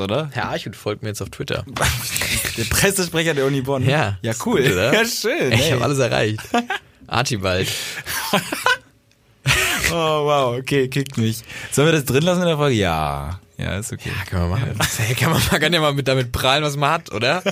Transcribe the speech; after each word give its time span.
oder? 0.00 0.30
Herr 0.32 0.48
Archut 0.48 0.76
folgt 0.76 1.02
mir 1.02 1.08
jetzt 1.08 1.22
auf 1.22 1.30
Twitter. 1.30 1.64
Der 2.56 2.64
Pressesprecher 2.64 3.34
der 3.34 3.46
Uni 3.46 3.60
Bonn. 3.60 3.88
Ja. 3.88 4.18
Ja, 4.22 4.32
cool. 4.44 4.62
Gut, 4.62 4.72
oder? 4.72 4.92
Ja, 4.92 5.04
schön. 5.04 5.52
Ich 5.52 5.60
ey. 5.60 5.70
habe 5.72 5.84
alles 5.84 5.98
erreicht. 5.98 6.40
Archibald. 7.06 7.68
Oh, 9.92 10.24
wow. 10.24 10.56
Okay, 10.56 10.86
kickt 10.86 11.18
mich. 11.18 11.42
Sollen 11.72 11.88
wir 11.88 11.92
das 11.92 12.04
drin 12.04 12.22
lassen 12.22 12.42
in 12.42 12.46
der 12.46 12.56
Folge? 12.56 12.76
Ja. 12.76 13.40
Ja, 13.58 13.76
ist 13.76 13.92
okay. 13.92 14.10
Ja, 14.16 14.24
kann 14.24 14.48
man 14.48 14.50
machen. 14.50 14.78
Hey, 14.98 15.16
kann 15.16 15.32
man, 15.32 15.42
man 15.50 15.60
kann 15.60 15.72
ja 15.72 15.80
mal 15.80 15.92
mit 15.92 16.06
damit 16.06 16.30
prahlen, 16.30 16.62
was 16.62 16.76
man 16.76 16.92
hat, 16.92 17.12
oder? 17.12 17.42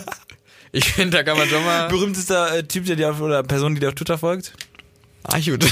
Ich 0.70 0.92
finde, 0.92 1.16
da 1.16 1.22
kann 1.24 1.36
man 1.36 1.48
schon 1.48 1.64
mal. 1.64 1.88
Berühmtester 1.88 2.54
äh, 2.58 2.62
Typ, 2.62 2.86
der 2.86 2.94
dir 2.94 3.10
auf, 3.10 3.20
oder 3.20 3.42
Person, 3.42 3.74
die 3.74 3.80
dir 3.80 3.88
auf 3.88 3.94
Twitter 3.94 4.18
folgt? 4.18 4.52
Archut. 5.24 5.66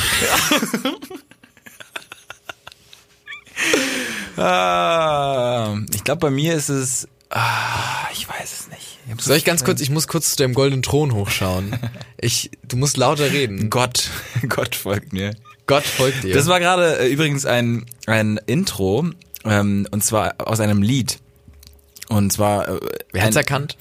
Ah, 4.36 5.76
ich 5.94 6.04
glaube, 6.04 6.20
bei 6.20 6.30
mir 6.30 6.54
ist 6.54 6.68
es. 6.68 7.08
Ah, 7.30 8.06
ich 8.12 8.28
weiß 8.28 8.52
es 8.60 8.68
nicht. 8.68 8.98
Ich 9.18 9.24
Soll 9.24 9.36
ich 9.36 9.44
ganz 9.44 9.64
kurz, 9.64 9.80
ich 9.80 9.90
muss 9.90 10.08
kurz 10.08 10.30
zu 10.30 10.36
deinem 10.36 10.54
goldenen 10.54 10.82
Thron 10.82 11.12
hochschauen. 11.14 11.78
Ich, 12.18 12.50
du 12.66 12.78
musst 12.78 12.96
lauter 12.96 13.30
reden. 13.30 13.68
Gott, 13.68 14.08
Gott 14.48 14.74
folgt 14.74 15.12
mir. 15.12 15.36
Gott 15.66 15.84
folgt 15.84 16.24
dir. 16.24 16.32
Das 16.34 16.46
war 16.46 16.60
gerade 16.60 16.98
äh, 16.98 17.08
übrigens 17.12 17.44
ein, 17.44 17.84
ein 18.06 18.40
Intro, 18.46 19.04
ähm, 19.44 19.86
und 19.90 20.02
zwar 20.02 20.34
aus 20.38 20.60
einem 20.60 20.80
Lied. 20.80 21.18
Und 22.08 22.32
zwar, 22.32 22.68
äh, 22.68 22.80
Wer 23.12 23.22
hat's 23.24 23.36
ein- 23.36 23.40
erkannt? 23.40 23.76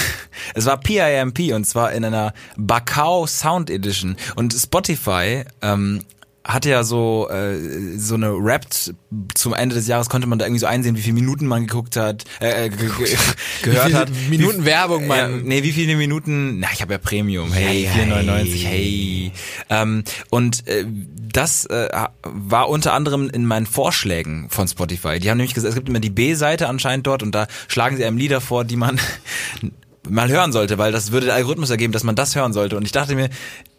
es 0.54 0.66
war 0.66 0.78
PIMP 0.78 1.54
und 1.54 1.64
zwar 1.64 1.92
in 1.92 2.04
einer 2.04 2.34
Bacau 2.58 3.26
Sound 3.26 3.70
Edition. 3.70 4.16
Und 4.36 4.52
Spotify 4.52 5.44
ähm, 5.62 6.04
hatte 6.48 6.70
ja 6.70 6.82
so 6.82 7.28
äh, 7.30 7.98
so 7.98 8.14
eine 8.14 8.30
Rapt 8.32 8.94
zum 9.34 9.52
Ende 9.52 9.74
des 9.74 9.86
Jahres 9.86 10.08
konnte 10.08 10.26
man 10.26 10.38
da 10.38 10.46
irgendwie 10.46 10.60
so 10.60 10.66
einsehen, 10.66 10.96
wie 10.96 11.02
viele 11.02 11.12
Minuten 11.12 11.46
man 11.46 11.66
geguckt 11.66 11.94
hat, 11.96 12.24
äh, 12.40 12.64
äh, 12.66 12.68
ge 12.70 12.88
ge 12.98 13.16
gehört 13.62 13.92
hat. 13.92 14.10
Minuten 14.30 14.62
Wie- 14.62 14.64
Werbung 14.64 15.06
man- 15.06 15.18
Ja, 15.18 15.28
nee, 15.28 15.62
wie 15.62 15.72
viele 15.72 15.94
Minuten? 15.96 16.58
Na, 16.60 16.68
ich 16.72 16.80
habe 16.80 16.94
ja 16.94 16.98
Premium. 16.98 17.52
Hey, 17.52 17.84
Ja, 17.84 17.90
4,99. 17.92 18.64
Hey. 18.64 19.32
Ähm, 19.68 20.04
und 20.30 20.66
äh, 20.66 20.86
das 21.30 21.66
äh, 21.66 21.88
war 22.22 22.68
unter 22.70 22.94
anderem 22.94 23.28
in 23.28 23.44
meinen 23.44 23.66
Vorschlägen 23.66 24.48
von 24.48 24.66
Spotify. 24.66 25.18
Die 25.20 25.28
haben 25.30 25.36
nämlich 25.36 25.52
gesagt, 25.54 25.68
es 25.68 25.74
gibt 25.74 25.90
immer 25.90 26.00
die 26.00 26.08
B-Seite 26.10 26.66
anscheinend 26.68 27.06
dort 27.06 27.22
und 27.22 27.34
da 27.34 27.46
schlagen 27.68 27.98
sie 27.98 28.04
einem 28.06 28.16
Lieder 28.16 28.40
vor, 28.40 28.64
die 28.64 28.76
man 28.76 28.98
mal 30.08 30.30
hören 30.30 30.52
sollte, 30.52 30.78
weil 30.78 30.92
das 30.92 31.12
würde 31.12 31.26
der 31.26 31.34
Algorithmus 31.34 31.68
ergeben, 31.68 31.92
dass 31.92 32.04
man 32.04 32.14
das 32.16 32.34
hören 32.34 32.54
sollte. 32.54 32.78
Und 32.78 32.84
ich 32.86 32.92
dachte 32.92 33.14
mir, 33.14 33.28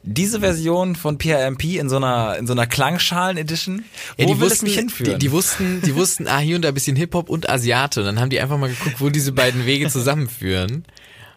diese 0.03 0.39
Version 0.39 0.95
von 0.95 1.17
PRMP 1.17 1.75
in 1.75 1.89
so 1.89 1.97
einer 1.97 2.38
in 2.38 2.47
so 2.47 2.53
einer 2.53 2.67
Klangschalen-Edition, 2.67 3.83
wo 4.17 4.22
Ja, 4.23 4.28
die 4.28 4.39
will 4.39 4.47
es 4.47 4.52
wussten, 4.53 4.66
mich 4.66 4.75
hinführen? 4.75 5.19
Die, 5.19 5.25
die 5.28 5.31
wussten, 5.31 5.81
die 5.81 5.95
wussten, 5.95 6.28
ah, 6.28 6.39
hier 6.39 6.55
und 6.55 6.64
da 6.64 6.69
ein 6.69 6.73
bisschen 6.73 6.95
Hip-Hop 6.95 7.30
und 7.30 7.50
Asiate. 7.50 8.00
Und 8.02 8.05
dann 8.05 8.20
haben 8.20 8.30
die 8.30 8.39
einfach 8.39 8.58
mal 8.58 8.70
geguckt, 8.70 9.00
wo 9.02 9.09
diese 9.09 9.31
beiden 9.31 9.66
Wege 9.66 9.89
zusammenführen. 9.89 10.86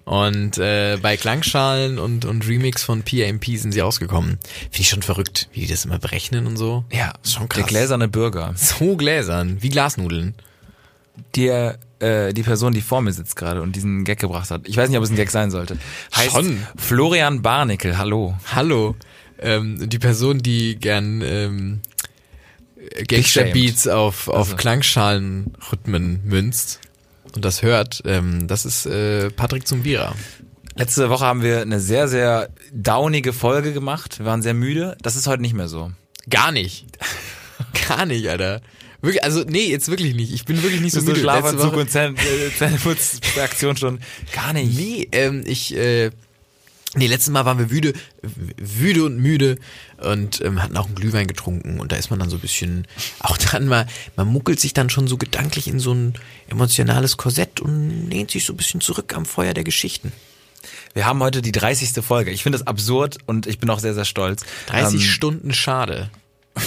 Und 0.05 0.59
äh, 0.59 0.99
bei 1.01 1.17
Klangschalen 1.17 1.99
und, 2.01 2.25
und 2.25 2.47
Remix 2.49 2.83
von 2.83 3.03
PAMP 3.03 3.45
sind 3.57 3.71
sie 3.73 3.81
rausgekommen. 3.81 4.39
Finde 4.63 4.81
ich 4.81 4.89
schon 4.89 5.03
verrückt, 5.03 5.49
wie 5.53 5.61
die 5.61 5.69
das 5.69 5.85
immer 5.85 5.99
berechnen 6.01 6.47
und 6.49 6.57
so. 6.57 6.85
ja, 6.91 7.13
ist 7.23 7.35
schon 7.35 7.49
der 7.49 7.59
krass. 7.59 7.67
gläserne 7.67 8.09
Bürger. 8.09 8.53
So 8.57 8.97
gläsern, 8.97 9.59
wie 9.61 9.69
Glasnudeln. 9.69 10.35
der 11.37 11.79
äh, 12.03 12.33
die 12.33 12.43
Person, 12.43 12.75
die 12.75 12.81
vor 12.81 13.01
mir 13.01 13.13
sitzt 13.13 13.37
gerade 13.37 13.63
und 13.63 13.77
diesen 13.77 14.05
Gag 14.05 14.19
gebracht 14.19 14.51
hat. 14.51 14.69
Ich 14.69 14.77
weiß 14.77 14.89
nicht, 14.89 14.99
ob 14.99 15.05
es 15.05 15.11
ein 15.11 15.17
Gag 15.17 15.31
sein 15.31 15.51
sollte. 15.51 15.79
Heißt 16.15 16.33
Schon. 16.33 16.67
Florian 16.77 17.43
Barnickel. 17.43 17.97
Hallo. 17.97 18.37
Hallo, 18.55 18.97
ähm, 19.39 19.89
die 19.89 19.99
Person, 19.99 20.39
die 20.39 20.77
gern 20.77 21.23
ähm, 21.23 21.81
Gangster-Beats 23.07 23.89
auf, 23.89 24.29
auf 24.29 24.49
Also. 24.49 24.57
Klangschalenrhythmen 24.57 26.21
münzt 26.25 26.81
und 27.35 27.45
das 27.45 27.63
hört, 27.63 28.03
ähm, 28.05 28.47
das 28.49 28.65
ist 28.65 28.87
äh, 28.87 29.31
Patrick 29.31 29.67
Zumbira. 29.67 30.15
Letzte 30.75 31.11
Woche 31.11 31.25
haben 31.25 31.43
wir 31.43 31.61
eine 31.61 31.81
sehr 31.81 32.09
sehr 32.09 32.49
downige 32.73 33.33
Folge 33.33 33.73
gemacht. 33.73 34.19
Wir 34.19 34.27
waren 34.27 34.43
sehr 34.43 34.55
müde. 34.55 34.97
Das 35.03 35.17
ist 35.17 35.27
heute 35.27 35.43
nicht 35.43 35.55
mehr 35.55 35.69
so. 35.69 35.93
Gar 36.31 36.51
nicht. 36.53 36.87
Gar 37.89 38.07
nicht, 38.07 38.29
Alter. 38.29 38.61
Wirklich, 39.03 39.25
also 39.25 39.43
nee, 39.47 39.67
jetzt 39.69 39.89
wirklich 39.89 40.15
nicht. 40.15 40.33
Ich 40.33 40.45
bin 40.45 40.63
wirklich 40.63 40.81
nicht 40.81 40.93
so 40.93 41.01
müde. 41.01 41.21
Letzte 41.21 41.23
Schlafanzug 41.23 41.75
und 41.75 41.95
äh, 41.95 42.55
Zähneputzaktion 42.57 43.77
schon? 43.77 43.99
Gar 44.33 44.53
nicht. 44.53 44.77
Nee, 44.79 45.09
ähm, 45.11 45.43
ich, 45.45 45.77
äh, 45.77 46.11
nee, 46.95 47.09
letztes 47.09 47.33
Mal 47.33 47.45
waren 47.45 47.59
wir 47.59 47.67
müde, 47.67 47.95
wüde 48.23 49.05
und 49.05 49.19
müde 49.19 49.57
und 49.99 50.41
ähm, 50.43 50.63
hatten 50.63 50.77
auch 50.77 50.87
einen 50.87 50.95
Glühwein 50.95 51.27
getrunken 51.27 51.81
und 51.81 51.91
da 51.91 51.97
ist 51.97 52.11
man 52.11 52.21
dann 52.21 52.31
so 52.31 52.37
ein 52.37 52.41
bisschen, 52.41 52.87
auch 53.19 53.37
dann 53.37 53.67
mal, 53.67 53.89
man 54.15 54.29
muckelt 54.29 54.61
sich 54.61 54.73
dann 54.73 54.89
schon 54.89 55.09
so 55.09 55.17
gedanklich 55.17 55.67
in 55.67 55.81
so 55.81 55.93
ein 55.93 56.15
emotionales 56.49 57.17
Korsett 57.17 57.59
und 57.61 58.09
lehnt 58.09 58.31
sich 58.31 58.45
so 58.45 58.53
ein 58.53 58.57
bisschen 58.57 58.81
zurück 58.81 59.17
am 59.17 59.27
Feuer 59.27 59.53
der 59.53 59.65
Geschichten. 59.65 60.13
Wir 60.95 61.07
haben 61.07 61.21
heute 61.21 61.43
die 61.43 61.51
30. 61.53 62.05
Folge. 62.05 62.31
Ich 62.31 62.45
finde 62.45 62.59
das 62.59 62.69
absurd 62.69 63.19
und 63.27 63.49
ich 63.49 63.59
bin 63.59 63.69
auch 63.69 63.81
sehr, 63.81 63.95
sehr 63.95 64.05
stolz. 64.05 64.45
30 64.69 64.95
Ähm, 64.95 65.01
Stunden 65.01 65.53
schade. 65.55 66.09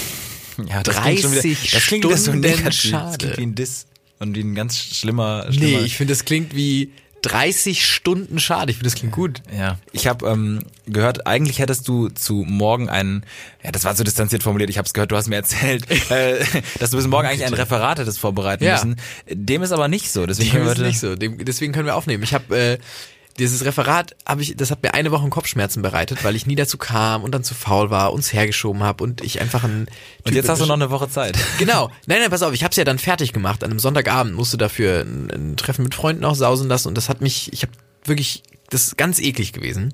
Ja, 0.67 0.83
das 0.83 0.95
klingt 1.01 1.19
schon 1.21 1.31
wieder, 1.31 1.41
30 1.41 1.71
das 1.71 1.83
klingt 1.85 2.03
wieder 2.05 2.17
so 2.17 2.23
Stunden 2.31 2.39
negativ. 2.41 2.66
Das 2.66 2.75
schade. 2.75 3.17
klingt 3.17 3.38
wie 3.38 3.43
ein 3.43 3.55
Diss 3.55 3.85
und 4.19 4.35
wie 4.35 4.41
ein 4.41 4.55
ganz 4.55 4.77
schlimmer, 4.77 5.45
Nee, 5.49 5.55
schlimmer 5.57 5.81
ich 5.83 5.97
finde, 5.97 6.13
das 6.13 6.25
klingt 6.25 6.55
wie 6.55 6.91
30 7.21 7.83
Stunden 7.85 8.39
schade. 8.39 8.69
Ich 8.71 8.77
finde, 8.77 8.89
das 8.89 8.95
klingt 8.99 9.13
gut. 9.13 9.41
Ja, 9.57 9.79
ich 9.91 10.05
habe 10.05 10.27
ähm, 10.27 10.59
gehört, 10.85 11.25
eigentlich 11.25 11.57
hättest 11.57 11.88
du 11.88 12.09
zu 12.09 12.45
morgen 12.47 12.88
einen, 12.88 13.25
ja, 13.63 13.71
das 13.71 13.83
war 13.83 13.95
so 13.95 14.03
distanziert 14.03 14.43
formuliert, 14.43 14.69
ich 14.69 14.77
habe 14.77 14.85
es 14.85 14.93
gehört, 14.93 15.11
du 15.11 15.16
hast 15.17 15.27
mir 15.27 15.38
erzählt, 15.38 15.89
äh, 16.11 16.45
dass 16.79 16.91
du 16.91 16.97
bis 16.97 17.07
morgen 17.07 17.27
eigentlich 17.27 17.45
ein 17.45 17.53
Referat 17.53 17.97
hättest 17.97 18.19
vorbereiten 18.19 18.63
Ja. 18.63 18.73
müssen. 18.73 18.97
Dem 19.27 19.63
ist 19.63 19.72
aber 19.72 19.87
nicht 19.87 20.11
so, 20.11 20.25
deswegen 20.27 20.51
Dem 20.51 20.53
können 20.53 20.66
wir 20.66 20.72
ist 20.73 20.77
heute, 20.77 20.87
nicht 20.87 20.99
so. 20.99 21.16
Dem, 21.16 21.43
deswegen 21.43 21.73
können 21.73 21.87
wir 21.87 21.95
aufnehmen. 21.95 22.23
Ich 22.23 22.33
habe 22.35 22.55
äh, 22.55 22.77
dieses 23.38 23.66
Referat 23.66 24.16
habe 24.25 24.41
ich, 24.41 24.56
das 24.56 24.72
hat 24.72 24.81
mir 24.81 24.94
eine 24.94 25.12
Woche 25.12 25.28
Kopfschmerzen 25.29 25.81
bereitet, 25.81 26.23
weil 26.23 26.35
ich 26.35 26.46
nie 26.46 26.56
dazu 26.56 26.78
kam 26.78 27.23
und 27.23 27.34
dann 27.34 27.44
zu 27.44 27.53
faul 27.53 27.90
war, 27.90 28.13
uns 28.13 28.31
hergeschoben 28.31 28.84
habe 28.84 29.03
und 29.03 29.22
ich 29.22 29.41
einfach 29.41 29.63
ein 29.63 29.88
Und 30.23 30.34
jetzt 30.34 30.47
hast 30.47 30.62
du 30.62 30.66
noch 30.66 30.75
eine 30.75 30.90
Woche 30.90 31.09
Zeit. 31.09 31.38
Genau. 31.57 31.90
Nein, 32.06 32.19
nein, 32.19 32.29
pass 32.29 32.44
auf, 32.44 32.53
ich 32.53 32.63
habe 32.63 32.72
es 32.72 32.78
ja 32.78 32.84
dann 32.84 33.00
fertig 33.00 33.34
gemacht. 33.34 33.63
An 33.63 33.72
einem 33.72 33.79
Sonntagabend 33.79 34.35
musste 34.35 34.57
dafür 34.57 35.01
ein, 35.01 35.31
ein 35.31 35.57
Treffen 35.57 35.84
mit 35.84 35.96
Freunden 35.96 36.23
auch 36.25 36.35
sausen 36.35 36.68
lassen 36.68 36.88
und 36.88 36.96
das 36.96 37.09
hat 37.09 37.22
mich, 37.22 37.51
ich 37.53 37.63
habe 37.63 37.73
wirklich, 38.03 38.44
das 38.69 38.88
ist 38.88 38.97
ganz 38.97 39.19
eklig 39.19 39.52
gewesen. 39.53 39.94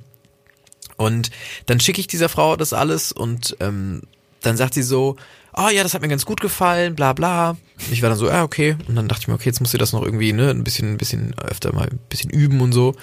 Und 0.97 1.31
dann 1.65 1.79
schicke 1.79 1.99
ich 1.99 2.07
dieser 2.07 2.29
Frau 2.29 2.55
das 2.55 2.73
alles 2.73 3.11
und 3.11 3.55
ähm, 3.59 4.03
dann 4.41 4.57
sagt 4.57 4.73
sie 4.73 4.83
so, 4.83 5.15
oh 5.55 5.69
ja, 5.69 5.83
das 5.83 5.93
hat 5.93 6.01
mir 6.01 6.07
ganz 6.07 6.25
gut 6.25 6.41
gefallen, 6.41 6.95
bla 6.95 7.13
bla. 7.13 7.57
Ich 7.91 8.01
war 8.01 8.09
dann 8.09 8.17
so, 8.17 8.27
ja, 8.27 8.43
okay. 8.43 8.75
Und 8.87 8.95
dann 8.95 9.07
dachte 9.07 9.21
ich 9.21 9.27
mir, 9.27 9.33
okay, 9.33 9.49
jetzt 9.49 9.59
muss 9.59 9.71
sie 9.71 9.77
das 9.77 9.93
noch 9.93 10.03
irgendwie, 10.03 10.33
ne, 10.33 10.49
ein 10.49 10.63
bisschen, 10.63 10.93
ein 10.93 10.97
bisschen 10.97 11.33
öfter 11.37 11.73
mal 11.73 11.87
ein 11.87 11.99
bisschen 12.09 12.29
üben 12.29 12.61
und 12.61 12.71
so. 12.71 12.95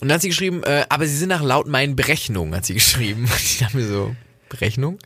Und 0.00 0.08
dann 0.08 0.16
hat 0.16 0.22
sie 0.22 0.28
geschrieben, 0.28 0.64
äh, 0.64 0.84
aber 0.88 1.06
sie 1.06 1.16
sind 1.16 1.28
nach 1.28 1.42
laut 1.42 1.68
meinen 1.68 1.94
Berechnungen, 1.94 2.54
hat 2.56 2.66
sie 2.66 2.74
geschrieben. 2.74 3.22
Und 3.32 3.40
ich 3.40 3.58
dachte 3.58 3.76
mir 3.76 3.86
so, 3.86 4.16
Berechnung? 4.48 4.98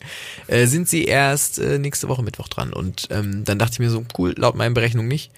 Äh, 0.46 0.66
sind 0.66 0.88
sie 0.88 1.04
erst 1.04 1.58
äh, 1.58 1.78
nächste 1.78 2.08
Woche 2.08 2.22
Mittwoch 2.22 2.48
dran. 2.48 2.72
Und 2.72 3.08
ähm, 3.10 3.44
dann 3.44 3.58
dachte 3.58 3.74
ich 3.74 3.78
mir 3.78 3.90
so, 3.90 4.04
cool, 4.16 4.34
laut 4.38 4.56
meinen 4.56 4.72
Berechnungen 4.72 5.08
nicht. 5.08 5.32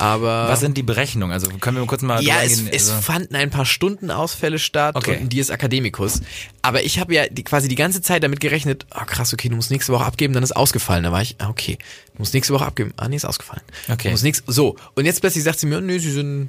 Aber 0.00 0.48
Was 0.48 0.60
sind 0.60 0.76
die 0.76 0.82
Berechnungen? 0.82 1.32
Also 1.32 1.48
können 1.58 1.76
wir 1.76 1.86
kurz 1.86 2.02
mal 2.02 2.22
ja, 2.22 2.42
es, 2.42 2.62
es 2.62 2.88
also, 2.90 3.02
fanden 3.02 3.34
ein 3.34 3.50
paar 3.50 3.66
Stundenausfälle 3.66 4.58
statt 4.58 4.96
Okay. 4.96 5.18
und 5.20 5.28
die 5.30 5.38
ist 5.38 5.50
Akademikus. 5.50 6.22
Aber 6.62 6.82
ich 6.82 6.98
habe 6.98 7.14
ja 7.14 7.26
die, 7.28 7.44
quasi 7.44 7.68
die 7.68 7.74
ganze 7.74 8.00
Zeit 8.00 8.22
damit 8.22 8.40
gerechnet, 8.40 8.86
ah 8.90 9.04
krass, 9.04 9.34
okay, 9.34 9.48
du 9.50 9.56
musst 9.56 9.70
nächste 9.70 9.92
Woche 9.92 10.04
abgeben, 10.06 10.32
dann 10.32 10.42
ist 10.42 10.52
ausgefallen. 10.56 11.04
Da 11.04 11.12
war 11.12 11.20
ich, 11.20 11.36
ah, 11.38 11.48
okay, 11.50 11.76
du 12.14 12.18
musst 12.18 12.32
nächste 12.32 12.54
Woche 12.54 12.64
abgeben. 12.64 12.94
Ah, 12.96 13.08
nee, 13.08 13.16
ist 13.16 13.26
ausgefallen. 13.26 13.62
Okay. 13.90 14.04
Du 14.04 14.10
musst 14.10 14.24
nächst, 14.24 14.44
so, 14.46 14.76
und 14.94 15.04
jetzt 15.04 15.20
plötzlich 15.20 15.44
sagt 15.44 15.60
sie 15.60 15.66
mir, 15.66 15.80
nee, 15.80 15.98
sie 15.98 16.12
sind 16.12 16.48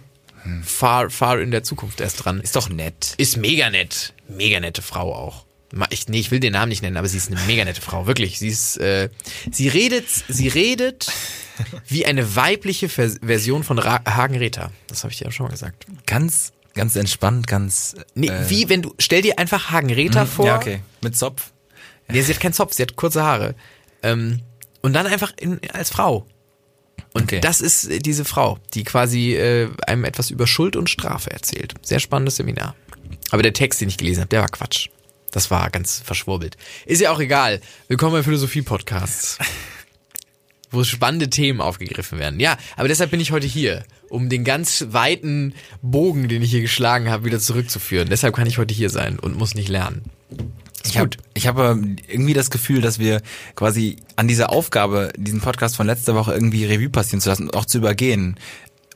far, 0.63 1.09
far 1.09 1.39
in 1.39 1.51
der 1.51 1.63
Zukunft 1.63 2.01
erst 2.01 2.23
dran. 2.23 2.39
ist 2.39 2.55
doch 2.55 2.69
nett. 2.69 3.13
Ist 3.17 3.37
mega 3.37 3.69
nett. 3.69 4.13
Mega 4.27 4.59
nette 4.59 4.81
Frau 4.81 5.13
auch. 5.13 5.45
Ich, 5.89 6.07
nee, 6.09 6.19
ich 6.19 6.31
will 6.31 6.39
den 6.39 6.53
Namen 6.53 6.69
nicht 6.69 6.81
nennen, 6.81 6.97
aber 6.97 7.07
sie 7.07 7.17
ist 7.17 7.31
eine 7.31 7.39
mega 7.47 7.63
nette 7.63 7.81
Frau. 7.81 8.05
Wirklich. 8.07 8.39
Sie 8.39 8.49
ist, 8.49 8.77
äh, 8.77 9.09
sie 9.51 9.67
redet, 9.67 10.05
sie 10.27 10.47
redet 10.49 11.07
wie 11.87 12.05
eine 12.05 12.35
weibliche 12.35 12.89
Vers 12.89 13.17
Version 13.23 13.63
von 13.63 13.79
Ra 13.79 14.01
Hagen 14.05 14.37
Rether. 14.37 14.71
Das 14.87 15.03
habe 15.03 15.11
ich 15.13 15.19
dir 15.19 15.25
ja 15.25 15.31
schon 15.31 15.45
mal 15.45 15.51
gesagt. 15.51 15.85
Ganz, 16.05 16.51
ganz 16.73 16.95
entspannt, 16.95 17.47
ganz. 17.47 17.95
Nee, 18.15 18.27
äh, 18.27 18.49
wie 18.49 18.67
wenn 18.69 18.81
du, 18.81 18.93
stell 18.99 19.21
dir 19.21 19.39
einfach 19.39 19.71
Hagen 19.71 19.91
Rether 19.91 20.25
vor. 20.25 20.45
Ja, 20.45 20.57
okay. 20.57 20.81
Mit 21.01 21.15
Zopf. 21.15 21.51
Nee, 22.09 22.21
sie 22.21 22.33
hat 22.33 22.41
keinen 22.41 22.53
Zopf, 22.53 22.73
sie 22.73 22.81
hat 22.83 22.95
kurze 22.97 23.23
Haare. 23.23 23.55
Ähm, 24.03 24.41
und 24.81 24.93
dann 24.93 25.07
einfach 25.07 25.31
in, 25.39 25.59
als 25.71 25.89
Frau. 25.89 26.25
Und 27.13 27.23
Okay. 27.23 27.39
das 27.39 27.61
ist 27.61 27.85
äh, 27.89 27.99
diese 27.99 28.25
Frau, 28.25 28.57
die 28.73 28.83
quasi 28.83 29.35
äh, 29.35 29.69
einem 29.87 30.03
etwas 30.03 30.31
über 30.31 30.47
Schuld 30.47 30.75
und 30.75 30.89
Strafe 30.89 31.31
erzählt. 31.31 31.75
Sehr 31.81 31.99
spannendes 31.99 32.37
Seminar. 32.37 32.75
Aber 33.29 33.43
der 33.43 33.53
Text, 33.53 33.79
den 33.79 33.87
ich 33.89 33.97
gelesen 33.97 34.21
habe, 34.21 34.29
der 34.29 34.41
war 34.41 34.49
Quatsch. 34.49 34.89
Das 35.31 35.49
war 35.49 35.69
ganz 35.69 36.01
verschwurbelt. 36.03 36.57
Ist 36.85 37.01
ja 37.01 37.11
auch 37.11 37.19
egal. 37.19 37.61
Willkommen 37.87 38.11
bei 38.11 38.23
Philosophie-Podcasts. 38.23 39.37
Wo 40.71 40.83
spannende 40.83 41.29
Themen 41.29 41.61
aufgegriffen 41.61 42.19
werden. 42.19 42.39
Ja, 42.39 42.57
aber 42.75 42.89
deshalb 42.89 43.11
bin 43.11 43.19
ich 43.19 43.31
heute 43.31 43.47
hier, 43.47 43.83
um 44.09 44.29
den 44.29 44.43
ganz 44.43 44.87
weiten 44.89 45.53
Bogen, 45.81 46.27
den 46.27 46.41
ich 46.41 46.51
hier 46.51 46.61
geschlagen 46.61 47.09
habe, 47.09 47.25
wieder 47.25 47.39
zurückzuführen. 47.39 48.09
Deshalb 48.09 48.35
kann 48.35 48.47
ich 48.47 48.57
heute 48.57 48.73
hier 48.73 48.89
sein 48.89 49.19
und 49.19 49.37
muss 49.37 49.55
nicht 49.55 49.69
lernen. 49.69 50.03
Ich 50.85 50.97
habe 50.97 51.11
ich 51.33 51.47
hab, 51.47 51.57
ähm, 51.59 51.95
irgendwie 52.07 52.33
das 52.33 52.49
Gefühl, 52.49 52.81
dass 52.81 52.99
wir 52.99 53.21
quasi 53.55 53.97
an 54.17 54.27
dieser 54.27 54.49
Aufgabe, 54.51 55.13
diesen 55.15 55.39
Podcast 55.39 55.77
von 55.77 55.87
letzter 55.87 56.15
Woche 56.15 56.33
irgendwie 56.33 56.65
Revue 56.65 56.89
passieren 56.89 57.21
zu 57.21 57.29
lassen, 57.29 57.51
auch 57.51 57.65
zu 57.65 57.77
übergehen, 57.77 58.37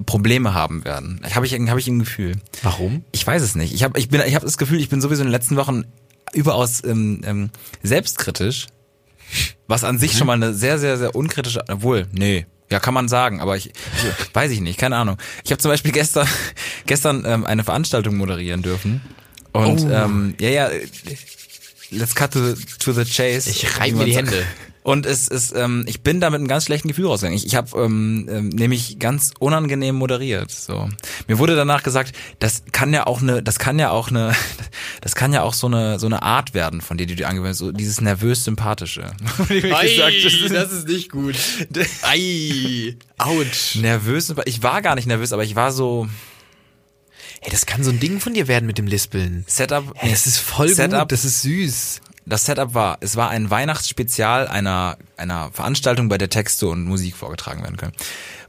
Probleme 0.05 0.53
haben 0.53 0.83
werden. 0.83 1.21
Habe 1.33 1.45
ich, 1.45 1.53
hab 1.53 1.77
ich 1.77 1.87
ein 1.87 1.99
Gefühl. 1.99 2.35
Warum? 2.63 3.05
Ich 3.13 3.25
weiß 3.25 3.41
es 3.41 3.55
nicht. 3.55 3.73
Ich 3.73 3.83
habe 3.83 3.97
ich 3.97 4.09
bin, 4.09 4.21
ich 4.25 4.35
hab 4.35 4.43
das 4.43 4.57
Gefühl, 4.57 4.79
ich 4.79 4.89
bin 4.89 4.99
sowieso 4.99 5.21
in 5.21 5.27
den 5.27 5.31
letzten 5.31 5.55
Wochen 5.55 5.85
überaus 6.35 6.83
ähm, 6.83 7.21
ähm, 7.25 7.49
selbstkritisch, 7.83 8.67
was 9.67 9.83
an 9.83 9.97
sich 9.97 10.17
schon 10.17 10.27
mal 10.27 10.33
eine 10.33 10.53
sehr, 10.53 10.77
sehr, 10.79 10.97
sehr 10.97 11.15
unkritische, 11.15 11.63
obwohl, 11.67 12.07
nee, 12.11 12.45
ja, 12.71 12.79
kann 12.79 12.93
man 12.93 13.07
sagen, 13.07 13.41
aber 13.41 13.57
ich, 13.57 13.71
weiß 14.33 14.51
ich 14.51 14.59
nicht, 14.59 14.79
keine 14.79 14.97
Ahnung. 14.97 15.17
Ich 15.43 15.51
habe 15.51 15.61
zum 15.61 15.69
Beispiel 15.71 15.91
gestern, 15.91 16.27
gestern 16.85 17.23
ähm, 17.25 17.45
eine 17.45 17.63
Veranstaltung 17.63 18.17
moderieren 18.17 18.61
dürfen. 18.61 19.01
Und 19.51 19.81
Oh. 19.81 19.89
ähm, 19.89 20.35
ja, 20.39 20.49
ja, 20.49 20.69
let's 21.91 22.15
cut 22.15 22.31
to, 22.31 22.53
to 22.79 22.91
the 22.91 23.05
chase. 23.05 23.49
Ich 23.49 23.63
wie 23.63 23.79
reib 23.79 23.93
mir 23.95 24.05
die. 24.05 24.15
Hände. 24.15 24.43
Und 24.85 25.07
es 25.07 25.27
ist, 25.27 25.51
ähm, 25.55 25.83
ich 25.87 26.01
bin 26.01 26.19
da 26.21 26.29
mit 26.29 26.37
einem 26.37 26.47
ganz 26.47 26.65
schlechten 26.65 26.87
Gefühl 26.89 27.07
rausgegangen. 27.07 27.35
Ich, 27.35 27.47
ich 27.47 27.55
habe 27.55 27.75
ähm, 27.75 28.29
ähm, 28.29 28.49
nämlich 28.49 28.99
ganz 28.99 29.31
unangenehm 29.39 29.95
moderiert. 29.95 30.51
So, 30.51 30.87
mir 31.27 31.39
wurde 31.39 31.55
danach 31.55 31.81
gesagt, 31.81 32.15
das 32.37 32.61
kann 32.71 32.93
ja 32.93 33.07
auch 33.07 33.19
eine, 33.19 33.41
das 33.41 33.57
kann 33.57 33.79
ja 33.79 33.89
auch 33.89 34.09
eine, 34.09 34.35
das 35.01 35.15
kann 35.15 35.33
ja 35.33 35.41
auch 35.41 35.55
so 35.55 35.65
eine 35.65 35.97
so 35.97 36.05
eine 36.05 36.21
Art 36.21 36.53
werden, 36.53 36.81
von 36.81 36.99
der 36.99 37.07
du 37.07 37.15
dir 37.15 37.27
angewöhnst, 37.27 37.61
so 37.61 37.71
dieses 37.71 37.99
nervös 37.99 38.43
sympathische. 38.43 39.09
Mir 39.49 39.61
gesagt, 39.61 40.13
ist 40.71 40.87
nicht 40.87 41.09
gut. 41.09 41.35
Ei, 42.03 42.95
ouch. 43.17 43.73
nervös. 43.81 44.35
Ich 44.45 44.61
war 44.61 44.83
gar 44.83 44.93
nicht 44.93 45.07
nervös, 45.07 45.33
aber 45.33 45.43
ich 45.43 45.55
war 45.55 45.71
so 45.71 46.07
Ey, 47.41 47.49
das 47.49 47.65
kann 47.65 47.83
so 47.83 47.89
ein 47.89 47.99
Ding 47.99 48.19
von 48.19 48.35
dir 48.35 48.47
werden 48.47 48.67
mit 48.67 48.77
dem 48.77 48.85
Lispeln. 48.85 49.45
Setup. 49.47 49.95
Ey, 49.99 50.11
das 50.11 50.27
ist 50.27 50.37
voll 50.37 50.69
Setup. 50.69 51.01
gut, 51.01 51.11
das 51.11 51.25
ist 51.25 51.41
süß. 51.41 52.01
Das 52.25 52.45
Setup 52.45 52.73
war, 52.73 52.97
es 53.01 53.15
war 53.15 53.29
ein 53.29 53.49
Weihnachtsspezial 53.49 54.47
einer, 54.47 54.97
einer 55.15 55.51
Veranstaltung, 55.51 56.09
bei 56.09 56.17
der 56.17 56.29
Texte 56.29 56.67
und 56.67 56.83
Musik 56.83 57.15
vorgetragen 57.15 57.61
werden 57.61 57.77
können. 57.77 57.93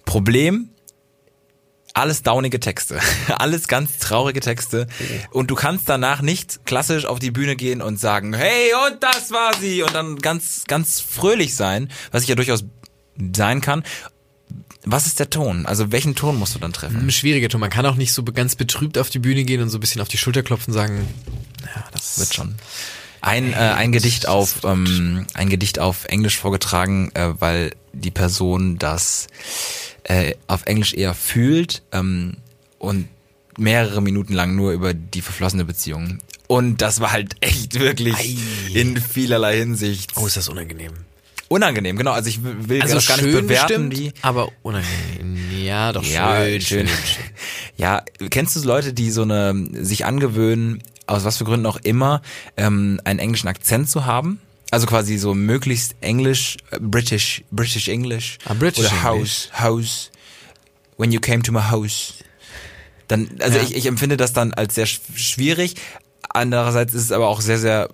Problem, 0.05 0.70
alles 1.96 2.23
daunige 2.23 2.61
Texte. 2.61 3.00
Alles 3.38 3.69
ganz 3.69 3.96
traurige 3.96 4.40
Texte. 4.40 4.87
Und 5.31 5.50
du 5.50 5.55
kannst 5.55 5.88
danach 5.88 6.20
nicht 6.20 6.67
klassisch 6.67 7.06
auf 7.06 7.19
die 7.19 7.31
Bühne 7.31 7.56
gehen 7.56 7.81
und 7.81 7.99
sagen, 7.99 8.34
hey, 8.34 8.73
und 8.87 9.02
das 9.02 9.31
war 9.31 9.55
sie. 9.58 9.82
Und 9.82 9.94
dann 9.94 10.19
ganz, 10.19 10.64
ganz 10.67 11.00
fröhlich 11.00 11.56
sein, 11.56 11.90
was 12.12 12.23
ich 12.23 12.28
ja 12.28 12.34
durchaus 12.34 12.64
sein 13.34 13.62
kann. 13.62 13.82
Was 14.84 15.06
ist 15.06 15.20
der 15.20 15.31
Ton? 15.31 15.64
Also 15.64 15.90
welchen 15.90 16.14
Ton 16.14 16.37
musst 16.37 16.55
du 16.55 16.58
dann 16.58 16.75
treffen? 16.75 17.00
Ein 17.00 17.11
schwieriger 17.11 17.49
Ton. 17.49 17.62
Man 17.62 17.70
kann 17.70 17.87
auch 17.87 17.96
nicht 17.96 18.12
so 18.12 18.23
ganz 18.23 18.56
betrübt 18.56 18.99
auf 18.99 19.08
die 19.08 19.19
Bühne 19.19 19.44
gehen 19.44 19.62
und 19.62 19.70
so 19.70 19.78
ein 19.78 19.81
bisschen 19.81 20.02
auf 20.02 20.08
die 20.08 20.19
Schulter 20.19 20.43
klopfen 20.43 20.73
und 20.73 20.78
sagen, 20.78 21.08
ja, 21.62 21.82
das 21.93 22.19
Wird 22.19 22.34
schon. 22.34 22.56
Ein, 23.26 23.52
äh, 23.52 23.56
ein 23.56 23.90
Gedicht 23.90 24.28
auf 24.28 24.62
ähm, 24.64 25.26
ein 25.34 25.49
Gedicht 25.49 25.78
auf 25.81 26.05
Englisch 26.05 26.38
vorgetragen, 26.38 27.11
äh, 27.14 27.31
weil 27.40 27.73
die 27.93 28.12
Person 28.12 28.78
das 28.78 29.26
äh, 30.05 30.34
auf 30.46 30.67
Englisch 30.67 30.94
eher 30.94 31.12
fühlt 31.12 31.82
ähm, 31.90 32.37
und 32.78 33.08
mehrere 33.58 34.00
Minuten 34.00 34.32
lang 34.32 34.55
nur 34.55 34.70
über 34.73 34.94
die 34.94 35.23
verflossene 35.23 35.64
Beziehung. 35.64 36.19
Und 36.46 36.81
das 36.82 37.00
war 37.00 37.11
halt 37.11 37.34
echt 37.40 37.81
wirklich 37.81 38.14
Ei. 38.14 38.37
in 38.75 38.96
vielerlei 39.00 39.56
Hinsicht 39.58 40.12
Oh, 40.14 40.26
ist 40.26 40.37
das 40.37 40.49
unangenehm. 40.49 40.93
unangenehm. 41.49 41.96
Genau, 41.96 42.12
also 42.12 42.28
ich 42.28 42.40
will 42.44 42.81
Also 42.81 42.94
das 42.94 43.06
gar 43.08 43.17
nicht 43.17 43.32
bewerten, 43.32 43.88
bestimmt, 43.88 43.99
wie 43.99 44.12
aber 44.23 44.52
unangenehm. 44.62 45.38
Ja, 45.64 45.93
doch 45.93 46.05
ja, 46.05 46.44
schön. 46.44 46.61
schön, 46.61 46.87
schön. 46.87 46.96
Ja, 47.76 48.05
kennst 48.31 48.55
du 48.55 48.61
Leute, 48.61 48.93
die 48.93 49.11
so 49.11 49.23
eine 49.23 49.67
sich 49.84 50.05
angewöhnen, 50.05 50.82
aus 51.06 51.25
was 51.25 51.37
für 51.38 51.44
Gründen 51.44 51.67
auch 51.67 51.76
immer, 51.82 52.23
ähm, 52.56 53.00
einen 53.05 53.19
englischen 53.19 53.49
Akzent 53.49 53.88
zu 53.91 54.05
haben? 54.06 54.41
Also 54.70 54.87
quasi 54.87 55.17
so 55.19 55.32
möglichst 55.35 55.94
Englisch, 56.00 56.56
äh, 56.70 56.79
British, 56.81 57.44
British 57.50 57.88
English 57.88 58.38
Ah, 58.44 58.55
British 58.55 58.81
oder 58.81 58.88
English. 58.91 59.05
House, 59.05 59.50
House. 59.61 60.11
When 60.99 61.12
you 61.12 61.20
came 61.20 61.43
to 61.43 61.53
my 61.53 61.61
house. 61.70 62.14
Dann, 63.08 63.29
also 63.41 63.58
Ja. 63.58 63.64
ich, 63.64 63.76
ich 63.76 63.87
empfinde 63.87 64.17
das 64.17 64.32
dann 64.32 64.53
als 64.55 64.75
sehr 64.75 64.87
sch- 64.87 65.00
schwierig. 65.14 65.76
Andererseits 66.29 66.94
ist 66.94 67.03
es 67.03 67.12
aber 67.12 67.29
auch 67.29 67.41
sehr, 67.41 67.59
sehr 67.59 67.88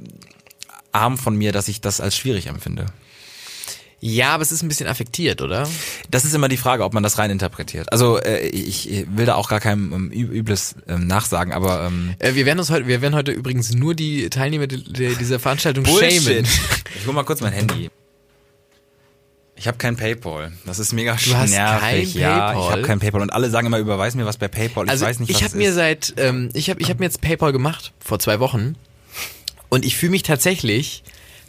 arm 0.92 1.18
von 1.18 1.36
mir, 1.36 1.52
dass 1.52 1.68
ich 1.68 1.80
das 1.80 2.00
als 2.00 2.16
schwierig 2.16 2.46
empfinde. 2.46 2.86
Ja, 4.04 4.34
aber 4.34 4.42
es 4.42 4.50
ist 4.50 4.62
ein 4.64 4.68
bisschen 4.68 4.88
affektiert, 4.88 5.42
oder? 5.42 5.68
Das 6.10 6.24
ist 6.24 6.34
immer 6.34 6.48
die 6.48 6.56
Frage, 6.56 6.82
ob 6.82 6.92
man 6.92 7.04
das 7.04 7.18
rein 7.18 7.30
interpretiert. 7.30 7.92
Also 7.92 8.18
äh, 8.18 8.48
ich 8.48 9.06
will 9.08 9.26
da 9.26 9.36
auch 9.36 9.48
gar 9.48 9.60
keinem 9.60 9.92
ähm, 9.92 10.10
Übles 10.10 10.74
ähm, 10.88 11.06
nachsagen, 11.06 11.52
aber 11.52 11.86
ähm, 11.86 12.16
Äh, 12.18 12.34
wir 12.34 12.44
werden 12.44 12.58
uns 12.58 12.68
heute, 12.70 12.88
wir 12.88 13.00
werden 13.00 13.14
heute 13.14 13.30
übrigens 13.30 13.72
nur 13.72 13.94
die 13.94 14.28
Teilnehmer 14.28 14.66
di- 14.66 14.82
di- 14.82 15.14
dieser 15.14 15.38
Veranstaltung 15.38 15.84
shamen. 15.86 16.44
Ich 16.98 17.06
hol 17.06 17.14
mal 17.14 17.22
kurz 17.22 17.40
mein 17.42 17.52
Handy. 17.52 17.90
Ich 19.54 19.68
habe 19.68 19.78
kein 19.78 19.96
PayPal. 19.96 20.50
Das 20.66 20.80
ist 20.80 20.92
mega 20.92 21.14
Du 21.24 21.36
hast 21.36 21.50
nervig. 21.50 22.14
kein 22.14 22.20
ja, 22.22 22.46
PayPal? 22.48 22.64
ich 22.64 22.70
habe 22.72 22.82
kein 22.82 22.98
PayPal 22.98 23.20
und 23.22 23.30
alle 23.32 23.50
sagen 23.50 23.68
immer 23.68 23.78
überweis 23.78 24.16
mir 24.16 24.26
was 24.26 24.36
bei 24.36 24.48
PayPal. 24.48 24.86
Ich 24.86 24.90
Also 24.90 25.04
weiß 25.06 25.20
nicht, 25.20 25.32
was 25.32 25.38
ich 25.40 25.44
habe 25.44 25.56
mir 25.56 25.72
seit, 25.72 26.14
ähm, 26.16 26.48
ich 26.54 26.68
habe 26.70 26.80
ich 26.80 26.90
hab 26.90 26.98
mir 26.98 27.04
jetzt 27.06 27.20
PayPal 27.20 27.52
gemacht 27.52 27.92
vor 28.04 28.18
zwei 28.18 28.40
Wochen 28.40 28.74
und 29.68 29.84
ich 29.84 29.96
fühle 29.96 30.10
mich 30.10 30.24
tatsächlich 30.24 31.04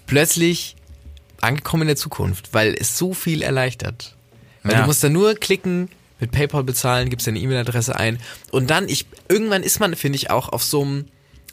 plötzlich 0.05 0.75
angekommen 1.43 1.83
in 1.83 1.87
der 1.89 1.97
Zukunft, 1.97 2.53
weil 2.53 2.75
es 2.79 2.97
so 2.97 3.13
viel 3.13 3.41
erleichtert. 3.41 4.15
Weil 4.63 4.73
Ja. 4.73 4.81
du 4.81 4.87
musst 4.87 5.03
da 5.03 5.09
nur 5.09 5.35
klicken, 5.35 5.89
mit 6.19 6.31
PayPal 6.31 6.63
bezahlen, 6.63 7.09
gibst 7.09 7.27
deine 7.27 7.39
E-Mail-Adresse 7.39 7.95
ein 7.95 8.19
und 8.51 8.69
dann 8.69 8.87
ich 8.87 9.05
irgendwann 9.27 9.61
ist 9.63 9.79
man 9.79 9.95
finde 9.95 10.15
ich 10.15 10.29
auch 10.29 10.49
auf 10.49 10.63
so 10.63 10.81
einem 10.81 11.05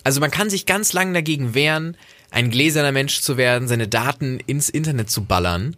also 0.04 0.20
man 0.20 0.30
kann 0.30 0.48
sich 0.48 0.64
ganz 0.64 0.92
lang 0.92 1.12
dagegen 1.12 1.54
wehren, 1.54 1.96
ein 2.30 2.50
gläserner 2.50 2.92
Mensch 2.92 3.20
zu 3.20 3.36
werden, 3.36 3.68
seine 3.68 3.88
Daten 3.88 4.40
ins 4.46 4.70
Internet 4.70 5.10
zu 5.10 5.24
ballern. 5.24 5.76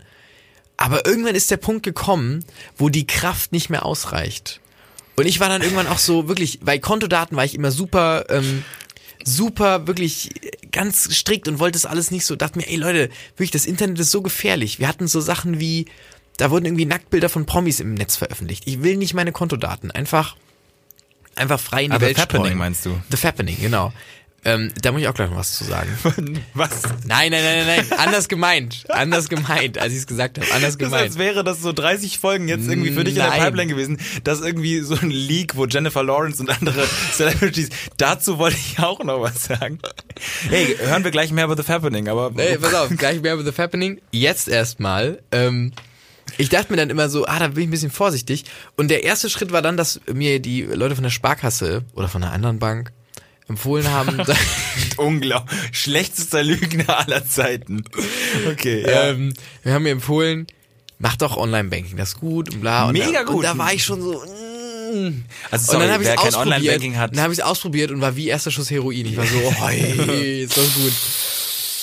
Aber 0.77 1.07
irgendwann 1.07 1.35
ist 1.35 1.51
der 1.51 1.57
Punkt 1.57 1.83
gekommen, 1.83 2.45
wo 2.77 2.89
die 2.89 3.07
Kraft 3.07 3.53
nicht 3.53 3.69
mehr 3.71 3.85
ausreicht. 3.85 4.61
Und 5.17 5.27
ich 5.27 5.41
war 5.41 5.49
dann 5.49 5.63
irgendwann 5.63 5.87
auch 5.87 5.99
so 5.99 6.29
wirklich, 6.29 6.61
bei 6.61 6.79
Kontodaten 6.79 7.37
war 7.37 7.45
ich 7.45 7.55
immer 7.55 7.71
super, 7.71 8.27
ähm, 8.31 8.65
super 9.25 9.87
wirklich 9.87 10.31
ganz 10.71 11.15
strikt 11.15 11.49
und 11.49 11.59
wollte 11.59 11.73
das 11.77 11.87
alles 11.87 12.11
nicht 12.11 12.25
so, 12.27 12.37
dachte 12.37 12.59
mir, 12.59 12.69
ey 12.69 12.77
Leute, 12.77 13.09
wirklich, 13.37 13.51
das 13.51 13.67
Internet 13.67 13.99
ist 14.01 14.11
so 14.11 14.23
gefährlich. 14.23 14.79
Wir 14.79 14.89
hatten 14.89 15.07
so 15.09 15.21
Sachen 15.21 15.61
wie, 15.61 15.87
da 16.39 16.51
wurden 16.51 16.65
irgendwie 16.67 16.87
Nacktbilder 16.87 17.29
von 17.29 17.47
Promis 17.47 17.81
im 17.81 17.95
Netz 17.95 18.17
veröffentlicht. 18.17 18.63
Ich 18.67 18.83
will 18.83 18.97
nicht 18.97 19.15
meine 19.15 19.33
Kontodaten. 19.33 19.91
Einfach, 19.91 20.37
einfach 21.35 21.61
frei 21.61 21.85
in 21.85 21.91
die 21.91 21.97
Ah, 21.97 21.99
The 22.01 22.07
Welt 22.07 22.17
Fappening 22.19 22.45
streuen. 22.45 22.59
meinst 22.59 22.87
du? 22.87 23.01
The 23.11 23.17
Fappening, 23.17 23.57
genau. 23.61 23.93
Ähm, 24.45 24.73
da 24.83 24.91
muss 24.91 25.01
ich 25.01 25.07
auch 25.09 25.15
gleich 25.15 25.31
noch 25.31 25.37
was 25.37 25.57
zu 25.57 25.63
sagen. 25.65 25.89
was? 26.55 26.83
Nein, 27.07 27.31
nein, 27.31 27.45
nein, 27.45 27.65
nein, 27.67 27.87
nein. 27.89 27.99
Anders 27.99 28.29
gemeint. 28.29 28.85
Anders 28.89 29.29
gemeint, 29.29 29.79
als 29.79 29.93
ich 29.93 30.01
es 30.01 30.07
gesagt 30.09 30.39
habe. 30.39 30.51
Anders 30.53 30.77
Das 30.77 30.79
gemeint. 30.79 31.03
als 31.05 31.19
wäre 31.19 31.45
das 31.45 31.61
so 31.63 31.73
30 31.73 32.19
Folgen 32.19 32.49
jetzt 32.49 32.69
irgendwie 32.69 32.91
für 32.91 33.05
dich 33.05 33.15
in 33.15 33.21
Nein. 33.23 33.33
der 33.39 33.45
Pipeline 33.45 33.69
gewesen. 33.69 33.99
Das 34.25 34.41
ist 34.41 34.45
irgendwie 34.47 34.81
so 34.81 34.97
ein 34.97 35.11
Leak, 35.11 35.55
wo 35.57 35.67
Jennifer 35.67 36.03
Lawrence 36.03 36.41
und 36.43 36.51
andere 36.51 36.85
Celebrities. 37.13 37.69
Dazu 37.99 38.39
wollte 38.39 38.57
ich 38.57 38.81
auch 38.81 39.03
noch 39.05 39.21
was 39.21 39.45
sagen. 39.45 39.79
Hey, 40.49 40.77
hören 40.77 41.05
wir 41.05 41.13
gleich 41.13 41.31
mehr 41.31 41.45
über 41.45 41.57
The 41.57 41.63
Fappening, 41.63 42.09
aber. 42.09 42.33
Ey, 42.37 42.59
pass 42.59 42.75
auf, 42.75 42.89
gleich 42.97 43.21
mehr 43.21 43.35
über 43.35 43.45
The 43.45 43.53
Fappening. 43.53 44.01
Jetzt 44.11 44.49
erstmal. 44.49 45.23
Ähm, 45.31 45.73
ich 46.39 46.49
dachte 46.49 46.73
mir 46.73 46.79
dann 46.79 46.91
immer 46.91 47.09
so, 47.09 47.27
ah, 47.27 47.39
da 47.39 47.47
bin 47.49 47.63
ich 47.63 47.69
ein 47.69 47.71
bisschen 47.71 47.91
vorsichtig. 47.93 48.45
Und 48.77 48.89
der 48.89 49.05
erste 49.05 49.31
Schritt 49.31 49.53
war 49.53 49.63
dann, 49.63 49.77
dass 49.77 50.01
mir 50.13 50.41
die 50.41 50.63
Leute 50.63 50.97
von 50.97 51.05
der 51.05 51.11
Sparkasse 51.11 51.85
oder 51.95 52.09
von 52.09 52.25
einer 52.25 52.33
anderen 52.33 52.59
Bank 52.59 52.91
empfohlen 53.53 53.91
haben, 53.91 54.19
Unglaublich. 54.97 55.59
Schlechtester 55.73 56.43
Lügner 56.43 56.99
aller 56.99 57.27
Zeiten. 57.27 57.85
Okay, 58.51 58.83
ja. 58.83 59.09
ähm, 59.11 59.33
wir 59.63 59.73
haben 59.75 59.83
mir 59.85 59.91
empfohlen, 59.93 60.47
mach 60.99 61.17
doch 61.17 61.37
Online-Banking, 61.37 61.97
das 61.97 62.11
ist 62.11 62.21
gut 62.21 62.53
und 62.53 62.61
bla. 62.61 62.87
Und 62.87 62.93
Mega 62.93 63.13
da, 63.13 63.23
gut. 63.25 63.37
Und 63.37 63.43
da 63.45 63.57
war 63.57 63.73
ich 63.73 63.85
schon 63.85 64.03
so, 64.03 64.13
mm. 64.15 65.25
Also 65.51 65.73
und 65.73 65.79
sorry, 65.79 65.85
dann 65.85 65.93
habe 65.93 66.03
ich 66.03 66.09
kein 66.11 66.19
ausprobiert. 66.19 66.37
Online-Banking 66.57 66.97
hat. 66.99 67.15
Dann 67.15 67.23
habe 67.23 67.33
ich 67.33 67.39
es 67.39 67.45
ausprobiert 67.45 67.91
und 67.91 68.01
war 68.01 68.15
wie 68.17 68.29
erster 68.29 68.51
Schuss 68.51 68.71
Heroin. 68.71 69.07
Ich 69.07 69.17
war 69.17 69.27
so, 69.27 69.39
hey, 69.67 70.43
ist 70.45 70.57
das 70.57 70.75
gut. 70.75 70.93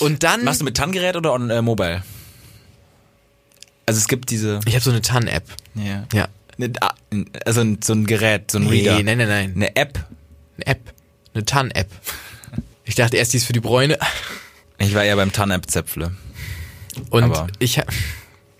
Und 0.07 0.23
dann, 0.23 0.43
Machst 0.43 0.61
du 0.61 0.65
mit 0.65 0.77
TAN-Gerät 0.77 1.15
oder 1.15 1.33
on, 1.33 1.49
äh, 1.49 1.61
Mobile? 1.61 2.03
Also 3.85 3.97
es 3.97 4.07
gibt 4.07 4.29
diese. 4.29 4.59
ich 4.67 4.75
habe 4.75 4.83
so 4.83 4.91
eine 4.91 5.01
TAN-App. 5.01 5.43
Ja. 5.75 6.05
Ja. 6.13 6.27
Ne, 6.57 6.71
ah, 6.81 6.93
Also 7.45 7.65
so 7.83 7.93
ein 7.93 8.05
Gerät, 8.05 8.51
so 8.51 8.59
ein 8.59 8.65
Nee, 8.65 8.87
Reader. 8.87 9.01
nein, 9.03 9.17
nein, 9.17 9.27
nein. 9.27 9.53
Eine 9.55 9.75
App. 9.75 10.05
Eine 10.57 10.67
App. 10.67 10.93
Eine 11.33 11.45
TAN-App. 11.45 11.89
Ich 12.85 12.95
dachte 12.95 13.17
erst, 13.17 13.33
die 13.33 13.37
ist 13.37 13.45
für 13.45 13.53
die 13.53 13.59
Bräune. 13.59 13.97
Ich 14.79 14.93
war 14.95 15.03
ja 15.03 15.15
beim 15.15 15.31
TAN-App-Zäpfle. 15.31 16.11
Und 17.09 17.23
Aber- 17.23 17.47
ich 17.59 17.79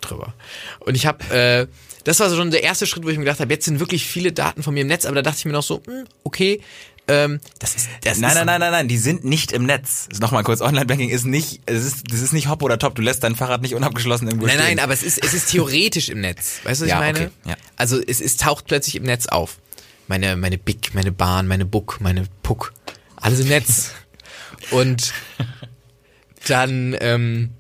drüber. 0.01 0.33
Und 0.79 0.95
ich 0.95 1.05
habe, 1.05 1.23
äh, 1.33 1.67
das 2.03 2.19
war 2.19 2.29
so 2.29 2.35
schon 2.37 2.51
der 2.51 2.63
erste 2.63 2.85
Schritt, 2.87 3.03
wo 3.03 3.09
ich 3.09 3.17
mir 3.17 3.25
gedacht 3.25 3.39
habe, 3.39 3.53
jetzt 3.53 3.65
sind 3.65 3.79
wirklich 3.79 4.05
viele 4.05 4.31
Daten 4.31 4.63
von 4.63 4.73
mir 4.73 4.81
im 4.81 4.87
Netz, 4.87 5.05
aber 5.05 5.15
da 5.15 5.21
dachte 5.23 5.37
ich 5.39 5.45
mir 5.45 5.51
noch 5.51 5.63
so, 5.63 5.81
hm, 5.85 6.05
okay, 6.23 6.61
ähm, 7.07 7.39
das 7.57 7.75
ist, 7.75 7.89
das 8.03 8.19
Nein, 8.19 8.29
ist, 8.29 8.35
nein, 8.37 8.45
nein, 8.45 8.59
nein, 8.61 8.71
nein, 8.71 8.87
die 8.87 8.97
sind 8.97 9.25
nicht 9.25 9.51
im 9.51 9.65
Netz. 9.65 10.07
Nochmal 10.21 10.43
kurz, 10.43 10.61
Online-Banking 10.61 11.09
ist 11.09 11.25
nicht, 11.25 11.59
es 11.65 11.83
ist, 11.83 12.03
das 12.11 12.21
ist 12.21 12.33
nicht 12.33 12.47
hopp 12.49 12.61
oder 12.61 12.77
top. 12.77 12.93
Du 12.95 13.01
lässt 13.01 13.23
dein 13.23 13.35
Fahrrad 13.35 13.61
nicht 13.63 13.73
unabgeschlossen 13.75 14.27
irgendwo 14.27 14.45
Nein, 14.45 14.55
stehen. 14.57 14.67
nein, 14.75 14.79
aber 14.79 14.93
es 14.93 15.01
ist, 15.03 15.23
es 15.23 15.33
ist 15.33 15.49
theoretisch 15.49 16.09
im 16.09 16.21
Netz. 16.21 16.59
Weißt 16.63 16.81
du, 16.81 16.85
was 16.85 16.89
Ja, 16.91 16.97
ich 16.97 17.13
meine? 17.13 17.25
okay, 17.27 17.49
ja. 17.49 17.55
Also 17.77 17.99
es, 17.99 18.21
es 18.21 18.37
taucht 18.37 18.65
plötzlich 18.67 18.95
im 18.95 19.03
Netz 19.03 19.25
auf. 19.25 19.57
Meine, 20.09 20.35
meine 20.35 20.57
Big, 20.57 20.95
meine 20.95 21.11
Bahn, 21.11 21.47
meine 21.47 21.65
Buck, 21.65 21.99
meine 22.01 22.25
Puck. 22.41 22.73
Alles 23.15 23.39
im 23.41 23.47
Netz. 23.47 23.93
Und 24.71 25.13
dann 26.47 26.97
ähm, 26.99 27.51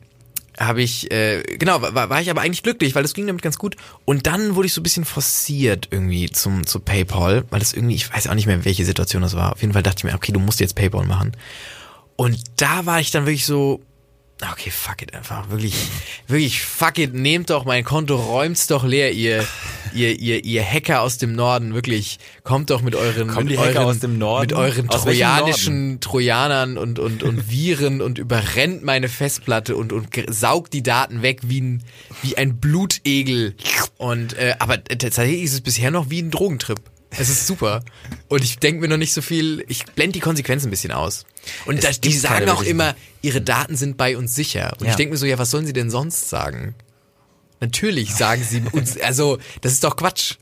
habe 0.57 0.81
ich, 0.81 1.11
äh, 1.11 1.43
genau, 1.43 1.81
war, 1.81 2.09
war 2.09 2.21
ich 2.21 2.29
aber 2.31 2.41
eigentlich 2.41 2.63
glücklich, 2.63 2.95
weil 2.95 3.03
das 3.03 3.13
ging 3.13 3.27
damit 3.27 3.43
ganz 3.43 3.59
gut. 3.59 3.75
Und 4.03 4.25
dann 4.25 4.55
wurde 4.55 4.65
ich 4.65 4.73
so 4.73 4.81
ein 4.81 4.83
bisschen 4.83 5.05
forciert 5.05 5.89
irgendwie 5.91 6.31
zum 6.31 6.65
zu 6.65 6.79
PayPal, 6.79 7.45
weil 7.51 7.59
das 7.59 7.73
irgendwie, 7.73 7.93
ich 7.95 8.11
weiß 8.11 8.27
auch 8.27 8.33
nicht 8.33 8.47
mehr, 8.47 8.65
welche 8.65 8.83
Situation 8.83 9.21
das 9.21 9.35
war. 9.35 9.53
Auf 9.53 9.61
jeden 9.61 9.73
Fall 9.73 9.83
dachte 9.83 9.99
ich 9.99 10.03
mir, 10.05 10.15
okay, 10.15 10.31
du 10.31 10.39
musst 10.39 10.59
jetzt 10.59 10.75
PayPal 10.75 11.05
machen. 11.05 11.33
Und 12.15 12.41
da 12.55 12.87
war 12.87 12.99
ich 12.99 13.11
dann 13.11 13.27
wirklich 13.27 13.45
so, 13.45 13.79
okay, 14.41 14.71
fuck 14.71 15.01
it 15.01 15.13
einfach, 15.13 15.49
wirklich, 15.49 15.75
wirklich 16.27 16.61
fuck 16.61 16.97
it, 16.97 17.13
nehmt 17.13 17.49
doch 17.49 17.65
mein 17.65 17.83
Konto, 17.83 18.15
räumt's 18.15 18.67
doch 18.67 18.85
leer, 18.85 19.11
ihr, 19.11 19.45
ihr, 19.93 20.17
ihr, 20.17 20.43
ihr 20.45 20.63
Hacker 20.63 21.01
aus 21.01 21.17
dem 21.17 21.33
Norden, 21.33 21.73
wirklich, 21.73 22.19
kommt 22.43 22.69
doch 22.69 22.81
mit 22.81 22.95
euren, 22.95 23.27
Kommen 23.27 23.47
mit 23.47 23.57
euren, 23.57 23.77
aus 23.77 23.99
dem 23.99 24.17
Norden? 24.17 24.41
mit 24.41 24.53
euren 24.53 24.87
trojanischen 24.87 25.99
Trojanern 25.99 26.77
und, 26.77 26.99
und, 26.99 27.23
und 27.23 27.49
Viren 27.49 28.01
und 28.01 28.17
überrennt 28.17 28.83
meine 28.83 29.09
Festplatte 29.09 29.75
und, 29.75 29.91
und 29.91 30.07
saugt 30.29 30.73
die 30.73 30.83
Daten 30.83 31.21
weg 31.21 31.41
wie 31.43 31.61
ein, 31.61 31.83
wie 32.21 32.37
ein 32.37 32.59
Blutegel. 32.59 33.55
Und, 33.97 34.33
äh, 34.33 34.55
aber 34.59 34.83
tatsächlich 34.83 35.43
ist 35.43 35.53
es 35.53 35.61
bisher 35.61 35.91
noch 35.91 36.09
wie 36.09 36.21
ein 36.21 36.31
Drogentrip. 36.31 36.79
Es 37.11 37.29
ist 37.29 37.47
super. 37.47 37.83
Und 38.27 38.43
ich 38.43 38.59
denke 38.59 38.81
mir 38.81 38.87
noch 38.87 38.97
nicht 38.97 39.13
so 39.13 39.21
viel, 39.21 39.65
ich 39.67 39.85
blende 39.85 40.13
die 40.13 40.19
Konsequenzen 40.19 40.67
ein 40.67 40.71
bisschen 40.71 40.91
aus. 40.91 41.25
Und 41.65 41.77
Es 41.77 41.83
da, 41.83 41.91
die 41.91 42.13
sagen 42.13 42.49
auch 42.49 42.61
immer, 42.61 42.95
ihre 43.21 43.41
Daten 43.41 43.75
sind 43.75 43.97
bei 43.97 44.15
uns 44.17 44.35
sicher. 44.35 44.73
Und 44.79 44.85
Ja. 44.85 44.91
ich 44.91 44.95
denke 44.95 45.13
mir 45.13 45.17
so, 45.17 45.25
ja, 45.25 45.37
was 45.39 45.49
sollen 45.51 45.65
sie 45.65 45.73
denn 45.73 45.89
sonst 45.89 46.29
sagen? 46.29 46.75
Natürlich 47.61 48.13
sagen 48.13 48.43
sie 48.47 48.61
uns, 48.71 48.97
also 48.99 49.39
das 49.61 49.73
ist 49.73 49.83
doch 49.83 49.95
Quatsch. 49.95 50.35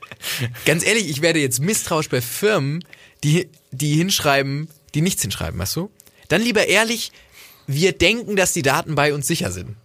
Ganz 0.65 0.85
ehrlich, 0.85 1.09
ich 1.09 1.21
werde 1.21 1.39
jetzt 1.39 1.59
misstrauisch 1.61 2.09
bei 2.09 2.21
Firmen, 2.21 2.83
die, 3.23 3.49
die 3.71 3.95
hinschreiben, 3.95 4.67
die 4.93 5.01
nichts 5.01 5.21
hinschreiben, 5.21 5.59
weißt 5.59 5.75
du? 5.77 5.89
Dann 6.27 6.41
lieber 6.41 6.67
ehrlich, 6.67 7.11
wir 7.65 7.93
denken, 7.93 8.35
dass 8.35 8.51
die 8.53 8.61
Daten 8.61 8.95
bei 8.95 9.13
uns 9.13 9.25
sicher 9.27 9.51
sind. 9.51 9.77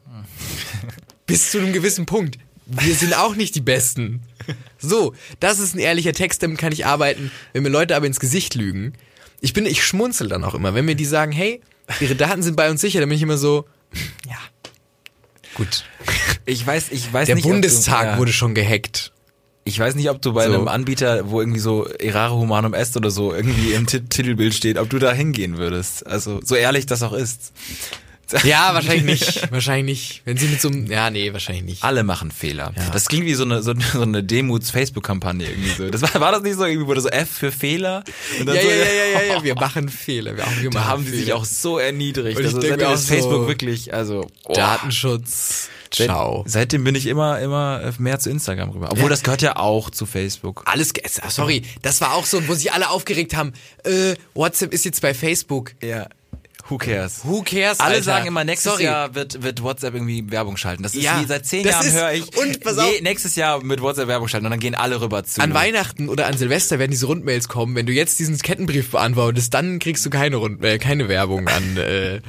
Bis 1.27 1.51
zu 1.53 1.59
einem 1.59 1.73
gewissen 1.73 2.07
Punkt. 2.07 2.39
Wir 2.67 2.95
sind 2.95 3.15
auch 3.17 3.35
nicht 3.37 3.55
die 3.55 3.61
Besten. 3.61 4.23
So, 4.83 5.15
das 5.41 5.59
ist 5.61 5.75
ein 5.75 5.79
ehrlicher 5.79 6.13
Text, 6.13 6.43
damit 6.43 6.59
kann 6.59 6.73
ich 6.73 6.85
arbeiten. 6.85 7.31
Wenn 7.53 7.63
mir 7.63 7.69
Leute 7.71 7.97
aber 7.97 8.07
ins 8.07 8.21
Gesicht 8.21 8.55
lügen, 8.55 8.93
ich 9.41 9.53
bin, 9.53 9.65
ich 9.67 9.85
schmunzel 9.85 10.29
dann 10.29 10.45
auch 10.45 10.55
immer. 10.55 10.75
Wenn 10.75 10.85
mir 10.85 10.95
die 10.97 11.05
sagen, 11.05 11.33
hey, 11.33 11.61
ihre 12.01 12.15
Daten 12.17 12.43
sind 12.43 12.57
bei 12.57 12.71
uns 12.71 12.81
sicher, 12.81 13.01
dann 13.01 13.09
bin 13.09 13.17
ich 13.17 13.23
immer 13.23 13.39
so, 13.39 13.65
ja, 14.29 14.37
gut. 15.55 15.85
Ich 16.47 16.67
weiß, 16.67 16.87
ich 16.91 17.13
weiß 17.13 17.27
Der 17.27 17.37
nicht. 17.37 17.45
ob 17.45 17.51
Bundestag 17.53 18.01
du, 18.03 18.07
ja, 18.09 18.19
wurde 18.19 18.33
schon 18.33 18.55
gehackt. 18.55 19.13
Ich 19.65 19.79
weiß 19.79 19.95
nicht, 19.95 20.11
ob 20.11 20.21
du 20.21 20.33
bei 20.33 20.49
So. 20.49 20.55
einem 20.55 20.67
Anbieter, 20.67 21.31
wo 21.31 21.41
irgendwie 21.41 21.61
so 21.61 21.87
Errare 21.87 22.35
Humanum 22.35 22.75
Est 22.75 22.97
oder 22.97 23.11
so 23.13 23.33
irgendwie 23.33 23.73
im 23.75 23.87
Ti- 23.87 24.01
Titelbild 24.01 24.55
steht, 24.55 24.77
ob 24.77 24.91
du 24.91 24.99
da 24.99 25.13
hingehen 25.13 25.57
würdest. 25.57 26.05
Also 26.05 26.41
so 26.43 26.57
ehrlich 26.57 26.87
das 26.87 27.05
auch 27.05 27.13
ist. 27.13 27.53
Ja, 28.45 28.75
wahrscheinlich 28.75 29.05
nicht. 29.05 29.53
Wahrscheinlich 29.53 29.85
nicht. 29.87 30.23
Wenn 30.25 30.37
sie 30.37 30.47
mit 30.49 30.61
so 30.61 30.69
einem, 30.69 30.87
ja, 30.91 31.11
nee, 31.11 31.33
wahrscheinlich 31.33 31.65
nicht. 31.65 31.83
Alle 31.85 32.03
machen 32.05 32.31
Fehler. 32.31 32.73
Ja. 32.77 32.91
Das 32.91 33.09
klingt 33.09 33.27
wie 33.27 33.35
so 33.35 33.45
eine, 33.45 33.63
so, 33.63 33.73
eine- 33.73 33.83
so 33.85 34.03
eine 34.03 34.23
Demuts-Facebook-Kampagne 34.23 35.49
irgendwie 35.49 35.71
so. 35.71 35.89
Das 35.91 36.03
war, 36.03 36.21
war 36.21 36.33
das 36.33 36.43
nicht 36.43 36.57
so 36.57 36.65
irgendwie, 36.65 36.87
wurde 36.87 37.01
so 37.01 37.09
F 37.09 37.29
für 37.31 37.53
Fehler? 37.53 38.05
Und 38.41 38.47
Ja, 38.49 38.55
dann 38.55 38.57
ja, 38.57 38.63
so, 38.63 38.69
ja, 38.69 38.75
ja, 38.77 39.21
ja, 39.29 39.35
ja, 39.37 39.45
wir 39.45 39.55
machen 39.55 39.89
Fehler. 39.89 40.37
Wir, 40.37 40.45
auch, 40.47 40.51
wir 40.61 40.71
Da 40.71 40.79
machen 40.81 40.89
haben 40.91 41.05
die 41.05 41.11
sich 41.11 41.25
Fehler. 41.25 41.37
auch 41.37 41.45
so 41.45 41.79
erniedrigt. 41.79 42.37
Und 42.39 42.43
ich 42.43 42.47
Also 42.49 42.61
denk 42.61 42.73
seitdem 42.73 42.89
mir 42.89 42.95
ist 42.95 43.01
auch 43.03 43.07
so, 43.09 43.15
Facebook 43.15 43.49
wirklich, 43.49 43.95
also 43.95 44.27
oh. 44.45 44.53
Datenschutz. 44.55 45.69
Seit- 45.95 46.07
Ciao. 46.07 46.43
Seitdem 46.47 46.85
bin 46.85 46.95
ich 46.95 47.05
immer, 47.07 47.39
immer 47.41 47.93
mehr 47.99 48.19
zu 48.19 48.31
Instagram 48.31 48.71
rüber. 48.71 48.89
Obwohl 48.91 49.05
Ja. 49.05 49.09
das 49.11 49.23
gehört 49.23 49.43
ja 49.43 49.57
auch 49.57 49.91
zu 49.91 50.07
Facebook. 50.07 50.63
Alles, 50.65 50.93
sorry, 51.29 51.63
das 51.83 52.01
war 52.01 52.15
auch 52.15 52.25
so, 52.25 52.49
wo 52.49 52.55
sich 52.55 52.73
alle 52.73 52.89
aufgeregt 52.89 53.37
haben. 53.37 53.53
Äh, 53.85 54.15
WhatsApp 54.33 54.73
ist 54.73 54.87
jetzt 54.87 55.03
bei 55.03 55.13
Facebook. 55.13 55.73
Ja. 55.83 56.07
Who 56.73 56.79
cares? 56.79 57.21
Who 57.25 57.43
cares? 57.43 57.81
Alle 57.81 57.91
Alter? 57.97 58.03
sagen 58.05 58.27
immer, 58.27 58.45
nächstes 58.45 58.73
Sorry. 58.73 58.85
Jahr 58.85 59.15
wird, 59.15 59.43
wird 59.43 59.63
WhatsApp 59.63 59.93
irgendwie 59.95 60.31
Werbung 60.31 60.57
schalten. 60.57 60.83
Das 60.83 60.95
ist 60.95 61.03
Ja, 61.03 61.21
wie 61.21 61.27
seit 61.27 61.45
zehn 61.45 61.67
Jahren 61.67 61.87
ist- 61.87 61.93
höre 61.93 62.13
ich. 62.13 62.35
und 62.37 62.61
pass 62.65 62.79
auf. 62.79 62.91
je, 62.91 63.03
nächstes 63.03 63.37
Jahr 63.37 63.63
mit 63.63 63.83
WhatsApp 63.83 64.09
Werbung 64.09 64.29
schalten 64.29 64.47
und 64.47 64.51
dann 64.53 64.61
gehen 64.61 64.75
alle 64.75 65.01
rüber 65.03 65.23
zu. 65.25 65.43
An 65.43 65.53
Weihnachten 65.53 66.09
oder 66.09 66.27
an 66.29 66.39
Silvester 66.39 66.79
werden 66.79 66.91
diese 66.91 67.05
Rundmails 67.07 67.49
kommen. 67.49 67.75
Wenn 67.77 67.85
du 67.85 67.93
jetzt 67.93 68.19
diesen 68.19 68.39
Kettenbrief 68.39 68.91
beantwortest, 68.93 69.53
dann 69.53 69.79
kriegst 69.81 70.07
du 70.07 70.11
keine 70.11 70.37
Rund 70.37 70.65
äh, 70.65 70.79
keine 70.79 71.09
Werbung 71.09 71.47
an, 71.49 71.77
äh, 71.77 72.21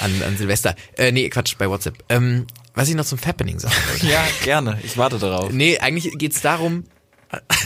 an, 0.00 0.22
an 0.26 0.36
Silvester. 0.38 0.74
Äh, 0.96 1.12
nee, 1.12 1.28
Quatsch, 1.28 1.54
bei 1.58 1.68
WhatsApp. 1.68 2.02
Ähm, 2.08 2.46
was 2.74 2.88
ich 2.88 2.94
noch 2.94 3.04
zum 3.04 3.18
Fappening 3.18 3.58
sagen 3.58 3.74
wollte. 3.90 4.06
Ja, 4.10 4.24
gerne. 4.42 4.78
Ich 4.82 4.96
warte 4.96 5.18
darauf. 5.18 5.52
Nee, 5.52 5.78
eigentlich 5.78 6.16
geht's 6.16 6.40
darum, 6.40 6.84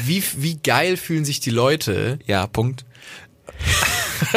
wie, 0.05 0.23
wie 0.37 0.57
geil 0.59 0.97
fühlen 0.97 1.25
sich 1.25 1.39
die 1.39 1.51
Leute, 1.51 2.19
Ja, 2.27 2.47
Punkt. 2.49 2.85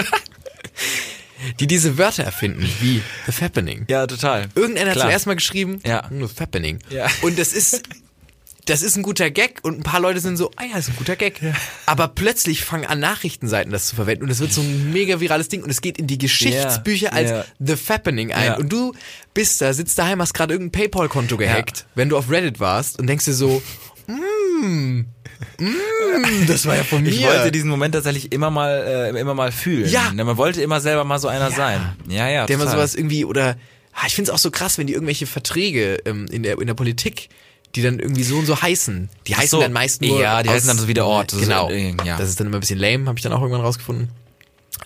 die 1.60 1.68
diese 1.68 1.98
Wörter 1.98 2.24
erfinden, 2.24 2.68
wie 2.80 3.02
The 3.26 3.32
Fappening. 3.32 3.86
Ja, 3.90 4.06
total. 4.08 4.48
Irgendeiner 4.56 4.90
hat 4.92 4.96
Klar. 4.98 5.08
zuerst 5.08 5.28
mal 5.28 5.36
geschrieben, 5.36 5.80
Ja. 5.86 6.08
The 6.10 6.28
Fappening. 6.28 6.80
Ja. 6.90 7.08
Und 7.22 7.38
das 7.40 7.54
ist, 7.54 7.84
das 8.66 8.82
ist 8.84 8.96
ein 8.98 9.04
guter 9.04 9.32
Gag 9.32 9.60
und 9.64 9.80
ein 9.80 9.84
paar 9.84 10.00
Leute 10.00 10.20
sind 10.20 10.38
so, 10.38 10.52
ah 10.58 10.64
ja, 10.72 10.78
ist 10.78 10.90
ein 10.90 10.96
guter 10.96 11.16
Gag. 11.16 11.42
Aber 11.88 12.08
plötzlich 12.08 12.64
fangen 12.64 12.86
an 12.86 13.00
Nachrichtenseiten 13.00 13.72
das 13.72 13.88
zu 13.88 13.96
verwenden 13.96 14.24
und 14.26 14.30
es 14.30 14.40
wird 14.40 14.54
so 14.54 14.62
ein 14.62 14.92
mega 14.94 15.20
virales 15.20 15.48
Ding 15.50 15.64
und 15.64 15.70
es 15.70 15.82
geht 15.82 15.98
in 15.98 16.06
die 16.08 16.18
Geschichtsbücher 16.20 17.08
Ja, 17.08 17.14
als 17.14 17.30
ja. 17.32 17.46
The 17.60 17.76
Fappening 17.76 18.32
ein. 18.32 18.46
Ja. 18.46 18.58
Und 18.58 18.70
du 18.72 18.94
bist 19.34 19.62
da, 19.62 19.74
sitzt 19.74 19.98
daheim, 19.98 20.22
hast 20.22 20.34
gerade 20.34 20.54
irgendein 20.54 20.82
Paypal-Konto 20.82 21.38
gehackt, 21.38 21.86
wenn 21.96 22.10
du 22.10 22.18
auf 22.18 22.30
Reddit 22.30 22.60
warst 22.60 23.00
und 23.00 23.08
denkst 23.08 23.26
dir 23.26 23.34
so, 23.34 23.62
mm, 24.08 25.02
mm, 25.60 26.48
das 26.48 26.66
war 26.66 26.76
ja 26.76 26.84
von 26.84 27.02
mir. 27.02 27.10
Ich 27.10 27.24
wollte 27.24 27.52
diesen 27.52 27.70
Moment 27.70 27.96
tatsächlich 27.96 28.32
immer 28.32 28.50
mal, 28.50 29.12
äh, 29.16 29.20
immer 29.20 29.34
mal 29.34 29.52
fühlen. 29.52 29.90
Ja. 29.90 30.12
Ne, 30.12 30.24
Man 30.24 30.38
wollte 30.38 30.62
immer 30.62 30.82
selber 30.82 31.04
mal 31.04 31.20
so 31.20 31.28
einer 31.28 31.52
sein. 31.52 31.82
Ja, 32.08 32.28
ja. 32.28 32.46
der 32.46 32.58
mal 32.58 32.66
total. 32.66 32.78
sowas 32.80 32.96
irgendwie 32.96 33.26
oder 33.26 33.58
ah, 33.94 34.04
ich 34.08 34.16
finde 34.16 34.32
es 34.32 34.36
auch 34.36 34.40
so 34.40 34.52
krass, 34.52 34.78
wenn 34.78 34.88
die 34.88 34.94
irgendwelche 34.94 35.26
Verträge 35.28 36.00
ähm, 36.06 36.28
in 36.32 36.44
der 36.44 36.60
in 36.60 36.68
der 36.68 36.74
Politik, 36.74 37.30
die 37.76 37.82
dann 37.82 38.00
irgendwie 38.00 38.24
so 38.24 38.38
und 38.38 38.46
so 38.46 38.62
heißen, 38.62 39.10
die 39.28 39.36
heißen 39.36 39.50
so. 39.50 39.62
dann 39.62 39.74
meist 39.74 40.02
nur 40.02 40.20
Ja, 40.20 40.44
die 40.44 40.50
heißen 40.50 40.68
dann 40.68 40.78
so 40.78 40.88
wie 40.88 40.94
der 40.94 41.06
Ort. 41.06 41.32
Das 41.32 41.40
ist, 41.40 41.46
Genau, 41.48 41.70
äh, 41.70 41.96
ja. 42.06 42.18
das 42.18 42.30
ist 42.30 42.40
dann 42.40 42.48
immer 42.48 42.58
ein 42.58 42.62
bisschen 42.62 42.80
lame, 42.80 43.08
habe 43.08 43.18
ich 43.18 43.24
dann 43.24 43.34
auch 43.34 43.42
irgendwann 43.42 43.62
rausgefunden. 43.62 44.10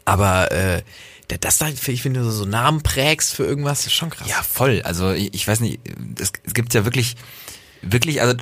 Aber 0.06 0.52
äh, 0.52 0.82
das 1.40 1.58
da, 1.58 1.68
ich 1.70 2.02
finde, 2.02 2.30
so 2.30 2.46
Namen 2.46 2.84
prägst 2.84 3.34
für 3.34 3.46
irgendwas, 3.46 3.86
ist 3.86 3.94
schon 3.94 4.10
krass. 4.10 4.28
Ja, 4.28 4.44
voll. 4.44 4.82
Also 4.84 5.12
ich, 5.12 5.34
ich 5.34 5.48
weiß 5.48 5.62
nicht, 5.62 5.80
es, 6.20 6.32
es 6.44 6.54
gibt 6.54 6.74
ja 6.74 6.86
wirklich, 6.86 7.16
wirklich, 7.82 8.22
also 8.22 8.36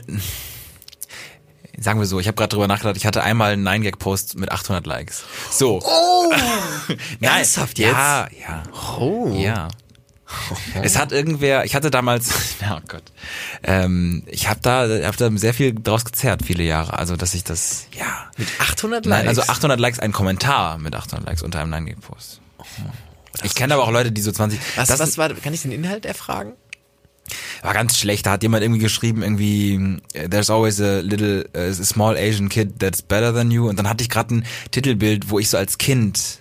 sagen 1.82 2.00
wir 2.00 2.06
so, 2.06 2.20
ich 2.20 2.28
habe 2.28 2.36
gerade 2.36 2.50
drüber 2.50 2.68
nachgedacht, 2.68 2.98
ich 2.98 3.06
hatte 3.06 3.24
einmal 3.24 3.54
einen 3.54 3.68
9-Gag-Post 3.68 4.38
mit 4.38 4.52
800 4.52 4.86
Likes. 4.86 5.24
So. 5.50 5.82
Oh, 5.84 6.32
Nein, 7.20 7.38
ernsthaft 7.38 7.80
jetzt? 7.80 7.94
Ja, 7.94 8.28
ja. 8.40 8.64
Oh. 9.00 9.34
Ja. 9.36 9.68
Es 10.82 10.98
hat 10.98 11.12
irgendwer, 11.12 11.66
ich 11.66 11.76
hatte 11.76 11.92
damals, 11.92 12.30
oh 12.70 12.80
Gott, 12.88 13.04
ähm, 13.64 14.24
ich 14.28 14.48
habe 14.48 14.60
da, 14.62 14.88
hab 15.06 15.18
da 15.18 15.30
sehr 15.36 15.54
viel 15.54 15.74
draus 15.74 16.06
gezerrt, 16.06 16.42
viele 16.46 16.64
Jahre. 16.64 16.98
Also, 16.98 17.18
dass 17.18 17.34
ich 17.34 17.44
das, 17.44 17.88
ja. 17.98 18.30
Mit 18.38 18.48
800 18.60 19.06
Nein, 19.06 19.26
Likes? 19.26 19.40
also 19.40 19.52
800 19.52 19.80
Likes, 19.80 20.00
ein 20.00 20.14
Kommentar 20.14 20.78
mit 20.78 20.96
800 20.96 21.28
Likes 21.28 21.42
unter 21.44 21.60
einem 21.60 21.74
9-Gag-Post. 21.74 22.40
Ich 23.44 23.56
kenne 23.56 23.74
aber 23.74 23.84
auch 23.84 23.92
Leute, 23.92 24.12
die 24.12 24.22
so 24.22 24.32
20. 24.32 24.60
was, 24.76 24.88
das 24.88 25.00
was 25.00 25.18
war, 25.18 25.30
kann 25.30 25.54
ich 25.54 25.64
den 25.64 25.72
Inhalt 25.72 26.06
erfragen? 26.06 26.54
War 27.62 27.74
ganz 27.74 27.98
schlecht. 27.98 28.26
Da 28.26 28.32
hat 28.32 28.44
jemand 28.44 28.64
irgendwie 28.64 28.82
geschrieben, 28.82 29.22
irgendwie, 29.24 29.98
there's 30.30 30.50
always 30.50 30.80
a 30.82 31.00
little, 31.00 31.46
uh, 31.56 31.60
a 31.60 31.74
small 31.74 32.16
Asian 32.18 32.50
kid 32.50 32.80
that's 32.80 33.02
better 33.02 33.34
than 33.34 33.52
you. 33.52 33.68
Und 33.70 33.78
dann 33.78 33.88
hatte 33.90 34.04
ich 34.04 34.10
gerade 34.10 34.36
ein 34.36 34.46
Titelbild, 34.72 35.30
wo 35.30 35.40
ich 35.40 35.50
so 35.50 35.58
als 35.58 35.78
Kind 35.78 36.40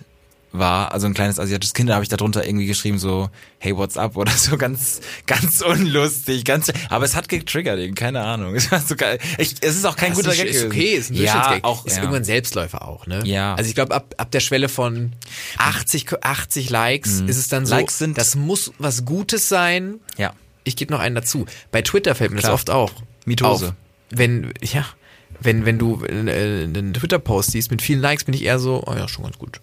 war, 0.53 0.91
also 0.91 1.07
ein 1.07 1.13
kleines 1.13 1.39
asiatisches 1.39 1.73
Kind, 1.73 1.89
da 1.89 1.93
habe 1.93 2.03
ich 2.03 2.09
darunter 2.09 2.45
irgendwie 2.45 2.65
geschrieben 2.67 2.99
so, 2.99 3.29
hey, 3.57 3.73
what's 3.77 3.95
up? 3.95 4.17
Oder 4.17 4.33
so 4.33 4.57
ganz, 4.57 4.99
ganz 5.25 5.61
unlustig, 5.61 6.43
ganz, 6.43 6.69
aber 6.89 7.05
es 7.05 7.15
hat 7.15 7.29
getriggert, 7.29 7.79
irgendwie, 7.79 7.95
keine 7.95 8.19
Ahnung. 8.19 8.53
Es 8.61 8.69
war 8.69 8.81
so 8.81 8.97
geil. 8.97 9.17
Ich, 9.37 9.55
es 9.61 9.77
ist 9.77 9.85
auch 9.85 9.95
kein 9.95 10.09
Ja, 10.11 10.15
guter 10.17 10.31
ist, 10.33 10.39
Gag. 10.39 10.49
ist 10.49 10.65
okay, 10.65 10.93
ist 10.95 11.11
ein 11.11 11.15
ja, 11.15 11.57
auch, 11.61 11.85
ist 11.85 11.95
ja. 11.95 12.01
irgendwann 12.03 12.25
Selbstläufer 12.25 12.85
auch, 12.85 13.07
ne? 13.07 13.21
Ja. 13.23 13.55
Also 13.55 13.69
ich 13.69 13.75
glaube, 13.75 13.95
ab, 13.95 14.13
ab 14.17 14.29
der 14.31 14.41
Schwelle 14.41 14.67
von 14.67 15.13
80, 15.57 16.21
80 16.21 16.69
Likes 16.69 17.21
ist 17.21 17.37
es 17.37 17.47
dann 17.47 17.65
so, 17.65 17.73
Mhm. 17.73 17.79
Likes 17.79 17.97
sind- 17.97 18.17
das 18.17 18.35
muss 18.35 18.73
was 18.77 19.05
Gutes 19.05 19.47
sein. 19.47 20.01
Ja. 20.17 20.33
Ich 20.71 20.77
gebe 20.77 20.93
noch 20.93 21.01
einen 21.01 21.15
dazu. 21.15 21.45
Bei 21.71 21.81
Twitter 21.81 22.15
fällt 22.15 22.31
mir 22.31 22.39
Klar. 22.39 22.53
das 22.53 22.61
oft 22.61 22.69
auch 22.69 22.91
Mitose. 23.25 23.67
auf. 23.67 23.73
Wenn, 24.09 24.53
ja, 24.61 24.85
wenn, 25.41 25.65
wenn 25.65 25.77
du 25.77 26.03
äh, 26.05 26.63
einen 26.63 26.93
Twitter-Post 26.93 27.51
siehst 27.51 27.71
mit 27.71 27.81
vielen 27.81 27.99
Likes, 27.99 28.23
bin 28.23 28.33
ich 28.33 28.43
eher 28.43 28.59
so, 28.59 28.83
oh 28.85 28.93
ja, 28.93 29.07
schon 29.07 29.23
ganz 29.23 29.37
gut. 29.37 29.59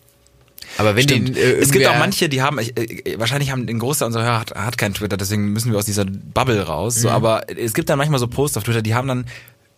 Aber 0.77 0.95
wenn 0.97 1.05
Stimmt. 1.05 1.37
äh, 1.37 1.57
es 1.57 1.73
gibt 1.73 1.87
auch 1.87 1.99
manche, 1.99 2.29
die 2.29 2.43
haben, 2.43 2.59
ich, 2.59 2.77
äh, 2.77 3.19
wahrscheinlich 3.19 3.50
haben 3.50 3.67
ein 3.67 3.79
Großteil 3.79 4.07
unserer 4.07 4.25
Hörer 4.25 4.41
hat, 4.41 4.55
hat 4.55 4.79
kein 4.79 4.93
Twitter, 4.93 5.17
deswegen 5.17 5.53
müssen 5.53 5.73
wir 5.73 5.79
aus 5.79 5.87
dieser 5.87 6.05
Bubble 6.05 6.61
raus. 6.62 6.97
Mhm. 6.97 7.00
So, 7.00 7.11
aber 7.11 7.43
es 7.49 7.73
gibt 7.75 7.88
dann 7.88 7.99
manchmal 7.99 8.21
so 8.21 8.27
Posts 8.27 8.59
auf 8.59 8.65
Twitter, 8.65 8.83
die 8.83 8.95
haben 8.95 9.09
dann 9.09 9.25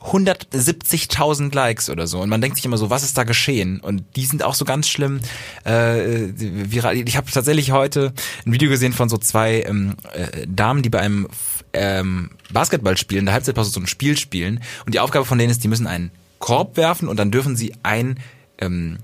170.000 0.03 1.55
Likes 1.55 1.91
oder 1.91 2.07
so 2.07 2.21
und 2.21 2.31
man 2.31 2.41
denkt 2.41 2.57
sich 2.57 2.65
immer 2.65 2.79
so, 2.79 2.89
was 2.89 3.03
ist 3.03 3.19
da 3.19 3.25
geschehen? 3.25 3.81
Und 3.81 4.05
die 4.17 4.25
sind 4.25 4.43
auch 4.43 4.55
so 4.55 4.65
ganz 4.65 4.89
schlimm 4.89 5.21
äh, 5.65 6.29
viral. 6.37 6.97
Ich 6.97 7.17
habe 7.17 7.31
tatsächlich 7.31 7.73
heute 7.73 8.13
ein 8.47 8.53
Video 8.53 8.71
gesehen 8.71 8.93
von 8.93 9.09
so 9.09 9.19
zwei 9.19 9.63
ähm, 9.63 9.97
äh, 10.13 10.47
Damen, 10.47 10.83
die 10.83 10.89
bei 10.89 11.01
einem 11.01 11.29
ähm, 11.73 12.31
Basketballspiel 12.53 13.19
in 13.19 13.27
der 13.27 13.35
Halbzeitpause 13.35 13.71
so 13.71 13.81
ein 13.81 13.87
Spiel 13.87 14.17
spielen 14.17 14.63
und 14.87 14.95
die 14.95 15.01
Aufgabe 15.01 15.27
von 15.27 15.39
denen 15.39 15.51
ist, 15.51 15.63
die 15.63 15.69
müssen 15.69 15.87
einen 15.87 16.11
Korb 16.39 16.79
werfen 16.79 17.07
und 17.09 17.19
dann 17.19 17.31
dürfen 17.31 17.55
sie 17.57 17.75
ein 17.83 18.19
ähm, 18.59 18.99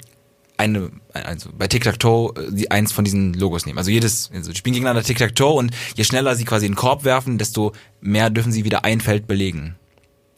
eine, 0.59 0.91
also 1.13 1.51
bei 1.57 1.69
Tic-Tac-Toe 1.69 2.33
äh, 2.37 2.53
die 2.53 2.71
eins 2.71 2.93
von 2.93 3.05
diesen 3.05 3.35
Logos 3.35 3.67
nehmen. 3.67 3.79
Also 3.79 3.91
jedes, 3.91 4.31
also 4.33 4.51
die 4.53 4.57
spielen 4.57 4.75
gegeneinander 4.75 5.03
Tic-Tac-Toe 5.03 5.53
und 5.53 5.73
je 5.95 6.05
schneller 6.05 6.35
sie 6.35 6.45
quasi 6.45 6.67
in 6.67 6.73
den 6.73 6.77
Korb 6.77 7.05
werfen, 7.05 7.39
desto 7.39 7.73
mehr 8.01 8.31
dürfen 8.31 8.53
sie 8.53 8.65
wieder 8.65 8.85
ein 8.85 9.01
Feld 9.01 9.27
belegen. 9.27 9.77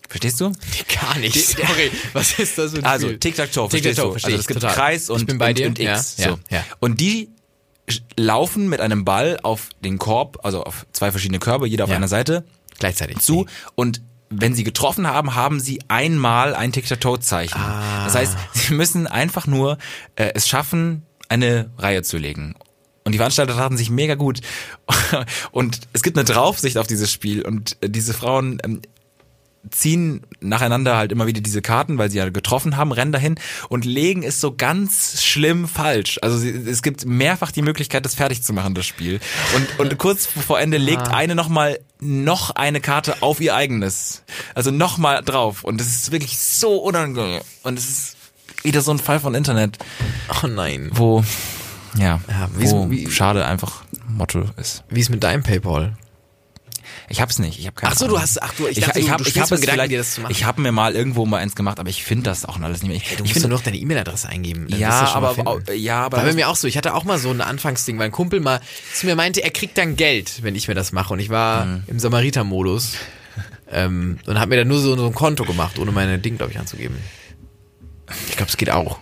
Verstehst 0.08 0.40
du? 0.40 0.52
Gar 1.00 1.18
nicht. 1.18 1.34
Sorry. 1.56 1.90
Was 2.14 2.38
ist 2.38 2.56
das 2.58 2.72
für 2.72 2.78
ein 2.78 2.84
Also? 2.84 3.12
Tic-Tac-Toe, 3.12 3.68
verstehst 3.70 3.98
du? 3.98 4.10
verstehe 4.12 4.32
Also 4.32 4.40
es 4.40 4.46
gibt 4.46 4.60
total. 4.60 4.74
Kreis 4.74 5.10
und, 5.10 5.20
Ich 5.20 5.26
bin 5.26 5.38
bei 5.38 5.50
und, 5.50 5.58
dir. 5.58 5.66
und 5.68 5.78
X. 5.78 6.16
Ja, 6.16 6.30
so. 6.30 6.38
ja, 6.50 6.58
ja. 6.58 6.64
Und 6.80 7.00
die 7.00 7.30
laufen 8.16 8.68
mit 8.68 8.80
einem 8.80 9.04
Ball 9.04 9.38
auf 9.42 9.68
den 9.84 9.98
Korb, 9.98 10.38
also 10.44 10.62
auf 10.64 10.86
zwei 10.92 11.10
verschiedene 11.10 11.38
Körbe, 11.38 11.66
jeder 11.66 11.84
auf 11.84 11.90
einer 11.90 12.08
Seite, 12.08 12.44
Gleichzeitig. 12.78 13.18
zu 13.18 13.46
und 13.74 14.02
wenn 14.30 14.54
sie 14.54 14.62
getroffen 14.62 15.06
haben, 15.06 15.34
haben 15.34 15.58
sie 15.58 15.80
einmal 15.88 16.54
ein 16.54 16.70
Tic-Tac-Toe-Zeichen. 16.72 17.58
Ah. 17.58 18.04
Das 18.04 18.14
heißt, 18.14 18.36
sie 18.52 18.74
müssen 18.74 19.06
einfach 19.06 19.46
nur 19.46 19.78
äh, 20.16 20.32
es 20.34 20.46
schaffen, 20.46 21.06
eine 21.30 21.70
Reihe 21.78 22.02
zu 22.02 22.18
legen. 22.18 22.54
Und 23.04 23.12
die 23.12 23.18
Veranstalter 23.18 23.54
taten 23.56 23.78
sich 23.78 23.88
mega 23.88 24.16
gut. 24.16 24.40
Und 25.50 25.80
es 25.94 26.02
gibt 26.02 26.18
eine 26.18 26.26
Draufsicht 26.26 26.76
auf 26.76 26.86
dieses 26.86 27.10
Spiel 27.10 27.40
und 27.40 27.78
äh, 27.80 27.88
diese 27.88 28.12
Frauen 28.12 28.60
ähm, 28.62 28.82
ziehen 29.70 30.22
nacheinander 30.40 30.96
halt 30.96 31.12
immer 31.12 31.26
wieder 31.26 31.40
diese 31.40 31.60
Karten, 31.62 31.98
weil 31.98 32.10
sie 32.10 32.18
ja 32.18 32.28
getroffen 32.30 32.76
haben, 32.76 32.92
rennen 32.92 33.12
dahin 33.12 33.34
und 33.68 33.84
legen 33.84 34.22
es 34.22 34.40
so 34.40 34.54
ganz 34.54 35.22
schlimm 35.22 35.68
falsch. 35.68 36.18
Also 36.22 36.38
sie, 36.38 36.50
es 36.50 36.82
gibt 36.82 37.04
mehrfach 37.04 37.50
die 37.50 37.62
Möglichkeit, 37.62 38.04
das 38.04 38.14
fertig 38.14 38.42
zu 38.42 38.52
machen, 38.52 38.74
das 38.74 38.86
Spiel. 38.86 39.20
Und, 39.54 39.78
und 39.80 39.98
kurz 39.98 40.26
vor 40.26 40.60
Ende 40.60 40.78
legt 40.78 41.08
eine 41.08 41.34
nochmal 41.34 41.78
noch 42.00 42.50
eine 42.50 42.80
Karte 42.80 43.16
auf 43.22 43.40
ihr 43.40 43.54
eigenes. 43.54 44.22
Also 44.54 44.70
nochmal 44.70 45.22
drauf. 45.22 45.64
Und 45.64 45.80
es 45.80 45.88
ist 45.88 46.12
wirklich 46.12 46.38
so 46.38 46.76
unangenehm. 46.76 47.40
Und 47.64 47.78
es 47.78 47.88
ist 47.88 48.16
wieder 48.62 48.80
so 48.80 48.90
ein 48.92 48.98
Fall 48.98 49.20
von 49.20 49.34
Internet, 49.34 49.78
Oh 50.42 50.46
nein. 50.46 50.90
wo, 50.92 51.22
ja, 51.96 52.20
Ja, 52.28 52.48
wo 52.54 52.90
wie- 52.90 53.10
schade 53.10 53.44
einfach 53.44 53.82
Motto 54.08 54.44
ist. 54.56 54.84
Wie 54.88 55.00
ist 55.00 55.10
mit 55.10 55.22
deinem 55.22 55.42
Paypal? 55.42 55.96
Ich 57.10 57.20
hab's 57.22 57.38
nicht. 57.38 57.58
Ich 57.58 57.66
hab 57.66 57.74
keine 57.74 57.92
Ach 57.92 57.96
so, 57.98 58.04
Ahnung. 58.04 58.16
du 58.18 58.22
hast- 58.22 58.42
ach 58.42 58.52
du, 58.54 58.66
ich 58.66 58.78
ich, 58.78 58.84
dachte, 58.84 58.98
ich 58.98 59.06
du- 59.06 59.10
hab, 59.12 59.18
du 59.22 59.28
ich 59.28 59.38
hab 59.40 59.50
es 59.50 59.60
Gedanken, 59.60 59.88
dir 59.88 59.98
das 59.98 60.14
zu 60.14 60.20
machen. 60.20 60.30
ich 60.32 60.44
habe 60.44 60.60
mir 60.60 60.72
mal 60.72 60.94
irgendwo 60.94 61.24
mal 61.24 61.38
eins 61.38 61.54
gemacht, 61.54 61.80
aber 61.80 61.88
ich 61.88 62.04
finde 62.04 62.24
das 62.24 62.44
auch 62.44 62.60
alles 62.60 62.82
nicht 62.82 62.88
mehr. 62.88 62.96
Ich, 62.98 63.16
Du 63.16 63.24
ich 63.24 63.30
musst 63.34 63.40
nur 63.48 63.56
noch 63.56 63.62
deine 63.62 63.78
E-Mail-Adresse 63.78 64.28
eingeben. 64.28 64.66
ja, 64.68 65.04
du 65.04 65.10
aber, 65.14 65.72
ja, 65.74 66.02
aber 66.04 66.18
War 66.18 66.24
bei 66.24 66.34
mir 66.34 66.48
auch 66.48 66.56
so. 66.56 66.66
Ich 66.68 66.76
hatte 66.76 66.94
auch 66.94 67.04
mal 67.04 67.18
so 67.18 67.30
ein 67.30 67.40
Anfangsding, 67.40 67.98
weil 67.98 68.06
ein 68.06 68.12
Kumpel 68.12 68.40
mal 68.40 68.60
zu 68.94 69.06
mir 69.06 69.14
meinte, 69.16 69.42
er 69.42 69.50
kriegt 69.50 69.78
dann 69.78 69.96
Geld, 69.96 70.42
wenn 70.42 70.54
ich 70.54 70.68
mir 70.68 70.74
das 70.74 70.92
mache. 70.92 71.12
Und 71.14 71.20
ich 71.20 71.30
war 71.30 71.64
Mhm. 71.64 71.82
im 71.86 71.98
Samariter-Modus 71.98 72.92
ähm, 73.70 74.18
und 74.26 74.38
habe 74.38 74.50
mir 74.50 74.56
dann 74.56 74.68
nur 74.68 74.80
so, 74.80 74.96
so 74.96 75.06
ein 75.06 75.14
Konto 75.14 75.44
gemacht, 75.44 75.78
ohne 75.78 75.92
meine 75.92 76.18
Ding, 76.18 76.36
glaube 76.36 76.52
ich, 76.52 76.58
anzugeben. 76.58 76.96
Ich 78.28 78.36
glaube, 78.36 78.50
es 78.50 78.56
geht 78.56 78.70
auch. 78.70 78.98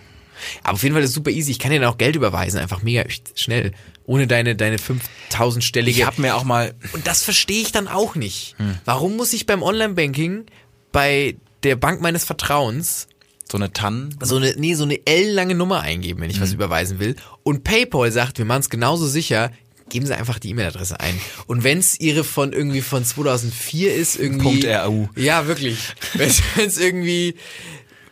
Aber 0.63 0.73
auf 0.75 0.83
jeden 0.83 0.93
Fall 0.93 1.03
ist 1.03 1.09
es 1.09 1.15
super 1.15 1.31
easy. 1.31 1.51
Ich 1.51 1.59
kann 1.59 1.71
dir 1.71 1.79
dann 1.79 1.89
auch 1.89 1.97
Geld 1.97 2.15
überweisen, 2.15 2.59
einfach 2.59 2.81
mega 2.83 3.03
schnell. 3.35 3.71
Ohne 4.07 4.25
deine, 4.25 4.55
deine 4.55 4.77
5000-stellige. 4.77 5.99
ich 5.99 6.05
habe 6.05 6.21
mir 6.21 6.35
auch 6.35 6.45
mal, 6.45 6.73
Und 6.93 7.05
das 7.05 7.23
verstehe 7.23 7.61
ich 7.61 7.71
dann 7.71 7.87
auch 7.87 8.15
nicht. 8.15 8.55
Hm. 8.57 8.77
Warum 8.85 9.17
muss 9.17 9.33
ich 9.33 9.45
beim 9.45 9.61
Online-Banking 9.61 10.45
bei 10.91 11.35
der 11.63 11.75
Bank 11.75 12.01
meines 12.01 12.23
Vertrauens 12.23 13.07
so 13.51 13.57
eine 13.57 13.71
Tannen. 13.71 14.15
so 14.21 14.37
eine, 14.37 14.53
nee, 14.57 14.73
so 14.73 14.83
eine 14.83 15.05
L-lange 15.05 15.55
Nummer 15.55 15.81
eingeben, 15.81 16.21
wenn 16.21 16.29
ich 16.29 16.37
Hm. 16.37 16.43
was 16.43 16.53
überweisen 16.53 16.99
will. 16.99 17.15
Und 17.43 17.63
PayPal 17.63 18.11
sagt, 18.11 18.37
wir 18.37 18.45
machen 18.45 18.61
es 18.61 18.69
genauso 18.69 19.07
sicher, 19.07 19.51
geben 19.89 20.05
Sie 20.05 20.15
einfach 20.15 20.39
die 20.39 20.49
E-Mail-Adresse 20.49 20.99
ein. 20.99 21.19
Und 21.45 21.63
wenn 21.63 21.77
es 21.79 21.99
Ihre 21.99 22.23
von 22.23 22.53
irgendwie 22.53 22.81
von 22.81 23.03
2004 23.03 23.95
ist, 23.95 24.17
irgendwie... 24.17 24.61
Punkt 24.61 24.65
RU. 24.65 25.07
Ja, 25.15 25.47
wirklich. 25.47 25.77
Wenn 26.13 26.29
es 26.67 26.77
irgendwie, 26.77 27.35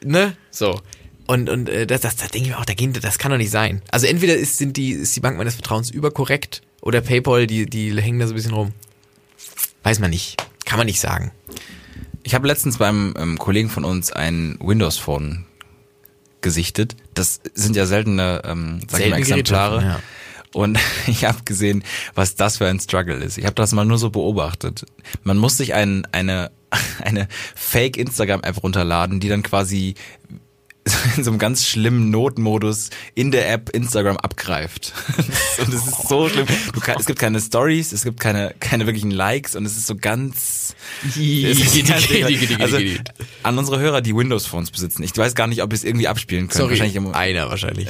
ne, 0.04 0.36
so. 0.52 0.80
Und, 1.27 1.50
und 1.50 1.70
äh, 1.70 1.88
das, 1.88 2.01
das, 2.01 2.15
das 2.15 2.29
denke 2.29 2.50
ich 2.50 2.53
mir 2.53 2.60
auch, 2.60 2.65
da 2.65 2.74
gehen, 2.74 2.94
das 2.94 3.17
kann 3.17 3.32
doch 3.32 3.38
nicht 3.38 3.50
sein. 3.51 3.82
Also 3.91 4.05
entweder 4.05 4.35
ist, 4.35 4.57
sind 4.57 4.77
die, 4.77 4.92
ist 4.92 5.16
die 5.16 5.20
Bank 5.20 5.38
meines 5.38 5.55
Vertrauens 5.55 5.90
überkorrekt 5.90 6.61
oder 6.81 7.01
PayPal, 7.01 7.48
die, 7.48 7.66
die 7.66 8.00
hängen 8.00 8.20
da 8.20 8.27
so 8.27 8.33
ein 8.33 8.35
bisschen 8.35 8.53
rum. 8.53 8.74
Weiß 9.83 10.00
man 10.00 10.11
nicht. 10.11 10.38
Kann 10.66 10.77
man 10.77 10.88
nicht 10.88 11.00
sagen. 11.00 11.31
Ich 12.24 12.33
habe 12.33 12.48
letztens 12.48 12.77
beim 12.77 13.14
ähm, 13.18 13.38
Kollegen 13.38 13.70
von 13.70 13.85
uns 13.85 14.11
ein 14.11 14.57
Windows 14.59 14.98
Phone 14.98 15.46
gesichtet. 16.42 16.96
Das 17.14 17.40
sind 17.53 17.75
ja 17.75 17.85
seltene, 17.85 18.42
ähm, 18.46 18.81
sag 18.88 19.01
ich 19.01 19.09
mal, 19.09 19.18
Seltene 19.18 19.25
Geräte, 19.25 19.40
Exemplare. 19.40 19.83
ja. 19.83 20.00
Und 20.53 20.79
ich 21.07 21.25
habe 21.25 21.40
gesehen, 21.44 21.83
was 22.14 22.35
das 22.35 22.57
für 22.57 22.68
ein 22.68 22.79
Struggle 22.79 23.18
ist. 23.18 23.38
Ich 23.38 23.46
habe 23.46 23.55
das 23.55 23.74
mal 23.74 23.85
nur 23.85 23.98
so 23.98 24.09
beobachtet. 24.09 24.85
Man 25.24 25.38
muss 25.38 25.57
sich 25.57 25.74
ein, 25.74 26.07
eine, 26.11 26.51
eine 27.03 27.27
Fake 27.55 27.98
Instagram-App 27.98 28.64
runterladen, 28.64 29.20
die 29.20 29.27
dann 29.27 29.44
quasi 29.44 29.96
in 31.17 31.24
so 31.24 31.31
einem 31.31 31.39
ganz 31.39 31.65
schlimmen 31.65 32.11
Notmodus 32.11 32.91
in 33.15 33.31
der 33.31 33.51
App 33.51 33.69
Instagram 33.69 34.17
abgreift. 34.17 34.93
und 35.59 35.74
es 35.74 35.87
ist 35.87 36.07
so 36.07 36.29
schlimm. 36.29 36.45
Kann, 36.81 36.98
es 37.00 37.05
gibt 37.05 37.19
keine 37.19 37.39
Stories, 37.41 37.91
es 37.91 38.03
gibt 38.03 38.19
keine, 38.19 38.53
keine 38.59 38.85
wirklichen 38.85 39.11
Likes 39.11 39.55
und 39.55 39.65
es 39.65 39.77
ist 39.77 39.87
so 39.87 39.95
ganz... 39.95 40.75
Also, 42.61 42.77
an 43.43 43.57
unsere 43.57 43.79
Hörer, 43.79 44.01
die 44.01 44.15
Windows 44.15 44.45
Phones 44.45 44.69
besitzen. 44.69 45.01
Ich 45.03 45.17
weiß 45.17 45.33
gar 45.33 45.48
nicht, 45.48 45.63
ob 45.63 45.71
ihr 45.71 45.75
es 45.75 45.83
irgendwie 45.83 46.07
abspielen 46.07 46.48
könnt. 46.48 46.53
Sorry, 46.53 46.71
Wahrscheinlich 46.71 46.95
im, 46.95 47.13
einer 47.13 47.50
wahrscheinlich. 47.50 47.87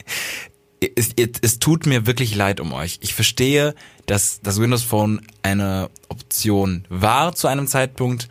es, 0.96 1.10
es, 1.16 1.30
es 1.40 1.58
tut 1.58 1.86
mir 1.86 2.06
wirklich 2.06 2.34
leid 2.34 2.60
um 2.60 2.72
euch. 2.72 2.98
Ich 3.00 3.14
verstehe, 3.14 3.74
dass 4.06 4.40
das 4.42 4.60
Windows 4.60 4.82
Phone 4.82 5.22
eine 5.42 5.90
Option 6.08 6.84
war 6.88 7.34
zu 7.34 7.48
einem 7.48 7.66
Zeitpunkt. 7.66 8.28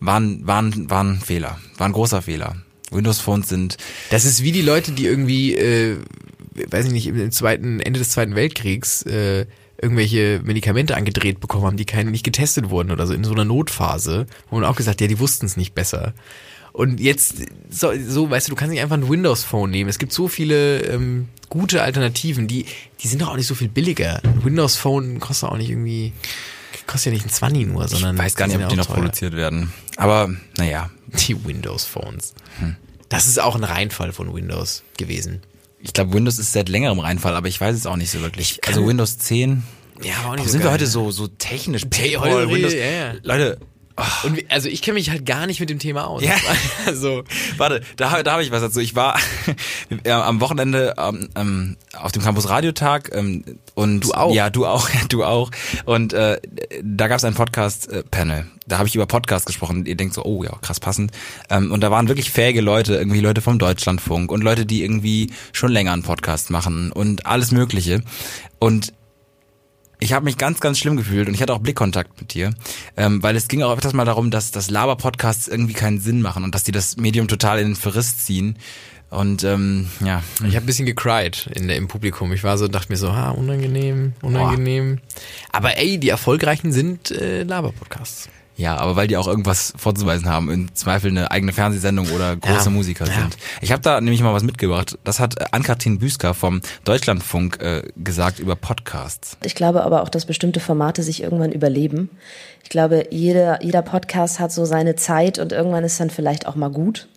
War 0.00 0.18
ein, 0.18 0.46
war 0.46 0.62
ein, 1.04 1.20
Fehler. 1.20 1.58
War 1.76 1.86
ein 1.86 1.92
großer 1.92 2.22
Fehler. 2.22 2.56
Windows 2.90 3.20
Phones 3.20 3.48
sind, 3.48 3.76
Das 4.10 4.24
ist 4.24 4.42
wie 4.42 4.52
die 4.52 4.62
Leute, 4.62 4.92
die 4.92 5.06
irgendwie, 5.06 5.54
äh, 5.54 5.96
weiß 6.54 6.86
ich 6.86 6.92
nicht, 6.92 7.06
im 7.06 7.30
zweiten, 7.30 7.78
Ende 7.80 8.00
des 8.00 8.10
Zweiten 8.10 8.34
Weltkriegs 8.34 9.02
äh, 9.02 9.46
irgendwelche 9.80 10.40
Medikamente 10.44 10.96
angedreht 10.96 11.40
bekommen 11.40 11.64
haben, 11.64 11.76
die 11.76 11.84
keine, 11.84 12.10
nicht 12.10 12.24
getestet 12.24 12.70
wurden 12.70 12.90
oder 12.90 13.06
so 13.06 13.14
in 13.14 13.24
so 13.24 13.32
einer 13.32 13.44
Notphase, 13.44 14.26
wo 14.50 14.56
man 14.56 14.64
auch 14.64 14.76
gesagt, 14.76 15.00
ja, 15.00 15.06
die 15.06 15.20
wussten 15.20 15.46
es 15.46 15.56
nicht 15.56 15.74
besser. 15.74 16.14
Und 16.72 17.00
jetzt, 17.00 17.36
so, 17.68 17.92
so, 18.06 18.30
weißt 18.30 18.48
du, 18.48 18.50
du 18.50 18.56
kannst 18.56 18.72
nicht 18.72 18.82
einfach 18.82 18.96
ein 18.96 19.08
Windows-Phone 19.08 19.70
nehmen. 19.70 19.90
Es 19.90 19.98
gibt 19.98 20.12
so 20.12 20.28
viele 20.28 20.82
ähm, 20.82 21.28
gute 21.48 21.82
Alternativen, 21.82 22.46
die, 22.46 22.66
die 23.02 23.08
sind 23.08 23.22
doch 23.22 23.28
auch 23.28 23.36
nicht 23.36 23.46
so 23.46 23.54
viel 23.54 23.68
billiger. 23.68 24.20
Ein 24.22 24.44
Windows-Phone 24.44 25.18
kostet 25.18 25.48
auch 25.48 25.56
nicht 25.56 25.70
irgendwie, 25.70 26.12
kostet 26.90 27.06
ja 27.06 27.12
nicht 27.12 27.26
ein 27.26 27.30
20 27.30 27.66
nur, 27.68 27.88
sondern 27.88 28.16
ich 28.16 28.22
weiß 28.22 28.34
gar 28.34 28.46
nicht, 28.46 28.58
ob 28.60 28.68
die 28.68 28.76
noch 28.76 28.86
teuer. 28.86 28.96
produziert 28.96 29.34
werden. 29.34 29.72
Aber 29.96 30.28
naja, 30.58 30.90
Die 31.26 31.44
Windows-Phones. 31.44 32.34
Hm. 32.58 32.76
Das 33.08 33.26
ist 33.26 33.40
auch 33.40 33.56
ein 33.56 33.64
Reinfall 33.64 34.12
von 34.12 34.32
Windows 34.34 34.82
gewesen. 34.98 35.40
ich 35.80 35.92
glaube, 35.92 36.12
Windows 36.12 36.38
ist 36.38 36.52
seit 36.52 36.68
längerem 36.68 36.98
Reinfall, 37.00 37.34
aber 37.34 37.48
ich 37.48 37.60
weiß 37.60 37.74
es 37.74 37.86
auch 37.86 37.96
nicht 37.96 38.10
so 38.10 38.20
wirklich. 38.20 38.60
Also 38.66 38.86
Windows 38.86 39.18
10. 39.18 39.62
Ja, 40.02 40.14
aber 40.18 40.30
auch 40.30 40.30
nicht 40.32 40.38
Warum 40.40 40.46
so 40.46 40.50
sind 40.52 40.60
wir 40.60 40.64
geil. 40.64 40.72
heute 40.74 40.86
so, 40.86 41.10
so 41.10 41.26
technisch? 41.26 41.84
Paypal, 41.86 42.48
Windows. 42.50 42.72
ja. 42.74 43.14
Leute, 43.22 43.58
Und 44.24 44.36
wie- 44.36 44.46
also 44.48 44.68
ich 44.68 44.82
kenne 44.82 44.94
mich 44.94 45.10
halt 45.10 45.24
gar 45.26 45.46
nicht 45.46 45.60
mit 45.60 45.70
dem 45.70 45.78
Thema 45.78 46.06
aus. 46.06 46.22
Ja. 46.22 46.34
Also 46.86 47.24
Warte, 47.56 47.82
da, 47.96 48.22
da 48.22 48.32
habe 48.32 48.42
ich 48.42 48.50
was 48.50 48.62
dazu. 48.62 48.80
Ich 48.80 48.94
war 48.96 49.18
äh, 50.04 50.10
am 50.10 50.40
Wochenende 50.40 50.94
ähm, 51.36 51.76
auf 51.96 52.12
dem 52.12 52.22
Campus 52.22 52.48
Radiotag 52.48 53.10
ähm, 53.14 53.44
und 53.74 54.00
Du 54.00 54.12
auch? 54.12 54.34
Ja, 54.34 54.50
du 54.50 54.66
auch, 54.66 54.88
du 55.08 55.24
auch. 55.24 55.50
Und 55.84 56.12
äh, 56.12 56.40
da 56.82 57.08
gab 57.08 57.18
es 57.18 57.24
ein 57.24 57.34
Podcast-Panel. 57.34 58.46
Da 58.66 58.78
habe 58.78 58.88
ich 58.88 58.94
über 58.94 59.06
Podcast 59.06 59.46
gesprochen. 59.46 59.84
Ihr 59.86 59.96
denkt 59.96 60.14
so, 60.14 60.24
oh 60.24 60.42
ja, 60.44 60.52
krass 60.62 60.80
passend. 60.80 61.12
Ähm, 61.48 61.70
und 61.72 61.80
da 61.80 61.90
waren 61.90 62.08
wirklich 62.08 62.30
fähige 62.30 62.60
Leute, 62.60 62.94
irgendwie 62.94 63.20
Leute 63.20 63.40
vom 63.42 63.58
Deutschlandfunk 63.58 64.30
und 64.32 64.42
Leute, 64.42 64.64
die 64.66 64.82
irgendwie 64.82 65.32
schon 65.52 65.70
länger 65.72 65.92
einen 65.92 66.02
Podcast 66.02 66.50
machen 66.50 66.92
und 66.92 67.26
alles 67.26 67.50
Mögliche. 67.52 68.02
Und 68.58 68.92
ich 70.00 70.12
habe 70.12 70.24
mich 70.24 70.38
ganz, 70.38 70.60
ganz 70.60 70.78
schlimm 70.78 70.96
gefühlt 70.96 71.28
und 71.28 71.34
ich 71.34 71.42
hatte 71.42 71.52
auch 71.52 71.58
Blickkontakt 71.58 72.20
mit 72.20 72.34
dir, 72.34 72.54
ähm, 72.96 73.22
weil 73.22 73.36
es 73.36 73.48
ging 73.48 73.62
auch 73.62 73.72
öfters 73.72 73.92
mal 73.92 74.04
darum, 74.04 74.30
dass, 74.30 74.50
dass 74.50 74.70
Laber-Podcasts 74.70 75.46
irgendwie 75.46 75.74
keinen 75.74 76.00
Sinn 76.00 76.22
machen 76.22 76.42
und 76.42 76.54
dass 76.54 76.64
die 76.64 76.72
das 76.72 76.96
Medium 76.96 77.28
total 77.28 77.60
in 77.60 77.68
den 77.68 77.76
Verriss 77.76 78.18
ziehen. 78.18 78.56
Und 79.10 79.42
ähm, 79.42 79.88
ja, 80.04 80.22
ich 80.46 80.54
habe 80.54 80.64
ein 80.64 80.66
bisschen 80.66 80.86
gecried 80.86 81.48
in 81.54 81.66
der, 81.66 81.76
im 81.76 81.88
Publikum. 81.88 82.32
Ich 82.32 82.44
war 82.44 82.56
so, 82.58 82.68
dachte 82.68 82.92
mir 82.92 82.96
so, 82.96 83.12
ha, 83.12 83.30
unangenehm, 83.30 84.12
unangenehm. 84.22 85.00
Aber 85.50 85.76
ey, 85.78 85.98
die 85.98 86.08
erfolgreichen 86.08 86.72
sind 86.72 87.10
äh, 87.10 87.42
Laber-Podcasts. 87.42 88.28
Ja, 88.60 88.76
aber 88.76 88.94
weil 88.94 89.06
die 89.06 89.16
auch 89.16 89.26
irgendwas 89.26 89.72
vorzuweisen 89.76 90.28
haben, 90.28 90.50
im 90.50 90.74
Zweifel 90.74 91.10
eine 91.10 91.30
eigene 91.30 91.52
Fernsehsendung 91.52 92.10
oder 92.10 92.36
große 92.36 92.66
Ja, 92.66 92.70
Musiker 92.70 93.06
ja. 93.06 93.12
sind. 93.14 93.38
Ich 93.62 93.72
habe 93.72 93.80
da 93.80 93.98
nämlich 94.02 94.22
mal 94.22 94.34
was 94.34 94.42
mitgebracht. 94.42 94.98
Das 95.02 95.18
hat 95.18 95.40
äh, 95.40 95.46
Ann-Kathrin 95.50 95.98
Büsker 95.98 96.34
vom 96.34 96.60
Deutschlandfunk 96.84 97.58
äh, 97.62 97.82
gesagt 97.96 98.38
über 98.38 98.56
Podcasts. 98.56 99.38
Ich 99.44 99.54
glaube 99.54 99.82
aber 99.82 100.02
auch, 100.02 100.10
dass 100.10 100.26
bestimmte 100.26 100.60
Formate 100.60 101.02
sich 101.02 101.22
irgendwann 101.22 101.52
überleben. 101.52 102.10
Ich 102.62 102.68
glaube, 102.68 103.06
jeder, 103.10 103.62
jeder 103.64 103.80
Podcast 103.80 104.38
hat 104.40 104.52
so 104.52 104.66
seine 104.66 104.94
Zeit 104.94 105.38
und 105.38 105.52
irgendwann 105.52 105.84
ist 105.84 105.98
dann 105.98 106.10
vielleicht 106.10 106.46
auch 106.46 106.54
mal 106.54 106.70
gut. 106.70 107.08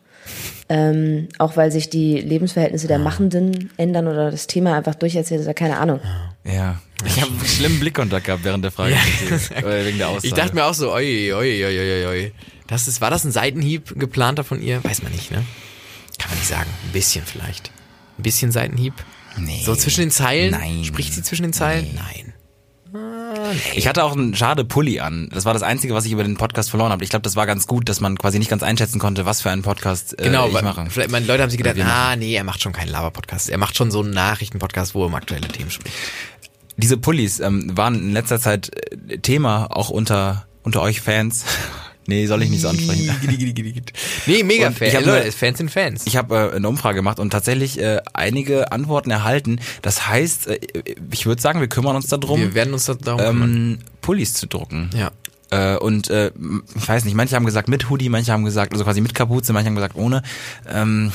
Ähm, 0.69 1.27
auch 1.39 1.57
weil 1.57 1.73
sich 1.73 1.89
die 1.89 2.21
Lebensverhältnisse 2.21 2.87
der 2.87 2.99
Machenden 2.99 3.69
ändern 3.75 4.07
oder 4.07 4.31
das 4.31 4.47
Thema 4.47 4.77
einfach 4.77 4.95
durcherzählt 4.95 5.41
ist, 5.41 5.55
keine 5.57 5.77
Ahnung. 5.77 5.99
Ja, 6.45 6.77
ich 7.05 7.21
habe 7.21 7.31
einen 7.31 7.45
schlimmen 7.45 7.79
Blickkontakt 7.79 8.25
gehabt 8.25 8.43
während 8.43 8.63
der 8.63 8.71
Frage. 8.71 8.95
Oder 9.57 9.85
wegen 9.85 9.97
der 9.97 10.09
Aussage. 10.09 10.27
Ich 10.27 10.33
dachte 10.33 10.55
mir 10.55 10.65
auch 10.65 10.73
so, 10.73 10.91
oi, 10.91 11.33
oi, 11.33 11.65
oi, 11.65 11.79
oi, 11.79 12.05
oi. 12.07 12.31
Das 12.67 12.87
ist, 12.87 13.01
war 13.01 13.09
das 13.09 13.23
ein 13.23 13.31
Seitenhieb 13.31 13.99
geplanter 13.99 14.43
von 14.43 14.61
ihr? 14.61 14.83
Weiß 14.83 15.03
man 15.03 15.11
nicht, 15.11 15.31
ne? 15.31 15.43
Kann 16.17 16.29
man 16.29 16.39
nicht 16.39 16.47
sagen. 16.47 16.69
Ein 16.85 16.91
bisschen 16.93 17.25
vielleicht. 17.25 17.71
Ein 18.17 18.23
bisschen 18.23 18.51
Seitenhieb. 18.51 18.93
Nee. 19.37 19.61
So 19.65 19.75
zwischen 19.75 20.01
den 20.01 20.11
Zeilen? 20.11 20.51
Nein. 20.51 20.83
Spricht 20.85 21.13
sie 21.13 21.23
zwischen 21.23 21.43
den 21.43 21.53
Zeilen? 21.53 21.87
Nein. 21.95 22.33
Ich 23.73 23.87
hatte 23.87 24.03
auch 24.03 24.13
einen 24.13 24.35
schade 24.35 24.63
Pulli 24.63 24.99
an. 24.99 25.27
Das 25.33 25.45
war 25.45 25.53
das 25.53 25.63
Einzige, 25.63 25.95
was 25.95 26.05
ich 26.05 26.11
über 26.11 26.23
den 26.23 26.37
Podcast 26.37 26.69
verloren 26.69 26.91
habe. 26.91 27.03
Ich 27.03 27.09
glaube, 27.09 27.23
das 27.23 27.35
war 27.35 27.47
ganz 27.47 27.65
gut, 27.65 27.89
dass 27.89 27.99
man 27.99 28.17
quasi 28.17 28.37
nicht 28.37 28.49
ganz 28.49 28.61
einschätzen 28.61 28.99
konnte, 28.99 29.25
was 29.25 29.41
für 29.41 29.49
einen 29.49 29.63
Podcast 29.63 30.17
äh, 30.19 30.23
Genau, 30.25 30.47
ich 30.47 30.61
mache. 30.61 30.85
vielleicht 30.89 31.09
meine 31.09 31.25
Leute 31.25 31.41
haben 31.41 31.49
sich 31.49 31.57
gedacht, 31.57 31.75
ah, 31.79 32.15
nee, 32.15 32.35
er 32.35 32.43
macht 32.43 32.61
schon 32.61 32.71
keinen 32.73 32.89
Laber-Podcast. 32.89 33.49
Er 33.49 33.57
macht 33.57 33.75
schon 33.75 33.89
so 33.89 34.01
einen 34.01 34.11
Nachrichten-Podcast, 34.11 34.93
wo 34.93 35.03
er 35.03 35.07
um 35.07 35.15
aktuelle 35.15 35.47
Themen 35.47 35.71
spricht. 35.71 35.95
Diese 36.77 36.97
Pullis 36.97 37.39
ähm, 37.39 37.75
waren 37.77 37.95
in 37.95 38.11
letzter 38.13 38.39
Zeit 38.39 38.71
äh, 39.09 39.17
Thema 39.19 39.67
auch 39.69 39.89
unter 39.89 40.45
unter 40.63 40.81
euch 40.81 41.01
Fans. 41.01 41.43
nee, 42.07 42.25
soll 42.25 42.41
ich 42.43 42.49
nicht 42.49 42.61
so 42.61 42.69
ansprechen. 42.69 43.09
nee, 44.25 44.43
mega 44.43 44.67
Und 44.67 44.77
Fan. 44.77 44.87
ich 44.87 44.95
hab 44.95 45.05
Leute, 45.05 45.31
Fans 45.31 45.57
sind 45.57 45.71
Fans. 45.71 46.03
Ich 46.05 46.15
habe 46.17 46.51
äh, 46.53 46.55
eine 46.55 46.67
Umfrage 46.69 46.95
gemacht 46.95 47.19
und 47.19 47.29
tatsächlich 47.31 47.79
äh, 47.79 47.99
einige 48.13 48.71
Antworten 48.71 49.11
erhalten. 49.11 49.59
Das 49.81 50.07
heißt, 50.07 50.47
äh, 50.47 50.59
ich 51.11 51.25
würde 51.25 51.41
sagen, 51.41 51.59
wir 51.59 51.67
kümmern 51.67 51.95
uns 51.95 52.07
darum, 52.07 52.39
Wir 52.39 52.53
werden 52.55 52.73
uns 52.73 52.85
da 52.85 52.93
darum 52.95 53.19
kümmern. 53.21 53.49
ähm, 53.53 53.79
Pullis 54.01 54.33
zu 54.33 54.47
drucken. 54.47 54.89
Ja. 54.95 55.11
Äh, 55.51 55.77
und 55.77 56.09
äh, 56.09 56.31
ich 56.75 56.87
weiß 56.87 57.05
nicht, 57.05 57.13
manche 57.13 57.35
haben 57.35 57.45
gesagt 57.45 57.67
mit 57.67 57.89
Hoodie, 57.89 58.09
manche 58.09 58.31
haben 58.31 58.45
gesagt, 58.45 58.71
also 58.73 58.83
quasi 58.85 59.01
mit 59.01 59.13
Kapuze, 59.13 59.53
manche 59.53 59.67
haben 59.67 59.75
gesagt 59.75 59.95
ohne. 59.95 60.23
Ähm, 60.67 61.11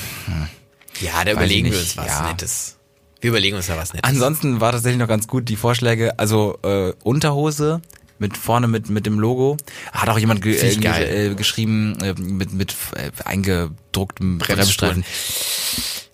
Ja, 1.01 1.11
da 1.23 1.27
Weiß 1.27 1.33
überlegen 1.33 1.71
wir 1.71 1.77
uns 1.79 1.97
was 1.97 2.07
ja. 2.07 2.27
Nettes. 2.27 2.75
Wir 3.21 3.29
überlegen 3.31 3.55
uns 3.57 3.67
da 3.67 3.75
was 3.77 3.93
Nettes. 3.93 4.09
ansonsten 4.09 4.61
war 4.61 4.71
tatsächlich 4.71 4.99
noch 4.99 5.07
ganz 5.07 5.27
gut 5.27 5.49
die 5.49 5.55
Vorschläge, 5.55 6.17
also 6.17 6.57
äh, 6.63 6.93
Unterhose 7.03 7.81
mit 8.17 8.37
vorne 8.37 8.67
mit 8.67 8.89
mit 8.89 9.05
dem 9.05 9.19
Logo. 9.19 9.57
Hat 9.91 10.09
auch 10.09 10.19
jemand 10.19 10.41
ge 10.41 10.55
äh, 10.55 10.75
geil. 10.75 11.31
äh, 11.31 11.35
geschrieben 11.35 11.97
äh, 12.01 12.13
mit 12.19 12.53
mit 12.53 12.75
äh, 12.95 13.11
eingedrucktem. 13.23 14.37
Bremsstreifen. 14.39 15.03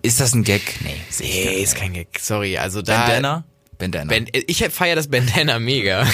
Ist 0.02 0.20
das 0.20 0.34
ein 0.34 0.44
Gag? 0.44 0.62
Nee, 0.82 0.94
gar 1.18 1.52
nee, 1.52 1.62
ist 1.62 1.74
kein 1.74 1.92
Gag. 1.92 2.08
Sorry, 2.20 2.58
also 2.58 2.80
da... 2.80 3.06
Bandana? 3.06 3.44
Bandana. 3.78 4.08
Ben, 4.08 4.26
ich 4.32 4.64
feiere 4.70 4.96
das 4.96 5.08
Bandana 5.08 5.58
mega. 5.58 6.06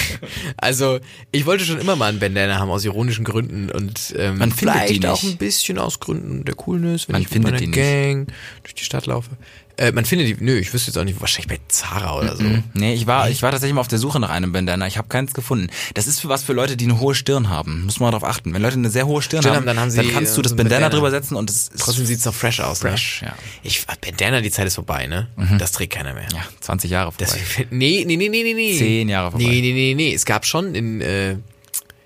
Also 0.57 0.99
ich 1.31 1.45
wollte 1.45 1.63
schon 1.65 1.79
immer 1.79 1.95
mal 1.95 2.11
ein 2.11 2.19
Bandana 2.19 2.59
haben 2.59 2.69
aus 2.69 2.83
ironischen 2.85 3.23
Gründen 3.23 3.69
und 3.69 4.13
ähm, 4.17 4.37
Man 4.37 4.51
findet 4.51 4.75
vielleicht 4.75 4.89
die 4.89 4.99
nicht. 4.99 5.07
auch 5.07 5.23
ein 5.23 5.37
bisschen 5.37 5.77
aus 5.77 5.99
Gründen 5.99 6.43
der 6.43 6.55
Coolness, 6.55 7.07
wenn 7.07 7.13
Man 7.13 7.21
ich 7.21 7.31
mit 7.31 7.43
meiner. 7.43 7.59
Gang 7.59 8.27
durch 8.63 8.73
die 8.75 8.83
Stadt 8.83 9.05
laufe. 9.05 9.31
Äh, 9.77 9.91
man 9.91 10.05
findet 10.05 10.27
die, 10.27 10.43
nö, 10.43 10.55
ich 10.57 10.71
wüsste 10.71 10.91
jetzt 10.91 10.97
auch 10.97 11.03
nicht, 11.03 11.19
wahrscheinlich 11.19 11.47
bei 11.47 11.59
Zara 11.67 12.19
oder 12.19 12.35
so. 12.35 12.43
Nee, 12.73 12.93
ich 12.93 13.07
war, 13.07 13.29
ich 13.29 13.41
war 13.41 13.49
tatsächlich 13.51 13.73
mal 13.73 13.81
auf 13.81 13.87
der 13.87 13.97
Suche 13.97 14.19
nach 14.19 14.29
einem 14.29 14.51
Bandana. 14.51 14.85
Ich 14.85 14.97
habe 14.99 15.07
keins 15.07 15.33
gefunden. 15.33 15.67
Das 15.95 16.05
ist 16.05 16.19
für 16.19 16.29
was 16.29 16.43
für 16.43 16.53
Leute, 16.53 16.77
die 16.77 16.85
eine 16.85 16.99
hohe 16.99 17.15
Stirn 17.15 17.49
haben. 17.49 17.85
Muss 17.85 17.99
man 17.99 18.11
darauf 18.11 18.27
achten. 18.27 18.53
Wenn 18.53 18.61
Leute 18.61 18.75
eine 18.77 18.91
sehr 18.91 19.07
hohe 19.07 19.23
Stirn, 19.23 19.41
Stirn 19.41 19.55
haben, 19.55 19.65
dann 19.65 19.79
haben 19.79 19.89
sie, 19.89 19.97
kannst 20.03 20.37
du 20.37 20.41
äh, 20.41 20.43
das 20.43 20.51
so 20.51 20.55
ein 20.55 20.57
Bandana, 20.57 20.81
Bandana. 20.81 20.89
drüber 20.89 21.09
setzen 21.09 21.35
und 21.35 21.49
es 21.49 21.69
ist 21.69 21.79
Trotzdem 21.79 22.05
sieht's 22.05 22.23
noch 22.25 22.35
fresh 22.35 22.59
aus. 22.59 22.79
fresh. 22.79 23.23
Ne? 23.23 23.29
Ja. 23.29 23.35
Ich, 23.63 23.85
Bandana, 23.87 24.41
die 24.41 24.51
Zeit 24.51 24.67
ist 24.67 24.75
vorbei, 24.75 25.07
ne? 25.07 25.27
Das 25.57 25.71
trägt 25.71 25.93
keiner 25.93 26.13
mehr. 26.13 26.27
ja, 26.31 26.43
20 26.59 26.91
Jahre 26.91 27.11
vorbei. 27.11 27.25
Das, 27.25 27.37
nee, 27.71 28.03
nee, 28.05 28.15
nee, 28.15 28.29
nee, 28.29 28.43
nee, 28.43 28.53
nee. 28.53 28.77
Zehn 28.77 29.09
Jahre 29.09 29.31
vorbei. 29.31 29.45
Nee, 29.45 29.61
nee, 29.61 29.73
nee, 29.73 29.93
nee. 29.95 30.13
Es 30.13 30.25
gab 30.25 30.45
schon 30.45 30.75
in, 30.75 31.01
äh, 31.01 31.37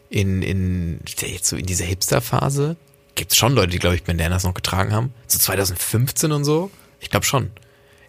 in, 0.10 0.42
in, 0.42 1.00
jetzt 1.20 1.48
so 1.48 1.58
in 1.58 1.66
dieser 1.66 1.86
Hipster-Phase, 1.86 2.78
gibt's 3.16 3.36
schon 3.36 3.54
Leute, 3.54 3.72
die, 3.72 3.80
glaube 3.80 3.96
ich, 3.96 4.04
Bandanas 4.04 4.44
noch 4.44 4.54
getragen 4.54 4.94
haben. 4.94 5.14
So 5.28 5.38
2015 5.40 6.32
und 6.32 6.46
so. 6.46 6.72
Ich 7.00 7.10
glaube 7.10 7.26
schon. 7.26 7.52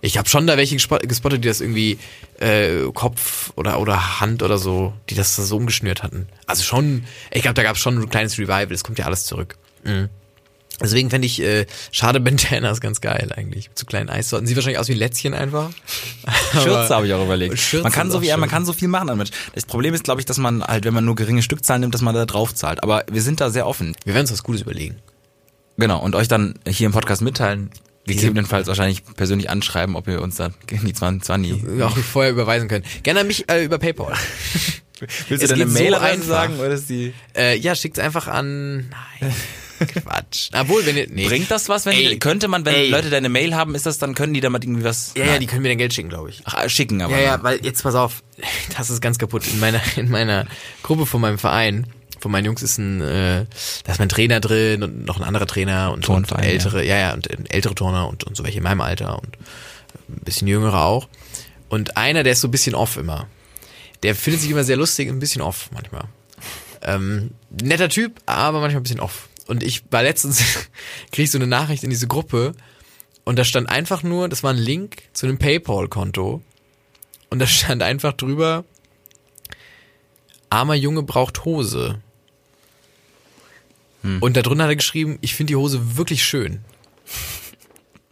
Ich 0.01 0.16
habe 0.16 0.29
schon 0.29 0.46
da 0.46 0.57
welche 0.57 0.77
gespo- 0.77 1.05
gespottet, 1.07 1.42
die 1.42 1.48
das 1.48 1.61
irgendwie 1.61 1.98
äh, 2.38 2.85
Kopf 2.94 3.53
oder 3.57 3.81
oder 3.81 4.20
Hand 4.20 4.42
oder 4.44 4.57
so, 4.59 4.92
die 5.11 5.14
das 5.16 5.35
so 5.35 5.57
umgeschnürt 5.57 6.03
hatten. 6.05 6.29
Also 6.46 6.62
schon, 6.62 7.05
ich 7.33 7.42
glaube, 7.42 7.55
da 7.55 7.64
gab's 7.64 7.81
schon 7.81 7.98
ein 7.98 8.09
kleines 8.09 8.38
Revival. 8.38 8.70
Es 8.72 8.85
kommt 8.85 8.98
ja 8.98 9.07
alles 9.07 9.24
zurück. 9.24 9.57
Mhm. 9.85 10.09
Deswegen 10.81 11.11
fände 11.11 11.27
ich 11.27 11.42
äh, 11.42 11.66
schade 11.90 12.20
Bandanas 12.20 12.81
ganz 12.81 13.01
geil 13.01 13.33
eigentlich. 13.35 13.70
So 13.74 13.87
kleinen 13.87 14.09
Eissorten. 14.09 14.46
Sieht 14.46 14.57
wahrscheinlich 14.57 14.79
aus 14.79 14.87
wie 14.87 14.94
Lätzchen 14.94 15.35
einfach. 15.35 15.70
Schürze 16.53 16.94
habe 16.94 17.09
ich 17.09 17.12
auch 17.14 17.24
überlegt. 17.24 17.59
Schürze 17.59 17.83
man 17.83 17.90
kann 17.90 18.12
so 18.12 18.22
wie, 18.22 18.29
man 18.37 18.48
kann 18.48 18.64
so 18.64 18.72
viel 18.72 18.87
machen 18.87 19.09
damit. 19.09 19.33
Das 19.57 19.66
Problem 19.66 19.94
ist, 19.94 20.05
glaube 20.05 20.20
ich, 20.20 20.27
dass 20.27 20.38
man 20.38 20.62
halt, 20.62 20.85
wenn 20.85 20.94
man 20.94 21.05
nur 21.05 21.16
geringe 21.16 21.42
Stückzahlen 21.42 21.81
nimmt, 21.81 21.94
dass 21.94 22.03
man 22.03 22.14
da 22.14 22.24
drauf 22.24 22.55
zahlt. 22.55 22.85
Aber 22.85 23.05
wir 23.11 23.22
sind 23.22 23.40
da 23.40 23.51
sehr 23.51 23.66
offen. 23.66 23.96
Wir 24.05 24.14
werden 24.14 24.24
uns 24.27 24.33
was 24.33 24.44
Gutes 24.44 24.62
überlegen. 24.62 24.98
Genau. 25.77 26.01
Und 26.01 26.14
euch 26.14 26.29
dann 26.29 26.55
hier 26.68 26.87
im 26.87 26.92
Podcast 26.92 27.22
mitteilen. 27.22 27.70
Gegebenenfalls 28.09 28.66
wahrscheineinlich 28.66 29.05
persönlich 29.16 29.51
anschreiben, 29.51 29.97
ob 29.97 30.09
ihr 30.09 30.21
uns 30.21 30.37
da 30.37 30.51
die 30.71 30.92
20, 30.92 31.25
20 31.25 31.77
Wir 31.77 31.87
auch 31.87 31.97
vorher 31.97 32.33
überweisen 32.33 32.68
können. 32.68 32.85
Gerne 33.03 33.21
an 33.21 33.27
mich 33.27 33.49
äh, 33.51 33.64
über 33.64 33.79
PayPal. 33.79 34.14
Willst 35.29 35.44
Es 35.44 35.51
du 35.51 35.57
deine 35.57 35.71
so 35.71 35.79
Mail 35.79 35.94
einfach. 35.94 36.27
sagen 36.27 36.59
oder 36.59 36.71
ist 36.71 36.90
die 36.90 37.14
äh, 37.37 37.57
ja, 37.57 37.75
schickt's 37.75 37.99
einfach 38.01 38.27
an. 38.27 38.88
Nein. 39.21 39.35
Quatsch. 39.87 40.51
Obwohl, 40.59 40.85
wenn 40.87 40.97
ihr. 40.97 41.07
Nee. 41.09 41.27
Bringt 41.27 41.51
das 41.51 41.68
was, 41.68 41.87
wenn 41.87 41.92
Ey. 41.94 42.09
die, 42.11 42.18
könnte 42.18 42.49
man, 42.49 42.64
wenn 42.64 42.75
Ey. 42.75 42.90
Leute 42.90 43.11
deine 43.11 43.29
Mail 43.29 43.55
haben, 43.55 43.75
ist 43.77 43.87
das 43.87 43.99
dann 43.99 44.14
können 44.14 44.35
die 44.35 44.40
damit 44.40 44.64
irgendwie 44.64 44.85
was 44.85 45.12
Ja, 45.16 45.25
ja, 45.27 45.38
die 45.38 45.47
können 45.47 45.62
mir 45.62 45.68
dann 45.68 45.79
Geld 45.79 45.94
schicken, 45.94 46.09
glaube 46.09 46.31
ich. 46.31 46.42
Ach, 46.44 46.68
schicken 46.68 47.01
aber. 47.01 47.16
Ja, 47.16 47.23
ja, 47.23 47.42
weil 47.42 47.64
jetzt 47.64 47.83
pass 47.83 47.94
auf, 47.94 48.23
das 48.77 48.90
ist 48.90 49.01
ganz 49.01 49.18
kaputt. 49.18 49.47
In 49.47 49.61
meiner, 49.61 49.81
in 49.97 50.11
meiner 50.11 50.47
Gruppe 50.83 51.07
von 51.07 51.21
meinem 51.21 51.38
Verein, 51.38 51.87
von 52.18 52.31
meinen 52.31 52.44
Jungs 52.44 52.62
ist 52.62 52.78
ein, 52.78 53.00
äh, 53.00 53.46
da 53.85 53.92
ist 53.92 53.98
mein 53.98 54.09
Trainer 54.09 54.40
drin 54.40 54.83
und 54.83 55.04
noch 55.04 55.18
ein 55.18 55.24
anderer 55.24 55.46
Trainer 55.46 55.92
und, 55.92 56.09
und 56.09 56.31
ältere, 56.33 56.85
ja. 56.85 56.98
ja, 56.98 57.14
und 57.14 57.28
äh, 57.31 57.37
ältere 57.48 57.74
Turner 57.74 58.09
und, 58.09 58.24
und 58.24 58.37
so 58.37 58.44
welche 58.44 58.59
in 58.59 58.64
meinem 58.64 58.81
Alter 58.81 59.18
und 59.18 59.37
ein 60.09 60.24
bisschen 60.24 60.48
jüngere 60.48 60.83
auch. 60.83 61.09
Und 61.68 61.96
einer, 61.96 62.22
der 62.22 62.33
ist 62.33 62.40
so 62.40 62.48
ein 62.48 62.52
bisschen 62.52 62.74
off 62.74 62.96
immer. 62.96 63.28
Der 64.02 64.14
findet 64.14 64.42
sich 64.42 64.50
immer 64.50 64.64
sehr 64.64 64.76
lustig, 64.76 65.09
ein 65.09 65.18
bisschen 65.18 65.42
off 65.42 65.70
manchmal. 65.72 66.04
Ähm, 66.83 67.33
netter 67.50 67.88
Typ, 67.88 68.20
aber 68.26 68.61
manchmal 68.61 68.81
ein 68.81 68.85
bisschen 68.85 69.00
off. 69.00 69.28
Und 69.46 69.62
ich 69.62 69.83
war 69.90 70.02
letztens, 70.02 70.40
krieg 71.12 71.24
ich 71.24 71.31
so 71.31 71.38
eine 71.38 71.46
Nachricht 71.46 71.83
in 71.85 71.90
diese 71.90 72.07
Gruppe 72.07 72.54
und 73.24 73.38
da 73.38 73.44
stand 73.44 73.68
einfach 73.68 74.02
nur, 74.02 74.28
das 74.28 74.42
war 74.42 74.52
ein 74.52 74.59
Link 74.59 75.02
zu 75.12 75.26
einem 75.26 75.38
Paypal-Konto 75.38 76.42
und 77.31 77.38
da 77.38 77.46
stand 77.46 77.83
einfach 77.83 78.12
drüber, 78.12 78.64
armer 80.50 80.74
Junge 80.74 81.02
braucht 81.02 81.44
Hose. 81.44 82.00
Hm. 84.02 84.22
Und 84.22 84.37
da 84.37 84.42
drunter 84.42 84.64
hat 84.64 84.70
er 84.70 84.76
geschrieben, 84.76 85.18
ich 85.20 85.34
finde 85.34 85.52
die 85.52 85.56
Hose 85.56 85.96
wirklich 85.96 86.24
schön. 86.24 86.61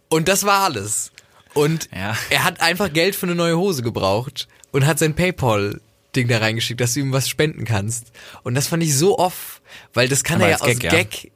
Und 0.09 0.27
das 0.27 0.43
war 0.45 0.63
alles. 0.63 1.11
Und 1.53 1.89
Ja. 1.95 2.17
er 2.29 2.43
hat 2.43 2.61
einfach 2.61 2.91
Geld 2.93 3.15
für 3.15 3.25
eine 3.25 3.35
neue 3.35 3.57
Hose 3.57 3.81
gebraucht 3.83 4.47
und 4.71 4.85
hat 4.85 4.99
sein 4.99 5.15
Paypal-Ding 5.15 6.27
da 6.27 6.37
reingeschickt, 6.39 6.79
dass 6.79 6.93
du 6.93 6.99
ihm 7.01 7.11
was 7.13 7.27
spenden 7.29 7.65
kannst. 7.65 8.11
Und 8.43 8.55
das 8.55 8.67
fand 8.67 8.83
ich 8.83 8.95
so 8.95 9.17
off, 9.17 9.61
weil 9.93 10.07
das 10.07 10.23
kann 10.23 10.37
Aber 10.41 10.45
er 10.45 10.57
ja 10.57 10.61
aus 10.61 10.79
Gag, 10.79 10.91
Gag. 10.91 11.31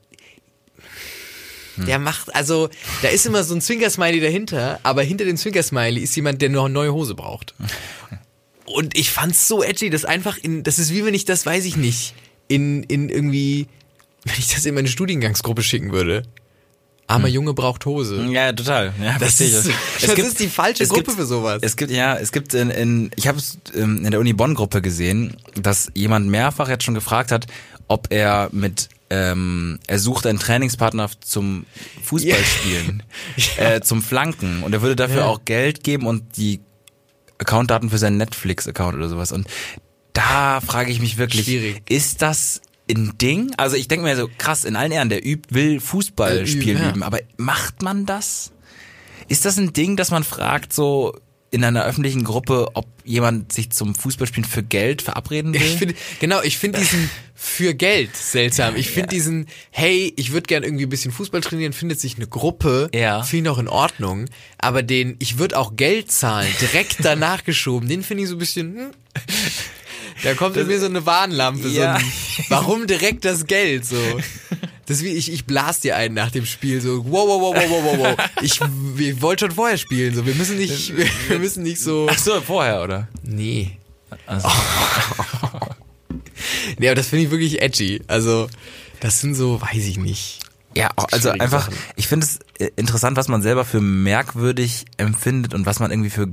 ja. 1.77 1.85
Der 1.85 1.99
macht, 1.99 2.35
also, 2.35 2.69
da 3.01 3.07
ist 3.07 3.25
immer 3.25 3.43
so 3.43 3.55
ein 3.55 3.61
Zwinkersmiley 3.61 4.19
dahinter, 4.19 4.79
aber 4.83 5.01
hinter 5.03 5.25
dem 5.25 5.37
Zwinkersmiley 5.37 6.01
ist 6.01 6.15
jemand, 6.15 6.41
der 6.41 6.49
noch 6.49 6.65
eine 6.65 6.73
neue 6.73 6.93
Hose 6.93 7.15
braucht. 7.15 7.55
Und 8.65 8.97
ich 8.97 9.09
fand's 9.11 9.47
so 9.47 9.63
edgy, 9.63 9.89
das 9.89 10.05
einfach 10.05 10.37
in, 10.37 10.63
das 10.63 10.79
ist 10.79 10.93
wie 10.93 11.03
wenn 11.03 11.13
ich 11.13 11.25
das, 11.25 11.45
weiß 11.45 11.65
ich 11.65 11.75
nicht, 11.77 12.13
in, 12.47 12.83
in 12.83 13.09
irgendwie, 13.09 13.67
wenn 14.25 14.35
ich 14.37 14.49
das 14.53 14.65
in 14.65 14.75
meine 14.75 14.87
Studiengangsgruppe 14.87 15.63
schicken 15.63 15.91
würde. 15.91 16.23
Armer 17.07 17.27
Junge 17.27 17.53
braucht 17.53 17.85
Hose. 17.85 18.23
Ja, 18.29 18.53
total. 18.53 18.93
Ja, 19.01 19.17
Das 19.19 19.35
verstehe 19.35 19.47
ist- 19.47 19.65
Es 19.67 20.01
das 20.05 20.15
gibt- 20.15 20.27
ist 20.29 20.39
die 20.39 20.47
falsche 20.47 20.87
Gruppe 20.87 21.03
gibt- 21.03 21.17
für 21.17 21.25
sowas. 21.25 21.59
Es 21.61 21.75
gibt 21.75 21.91
ja, 21.91 22.15
es 22.17 22.31
gibt 22.31 22.53
in, 22.53 22.69
in 22.69 23.11
ich 23.17 23.27
habe 23.27 23.37
es 23.37 23.57
ähm, 23.75 24.05
in 24.05 24.11
der 24.11 24.19
Uni 24.21 24.31
Bonn 24.31 24.53
Gruppe 24.55 24.81
gesehen, 24.81 25.35
dass 25.55 25.91
jemand 25.93 26.27
mehrfach 26.29 26.69
jetzt 26.69 26.85
schon 26.85 26.93
gefragt 26.93 27.31
hat, 27.33 27.47
ob 27.89 28.07
er 28.11 28.47
mit 28.53 28.87
ähm, 29.09 29.79
er 29.87 29.99
sucht 29.99 30.25
einen 30.25 30.39
Trainingspartner 30.39 31.09
zum 31.19 31.65
Fußballspielen, 32.03 33.03
äh, 33.57 33.81
zum 33.81 34.01
Flanken 34.01 34.63
und 34.63 34.71
er 34.71 34.81
würde 34.81 34.95
dafür 34.95 35.17
Ja. 35.21 35.25
auch 35.25 35.43
Geld 35.43 35.83
geben 35.83 36.07
und 36.07 36.37
die 36.37 36.61
Accountdaten 37.39 37.89
für 37.89 37.97
seinen 37.97 38.15
Netflix-Account 38.17 38.95
oder 38.95 39.09
sowas. 39.09 39.33
Und 39.33 39.47
da 40.13 40.61
frage 40.61 40.91
ich 40.91 41.01
mich 41.01 41.17
wirklich, 41.17 41.45
Schwierig. 41.45 41.81
ist 41.89 42.21
das 42.21 42.61
ein 42.93 43.17
Ding? 43.17 43.51
Also 43.57 43.75
ich 43.75 43.87
denke 43.87 44.03
mir 44.05 44.15
so, 44.15 44.29
krass, 44.37 44.65
in 44.65 44.75
allen 44.75 44.91
Ehren, 44.91 45.09
der 45.09 45.25
übt, 45.25 45.53
will 45.53 45.79
Fußball 45.79 46.31
Äh, 46.37 46.41
üben, 46.41 46.47
spielen 46.47 46.77
ja. 46.77 46.89
üben, 46.89 47.03
aber 47.03 47.19
macht 47.37 47.81
man 47.81 48.05
das? 48.05 48.51
Ist 49.27 49.45
das 49.45 49.57
ein 49.57 49.73
Ding, 49.73 49.95
dass 49.95 50.11
man 50.11 50.23
fragt, 50.23 50.73
so 50.73 51.15
in 51.53 51.63
einer 51.65 51.83
öffentlichen 51.83 52.23
Gruppe, 52.23 52.67
ob 52.75 52.87
jemand 53.03 53.51
sich 53.51 53.71
zum 53.71 53.93
Fußballspielen 53.93 54.49
für 54.49 54.63
Geld 54.63 55.01
verabreden 55.01 55.53
will? 55.53 55.61
Ich 55.61 55.75
finde, 55.77 55.95
genau, 56.19 56.41
ich 56.41 56.57
finde 56.57 56.79
diesen 56.79 57.09
für 57.35 57.73
Geld 57.73 58.15
seltsam. 58.15 58.75
Ich 58.77 58.89
finde 58.89 59.09
diesen, 59.09 59.47
hey, 59.71 60.13
ich 60.15 60.31
würde 60.31 60.47
gern 60.47 60.63
irgendwie 60.63 60.85
ein 60.85 60.89
bisschen 60.89 61.11
Fußball 61.11 61.41
trainieren, 61.41 61.73
findet 61.73 61.99
sich 61.99 62.15
eine 62.15 62.27
Gruppe, 62.27 62.89
Ja. 62.93 63.23
finde 63.23 63.37
ich 63.37 63.43
noch 63.53 63.57
in 63.59 63.67
Ordnung. 63.67 64.25
Aber 64.59 64.81
den, 64.83 65.15
ich 65.19 65.39
würde 65.39 65.57
auch 65.57 65.75
Geld 65.75 66.11
zahlen, 66.11 66.47
direkt 66.61 66.97
danach 67.03 67.43
geschoben, 67.45 67.89
den 67.89 68.03
finde 68.03 68.23
ich 68.23 68.29
so 68.29 68.35
ein 68.35 68.39
bisschen, 68.39 68.75
hm. 68.77 68.91
Da 70.23 70.33
kommt 70.33 70.57
in 70.57 70.67
mir 70.67 70.79
so 70.79 70.85
eine 70.87 71.05
Warnlampe, 71.05 71.67
Ja. 71.67 71.97
so 71.99 72.05
ein, 72.05 72.11
warum 72.49 72.87
direkt 72.87 73.25
das 73.25 73.45
Geld, 73.45 73.85
so. 73.85 73.97
Das 74.85 74.97
ist 74.97 75.03
wie, 75.03 75.09
ich, 75.09 75.31
ich 75.31 75.45
blas 75.45 75.79
dir 75.79 75.95
einen 75.95 76.15
nach 76.15 76.31
dem 76.31 76.45
Spiel, 76.45 76.81
so, 76.81 77.05
wow, 77.05 77.27
wow, 77.27 77.41
wow, 77.41 77.55
wow, 77.55 77.69
wow, 77.69 77.97
wow, 77.99 78.17
wow. 78.17 78.25
Ich, 78.41 78.59
wir 78.95 79.21
wollten 79.21 79.39
schon 79.47 79.51
vorher 79.51 79.77
spielen, 79.77 80.13
so, 80.15 80.25
wir 80.25 80.35
müssen 80.35 80.57
nicht, 80.57 80.93
wir 81.29 81.39
müssen 81.39 81.63
nicht 81.63 81.79
so. 81.79 82.07
Ach 82.09 82.17
so, 82.17 82.41
vorher, 82.41 82.81
oder? 82.83 83.07
Nee. 83.23 83.77
Also, 84.25 84.49
Nee, 86.77 86.87
aber 86.87 86.95
das 86.95 87.07
finde 87.07 87.25
ich 87.25 87.31
wirklich 87.31 87.61
edgy. 87.61 88.01
Also, 88.07 88.49
das 88.99 89.21
sind 89.21 89.35
so, 89.35 89.61
weiß 89.61 89.85
ich 89.85 89.97
nicht. 89.97 90.39
Ja, 90.75 90.89
also 91.11 91.29
einfach, 91.31 91.65
Sachen. 91.65 91.75
ich 91.97 92.07
finde 92.07 92.25
es 92.25 92.39
äh, 92.57 92.71
interessant, 92.77 93.17
was 93.17 93.27
man 93.27 93.41
selber 93.41 93.65
für 93.65 93.81
merkwürdig 93.81 94.85
empfindet 94.97 95.53
und 95.53 95.65
was 95.65 95.79
man 95.79 95.91
irgendwie 95.91 96.09
für, 96.09 96.27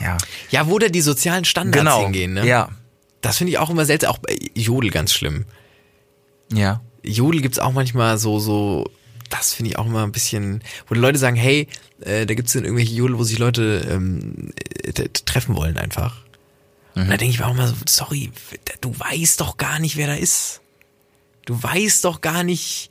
ja, 0.00 0.16
Ja, 0.50 0.68
wo 0.68 0.78
da 0.78 0.88
die 0.88 1.00
sozialen 1.00 1.44
Standards 1.44 1.78
genau. 1.84 2.02
hingehen, 2.04 2.34
ne? 2.34 2.46
Ja, 2.46 2.68
Das 3.20 3.38
finde 3.38 3.52
ich 3.52 3.58
auch 3.58 3.70
immer 3.70 3.84
seltsam. 3.84 4.10
Auch 4.10 4.18
bei 4.18 4.36
Jodel 4.54 4.90
ganz 4.90 5.12
schlimm. 5.12 5.44
ja. 6.52 6.80
Jodel 7.02 7.40
gibt's 7.40 7.58
auch 7.58 7.72
manchmal 7.72 8.18
so, 8.18 8.38
so, 8.38 8.84
das 9.30 9.54
finde 9.54 9.70
ich 9.70 9.78
auch 9.78 9.86
immer 9.86 10.02
ein 10.02 10.12
bisschen, 10.12 10.62
wo 10.86 10.94
die 10.94 11.00
Leute 11.00 11.18
sagen, 11.18 11.34
hey, 11.34 11.66
äh, 12.02 12.26
da 12.26 12.34
gibt's 12.34 12.52
dann 12.52 12.64
irgendwelche 12.64 12.92
Jodel, 12.92 13.16
wo 13.16 13.24
sich 13.24 13.38
Leute 13.38 13.88
ähm, 13.90 14.52
äh, 14.84 14.92
treffen 15.24 15.56
wollen 15.56 15.78
einfach. 15.78 16.16
Und 16.94 17.08
da 17.08 17.16
denke 17.16 17.32
ich 17.32 17.38
mir 17.38 17.46
auch 17.46 17.54
mal 17.54 17.68
so, 17.68 17.74
sorry, 17.88 18.30
du 18.82 18.92
weißt 18.98 19.40
doch 19.40 19.56
gar 19.56 19.78
nicht, 19.78 19.96
wer 19.96 20.08
da 20.08 20.14
ist. 20.14 20.60
Du 21.46 21.62
weißt 21.62 22.04
doch 22.04 22.20
gar 22.20 22.42
nicht, 22.42 22.90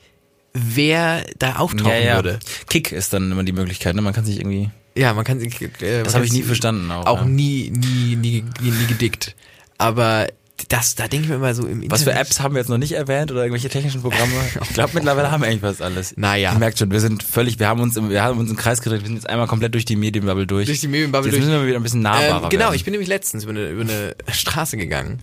wer 0.54 1.24
da 1.38 1.58
auftauchen 1.58 1.92
ja, 1.92 2.00
ja. 2.00 2.16
würde. 2.16 2.40
Kick 2.68 2.92
ist 2.92 3.14
dann 3.14 3.32
immer 3.32 3.44
die 3.44 3.52
Möglichkeit, 3.52 3.96
ne? 3.96 4.02
Man 4.02 4.14
kann 4.14 4.26
sich 4.26 4.38
irgendwie. 4.38 4.72
Ja, 4.96 5.14
man 5.14 5.24
kann 5.24 5.40
sich. 5.40 5.62
Äh, 5.62 6.02
Das 6.04 6.16
habe 6.16 6.26
ich 6.26 6.34
nie 6.34 6.42
verstanden 6.42 6.90
auch. 6.92 7.06
Auch 7.06 7.20
ja. 7.20 7.26
nie, 7.26 7.70
nie, 7.70 8.16
nie, 8.16 8.44
nie, 8.62 8.72
nie 8.72 8.86
gedickt. 8.88 9.36
Aber 9.80 10.28
das, 10.68 10.94
da 10.96 11.08
denke 11.08 11.24
ich 11.24 11.30
mir 11.30 11.36
immer 11.38 11.56
so 11.56 11.66
im 11.66 11.90
Was 11.90 12.04
für 12.04 12.10
Internet- 12.10 12.28
Apps 12.28 12.40
haben 12.42 12.54
wir 12.54 12.60
jetzt 12.60 12.68
noch 12.68 12.78
nicht 12.78 12.92
erwähnt 12.92 13.32
oder 13.32 13.42
irgendwelche 13.42 13.70
technischen 13.70 14.02
Programme? 14.02 14.32
Ich 14.62 14.74
glaube 14.74 14.92
mittlerweile 14.94 15.32
haben 15.32 15.42
wir 15.42 15.48
eigentlich 15.48 15.62
fast 15.62 15.82
alles. 15.82 16.14
Naja. 16.18 16.52
Ihr 16.54 16.60
merkt 16.60 16.78
schon, 16.78 16.92
wir 16.92 17.00
sind 17.00 17.24
völlig, 17.24 17.60
wir 17.60 17.68
haben 17.68 17.80
uns 17.82 17.96
im, 17.98 18.10
wir 18.10 18.22
haben 18.22 18.38
uns 18.40 18.52
im 18.52 18.58
Kreis 18.58 18.82
gedreht, 18.82 19.02
wir 19.02 19.08
sind 19.08 19.16
jetzt 19.16 19.30
einmal 19.30 19.48
komplett 19.48 19.74
durch 19.74 19.86
die 19.86 19.96
Medienbubble 19.96 20.46
durch. 20.46 20.66
Durch 20.68 20.82
die 20.82 20.88
Medienbubble 20.90 21.30
jetzt 21.32 21.38
durch. 21.40 21.48
müssen 21.48 21.62
wir 21.62 21.68
wieder 21.68 21.78
ein 21.80 21.84
bisschen 21.84 22.02
nahbarer 22.02 22.44
Ähm, 22.44 22.50
genau, 22.50 22.66
werden. 22.66 22.76
ich 22.76 22.84
bin 22.84 22.92
nämlich 22.92 23.08
letztens 23.08 23.46
über 23.46 23.54
eine, 23.54 23.70
über 23.70 23.82
eine 23.82 24.16
Straße 24.32 24.76
gegangen 24.78 25.20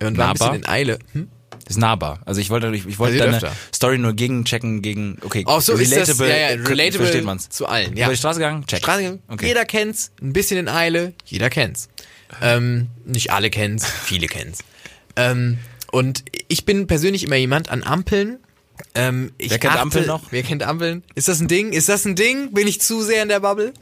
war 0.00 0.08
ein 0.08 0.14
Nahbar? 0.32 0.32
bisschen 0.52 0.54
in 0.64 0.68
Eile. 0.68 0.98
Hm? 1.12 1.28
ist 1.68 1.78
nahbar. 1.78 2.18
Also 2.24 2.40
ich 2.40 2.50
wollte, 2.50 2.68
ich, 2.74 2.84
ich 2.86 2.98
wollte 2.98 3.18
deine 3.18 3.36
öfter. 3.36 3.52
Story 3.72 3.96
nur 3.98 4.14
gegenchecken, 4.14 4.82
gegen, 4.82 5.18
okay, 5.22 5.44
Auch 5.46 5.60
so 5.60 5.74
ist 5.74 5.94
das, 5.94 6.18
ja, 6.18 6.26
ja, 6.26 6.46
relatable 6.48 6.98
versteht 7.06 7.24
man's. 7.24 7.48
zu 7.48 7.66
allen. 7.66 7.96
Ja. 7.96 8.06
Über 8.06 8.14
die 8.14 8.18
Straße 8.18 8.40
gegangen, 8.40 8.66
check. 8.66 8.80
Straße 8.80 9.02
gegangen, 9.02 9.22
Okay. 9.28 9.46
jeder 9.46 9.64
kennt's, 9.66 10.10
ein 10.20 10.32
bisschen 10.32 10.58
in 10.58 10.68
Eile, 10.68 11.12
jeder 11.26 11.48
kennt's. 11.48 11.88
Ähm, 12.40 12.88
nicht 13.04 13.32
alle 13.32 13.50
kennt's, 13.50 13.86
viele 13.90 14.26
kennt's. 14.26 14.60
Ähm, 15.16 15.58
und 15.92 16.24
ich 16.48 16.64
bin 16.64 16.86
persönlich 16.86 17.24
immer 17.24 17.36
jemand 17.36 17.68
an 17.68 17.82
Ampeln. 17.82 18.38
Ähm, 18.94 19.32
ich 19.38 19.50
Wer 19.50 19.58
kennt 19.58 19.72
achte- 19.72 19.82
Ampeln 19.82 20.06
noch? 20.06 20.32
Wer 20.32 20.42
kennt 20.42 20.62
Ampeln? 20.62 21.02
Ist 21.14 21.28
das 21.28 21.40
ein 21.40 21.48
Ding? 21.48 21.72
Ist 21.72 21.88
das 21.88 22.04
ein 22.04 22.14
Ding? 22.16 22.52
Bin 22.54 22.66
ich 22.66 22.80
zu 22.80 23.02
sehr 23.02 23.22
in 23.22 23.28
der 23.28 23.40
Bubble? 23.40 23.74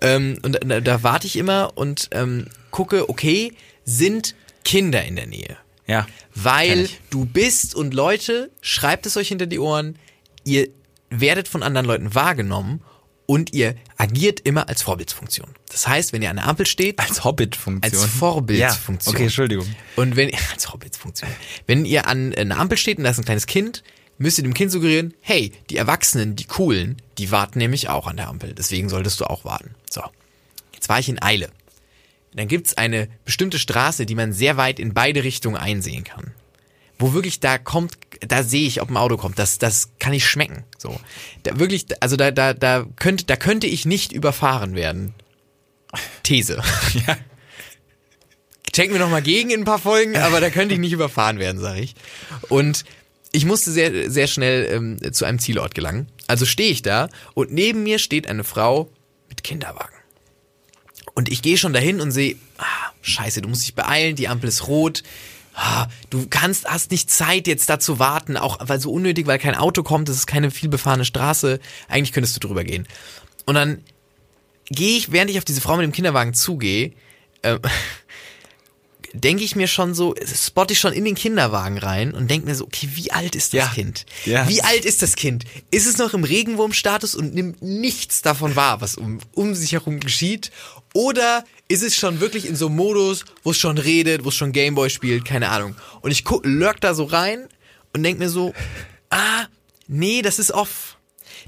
Ähm, 0.00 0.38
und 0.42 0.58
da, 0.64 0.80
da 0.80 1.02
warte 1.02 1.26
ich 1.26 1.36
immer 1.36 1.72
und 1.76 2.08
ähm, 2.12 2.46
gucke, 2.70 3.08
okay, 3.08 3.52
sind 3.84 4.34
Kinder 4.64 5.04
in 5.04 5.16
der 5.16 5.26
Nähe? 5.26 5.56
Ja. 5.86 6.06
Weil 6.34 6.88
du 7.10 7.24
bist 7.24 7.74
und 7.74 7.94
Leute, 7.94 8.50
schreibt 8.60 9.06
es 9.06 9.16
euch 9.16 9.28
hinter 9.28 9.46
die 9.46 9.58
Ohren, 9.58 9.98
ihr 10.44 10.68
werdet 11.10 11.48
von 11.48 11.62
anderen 11.62 11.86
Leuten 11.86 12.14
wahrgenommen 12.14 12.82
und 13.30 13.52
ihr 13.52 13.74
agiert 13.98 14.40
immer 14.40 14.70
als 14.70 14.80
Vorbildsfunktion. 14.82 15.48
Das 15.70 15.86
heißt, 15.86 16.14
wenn 16.14 16.22
ihr 16.22 16.30
an 16.30 16.36
der 16.36 16.46
Ampel 16.46 16.64
steht, 16.64 16.98
Als 16.98 17.24
Hobbit-Funktion. 17.24 17.82
als 18.00 18.10
Vorbildsfunktion. 18.10 19.12
Ja. 19.12 19.16
Okay, 19.16 19.24
Entschuldigung. 19.24 19.66
Und 19.96 20.16
wenn, 20.16 20.30
als 20.52 20.64
Vorbildsfunktion. 20.64 21.30
Wenn 21.66 21.84
ihr 21.84 22.06
an 22.06 22.34
einer 22.34 22.58
Ampel 22.58 22.78
steht 22.78 22.96
und 22.96 23.04
da 23.04 23.10
ist 23.10 23.18
ein 23.18 23.26
kleines 23.26 23.46
Kind, 23.46 23.82
müsst 24.16 24.38
ihr 24.38 24.44
dem 24.44 24.54
Kind 24.54 24.72
suggerieren, 24.72 25.12
hey, 25.20 25.52
die 25.68 25.76
Erwachsenen, 25.76 26.36
die 26.36 26.44
Coolen, 26.46 26.96
die 27.18 27.30
warten 27.30 27.58
nämlich 27.58 27.90
auch 27.90 28.06
an 28.06 28.16
der 28.16 28.28
Ampel. 28.28 28.54
Deswegen 28.54 28.88
solltest 28.88 29.20
du 29.20 29.26
auch 29.26 29.44
warten. 29.44 29.74
So. 29.90 30.02
Jetzt 30.72 30.88
war 30.88 30.98
ich 30.98 31.10
in 31.10 31.20
Eile. 31.20 31.50
Dann 32.34 32.48
gibt's 32.48 32.78
eine 32.78 33.08
bestimmte 33.26 33.58
Straße, 33.58 34.06
die 34.06 34.14
man 34.14 34.32
sehr 34.32 34.56
weit 34.56 34.78
in 34.78 34.94
beide 34.94 35.22
Richtungen 35.22 35.56
einsehen 35.56 36.04
kann. 36.04 36.32
Wo 36.98 37.12
wirklich 37.12 37.40
da 37.40 37.58
kommt, 37.58 37.96
da 38.20 38.42
sehe 38.42 38.66
ich, 38.66 38.80
ob 38.82 38.90
ein 38.90 38.96
Auto 38.96 39.16
kommt. 39.16 39.38
Das, 39.38 39.58
das 39.58 39.90
kann 40.00 40.12
ich 40.12 40.26
schmecken. 40.26 40.64
So. 40.78 40.98
Da 41.44 41.58
wirklich, 41.58 41.86
also 42.00 42.16
da, 42.16 42.30
da, 42.30 42.54
da 42.54 42.86
könnte, 42.96 43.24
da 43.24 43.36
könnte 43.36 43.66
ich 43.66 43.86
nicht 43.86 44.12
überfahren 44.12 44.74
werden. 44.74 45.14
These. 46.22 46.62
Ja. 47.06 47.16
checken 48.72 48.92
wir 48.92 49.00
nochmal 49.00 49.22
gegen 49.22 49.50
in 49.50 49.60
ein 49.60 49.64
paar 49.64 49.78
Folgen, 49.78 50.16
aber 50.16 50.40
da 50.40 50.50
könnte 50.50 50.74
ich 50.74 50.80
nicht 50.80 50.92
überfahren 50.92 51.38
werden, 51.38 51.60
sage 51.60 51.80
ich. 51.80 51.94
Und 52.48 52.84
ich 53.32 53.44
musste 53.44 53.70
sehr, 53.70 54.10
sehr 54.10 54.26
schnell 54.26 54.68
ähm, 54.70 55.12
zu 55.12 55.24
einem 55.24 55.38
Zielort 55.38 55.74
gelangen. 55.74 56.08
Also 56.26 56.46
stehe 56.46 56.70
ich 56.70 56.82
da 56.82 57.08
und 57.34 57.52
neben 57.52 57.82
mir 57.82 57.98
steht 57.98 58.26
eine 58.28 58.44
Frau 58.44 58.90
mit 59.28 59.44
Kinderwagen. 59.44 59.94
Und 61.14 61.28
ich 61.28 61.42
gehe 61.42 61.58
schon 61.58 61.72
dahin 61.72 62.00
und 62.00 62.10
sehe, 62.10 62.36
ah, 62.58 62.92
scheiße, 63.02 63.42
du 63.42 63.48
musst 63.48 63.62
dich 63.62 63.74
beeilen, 63.74 64.16
die 64.16 64.28
Ampel 64.28 64.48
ist 64.48 64.68
rot. 64.68 65.02
Ah, 65.60 65.88
du 66.10 66.24
kannst, 66.30 66.66
hast 66.66 66.92
nicht 66.92 67.10
Zeit 67.10 67.48
jetzt 67.48 67.68
da 67.68 67.80
zu 67.80 67.98
warten, 67.98 68.36
auch 68.36 68.58
weil 68.60 68.78
so 68.78 68.92
unnötig, 68.92 69.26
weil 69.26 69.40
kein 69.40 69.56
Auto 69.56 69.82
kommt, 69.82 70.08
es 70.08 70.16
ist 70.16 70.26
keine 70.28 70.52
vielbefahrene 70.52 71.04
Straße. 71.04 71.58
Eigentlich 71.88 72.12
könntest 72.12 72.36
du 72.36 72.46
drüber 72.46 72.62
gehen. 72.62 72.86
Und 73.44 73.56
dann 73.56 73.82
gehe 74.70 74.96
ich, 74.96 75.10
während 75.10 75.32
ich 75.32 75.38
auf 75.38 75.44
diese 75.44 75.60
Frau 75.60 75.76
mit 75.76 75.82
dem 75.82 75.90
Kinderwagen 75.90 76.32
zugehe, 76.32 76.92
äh, 77.42 77.58
denke 79.20 79.44
ich 79.44 79.56
mir 79.56 79.68
schon 79.68 79.94
so, 79.94 80.14
spotte 80.34 80.72
ich 80.72 80.80
schon 80.80 80.92
in 80.92 81.04
den 81.04 81.14
Kinderwagen 81.14 81.78
rein 81.78 82.12
und 82.12 82.30
denke 82.30 82.46
mir 82.46 82.54
so, 82.54 82.64
okay, 82.64 82.88
wie 82.94 83.10
alt 83.10 83.34
ist 83.34 83.52
das 83.54 83.58
Ja. 83.58 83.66
Kind? 83.68 84.06
Ja. 84.24 84.48
Wie 84.48 84.62
alt 84.62 84.84
ist 84.84 85.02
das 85.02 85.16
Kind? 85.16 85.44
Ist 85.70 85.86
es 85.86 85.98
noch 85.98 86.14
im 86.14 86.24
Regenwurmstatus 86.24 87.14
und 87.14 87.34
nimmt 87.34 87.62
nichts 87.62 88.22
davon 88.22 88.56
wahr, 88.56 88.80
was 88.80 88.96
um, 88.96 89.18
um 89.32 89.54
sich 89.54 89.72
herum 89.72 90.00
geschieht? 90.00 90.50
Oder 90.94 91.44
ist 91.68 91.82
es 91.82 91.96
schon 91.96 92.20
wirklich 92.20 92.46
in 92.46 92.56
so 92.56 92.66
einem 92.66 92.76
Modus, 92.76 93.24
wo 93.44 93.50
es 93.50 93.58
schon 93.58 93.78
redet, 93.78 94.24
wo 94.24 94.30
es 94.30 94.34
schon 94.34 94.52
Gameboy 94.52 94.90
spielt, 94.90 95.24
keine 95.24 95.50
Ahnung. 95.50 95.76
Und 96.00 96.10
ich 96.10 96.24
guck, 96.24 96.44
lurk 96.44 96.80
da 96.80 96.94
so 96.94 97.04
rein 97.04 97.46
und 97.92 98.02
denk 98.02 98.18
mir 98.18 98.30
so, 98.30 98.54
ah, 99.10 99.46
nee, 99.86 100.22
das 100.22 100.38
ist 100.38 100.52
off. 100.52 100.97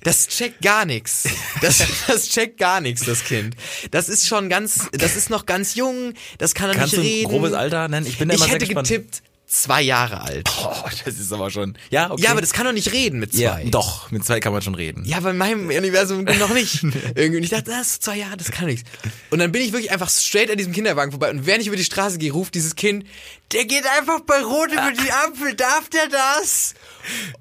Das 0.02 0.28
checkt 0.28 0.62
gar 0.62 0.84
nichts. 0.84 1.24
Das, 1.60 1.82
das 2.06 2.28
checkt 2.28 2.58
gar 2.58 2.80
nichts, 2.80 3.04
das 3.04 3.24
Kind. 3.24 3.54
Das 3.90 4.08
ist 4.08 4.26
schon 4.26 4.48
ganz, 4.48 4.88
das 4.92 5.16
ist 5.16 5.30
noch 5.30 5.46
ganz 5.46 5.74
jung, 5.74 6.14
das 6.38 6.54
kann 6.54 6.70
er 6.70 6.76
Kannst 6.76 6.94
nicht 6.94 7.02
du 7.04 7.06
ein 7.06 7.06
reden. 7.14 7.28
grobes 7.30 7.52
Alter 7.52 7.88
nennen? 7.88 8.06
Ich 8.06 8.18
bin 8.18 8.28
da 8.28 8.34
Ich 8.34 8.40
immer 8.40 8.46
sehr 8.46 8.54
hätte 8.54 8.74
getippt, 8.74 9.22
zwei 9.46 9.82
Jahre 9.82 10.20
alt. 10.22 10.48
Oh, 10.62 10.74
das 11.04 11.18
ist 11.18 11.32
aber 11.32 11.50
schon. 11.50 11.76
Ja, 11.90 12.10
okay. 12.12 12.22
Ja, 12.22 12.30
aber 12.30 12.40
das 12.40 12.52
kann 12.52 12.64
doch 12.66 12.72
nicht 12.72 12.92
reden 12.92 13.18
mit 13.18 13.32
zwei. 13.32 13.40
ja, 13.42 13.58
doch, 13.64 14.10
mit 14.10 14.24
zwei 14.24 14.38
kann 14.40 14.52
man 14.52 14.62
schon 14.62 14.74
reden. 14.76 15.04
Ja, 15.04 15.20
bei 15.20 15.32
meinem 15.32 15.66
Universum 15.68 16.22
noch 16.24 16.54
nicht. 16.54 16.82
Irgendwie. 17.14 17.38
Und 17.38 17.42
ich 17.42 17.50
dachte, 17.50 17.70
das 17.70 17.88
ist 17.88 18.02
zwei 18.04 18.16
Jahre, 18.16 18.36
das 18.36 18.52
kann 18.52 18.66
nichts. 18.66 18.88
Und 19.30 19.40
dann 19.40 19.50
bin 19.52 19.60
ich 19.62 19.72
wirklich 19.72 19.90
einfach 19.90 20.08
straight 20.08 20.50
an 20.50 20.56
diesem 20.56 20.72
Kinderwagen 20.72 21.10
vorbei. 21.10 21.30
Und 21.30 21.46
während 21.46 21.62
ich 21.62 21.66
über 21.66 21.76
die 21.76 21.84
Straße 21.84 22.18
gehe, 22.18 22.32
ruft 22.32 22.54
dieses 22.54 22.76
Kind, 22.76 23.04
der 23.52 23.64
geht 23.64 23.84
einfach 23.98 24.20
bei 24.20 24.40
Rot 24.40 24.70
über 24.70 24.92
die 24.92 25.10
Ampel, 25.26 25.54
darf 25.54 25.88
der 25.90 26.06
das? 26.08 26.74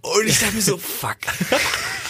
Und 0.01 0.27
ich 0.27 0.39
dachte 0.39 0.55
mir 0.55 0.61
so, 0.61 0.77
fuck. 0.77 1.17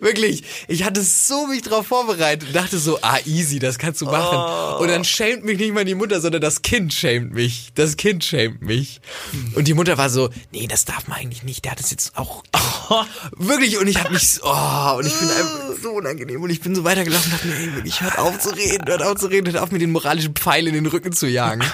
Wirklich, 0.00 0.42
ich 0.68 0.84
hatte 0.84 1.02
so 1.02 1.46
mich 1.46 1.62
drauf 1.62 1.86
vorbereitet 1.86 2.48
und 2.48 2.54
dachte 2.56 2.78
so, 2.78 2.98
ah, 3.02 3.18
easy, 3.26 3.58
das 3.58 3.78
kannst 3.78 4.00
du 4.00 4.06
machen. 4.06 4.80
Und 4.80 4.88
dann 4.88 5.04
schämt 5.04 5.44
mich 5.44 5.58
nicht 5.58 5.72
mal 5.72 5.84
die 5.84 5.94
Mutter, 5.94 6.20
sondern 6.20 6.40
das 6.40 6.62
Kind 6.62 6.92
schämt 6.92 7.32
mich. 7.34 7.70
Das 7.74 7.96
Kind 7.96 8.24
schämt 8.24 8.62
mich. 8.62 9.00
Und 9.54 9.68
die 9.68 9.74
Mutter 9.74 9.98
war 9.98 10.10
so, 10.10 10.30
nee, 10.52 10.66
das 10.66 10.84
darf 10.84 11.08
man 11.08 11.18
eigentlich 11.18 11.42
nicht. 11.42 11.64
Der 11.64 11.72
hat 11.72 11.80
das 11.80 11.90
jetzt 11.90 12.16
auch. 12.16 12.42
Wirklich, 13.36 13.78
und 13.78 13.88
ich 13.88 13.98
hab 14.02 14.10
mich, 14.10 14.28
so- 14.32 14.42
oh, 14.44 14.96
und 14.98 15.06
ich 15.06 15.14
bin 15.18 15.28
einfach 15.30 15.60
so 15.82 15.90
unangenehm. 15.90 16.42
Und 16.42 16.50
ich 16.50 16.60
bin 16.60 16.74
so 16.74 16.84
weitergelaufen 16.84 17.32
und 17.32 17.38
dachte 17.38 17.46
mir, 17.48 17.56
ey, 17.56 17.74
wirklich, 17.76 18.00
hört 18.02 18.18
auf 18.18 18.38
zu 18.38 18.50
reden, 18.50 18.86
hört 18.88 19.02
auf 19.02 19.16
zu 19.16 19.26
reden, 19.26 19.46
hört 19.52 19.62
auf 19.62 19.70
mir 19.70 19.78
den 19.78 19.92
moralischen 19.92 20.34
Pfeil 20.34 20.66
in 20.66 20.74
den 20.74 20.86
Rücken 20.86 21.12
zu 21.12 21.26
jagen. 21.26 21.62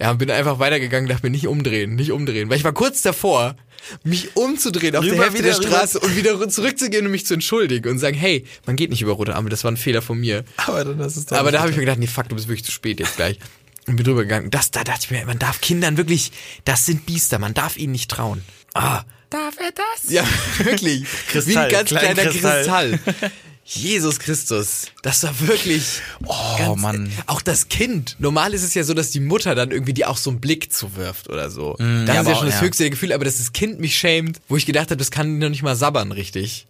Ja, 0.00 0.12
und 0.12 0.18
bin 0.18 0.30
einfach 0.30 0.60
weitergegangen, 0.60 1.08
dachte 1.08 1.26
mir, 1.26 1.30
nicht 1.30 1.48
umdrehen, 1.48 1.96
nicht 1.96 2.12
umdrehen. 2.12 2.48
Weil 2.48 2.58
ich 2.58 2.62
war 2.62 2.72
kurz 2.72 3.02
davor, 3.02 3.56
mich 4.04 4.36
umzudrehen 4.36 4.96
auf 4.96 5.04
der 5.04 5.14
Rüber, 5.14 5.24
Hälfte 5.24 5.38
wieder 5.38 5.50
der 5.50 5.58
rüber. 5.58 5.68
Straße 5.68 6.00
und 6.00 6.16
wieder 6.16 6.48
zurückzugehen 6.48 7.06
und 7.06 7.12
mich 7.12 7.26
zu 7.26 7.34
entschuldigen 7.34 7.88
und 7.90 7.98
sagen, 7.98 8.16
hey, 8.16 8.44
man 8.66 8.76
geht 8.76 8.90
nicht 8.90 9.02
über 9.02 9.12
rote 9.12 9.34
Ampel, 9.34 9.50
das 9.50 9.64
war 9.64 9.70
ein 9.72 9.76
Fehler 9.76 10.02
von 10.02 10.18
mir. 10.18 10.44
Aber 10.56 10.84
dann 10.84 11.00
ist 11.00 11.16
es 11.16 11.26
doch 11.26 11.36
Aber 11.36 11.52
da 11.52 11.60
habe 11.60 11.70
ich 11.70 11.76
mir 11.76 11.82
gedacht, 11.82 11.98
nee, 11.98 12.06
fuck, 12.06 12.28
du 12.28 12.34
bist 12.34 12.48
wirklich 12.48 12.64
zu 12.64 12.72
spät 12.72 13.00
jetzt 13.00 13.16
gleich. 13.16 13.38
Und 13.86 13.96
bin 13.96 14.04
drüber 14.04 14.22
gegangen. 14.22 14.50
Das, 14.50 14.70
da 14.70 14.84
dachte 14.84 15.00
ich 15.04 15.10
mir, 15.10 15.24
man 15.26 15.38
darf 15.38 15.60
Kindern 15.60 15.96
wirklich, 15.96 16.32
das 16.64 16.86
sind 16.86 17.06
Biester, 17.06 17.38
man 17.38 17.54
darf 17.54 17.76
ihnen 17.76 17.92
nicht 17.92 18.10
trauen. 18.10 18.42
Ah. 18.74 19.02
Darf 19.30 19.54
er 19.60 19.70
das? 19.70 20.10
Ja, 20.10 20.24
wirklich. 20.58 21.04
Kristall, 21.28 21.54
Wie 21.54 21.56
ein 21.56 21.70
ganz 21.70 21.88
klein 21.88 22.14
kleiner 22.14 22.30
Kristall. 22.30 22.98
Kristall. 22.98 23.30
Jesus 23.64 24.18
Christus. 24.18 24.86
Das 25.02 25.22
war 25.22 25.38
wirklich. 25.40 26.00
Oh, 26.26 26.74
Mann. 26.76 27.10
Auch 27.26 27.40
das 27.40 27.68
Kind. 27.68 28.16
Normal 28.18 28.52
ist 28.52 28.62
es 28.64 28.74
ja 28.74 28.82
so, 28.82 28.94
dass 28.94 29.10
die 29.10 29.20
Mutter 29.20 29.54
dann 29.54 29.70
irgendwie 29.70 29.92
dir 29.92 30.08
auch 30.10 30.16
so 30.16 30.30
einen 30.30 30.40
Blick 30.40 30.72
zuwirft 30.72 31.28
oder 31.28 31.50
so. 31.50 31.76
das 31.78 31.86
ja, 31.88 32.02
ist 32.02 32.08
ja 32.08 32.24
schon 32.24 32.34
auch- 32.34 32.44
das 32.46 32.54
ja. 32.56 32.60
höchste 32.62 32.82
der 32.84 32.90
Gefühle, 32.90 33.14
aber 33.14 33.24
dass 33.24 33.38
das 33.38 33.52
Kind 33.52 33.78
mich 33.78 33.96
schämt, 33.96 34.40
wo 34.48 34.56
ich 34.56 34.66
gedacht 34.66 34.86
habe, 34.90 34.96
das 34.96 35.10
kann 35.12 35.38
noch 35.38 35.50
nicht 35.50 35.62
mal 35.62 35.76
sabbern 35.76 36.10
richtig. 36.12 36.66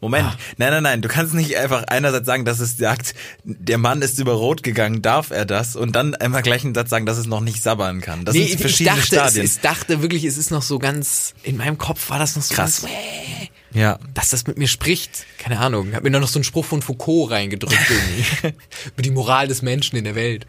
Moment, 0.00 0.24
Ah. 0.26 0.36
nein, 0.58 0.70
nein, 0.72 0.82
nein, 0.82 1.02
du 1.02 1.08
kannst 1.08 1.32
nicht 1.34 1.56
einfach 1.56 1.84
einerseits 1.84 2.26
sagen, 2.26 2.44
dass 2.44 2.58
es 2.58 2.76
sagt, 2.76 3.14
der 3.44 3.78
Mann 3.78 4.02
ist 4.02 4.18
über 4.18 4.32
Rot 4.32 4.64
gegangen, 4.64 5.00
darf 5.00 5.30
er 5.30 5.44
das? 5.44 5.76
Und 5.76 5.94
dann 5.94 6.14
einmal 6.16 6.42
gleich 6.42 6.64
einen 6.64 6.74
Satz 6.74 6.90
sagen, 6.90 7.06
dass 7.06 7.18
es 7.18 7.26
noch 7.26 7.40
nicht 7.40 7.62
sabbern 7.62 8.00
kann. 8.00 8.24
Das 8.24 8.34
nee, 8.34 8.40
sind 8.40 8.48
ich, 8.48 8.54
ich 8.56 8.60
verschiedene 8.60 8.96
dachte, 8.96 9.06
Stadien. 9.16 9.44
ich 9.44 9.60
dachte 9.60 10.02
wirklich, 10.02 10.24
es 10.24 10.36
ist 10.38 10.50
noch 10.50 10.62
so 10.62 10.78
ganz, 10.80 11.34
in 11.44 11.56
meinem 11.56 11.78
Kopf 11.78 12.10
war 12.10 12.18
das 12.18 12.34
noch 12.34 12.42
so 12.42 12.54
Krass. 12.54 12.82
ganz, 12.82 12.92
äh, 12.92 13.48
ja. 13.74 13.98
dass 14.14 14.30
das 14.30 14.46
mit 14.46 14.58
mir 14.58 14.68
spricht. 14.68 15.26
Keine 15.38 15.58
Ahnung. 15.58 15.94
Hab 15.94 16.02
mir 16.02 16.10
dann 16.10 16.22
noch 16.22 16.28
so 16.28 16.38
einen 16.38 16.44
Spruch 16.44 16.64
von 16.64 16.82
Foucault 16.82 17.30
reingedrückt 17.30 17.78
irgendwie. 17.90 18.54
Über 18.92 19.02
die 19.02 19.10
Moral 19.10 19.48
des 19.48 19.62
Menschen 19.62 19.96
in 19.96 20.04
der 20.04 20.14
Welt. 20.14 20.46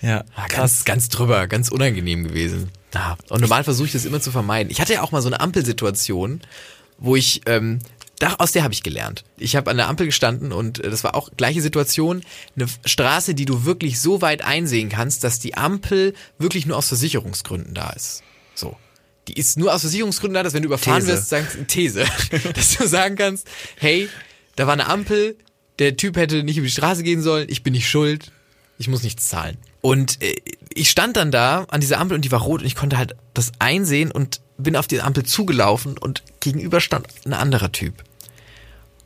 Ja, 0.00 0.24
Ah, 0.34 0.46
ganz, 0.48 0.84
ganz 0.84 1.08
drüber, 1.08 1.46
ganz 1.46 1.68
unangenehm 1.68 2.24
gewesen. 2.24 2.70
Ja. 2.94 3.16
Und 3.28 3.40
normal 3.40 3.64
versuche 3.64 3.86
ich 3.86 3.92
das 3.92 4.04
immer 4.04 4.20
zu 4.20 4.30
vermeiden. 4.30 4.70
Ich 4.70 4.80
hatte 4.80 4.92
ja 4.92 5.02
auch 5.02 5.12
mal 5.12 5.22
so 5.22 5.28
eine 5.28 5.40
Ampelsituation, 5.40 6.40
wo 6.98 7.16
ich, 7.16 7.42
ähm, 7.46 7.78
da, 8.18 8.34
aus 8.34 8.52
der 8.52 8.62
habe 8.62 8.74
ich 8.74 8.82
gelernt. 8.82 9.24
Ich 9.36 9.56
habe 9.56 9.70
an 9.70 9.76
der 9.76 9.88
Ampel 9.88 10.06
gestanden 10.06 10.52
und 10.52 10.78
äh, 10.84 10.90
das 10.90 11.02
war 11.02 11.14
auch 11.14 11.30
gleiche 11.36 11.62
Situation. 11.62 12.22
Eine 12.54 12.66
Straße, 12.84 13.34
die 13.34 13.44
du 13.44 13.64
wirklich 13.64 14.00
so 14.00 14.22
weit 14.22 14.42
einsehen 14.42 14.88
kannst, 14.88 15.24
dass 15.24 15.38
die 15.40 15.56
Ampel 15.56 16.14
wirklich 16.38 16.66
nur 16.66 16.76
aus 16.76 16.88
Versicherungsgründen 16.88 17.74
da 17.74 17.90
ist. 17.90 18.22
So. 18.54 18.76
Die 19.28 19.34
ist 19.34 19.56
nur 19.56 19.72
aus 19.72 19.82
Versicherungsgründen 19.82 20.34
da, 20.34 20.42
dass 20.42 20.52
wenn 20.52 20.62
du 20.62 20.68
überfahren 20.68 21.00
These. 21.00 21.12
wirst, 21.12 21.28
sagst 21.28 21.58
These, 21.68 22.04
dass 22.54 22.76
du 22.76 22.86
sagen 22.86 23.16
kannst, 23.16 23.46
hey, 23.76 24.08
da 24.56 24.66
war 24.66 24.72
eine 24.72 24.86
Ampel, 24.86 25.36
der 25.78 25.96
Typ 25.96 26.16
hätte 26.16 26.42
nicht 26.42 26.56
über 26.56 26.66
die 26.66 26.72
Straße 26.72 27.02
gehen 27.02 27.22
sollen, 27.22 27.46
ich 27.48 27.62
bin 27.62 27.72
nicht 27.72 27.88
schuld, 27.88 28.32
ich 28.78 28.88
muss 28.88 29.02
nichts 29.02 29.28
zahlen. 29.28 29.58
Und 29.80 30.22
äh, 30.22 30.34
ich 30.74 30.90
stand 30.90 31.16
dann 31.16 31.30
da 31.30 31.64
an 31.68 31.80
dieser 31.80 31.98
Ampel 31.98 32.14
und 32.14 32.24
die 32.24 32.32
war 32.32 32.40
rot 32.40 32.60
und 32.60 32.66
ich 32.66 32.74
konnte 32.74 32.98
halt 32.98 33.14
das 33.34 33.52
einsehen 33.58 34.10
und 34.10 34.40
bin 34.58 34.76
auf 34.76 34.86
die 34.86 35.00
Ampel 35.00 35.24
zugelaufen 35.24 35.98
und 35.98 36.22
gegenüber 36.40 36.80
stand 36.80 37.06
ein 37.24 37.32
anderer 37.32 37.72
Typ. 37.72 38.02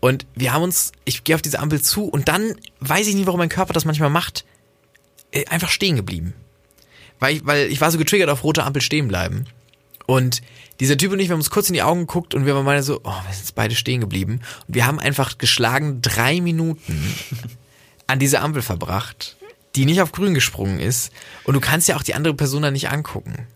Und 0.00 0.26
wir 0.34 0.52
haben 0.52 0.62
uns, 0.62 0.92
ich 1.04 1.24
gehe 1.24 1.34
auf 1.34 1.42
diese 1.42 1.58
Ampel 1.58 1.80
zu 1.80 2.04
und 2.04 2.28
dann 2.28 2.54
weiß 2.80 3.06
ich 3.06 3.14
nicht, 3.14 3.26
warum 3.26 3.38
mein 3.38 3.48
Körper 3.48 3.72
das 3.72 3.84
manchmal 3.84 4.10
macht, 4.10 4.44
äh, 5.32 5.46
einfach 5.46 5.70
stehen 5.70 5.96
geblieben. 5.96 6.34
Weil 7.18 7.36
ich, 7.36 7.46
weil 7.46 7.70
ich 7.70 7.80
war 7.80 7.90
so 7.90 7.98
getriggert 7.98 8.28
auf 8.28 8.44
rote 8.44 8.64
Ampel 8.64 8.82
stehen 8.82 9.08
bleiben. 9.08 9.46
Und 10.06 10.40
dieser 10.80 10.96
Typ 10.96 11.12
und 11.12 11.18
ich, 11.20 11.28
wir 11.28 11.32
haben 11.32 11.40
uns 11.40 11.50
kurz 11.50 11.68
in 11.68 11.74
die 11.74 11.82
Augen 11.82 12.00
geguckt 12.00 12.34
und 12.34 12.46
wir 12.46 12.54
waren 12.54 12.64
beide 12.64 12.82
so, 12.82 13.00
oh, 13.02 13.10
wir 13.10 13.32
sind 13.32 13.40
jetzt 13.44 13.54
beide 13.54 13.74
stehen 13.74 14.00
geblieben. 14.00 14.40
Und 14.68 14.74
wir 14.74 14.86
haben 14.86 14.98
einfach 15.00 15.38
geschlagen 15.38 16.00
drei 16.02 16.40
Minuten 16.40 17.14
an 18.06 18.18
diese 18.18 18.40
Ampel 18.40 18.62
verbracht, 18.62 19.36
die 19.74 19.84
nicht 19.84 20.00
auf 20.00 20.12
grün 20.12 20.34
gesprungen 20.34 20.78
ist. 20.78 21.10
Und 21.44 21.54
du 21.54 21.60
kannst 21.60 21.88
ja 21.88 21.96
auch 21.96 22.02
die 22.02 22.14
andere 22.14 22.34
Person 22.34 22.62
dann 22.62 22.72
nicht 22.74 22.88
angucken. 22.90 23.46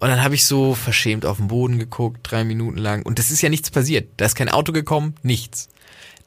Und 0.00 0.08
dann 0.08 0.22
habe 0.22 0.34
ich 0.36 0.46
so 0.46 0.74
verschämt 0.74 1.26
auf 1.26 1.38
den 1.38 1.48
Boden 1.48 1.78
geguckt, 1.78 2.20
drei 2.22 2.44
Minuten 2.44 2.78
lang. 2.78 3.02
Und 3.02 3.18
das 3.18 3.30
ist 3.32 3.42
ja 3.42 3.48
nichts 3.48 3.70
passiert. 3.70 4.08
Da 4.16 4.26
ist 4.26 4.36
kein 4.36 4.48
Auto 4.48 4.72
gekommen, 4.72 5.16
nichts. 5.22 5.68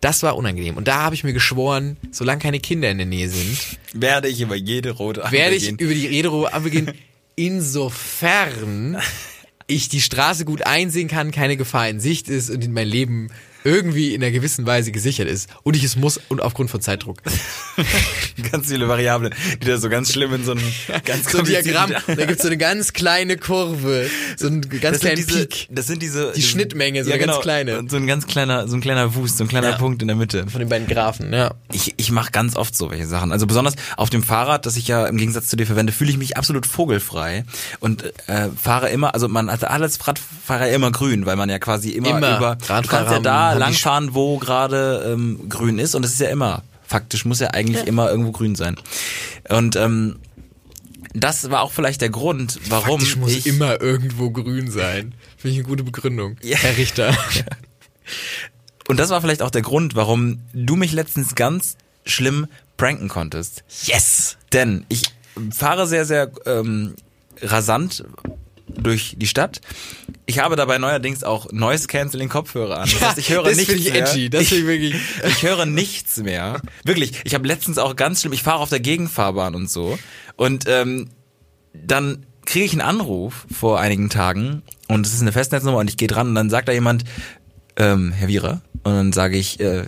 Das 0.02 0.24
war 0.24 0.36
unangenehm. 0.36 0.76
Und 0.78 0.88
da 0.88 0.98
habe 0.98 1.16
ich 1.16 1.24
mir 1.24 1.32
geschworen, 1.32 1.96
solange 2.12 2.42
keine 2.42 2.60
Kinder 2.60 2.90
in 2.90 2.98
der 2.98 3.06
Nähe 3.08 3.30
sind, 3.30 3.58
Werde 3.94 4.28
ich 4.28 4.42
über 4.42 4.56
jede 4.56 4.92
rote 4.92 5.24
Ampel 5.24 5.38
werde 5.38 5.56
ich 5.56 5.66
gehen. 5.68 5.78
über 5.78 5.94
die 5.94 6.08
Rederohe 6.08 6.52
Ampel 6.52 6.72
gehen, 6.72 6.92
insofern 7.36 8.98
ich 9.74 9.90
die 9.90 10.02
Straße 10.02 10.46
gut 10.46 10.66
einsehen 10.66 11.08
kann, 11.08 11.32
keine 11.32 11.58
Gefahr 11.58 11.90
in 11.90 12.00
Sicht 12.00 12.30
ist 12.30 12.50
und 12.50 12.64
in 12.64 12.74
mein 12.74 12.88
Leben 12.88 13.30
irgendwie 13.64 14.14
in 14.14 14.22
einer 14.24 14.32
gewissen 14.32 14.66
Weise 14.66 14.92
gesichert 14.92 15.28
ist. 15.28 15.50
Und 15.64 15.76
ich 15.76 15.84
es 15.84 15.96
muss 15.96 16.20
und 16.30 16.42
aufgrund 16.42 16.70
von 16.70 16.82
Zeitdruck. 16.82 17.18
ganz 18.52 18.68
viele 18.68 18.88
Variablen, 18.88 19.34
die 19.62 19.68
da 19.68 19.78
so 19.78 19.90
ganz 19.90 20.12
schlimm 20.12 20.34
in 20.34 20.44
so 20.44 20.52
einem 20.52 20.64
ganz 21.06 21.32
So 21.32 21.40
ein 21.40 21.46
Diagramm, 21.46 21.92
da 22.08 22.26
gibt's 22.26 22.42
so 22.44 22.48
eine 22.48 22.58
ganz 22.58 22.94
kleine 22.94 23.38
Kurve, 23.38 24.10
so 24.38 24.48
einen 24.48 24.62
ganz 24.62 24.82
das 24.82 25.00
kleinen 25.02 25.16
diese, 25.18 25.46
Peak 25.46 25.68
das 25.70 25.88
sind 25.88 26.02
diese 26.02 26.32
Die 26.36 26.42
Schnittmenge, 26.42 27.04
so 27.04 27.10
ja, 27.10 27.16
eine 27.16 27.26
ganz 27.26 27.34
genau, 27.34 27.42
kleine. 27.42 27.80
und 27.80 27.92
so 27.92 27.98
ein 27.98 28.08
ganz 28.08 28.28
kleiner, 28.28 28.68
so 28.68 28.76
ein 28.76 28.82
kleiner 28.82 29.16
Wust, 29.16 29.38
so 29.38 29.44
ein 29.44 29.48
kleiner 29.48 29.72
Ja. 29.72 29.78
Punkt 29.78 30.02
in 30.02 30.08
der 30.08 30.18
Mitte. 30.18 30.48
von 30.48 30.60
den 30.60 30.70
beiden 30.70 30.88
Graphen, 30.88 31.34
ja. 31.34 31.54
Ich, 31.72 31.94
ich 31.98 32.12
mache 32.12 32.32
ganz 32.32 32.56
oft 32.56 32.76
so 32.76 32.92
welche 32.92 33.08
Sachen. 33.08 33.32
Also 33.32 33.48
besonders 33.48 33.76
auf 33.98 34.10
dem 34.10 34.24
Fahrrad, 34.24 34.66
das 34.66 34.76
ich 34.76 34.88
ja 34.88 35.06
im 35.06 35.18
Gegensatz 35.18 35.48
zu 35.48 35.56
dir 35.56 35.66
verwende, 35.66 35.94
fühle 35.94 36.12
ich 36.12 36.18
mich 36.18 36.38
absolut 36.38 36.66
vogelfrei 36.66 37.46
und 37.80 38.04
äh, 38.28 38.50
fahre 38.62 38.90
immer, 38.90 39.14
also 39.14 39.28
man 39.28 39.50
hat 39.52 39.64
alles 39.64 40.00
Radfahrer 40.08 40.70
immer 40.70 40.92
grün, 40.92 41.26
weil 41.26 41.36
man 41.36 41.50
ja 41.50 41.60
quasi 41.60 41.92
immer, 41.92 42.10
Immer. 42.18 42.38
über 42.38 42.58
Radfahrer 42.68 43.14
ja 43.14 43.20
da 43.20 43.51
die 43.54 43.60
langfahren, 43.60 44.14
wo 44.14 44.38
gerade 44.38 45.12
ähm, 45.14 45.50
grün 45.50 45.80
ist 45.80 45.96
und 45.96 46.06
es 46.06 46.14
ist 46.14 46.22
ja 46.22 46.30
immer 46.30 46.64
faktisch 46.92 47.24
muss 47.24 47.40
ja 47.40 47.52
eigentlich 47.52 47.88
immer 47.88 48.10
irgendwo 48.10 48.34
grün 48.34 48.56
sein. 48.56 48.76
Und 49.48 49.78
ähm, 49.78 50.20
das 51.14 51.50
war 51.50 51.62
auch 51.62 51.72
vielleicht 51.72 52.02
der 52.02 52.10
Grund, 52.10 52.60
warum 52.68 53.00
Faktisch 53.00 53.16
muss 53.16 53.32
ich 53.32 53.48
immer 53.48 53.82
irgendwo 53.82 54.30
grün 54.30 54.70
sein. 54.70 55.14
Finde 55.38 55.54
ich 55.54 55.60
eine 55.60 55.68
gute 55.68 55.84
Begründung. 55.84 56.38
Ja. 56.44 56.58
Herr 56.58 56.78
Richter. 56.78 57.18
und 58.90 59.00
das 59.00 59.10
war 59.10 59.22
vielleicht 59.22 59.42
auch 59.42 59.52
der 59.52 59.62
Grund, 59.62 59.96
warum 59.96 60.42
du 60.54 60.76
mich 60.76 60.92
letztens 60.92 61.36
ganz 61.36 61.78
schlimm 62.06 62.48
pranken 62.76 63.08
konntest. 63.08 63.64
Yes! 63.86 64.38
Denn 64.52 64.86
ich 64.90 65.04
fahre 65.52 65.88
sehr, 65.88 66.06
sehr 66.06 66.30
ähm, 66.46 66.96
rasant 67.42 68.04
durch 68.78 69.16
die 69.18 69.28
Stadt. 69.28 69.62
Ich 70.26 70.40
habe 70.40 70.56
dabei 70.56 70.78
neuerdings 70.78 71.24
auch 71.24 71.52
Noise 71.52 71.88
Canceling 71.88 72.30
Kopfhörer 72.30 72.80
an. 72.82 72.90
Das 72.90 73.02
heißt, 73.02 73.18
ich 73.18 73.30
höre 73.30 73.44
das 73.44 73.58
nichts 73.58 73.72
finde 73.72 73.88
ich 73.88 73.94
mehr. 73.94 74.08
edgy. 74.08 74.30
Das 74.30 74.42
ich 74.44 74.66
wirklich. 74.66 74.96
Ich 75.28 75.44
höre 75.44 75.66
nichts 75.66 76.18
mehr. 76.18 76.62
Wirklich. 76.84 77.14
Ich 77.24 77.34
habe 77.34 77.48
letztens 77.48 77.78
auch 77.78 77.96
ganz 77.96 78.22
schlimm, 78.22 78.34
ich 78.34 78.44
fahre 78.44 78.60
auf 78.60 78.70
der 78.70 78.80
Gegenfahrbahn 78.80 79.56
und 79.56 79.70
so. 79.70 79.98
Und 80.36 80.66
ähm, 80.68 81.10
dann 81.74 82.26
kriege 82.46 82.66
ich 82.66 82.72
einen 82.72 82.82
Anruf 82.82 83.46
vor 83.52 83.80
einigen 83.80 84.10
Tagen 84.10 84.62
und 84.88 85.06
es 85.06 85.14
ist 85.14 85.22
eine 85.22 85.32
Festnetznummer 85.32 85.78
und 85.78 85.90
ich 85.90 85.98
gehe 85.98 86.08
dran 86.08 86.30
und 86.30 86.36
dann 86.36 86.50
sagt 86.50 86.68
da 86.68 86.72
jemand, 86.72 87.04
ähm, 87.78 88.12
Herr 88.12 88.28
Wierer. 88.28 88.62
Und 88.84 88.94
dann 88.94 89.14
sage 89.14 89.38
ich, 89.38 89.60
äh, 89.60 89.84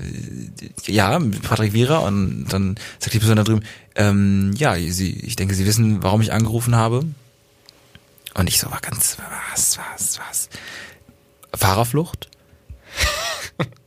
ja, 0.86 1.20
Patrick 1.42 1.74
Wierer. 1.74 2.04
Und 2.04 2.46
dann 2.50 2.76
sagt 3.00 3.14
die 3.14 3.20
Person 3.20 3.38
da 3.38 3.44
drüben, 3.44 3.64
ähm, 3.96 4.52
ja, 4.56 4.76
Sie, 4.76 5.12
ich 5.12 5.36
denke, 5.36 5.56
Sie 5.56 5.66
wissen, 5.66 6.04
warum 6.04 6.22
ich 6.22 6.32
angerufen 6.32 6.76
habe. 6.76 7.04
Und 8.36 8.48
ich 8.48 8.60
so 8.60 8.72
war 8.72 8.82
ganz, 8.82 9.18
was, 9.52 9.78
was, 9.78 10.20
was? 10.20 10.50
Fahrerflucht? 11.56 12.30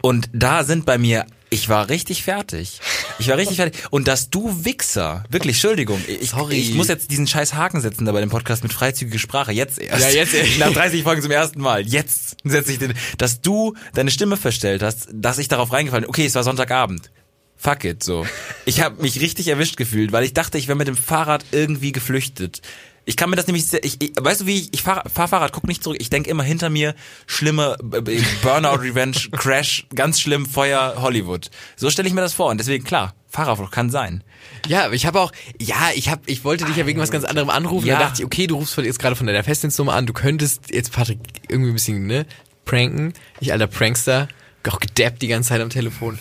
Und 0.03 0.29
da 0.33 0.63
sind 0.63 0.87
bei 0.87 0.99
mir, 0.99 1.27
ich 1.51 1.69
war 1.69 1.89
richtig 1.89 2.23
fertig. 2.23 2.81
Ich 3.19 3.29
war 3.29 3.37
richtig 3.37 3.57
fertig. 3.57 3.83
Und 3.91 4.09
dass 4.09 4.31
du 4.31 4.65
Wichser, 4.65 5.25
wirklich, 5.31 5.57
Entschuldigung, 5.57 6.01
ich, 6.07 6.31
Sorry. 6.31 6.57
ich 6.57 6.75
muss 6.75 6.89
jetzt 6.89 7.11
diesen 7.11 7.27
scheiß 7.27 7.55
Haken 7.55 7.81
setzen 7.81 8.05
da 8.05 8.13
bei 8.13 8.21
dem 8.21 8.31
Podcast 8.31 8.63
mit 8.63 8.73
freizügiger 8.73 9.19
Sprache, 9.19 9.53
jetzt 9.53 9.79
erst. 9.79 10.03
Ja, 10.03 10.11
jetzt 10.11 10.35
erst. 10.35 10.59
Nach 10.59 10.73
30 10.73 11.03
Folgen 11.03 11.23
zum 11.23 11.31
ersten 11.31 11.61
Mal, 11.61 11.87
jetzt 11.87 12.37
setze 12.45 12.73
ich 12.73 12.79
den, 12.79 12.95
dass 13.19 13.41
du 13.41 13.75
deine 13.95 14.11
Stimme 14.11 14.37
verstellt 14.37 14.83
hast, 14.83 15.09
dass 15.13 15.39
ich 15.39 15.49
darauf 15.49 15.73
reingefallen 15.73 16.05
bin, 16.05 16.11
okay, 16.11 16.27
es 16.27 16.35
war 16.35 16.45
Sonntagabend. 16.45 17.11
Fuck 17.57 17.85
it, 17.85 18.03
so. 18.03 18.27
Ich 18.67 18.81
habe 18.83 19.01
mich 19.01 19.21
richtig 19.21 19.49
erwischt 19.49 19.77
gefühlt, 19.77 20.13
weil 20.13 20.25
ich 20.25 20.35
dachte, 20.35 20.59
ich 20.59 20.69
wäre 20.69 20.77
mit 20.77 20.89
dem 20.89 20.97
Fahrrad 20.97 21.45
irgendwie 21.53 21.91
geflüchtet. 21.93 22.61
Ich 23.09 23.17
kann 23.17 23.31
mir 23.31 23.37
das 23.37 23.47
nämlich, 23.47 23.67
sehr, 23.67 23.85
ich, 23.85 24.03
ich 24.03 24.13
weißt 24.21 24.43
du 24.43 24.47
wie, 24.47 24.59
ich, 24.59 24.75
ich 24.75 24.83
fahre 24.83 25.09
fahr 25.09 25.29
Fahrrad, 25.29 25.53
guck 25.53 25.67
nicht 25.69 25.83
zurück. 25.83 25.97
Ich 26.01 26.11
denk 26.11 26.27
immer 26.27 26.43
hinter 26.43 26.71
mir 26.71 26.95
schlimme 27.27 27.77
äh, 27.93 28.21
Burnout, 28.43 28.81
Revenge, 28.83 29.17
Crash, 29.33 29.87
ganz 29.95 30.21
schlimm 30.21 30.45
Feuer, 30.45 30.97
Hollywood. 30.99 31.51
So 31.77 31.89
stelle 31.89 32.09
ich 32.09 32.15
mir 32.15 32.21
das 32.21 32.35
vor 32.35 32.51
und 32.51 32.59
deswegen 32.59 32.85
klar, 32.85 33.15
Fahrerflucht 33.29 33.71
kann 33.71 33.91
sein. 33.91 34.25
Ja, 34.67 34.87
aber 34.87 34.95
ich 34.95 35.07
habe 35.07 35.21
auch, 35.21 35.31
ja, 35.61 35.91
ich 35.95 36.11
habe, 36.11 36.23
ich 36.27 36.43
wollte 36.43 36.65
dich 36.65 36.77
ja 36.77 36.87
wegen 36.87 37.01
was 37.01 37.13
ganz 37.13 37.25
anderem 37.25 37.49
anrufen. 37.49 37.87
Ja. 37.87 37.99
Da 37.99 38.07
dachte 38.07 38.23
ich, 38.23 38.27
okay, 38.27 38.49
du 38.49 38.57
rufst 38.57 38.77
jetzt 38.79 38.99
gerade 38.99 39.15
von 39.15 39.27
deiner 39.27 39.45
Festnetznummer 39.45 39.95
an. 39.95 40.07
Du 40.07 40.13
könntest 40.13 40.73
jetzt 40.73 40.93
Patrick 40.93 41.21
irgendwie 41.49 41.71
ein 41.71 41.75
bisschen 41.75 42.07
ne 42.07 42.27
pranken. 42.65 43.15
Ich 43.39 43.53
alter 43.53 43.69
Prankster, 43.69 44.27
auch 44.69 44.81
gedappt 44.81 45.23
die 45.23 45.29
ganze 45.29 45.51
Zeit 45.51 45.61
am 45.61 45.71
Telefon. 45.71 46.19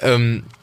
Ähm, 0.00 0.44
äh, 0.44 0.61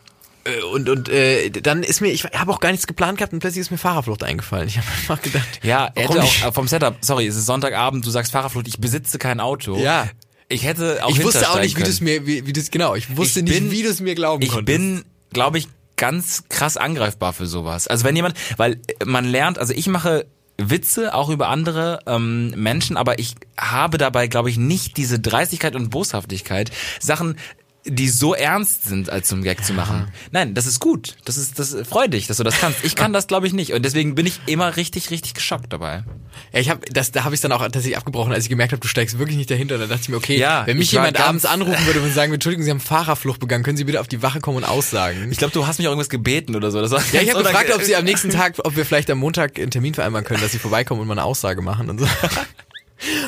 und 0.74 0.90
und 0.90 1.10
äh, 1.10 1.50
dann 1.50 1.84
ist 1.84 2.02
mir, 2.02 2.10
ich 2.10 2.24
habe 2.26 2.52
auch 2.52 2.60
gar 2.60 2.72
nichts 2.72 2.88
geplant 2.88 3.18
gehabt 3.18 3.34
und 3.34 3.40
plötzlich 3.40 3.62
ist 3.62 3.72
mir 3.72 3.78
Fahrerflucht 3.78 4.24
eingefallen. 4.24 4.68
Ich 4.68 4.78
habe 4.78 4.88
einfach 4.88 5.22
gedacht, 5.22 5.60
Ja, 5.64 5.90
hätte 5.96 6.22
auch 6.24 6.48
äh, 6.48 6.52
vom 6.52 6.68
Setup, 6.68 6.96
sorry, 7.02 7.28
es 7.28 7.36
ist 7.36 7.46
Sonntagabend, 7.46 8.06
du 8.06 8.10
sagst 8.10 8.32
Fahrerflucht, 8.32 8.68
ich 8.68 8.80
besitze 8.80 9.18
kein 9.18 9.40
Auto. 9.40 9.78
Ja. 9.78 10.08
Ich 10.52 10.64
hätte 10.64 11.04
auch 11.06 11.12
ich 11.12 11.24
wusste 11.24 11.50
auch 11.52 11.60
nicht, 11.60 11.78
wie 11.78 11.84
du 11.84 11.90
es 11.90 12.02
mir, 12.02 12.26
wie, 12.26 12.48
wie 12.48 12.54
du 12.54 12.60
es 12.60 12.72
genau, 12.72 12.96
ich 12.96 13.16
wusste 13.16 13.40
Ich 13.42 13.46
nicht, 13.46 13.60
bin- 13.60 13.72
wie 13.72 13.84
du 13.84 13.90
es 13.90 14.00
mir 14.00 14.16
glauben 14.16 14.42
Ich 14.42 14.50
konntest. 14.50 14.66
bin, 14.66 15.04
glaube 15.32 15.60
ich, 15.60 15.68
ganz 15.96 16.44
krass 16.50 16.76
angreifbar 16.78 17.34
für 17.34 17.46
sowas. 17.46 17.88
Also 17.88 18.04
wenn 18.04 18.16
jemand, 18.16 18.36
weil 18.58 18.80
man 19.06 19.26
lernt, 19.26 19.60
also 19.60 19.74
ich 19.74 19.88
mache 19.88 20.26
Witze 20.58 21.14
auch 21.14 21.30
über 21.30 21.48
andere 21.50 22.00
ähm, 22.06 22.50
Menschen, 22.52 22.98
aber 22.98 23.20
ich 23.20 23.36
habe 23.58 23.98
dabei, 23.98 24.28
glaube 24.28 24.50
ich, 24.50 24.58
nicht 24.58 24.98
diese 24.98 25.20
Dreistigkeit 25.20 25.76
und 25.76 25.90
Boshaftigkeit, 25.90 26.72
Sachen 27.00 27.38
die 27.86 28.10
so 28.10 28.34
ernst 28.34 28.86
sind, 28.86 29.10
als 29.10 29.28
zum 29.28 29.42
Gag 29.42 29.64
zu 29.64 29.74
machen. 29.74 30.12
Nein, 30.32 30.54
das 30.54 30.66
ist 30.66 30.80
gut. 30.80 31.16
Das 31.26 31.38
ist, 31.38 31.60
das 31.60 31.76
freu 31.88 32.08
dich, 32.08 32.28
dass 32.28 32.38
du 32.38 32.44
das 32.44 32.60
kannst. 32.60 32.84
Ich 32.84 32.96
kann 32.96 33.14
das, 33.14 33.28
glaube 33.28 33.48
ich, 33.48 33.54
nicht. 33.54 33.74
Und 33.74 33.84
deswegen 33.84 34.16
bin 34.16 34.26
ich 34.26 34.42
immer 34.48 34.76
richtig, 34.76 35.12
richtig 35.12 35.34
geschockt 35.34 35.72
dabei. 35.72 36.04
Ja, 36.54 36.60
ich 36.60 36.70
habe 36.70 36.82
das, 36.92 37.12
da 37.12 37.24
habe 37.24 37.36
ich 37.36 37.42
dann 37.42 37.52
auch 37.52 37.62
tatsächlich 37.62 37.98
abgebrochen, 37.98 38.34
als 38.34 38.44
ich 38.44 38.50
gemerkt 38.50 38.74
habe, 38.74 38.82
du 38.82 38.88
steigst 38.88 39.18
wirklich 39.18 39.38
nicht 39.38 39.50
dahinter. 39.50 39.78
Da 39.78 39.88
dachte 39.88 40.02
ich 40.04 40.10
mir, 40.10 40.18
okay, 40.18 40.38
Ja, 40.38 40.68
wenn 40.68 40.78
mich 40.78 40.92
jemand 40.92 41.20
abends 41.20 41.46
anrufen 41.46 41.86
würde 41.86 42.02
und 42.02 42.14
sagen, 42.14 42.34
Entschuldigung, 42.34 42.66
Sie 42.66 42.72
haben 42.72 42.80
Fahrerflucht 42.82 43.40
begangen, 43.40 43.64
können 43.64 43.78
Sie 43.78 43.86
bitte 43.86 44.02
auf 44.02 44.08
die 44.08 44.22
Wache 44.22 44.42
kommen 44.42 44.58
und 44.58 44.66
aussagen? 44.66 45.32
Ich 45.32 45.38
glaube, 45.38 45.54
du 45.54 45.66
hast 45.66 45.80
mich 45.80 45.88
auch 45.88 45.92
irgendwas 45.92 46.10
gebeten 46.10 46.56
oder 46.56 46.72
so. 46.72 46.82
Das 46.82 46.92
war 46.92 47.02
ja, 47.14 47.22
ich 47.22 47.34
habe 47.34 47.44
gefragt, 47.44 47.72
ob 47.74 47.82
Sie 47.82 47.96
am 47.96 48.04
nächsten 48.04 48.30
Tag, 48.30 48.56
ob 48.64 48.76
wir 48.76 48.86
vielleicht 48.86 49.10
am 49.10 49.20
Montag 49.20 49.58
einen 49.58 49.72
Termin 49.72 49.94
vereinbaren 49.94 50.26
können, 50.26 50.42
dass 50.42 50.52
Sie 50.52 50.60
vorbeikommen 50.60 51.02
und 51.02 51.08
mal 51.08 51.14
eine 51.14 51.24
Aussage 51.24 51.62
machen 51.62 51.90
und 51.90 52.00
so. 52.00 52.08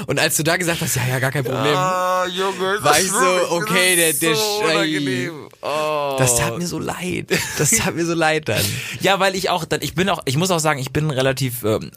Und 0.07 0.19
als 0.19 0.35
du 0.37 0.43
da 0.43 0.57
gesagt 0.57 0.81
hast, 0.81 0.95
ja, 0.95 1.07
ja, 1.07 1.19
gar 1.19 1.31
kein 1.31 1.43
Problem, 1.43 1.75
Ah, 1.75 2.25
Junge, 2.27 2.83
war 2.83 2.99
ich 2.99 3.09
so, 3.09 3.51
okay, 3.55 3.95
der, 3.95 4.13
der 4.13 4.35
Schei. 4.35 5.29
Oh. 5.61 6.15
Das 6.19 6.37
tat 6.37 6.57
mir 6.57 6.67
so 6.67 6.79
leid. 6.79 7.31
Das 7.57 7.71
tat 7.71 7.95
mir 7.95 8.05
so 8.05 8.13
leid 8.13 8.49
dann. 8.49 8.61
Ja, 9.01 9.19
weil 9.19 9.35
ich 9.35 9.49
auch, 9.49 9.65
dann, 9.65 9.81
ich 9.81 9.95
bin 9.95 10.09
auch, 10.09 10.21
ich 10.25 10.37
muss 10.37 10.51
auch 10.51 10.59
sagen, 10.59 10.79
ich 10.79 10.91
bin 10.91 11.09
relativ, 11.09 11.63
ähm, 11.63 11.91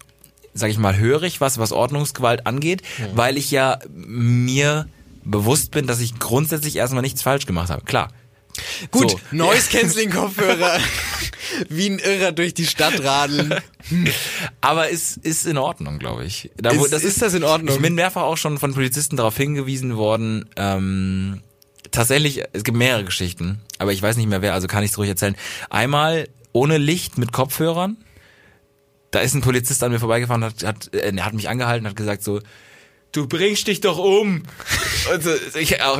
sag 0.52 0.70
ich 0.70 0.78
mal, 0.78 0.96
hörig, 0.96 1.40
was, 1.40 1.58
was 1.58 1.72
Ordnungsgewalt 1.72 2.46
angeht, 2.46 2.82
weil 3.14 3.36
ich 3.36 3.50
ja 3.50 3.78
mir 3.90 4.86
bewusst 5.24 5.70
bin, 5.70 5.86
dass 5.86 6.00
ich 6.00 6.18
grundsätzlich 6.18 6.76
erstmal 6.76 7.02
nichts 7.02 7.22
falsch 7.22 7.46
gemacht 7.46 7.70
habe. 7.70 7.82
Klar, 7.84 8.08
Gut, 8.90 9.10
So. 9.10 9.20
Noise 9.32 9.68
Canceling 9.70 10.10
Kopfhörer. 10.10 10.78
Wie 11.68 11.90
ein 11.90 11.98
Irrer 11.98 12.32
durch 12.32 12.54
die 12.54 12.66
Stadt 12.66 13.02
radeln. 13.04 13.54
Aber 14.60 14.88
ist, 14.88 15.18
ist 15.18 15.46
in 15.46 15.58
Ordnung, 15.58 15.98
glaube 15.98 16.24
ich. 16.24 16.50
Da, 16.56 16.70
Ist- 16.70 16.92
ist 16.92 17.22
das 17.22 17.34
in 17.34 17.44
Ordnung? 17.44 17.74
Ich 17.76 17.82
bin 17.82 17.94
mehrfach 17.94 18.22
auch 18.22 18.36
schon 18.36 18.58
von 18.58 18.74
Polizisten 18.74 19.16
darauf 19.16 19.36
hingewiesen 19.36 19.96
worden. 19.96 20.48
Ähm, 20.56 21.42
tatsächlich, 21.90 22.42
es 22.52 22.64
gibt 22.64 22.76
mehrere 22.78 23.04
Geschichten, 23.04 23.60
aber 23.78 23.92
ich 23.92 24.00
weiß 24.02 24.16
nicht 24.16 24.28
mehr 24.28 24.42
wer, 24.42 24.54
also 24.54 24.66
kann 24.66 24.82
ich 24.82 24.92
es 24.92 24.98
ruhig 24.98 25.10
erzählen. 25.10 25.36
Einmal 25.70 26.28
ohne 26.52 26.78
Licht 26.78 27.18
mit 27.18 27.32
Kopfhörern. 27.32 27.96
Da 29.10 29.20
ist 29.20 29.34
ein 29.34 29.42
Polizist 29.42 29.82
an 29.84 29.92
mir 29.92 30.00
vorbeigefahren 30.00 30.42
und 30.42 30.50
hat, 30.50 30.64
hat, 30.64 30.94
äh, 30.94 31.12
er 31.14 31.24
hat 31.24 31.34
mich 31.34 31.48
angehalten 31.48 31.86
und 31.86 31.90
hat 31.90 31.96
gesagt 31.96 32.22
so, 32.24 32.40
du 33.12 33.28
bringst 33.28 33.66
dich 33.68 33.80
doch 33.80 33.98
um. 33.98 34.42
Und 35.12 35.22
so, 35.22 35.30
ich, 35.58 35.82
auch, 35.82 35.98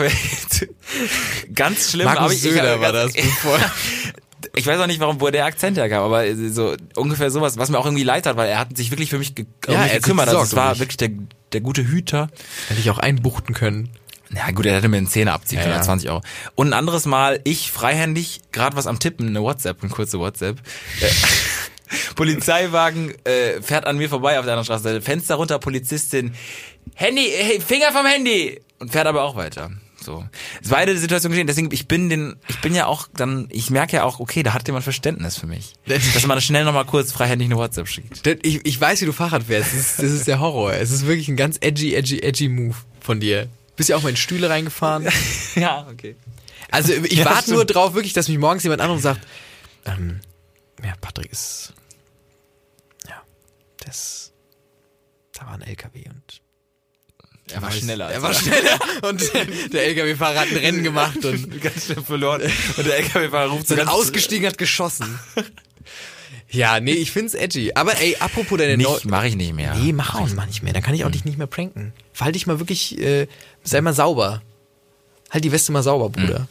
ganz 1.55 1.91
schlimm. 1.91 2.07
Markus 2.07 2.23
aber 2.25 2.33
ich, 2.33 2.41
Söder 2.41 2.75
ich, 2.77 2.81
war 2.81 2.93
das, 2.93 3.13
bevor- 3.13 3.59
ich 4.55 4.67
weiß 4.67 4.81
auch 4.81 4.87
nicht, 4.87 5.01
warum, 5.01 5.21
wo 5.21 5.31
der 5.31 5.45
Akzent 5.47 5.77
herkam, 5.77 6.03
aber 6.05 6.25
so 6.51 6.75
ungefähr 6.97 7.31
sowas, 7.31 7.57
was 7.59 7.69
mir 7.71 7.79
auch 7.79 7.87
irgendwie 7.87 8.05
leid 8.05 8.27
hat, 8.27 8.37
weil 8.37 8.49
er 8.49 8.59
hat 8.59 8.77
sich 8.77 8.91
wirklich 8.91 9.11
für 9.11 9.19
mich, 9.19 9.35
ge 9.35 9.47
um 9.67 9.75
Ja, 9.75 9.81
mich 9.83 9.93
er 9.93 9.99
gekümmert. 10.01 10.29
Also 10.29 10.41
es 10.43 10.55
war 10.57 10.69
um 10.69 10.73
dich. 10.73 10.81
wirklich 10.81 10.97
der, 10.97 11.11
der 11.53 11.61
gute 11.61 11.87
Hüter. 11.87 12.29
Hätte 12.69 12.81
ich 12.81 12.91
auch 12.91 12.99
einbuchten 12.99 13.55
können. 13.55 13.91
Ja 14.35 14.51
gut, 14.51 14.67
er 14.67 14.75
hätte 14.77 14.89
mir 14.89 14.97
einen 14.97 15.07
Zehner 15.07 15.33
abziehen 15.35 15.59
Ja, 15.59 15.65
können, 15.65 15.77
ja. 15.77 15.83
20 15.83 16.11
Euro. 16.11 16.21
Und 16.57 16.69
ein 16.69 16.73
anderes 16.73 17.07
Mal, 17.07 17.41
ich 17.45 17.71
freihändig, 17.71 18.41
gerade 18.53 18.77
was 18.77 18.87
am 18.87 18.99
Tippen, 18.99 19.29
eine 19.29 19.43
WhatsApp, 19.43 19.83
eine 19.83 19.91
kurze 19.93 20.19
WhatsApp. 20.19 20.59
Äh, 21.01 21.07
Polizeiwagen 22.17 23.13
äh, 23.25 23.61
fährt 23.63 23.87
an 23.87 23.97
mir 23.97 24.09
vorbei 24.09 24.39
auf 24.39 24.45
der 24.45 24.55
anderen 24.57 24.65
Straße. 24.65 25.01
Fenster 25.03 25.37
runter, 25.37 25.59
Polizistin, 25.59 26.35
Handy, 26.95 27.31
hey, 27.37 27.61
Finger 27.61 27.93
vom 27.93 28.07
Handy! 28.07 28.61
Und 28.79 28.91
fährt 28.91 29.07
aber 29.07 29.23
auch 29.23 29.37
weiter. 29.37 29.71
So. 30.05 30.25
Es 30.63 30.71
war 30.71 30.79
beide 30.79 30.97
Situationen 30.99 31.33
geschehen, 31.33 31.47
deswegen, 31.47 31.73
ich 31.73 31.89
bin 31.89 32.09
den, 32.09 32.37
ich 32.49 32.61
bin 32.61 32.75
ja 32.75 32.87
auch 32.87 33.09
dann, 33.15 33.49
ich 33.51 33.71
merke 33.71 33.97
ja 33.97 34.05
auch, 34.05 34.21
okay, 34.21 34.43
da 34.43 34.53
hat 34.53 34.67
jemand 34.67 34.85
Verständnis 34.85 35.37
für 35.37 35.47
mich. 35.47 35.75
Dass 35.87 36.27
man 36.27 36.41
schnell 36.41 36.65
nochmal 36.65 36.85
kurz 36.85 37.13
freihändig 37.13 37.47
eine 37.47 37.57
WhatsApp 37.57 37.89
schickt. 37.89 38.27
Ich, 38.43 38.67
ich 38.67 38.81
weiß, 38.81 39.01
wie 39.01 39.07
du 39.07 39.13
Fahrrad 39.13 39.45
fährst. 39.45 39.73
Das 39.73 39.81
ist, 39.81 39.99
das 39.99 40.11
ist 40.11 40.27
der 40.27 40.41
Horror. 40.41 40.75
Es 40.75 40.91
ist 40.91 41.07
wirklich 41.07 41.29
ein 41.29 41.37
ganz 41.37 41.57
edgy, 41.61 41.95
edgy, 41.95 42.21
edgy 42.21 42.49
Move 42.49 42.77
von 43.01 43.21
dir. 43.21 43.49
Bist 43.77 43.89
ja 43.89 43.97
auch 43.97 44.03
mal 44.03 44.11
in 44.11 44.17
Stühle 44.17 44.51
reingefahren. 44.51 45.09
Ja, 45.55 45.87
okay. 45.89 46.17
Also 46.71 46.93
ich 46.93 47.13
Ja, 47.19 47.27
warte 47.27 47.53
nur 47.53 47.65
drauf, 47.65 47.95
wirklich, 47.95 48.13
dass 48.13 48.29
mich 48.29 48.39
morgens 48.39 48.65
jemand 48.65 48.83
und 48.83 48.99
sagt, 48.99 49.25
ähm, 49.85 50.21
ja, 50.83 50.95
Patrick 51.01 51.31
ist, 51.31 51.73
ja, 53.09 53.23
das, 53.79 54.33
da 55.33 55.47
war 55.47 55.55
ein 55.55 55.63
LKW 55.63 56.09
und 56.09 56.43
Er 57.55 57.63
war 57.63 57.71
schneller. 57.71 58.11
er 58.11 58.21
war 58.23 58.35
schneller 58.35 58.79
und 59.09 59.23
der 59.73 59.87
LKW-Fahrer 59.87 60.41
hat 60.41 60.49
ein 60.51 60.57
Rennen 60.57 60.83
gemacht 60.83 61.25
und 61.25 61.61
ganz 61.63 61.87
schnell 61.87 62.03
verloren. 62.03 62.43
Und 62.77 62.87
der 62.87 62.97
LKW-Fahrer 62.99 63.51
ruft 63.51 63.69
so 63.69 63.77
ausgestiegen, 63.77 64.47
hat 64.47 64.59
geschossen. 64.59 65.19
Ja, 66.51 66.79
nee, 66.79 66.93
ich 66.93 67.11
find's 67.11 67.35
edgy. 67.35 67.73
Aber 67.75 68.01
ey, 68.01 68.17
apropos 68.21 68.57
deine 68.59 68.77
Nicht, 68.77 69.07
mache 69.07 69.27
ich 69.27 69.35
nicht 69.35 69.55
mehr. 69.55 69.75
Nee, 69.75 69.93
mach 69.93 70.15
auch 70.15 70.33
mal 70.35 70.47
nicht 70.47 70.63
mehr. 70.63 70.73
Dann 70.73 70.85
kann 70.85 70.95
ich 70.95 71.05
auch 71.05 71.11
dich 71.11 71.25
nicht 71.25 71.37
mehr 71.37 71.49
pranken. 71.49 71.93
Verhalte 72.13 72.39
dich 72.39 72.47
mal 72.47 72.61
wirklich, 72.61 72.97
äh, 73.01 73.27
sei 73.65 73.81
mal 73.81 73.93
sauber. 73.93 74.41
Halt 75.31 75.43
die 75.43 75.51
Weste 75.51 75.73
mal 75.73 75.83
sauber, 75.83 76.11
Bruder. 76.11 76.47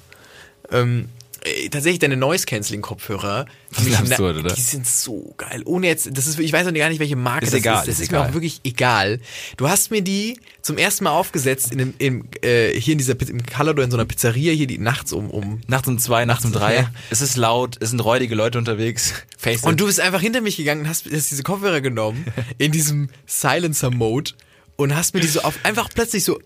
Ähm, 0.71 1.07
äh, 1.43 1.69
tatsächlich 1.69 1.99
deine 1.99 2.17
Noise-Canceling-Kopfhörer, 2.17 3.45
Die? 3.79 4.55
Die 4.55 4.61
sind 4.61 4.87
so 4.87 5.33
geil. 5.37 5.61
Ohne 5.65 5.87
jetzt, 5.87 6.09
das 6.15 6.27
ist, 6.27 6.39
ich 6.39 6.53
weiß 6.53 6.67
auch 6.67 6.73
gar 6.73 6.89
nicht, 6.89 6.99
welche 6.99 7.15
Marke 7.15 7.45
Ist 7.45 7.53
das 7.53 7.59
egal, 7.59 7.79
ist. 7.79 7.87
Das 7.87 7.95
ist 7.95 8.01
ist, 8.01 8.11
mir 8.11 8.17
egal. 8.17 8.29
auch 8.29 8.33
wirklich 8.33 8.61
egal. 8.63 9.19
Du 9.57 9.67
hast 9.67 9.91
mir 9.91 10.01
die 10.01 10.39
zum 10.61 10.77
ersten 10.77 11.03
Mal 11.05 11.11
aufgesetzt 11.11 11.71
in 11.71 11.77
dem, 11.79 11.93
im, 11.97 12.25
äh, 12.41 12.79
hier 12.79 12.93
in 12.93 12.97
dieser, 12.97 13.19
im 13.19 13.45
Calador 13.45 13.83
in 13.83 13.91
so 13.91 13.97
einer 13.97 14.05
Pizzeria 14.05 14.53
hier, 14.53 14.67
die 14.67 14.77
nachts 14.77 15.11
um, 15.11 15.29
um 15.29 15.61
Nachts 15.67 15.87
um 15.87 15.97
zwei, 15.99 16.25
nachts 16.25 16.45
um 16.45 16.51
drei. 16.51 16.87
Es 17.09 17.21
ist 17.21 17.35
laut, 17.35 17.77
es 17.79 17.89
sind 17.89 17.99
räudige 17.99 18.35
Leute 18.35 18.57
unterwegs. 18.57 19.13
Face. 19.37 19.63
Und 19.63 19.79
du 19.79 19.85
bist 19.85 19.99
einfach 19.99 20.21
hinter 20.21 20.41
mich 20.41 20.57
gegangen 20.57 20.81
und 20.81 20.87
hast, 20.89 21.05
hast 21.11 21.31
diese 21.31 21.43
Kopfhörer 21.43 21.81
genommen, 21.81 22.25
in 22.57 22.71
diesem 22.71 23.09
Silencer-Mode 23.25 24.31
und 24.75 24.95
hast 24.95 25.13
mir 25.13 25.19
die 25.21 25.27
so 25.27 25.41
auf, 25.41 25.55
einfach 25.63 25.89
plötzlich 25.93 26.23
so 26.23 26.39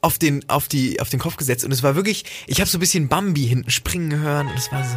auf 0.00 0.18
den, 0.18 0.48
auf 0.48 0.68
die, 0.68 1.00
auf 1.00 1.08
den 1.08 1.18
Kopf 1.18 1.36
gesetzt 1.36 1.64
und 1.64 1.72
es 1.72 1.82
war 1.82 1.96
wirklich, 1.96 2.24
ich 2.46 2.60
habe 2.60 2.68
so 2.70 2.78
ein 2.78 2.80
bisschen 2.80 3.08
Bambi 3.08 3.46
hinten 3.46 3.70
springen 3.70 4.20
hören 4.20 4.48
und 4.48 4.56
es 4.56 4.70
war 4.70 4.84
so. 4.84 4.96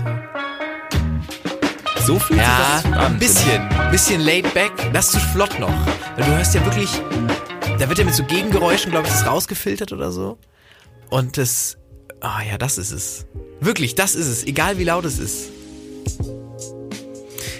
so 2.06 2.20
viel 2.20 2.38
Ja, 2.38 2.82
ein 2.94 3.18
bisschen, 3.20 3.62
ein 3.62 3.92
bisschen 3.92 4.22
laid 4.22 4.54
back, 4.54 4.72
das 4.94 5.06
ist 5.08 5.14
zu 5.14 5.20
flott 5.20 5.60
noch. 5.60 5.74
Weil 6.16 6.26
du 6.26 6.36
hörst 6.36 6.54
ja 6.54 6.64
wirklich, 6.66 6.90
da 7.80 7.88
wird 7.88 7.98
ja 8.00 8.06
mit 8.06 8.16
so 8.16 8.24
Gegengeräuschen, 8.24 8.92
glaube 8.92 9.08
ich, 9.08 9.14
das 9.14 9.26
rausgefiltert 9.26 9.92
oder 9.94 10.12
so. 10.12 10.38
Und 11.10 11.38
das, 11.38 11.78
ah 12.22 12.42
ja, 12.44 12.58
das 12.58 12.78
ist 12.78 12.92
es. 12.92 13.26
Wirklich, 13.62 13.96
das 13.96 14.16
ist 14.16 14.28
es, 14.28 14.46
egal 14.46 14.78
wie 14.78 14.84
laut 14.84 15.06
es 15.06 15.18
ist. 15.20 15.50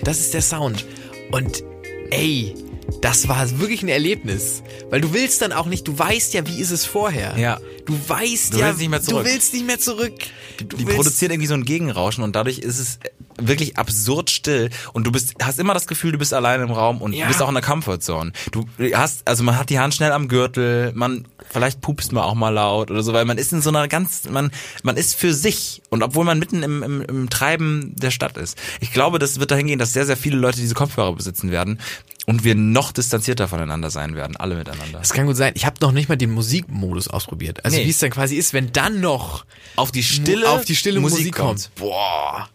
Das 0.04 0.20
ist 0.20 0.34
der 0.34 0.42
Sound. 0.42 0.86
Und 1.32 1.64
ey, 2.12 2.56
das 3.02 3.28
war 3.28 3.60
wirklich 3.60 3.84
ein 3.84 3.88
Erlebnis. 3.90 4.64
Weil 4.90 5.02
du 5.02 5.14
willst 5.14 5.42
dann 5.42 5.52
auch 5.54 5.66
nicht, 5.66 5.88
du 5.88 5.98
weißt 5.98 6.34
ja, 6.34 6.46
wie 6.48 6.60
ist 6.60 6.72
es 6.72 6.86
vorher. 6.86 7.38
Ja. 7.38 7.60
Du 7.86 7.98
weißt 8.08 8.54
Du 8.54 8.60
ja, 8.60 8.68
willst 8.68 8.80
nicht 8.80 8.90
mehr 8.90 9.02
zurück. 9.02 9.26
du 9.26 9.32
willst 9.32 9.54
nicht 9.54 9.66
mehr 9.66 9.80
zurück. 9.80 10.14
Du 10.68 10.78
die 10.78 10.86
willst- 10.86 10.96
produziert 10.98 11.32
irgendwie 11.32 11.48
so 11.48 11.54
ein 11.54 11.66
Gegenrauschen 11.66 12.24
und 12.24 12.36
dadurch 12.36 12.60
ist 12.60 12.80
es 12.80 13.00
wirklich 13.42 13.78
absurd 13.78 14.30
still 14.30 14.70
und 14.94 15.06
du 15.06 15.12
bist 15.12 15.34
hast 15.42 15.60
immer 15.60 15.74
das 15.74 15.88
Gefühl, 15.88 16.12
du 16.12 16.18
bist 16.18 16.34
alleine 16.34 16.64
im 16.64 16.72
Raum 16.72 17.02
und 17.02 17.14
Ja. 17.14 17.26
du 17.26 17.28
bist 17.30 17.42
auch 17.42 17.48
in 17.50 17.56
der 17.56 17.64
Comfortzone. 17.64 18.32
Du 18.52 18.66
hast 18.94 19.28
also 19.28 19.44
man 19.44 19.58
hat 19.58 19.70
die 19.70 19.80
Hand 19.80 19.94
schnell 19.94 20.12
am 20.12 20.28
Gürtel, 20.28 20.92
man 20.94 21.26
vielleicht 21.52 21.82
pupst 21.82 22.12
man 22.12 22.24
auch 22.24 22.36
mal 22.36 22.50
laut 22.50 22.92
oder 22.92 23.02
so, 23.04 23.14
weil 23.14 23.26
man 23.26 23.38
ist 23.38 23.54
in 23.54 23.62
so 23.62 23.70
einer 23.70 23.88
ganz 23.88 24.30
man 24.30 24.52
man 24.84 24.98
ist 24.98 25.16
für 25.16 25.34
sich 25.34 25.82
und 25.90 26.04
obwohl 26.04 26.26
man 26.26 26.40
mitten 26.40 26.64
im, 26.64 26.84
im, 26.84 27.02
im 27.02 27.30
Treiben 27.30 27.94
der 27.96 28.12
Stadt 28.12 28.38
ist. 28.38 28.58
Ich 28.80 28.92
glaube, 28.94 29.20
das 29.20 29.40
wird 29.40 29.52
dahin 29.52 29.68
gehen, 29.68 29.80
dass 29.80 29.94
sehr 29.94 30.06
sehr 30.06 30.18
viele 30.18 30.38
Leute 30.38 30.58
diese 30.58 30.76
Kopfhörer 30.76 31.14
besitzen 31.14 31.52
werden 31.52 31.80
und 32.26 32.44
wir 32.44 32.54
noch 32.54 32.92
distanzierter 32.92 33.48
voneinander 33.48 33.90
sein 33.90 34.14
werden, 34.16 34.36
alle 34.38 34.56
miteinander. 34.56 35.00
Das 35.00 35.14
kann 35.14 35.26
gut 35.26 35.36
sein. 35.38 35.54
Ich 35.56 35.66
habe 35.66 35.78
noch 35.82 35.92
nicht 35.92 36.10
mal 36.10 36.16
den 36.16 36.30
Musikmodus 36.32 37.08
ausprobiert. 37.08 37.66
Also 37.66 37.78
Nee. 37.78 37.86
wie 37.86 37.90
es 37.90 37.98
dann 38.00 38.12
quasi 38.12 38.36
ist, 38.36 38.54
wenn 38.54 38.72
dann 38.72 39.02
noch 39.02 39.46
Auf 39.76 39.92
die 39.92 40.04
stille 40.04 40.48
auf 40.50 40.64
die 40.66 40.76
stille 40.76 41.00
Musik, 41.00 41.20
Musik 41.20 41.36
kommt. 41.36 41.72
Boah, 41.76 42.48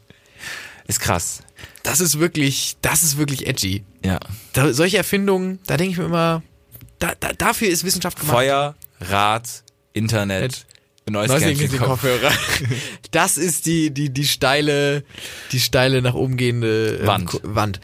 Ist 0.87 1.01
krass. 1.01 1.41
das 1.82 2.01
ist 2.01 2.18
wirklich, 2.18 2.76
das 2.82 3.03
ist 3.03 3.16
wirklich 3.16 3.47
edgy. 3.47 3.85
Ja. 4.05 4.20
Da, 4.53 4.72
solche 4.74 4.97
Erfindungen, 4.99 5.59
da 5.66 5.76
denke 5.76 5.93
ich 5.93 5.99
mir 5.99 6.05
immer, 6.05 6.43
da, 6.99 7.12
da, 7.18 7.32
dafür 7.32 7.68
ist 7.68 7.85
Wissenschaft 7.85 8.18
gemacht. 8.20 8.35
Feuer, 8.37 8.74
Rad, 9.01 9.64
Internet, 9.93 10.66
Neues 11.09 11.28
Neues 11.30 11.43
Canceling 11.43 11.78
Kopfhörer. 11.80 12.32
Das 13.11 13.37
ist 13.37 13.66
die, 13.66 13.91
die, 13.91 14.09
die 14.11 14.26
steile, 14.26 15.05
die 15.53 15.61
steile 15.61 16.01
nach 16.03 16.14
oben 16.14 16.37
gehende 16.37 16.99
ähm, 17.01 17.07
Wand. 17.07 17.26
Ko- 17.26 17.41
Wand. 17.43 17.80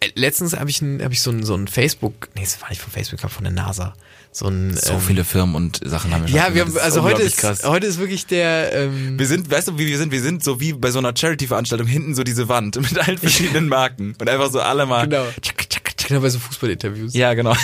Äh, 0.00 0.08
Letztens 0.14 0.56
habe 0.56 0.70
ich, 0.70 0.80
ein, 0.80 1.02
hab 1.02 1.12
ich 1.12 1.20
so 1.20 1.30
ein, 1.30 1.44
so 1.44 1.54
ein 1.54 1.68
Facebook, 1.68 2.28
nee, 2.34 2.40
das 2.42 2.60
war 2.62 2.70
nicht 2.70 2.80
von 2.80 2.90
Facebook, 2.92 3.18
das 3.18 3.24
war 3.24 3.30
von 3.30 3.44
der 3.44 3.52
NASA. 3.52 3.94
So 4.36 4.48
ein, 4.48 4.76
So 4.76 4.94
ähm, 4.94 5.00
viele 5.00 5.24
Firmen 5.24 5.54
und 5.54 5.80
Sachen 5.84 6.12
haben 6.12 6.22
wir 6.22 6.28
schon 6.28 6.36
Ja, 6.36 6.52
wir 6.52 6.62
haben, 6.62 6.76
also 6.78 7.02
heute 7.02 7.22
ist, 7.22 7.36
krass. 7.36 7.62
heute 7.62 7.86
ist 7.86 7.98
wirklich 8.00 8.26
der, 8.26 8.72
ähm, 8.72 9.16
Wir 9.16 9.28
sind, 9.28 9.48
weißt 9.48 9.68
du, 9.68 9.78
wie 9.78 9.86
wir 9.86 9.96
sind? 9.96 10.10
Wir 10.10 10.22
sind 10.22 10.42
so 10.42 10.58
wie 10.60 10.72
bei 10.72 10.90
so 10.90 10.98
einer 10.98 11.16
Charity-Veranstaltung 11.16 11.86
hinten 11.86 12.16
so 12.16 12.24
diese 12.24 12.48
Wand 12.48 12.74
mit 12.80 12.98
allen 12.98 13.16
verschiedenen 13.16 13.68
Marken 13.68 14.16
und 14.18 14.28
einfach 14.28 14.50
so 14.50 14.60
alle 14.60 14.86
mal. 14.86 15.08
Genau. 15.08 15.24
Tschak, 15.40 15.70
tschak, 15.70 15.96
tschak. 15.96 16.08
genau 16.08 16.20
bei 16.20 16.30
so 16.30 16.40
Fußballinterviews. 16.40 17.14
Ja, 17.14 17.34
genau. 17.34 17.54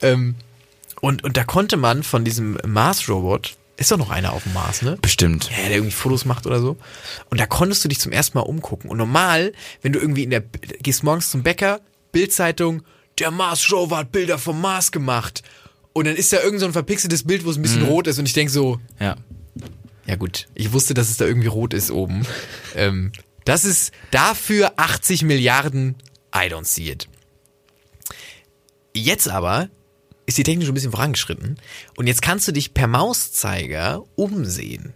Ähm, 0.00 0.36
und, 1.02 1.22
und 1.22 1.36
da 1.36 1.44
konnte 1.44 1.76
man 1.76 2.02
von 2.02 2.24
diesem 2.24 2.56
Mars-Robot, 2.66 3.54
ist 3.76 3.90
doch 3.92 3.98
noch 3.98 4.08
einer 4.08 4.32
auf 4.32 4.44
dem 4.44 4.54
Mars, 4.54 4.80
ne? 4.80 4.96
Bestimmt. 5.02 5.50
Ja, 5.50 5.68
der 5.68 5.76
irgendwie 5.76 5.92
Fotos 5.92 6.24
macht 6.24 6.46
oder 6.46 6.60
so. 6.60 6.78
Und 7.28 7.38
da 7.38 7.44
konntest 7.46 7.84
du 7.84 7.88
dich 7.88 8.00
zum 8.00 8.12
ersten 8.12 8.38
Mal 8.38 8.44
umgucken. 8.44 8.88
Und 8.88 8.96
normal, 8.96 9.52
wenn 9.82 9.92
du 9.92 9.98
irgendwie 9.98 10.22
in 10.22 10.30
der, 10.30 10.40
gehst 10.80 11.04
morgens 11.04 11.30
zum 11.30 11.42
Bäcker, 11.42 11.80
Bildzeitung, 12.10 12.82
der 13.18 13.30
Mars 13.30 13.70
Rover 13.70 13.98
hat 13.98 14.12
Bilder 14.12 14.38
vom 14.38 14.62
Mars 14.62 14.92
gemacht. 14.92 15.42
Und 15.96 16.04
dann 16.06 16.16
ist 16.16 16.30
da 16.30 16.42
irgend 16.42 16.60
so 16.60 16.66
ein 16.66 16.74
verpixeltes 16.74 17.24
Bild, 17.24 17.46
wo 17.46 17.50
es 17.50 17.56
ein 17.56 17.62
bisschen 17.62 17.84
rot 17.86 18.06
ist. 18.06 18.18
Und 18.18 18.26
ich 18.26 18.34
denk 18.34 18.50
so, 18.50 18.78
Ja. 19.00 19.16
ja 20.04 20.16
gut, 20.16 20.46
ich 20.54 20.74
wusste, 20.74 20.92
dass 20.92 21.08
es 21.08 21.16
da 21.16 21.24
irgendwie 21.24 21.46
rot 21.46 21.72
ist 21.72 21.90
oben. 21.90 22.26
ähm, 22.76 23.12
das 23.46 23.64
ist 23.64 23.92
dafür 24.10 24.74
80 24.76 25.22
Milliarden, 25.22 25.94
I 26.34 26.52
don't 26.52 26.66
see 26.66 26.90
it. 26.90 27.08
Jetzt 28.94 29.26
aber 29.30 29.70
ist 30.26 30.36
die 30.36 30.42
Technik 30.42 30.66
schon 30.66 30.72
ein 30.72 30.74
bisschen 30.74 30.90
vorangeschritten 30.90 31.56
und 31.96 32.06
jetzt 32.06 32.20
kannst 32.20 32.46
du 32.46 32.52
dich 32.52 32.74
per 32.74 32.88
Mauszeiger 32.88 34.04
umsehen. 34.16 34.92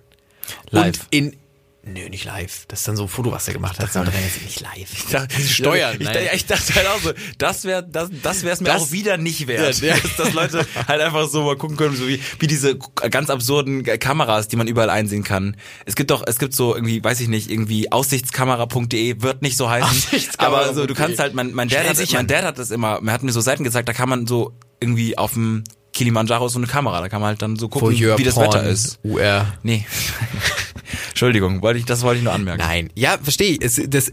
Live. 0.69 0.85
Und 1.05 1.07
in 1.13 1.37
Nö, 1.83 2.11
nicht 2.11 2.27
live. 2.27 2.67
Das 2.69 2.81
ist 2.81 2.89
dann 2.89 2.97
so 2.97 3.05
ein 3.05 3.09
Foto, 3.09 3.33
was 3.33 3.49
er 3.49 3.55
gemacht 3.55 3.79
hat. 3.79 3.95
Das 3.95 3.97
ist 4.09 4.15
jetzt 4.15 4.43
nicht 4.45 4.61
live. 4.61 4.93
Ich 4.93 5.07
dachte, 5.07 5.41
Steuern, 5.41 5.97
Ich, 5.99 6.05
nein. 6.05 6.17
ich, 6.27 6.33
ich 6.35 6.47
dachte 6.47 6.75
halt 6.75 6.87
auch 6.89 7.01
so, 7.01 7.13
das 7.39 7.65
wäre 7.65 7.83
das, 7.83 8.11
das 8.23 8.43
wär's 8.45 8.61
mir 8.61 8.67
Das- 8.67 8.83
auch 8.83 8.93
wieder 8.93 9.17
nicht 9.17 9.47
wert. 9.47 9.81
Ja, 9.81 9.95
ja. 9.95 10.01
Dass, 10.19 10.35
Leute 10.35 10.67
halt 10.87 11.01
einfach 11.01 11.27
so 11.29 11.43
mal 11.43 11.57
gucken 11.57 11.79
können, 11.79 11.97
so 11.97 12.07
wie, 12.07 12.21
wie 12.39 12.47
diese 12.47 12.77
ganz 12.77 13.31
absurden 13.31 13.83
Kameras, 13.85 14.49
die 14.49 14.57
man 14.57 14.69
überall 14.69 14.91
einsehen 14.91 15.25
kann. 15.25 15.57
Es 15.87 15.97
gibt 15.97 16.11
doch, 16.11 16.23
es 16.27 16.39
gibt 16.39 16.55
so 16.55 16.75
irgendwie, 16.75 17.03
weiß 17.03 17.19
ich 17.21 17.29
nicht, 17.29 17.51
irgendwie 17.51 17.91
aussichtskamera.de 17.91 19.23
wird 19.23 19.41
nicht 19.41 19.57
so 19.57 19.71
heißen. 19.71 20.21
Aber 20.37 20.75
so, 20.75 20.87
du 20.87 20.95
kannst 20.95 21.19
halt, 21.19 21.33
mein, 21.35 21.53
mein 21.53 21.69
Dad 21.71 21.89
hat, 21.89 22.13
mein 22.13 22.27
Dad 22.27 22.45
hat 22.45 22.59
das 22.59 22.71
immer, 22.71 23.01
er 23.05 23.13
hat 23.13 23.23
mir 23.23 23.33
so 23.33 23.41
Seiten 23.41 23.65
gezeigt, 23.65 23.89
da 23.89 23.95
kann 23.95 24.09
man 24.11 24.27
so 24.27 24.53
irgendwie 24.81 25.17
auf 25.17 25.33
dem 25.33 25.65
Kilimanjaro 25.93 26.47
ist 26.47 26.53
so 26.53 26.59
eine 26.61 26.69
Kamera, 26.69 27.01
da 27.01 27.09
kann 27.09 27.21
man 27.21 27.29
halt 27.29 27.43
dann 27.43 27.57
so 27.57 27.69
gucken, 27.69 27.89
Voyeur 27.89 28.17
wie 28.17 28.23
das 28.23 28.35
Porn, 28.35 28.47
Wetter 28.49 28.63
ist. 28.65 29.01
UR. 29.03 29.47
Nee. 29.63 29.85
Entschuldigung, 31.09 31.63
wollte 31.63 31.79
ich, 31.79 31.85
das 31.85 32.03
wollte 32.03 32.19
ich 32.19 32.25
nur 32.25 32.33
anmerken. 32.33 32.63
Nein, 32.63 32.91
ja, 32.95 33.19
verstehe 33.23 33.53
ich. 33.53 33.63
Es, 33.63 33.81
das, 33.89 34.13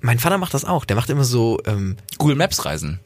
mein, 0.00 0.18
Vater 0.18 0.38
macht 0.38 0.54
das 0.54 0.64
auch. 0.64 0.84
Der 0.84 0.96
macht 0.96 1.10
immer 1.10 1.24
so, 1.24 1.60
ähm, 1.66 1.96
Google 2.18 2.36
Maps 2.36 2.64
Reisen. 2.64 3.00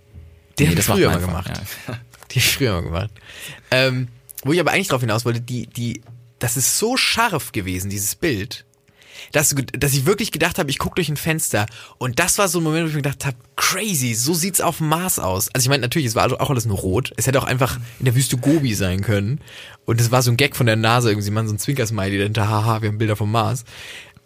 den 0.59 0.67
Nee, 0.67 0.71
hab 0.71 0.77
das 0.77 0.87
früher 0.87 1.11
mal 1.11 1.21
gemacht. 1.21 1.51
ja. 1.89 1.99
Die 2.31 2.39
ich 2.39 2.55
früher 2.55 2.73
mal 2.73 2.83
gemacht. 2.83 3.11
Ähm, 3.71 4.09
wo 4.45 4.53
ich 4.53 4.61
aber 4.61 4.73
eigentlich 4.73 4.89
drauf 4.89 5.01
hinaus 5.01 5.25
wollte, 5.25 5.41
die, 5.41 5.67
die, 5.67 6.03
das 6.39 6.57
ist 6.57 6.79
so 6.79 6.97
scharf 6.97 7.53
gewesen, 7.53 7.91
dieses 7.91 8.15
Bild, 8.15 8.65
dass, 9.31 9.55
dass 9.73 9.93
ich 9.93 10.07
wirklich 10.07 10.33
gedacht 10.33 10.59
habe, 10.59 10.71
ich 10.71 10.79
gucke 10.79 10.97
durch 10.97 11.09
ein 11.09 11.17
Fenster. 11.17 11.67
Und 11.99 12.19
das 12.19 12.39
war 12.39 12.49
so 12.49 12.59
ein 12.59 12.65
Moment, 12.65 12.85
wo 12.85 12.89
ich 12.89 12.95
mir 12.95 13.03
gedacht 13.03 13.25
habe, 13.25 13.37
crazy, 13.57 14.15
so 14.15 14.35
sieht's 14.35 14.61
auf 14.61 14.79
dem 14.79 14.89
Mars 14.89 15.19
aus. 15.19 15.49
Also 15.55 15.67
ich 15.67 15.69
meine, 15.69 15.83
natürlich, 15.83 16.09
es 16.09 16.15
war 16.15 16.41
auch 16.41 16.51
alles 16.51 16.67
nur 16.67 16.79
rot. 16.79 17.13
Es 17.17 17.27
hätte 17.27 17.41
auch 17.41 17.45
einfach 17.45 17.79
in 17.99 18.07
der 18.07 18.15
Wüste 18.15 18.37
Gobi 18.37 18.75
sein 18.75 19.03
können. 19.03 19.41
Und 19.85 20.01
es 20.01 20.11
war 20.11 20.23
so 20.23 20.31
ein 20.31 20.37
Gag 20.37 20.57
von 20.57 20.67
der 20.67 20.77
NASA, 20.77 21.09
irgendwie, 21.09 21.31
man 21.31 21.49
so 21.49 21.55
ein 21.55 21.59
Zwinkersmiley 21.59 22.19
dahinter, 22.19 22.49
haha, 22.49 22.83
wir 22.83 22.89
haben 22.89 22.99
Bilder 22.99 23.17
vom 23.17 23.31
Mars. 23.31 23.65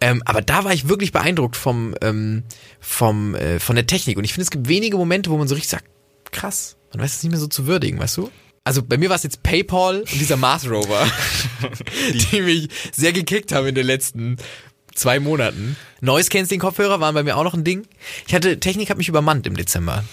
Ähm, 0.01 0.23
aber 0.27 0.43
da 0.43 0.65
war 0.65 0.75
ich 0.75 0.89
wirklich 0.89 1.13
beeindruckt 1.13 1.57
vom, 1.57 1.95
ähm, 2.03 2.45
vom, 2.81 3.35
äh, 3.35 3.59
von 3.59 3.77
der 3.77 3.87
Technik. 3.87 4.19
Und 4.19 4.25
ich 4.25 4.35
finde, 4.35 4.43
es 4.43 4.51
gibt 4.51 4.69
wenige 4.69 4.97
Momente, 4.99 5.31
wo 5.31 5.39
man 5.39 5.49
so 5.49 5.55
richtig 5.55 5.71
sagt, 5.71 5.87
krass, 6.33 6.77
man 6.93 7.03
weiß 7.03 7.17
es 7.17 7.23
nicht 7.23 7.31
mehr 7.31 7.41
so 7.41 7.47
zu 7.47 7.67
würdigen, 7.67 7.99
weißt 7.99 8.19
du? 8.19 8.31
Also 8.65 8.83
bei 8.83 8.99
mir 8.99 9.09
war 9.09 9.17
es 9.17 9.23
jetzt 9.23 9.43
PayPal 9.43 10.01
und 10.01 10.13
dieser 10.13 10.37
Mars 10.37 10.69
Rover, 10.69 11.07
die 12.33 12.41
mich 12.43 12.69
sehr 12.93 13.13
gekickt 13.13 13.53
haben 13.53 13.69
in 13.69 13.75
den 13.77 13.87
letzten 13.87 14.39
zwei 14.93 15.21
Monaten. 15.21 15.77
Noise 16.01 16.31
Canceling 16.31 16.61
Kopfhörer 16.61 17.01
waren 17.01 17.15
bei 17.15 17.23
mir 17.23 17.37
auch 17.37 17.45
noch 17.45 17.55
ein 17.55 17.65
Ding. 17.65 17.87
Ich 18.27 18.35
hatte, 18.35 18.59
Technik 18.59 18.91
hat 18.91 18.99
mich 18.99 19.09
übermannt 19.09 19.47
im 19.47 19.57
Dezember. 19.57 20.05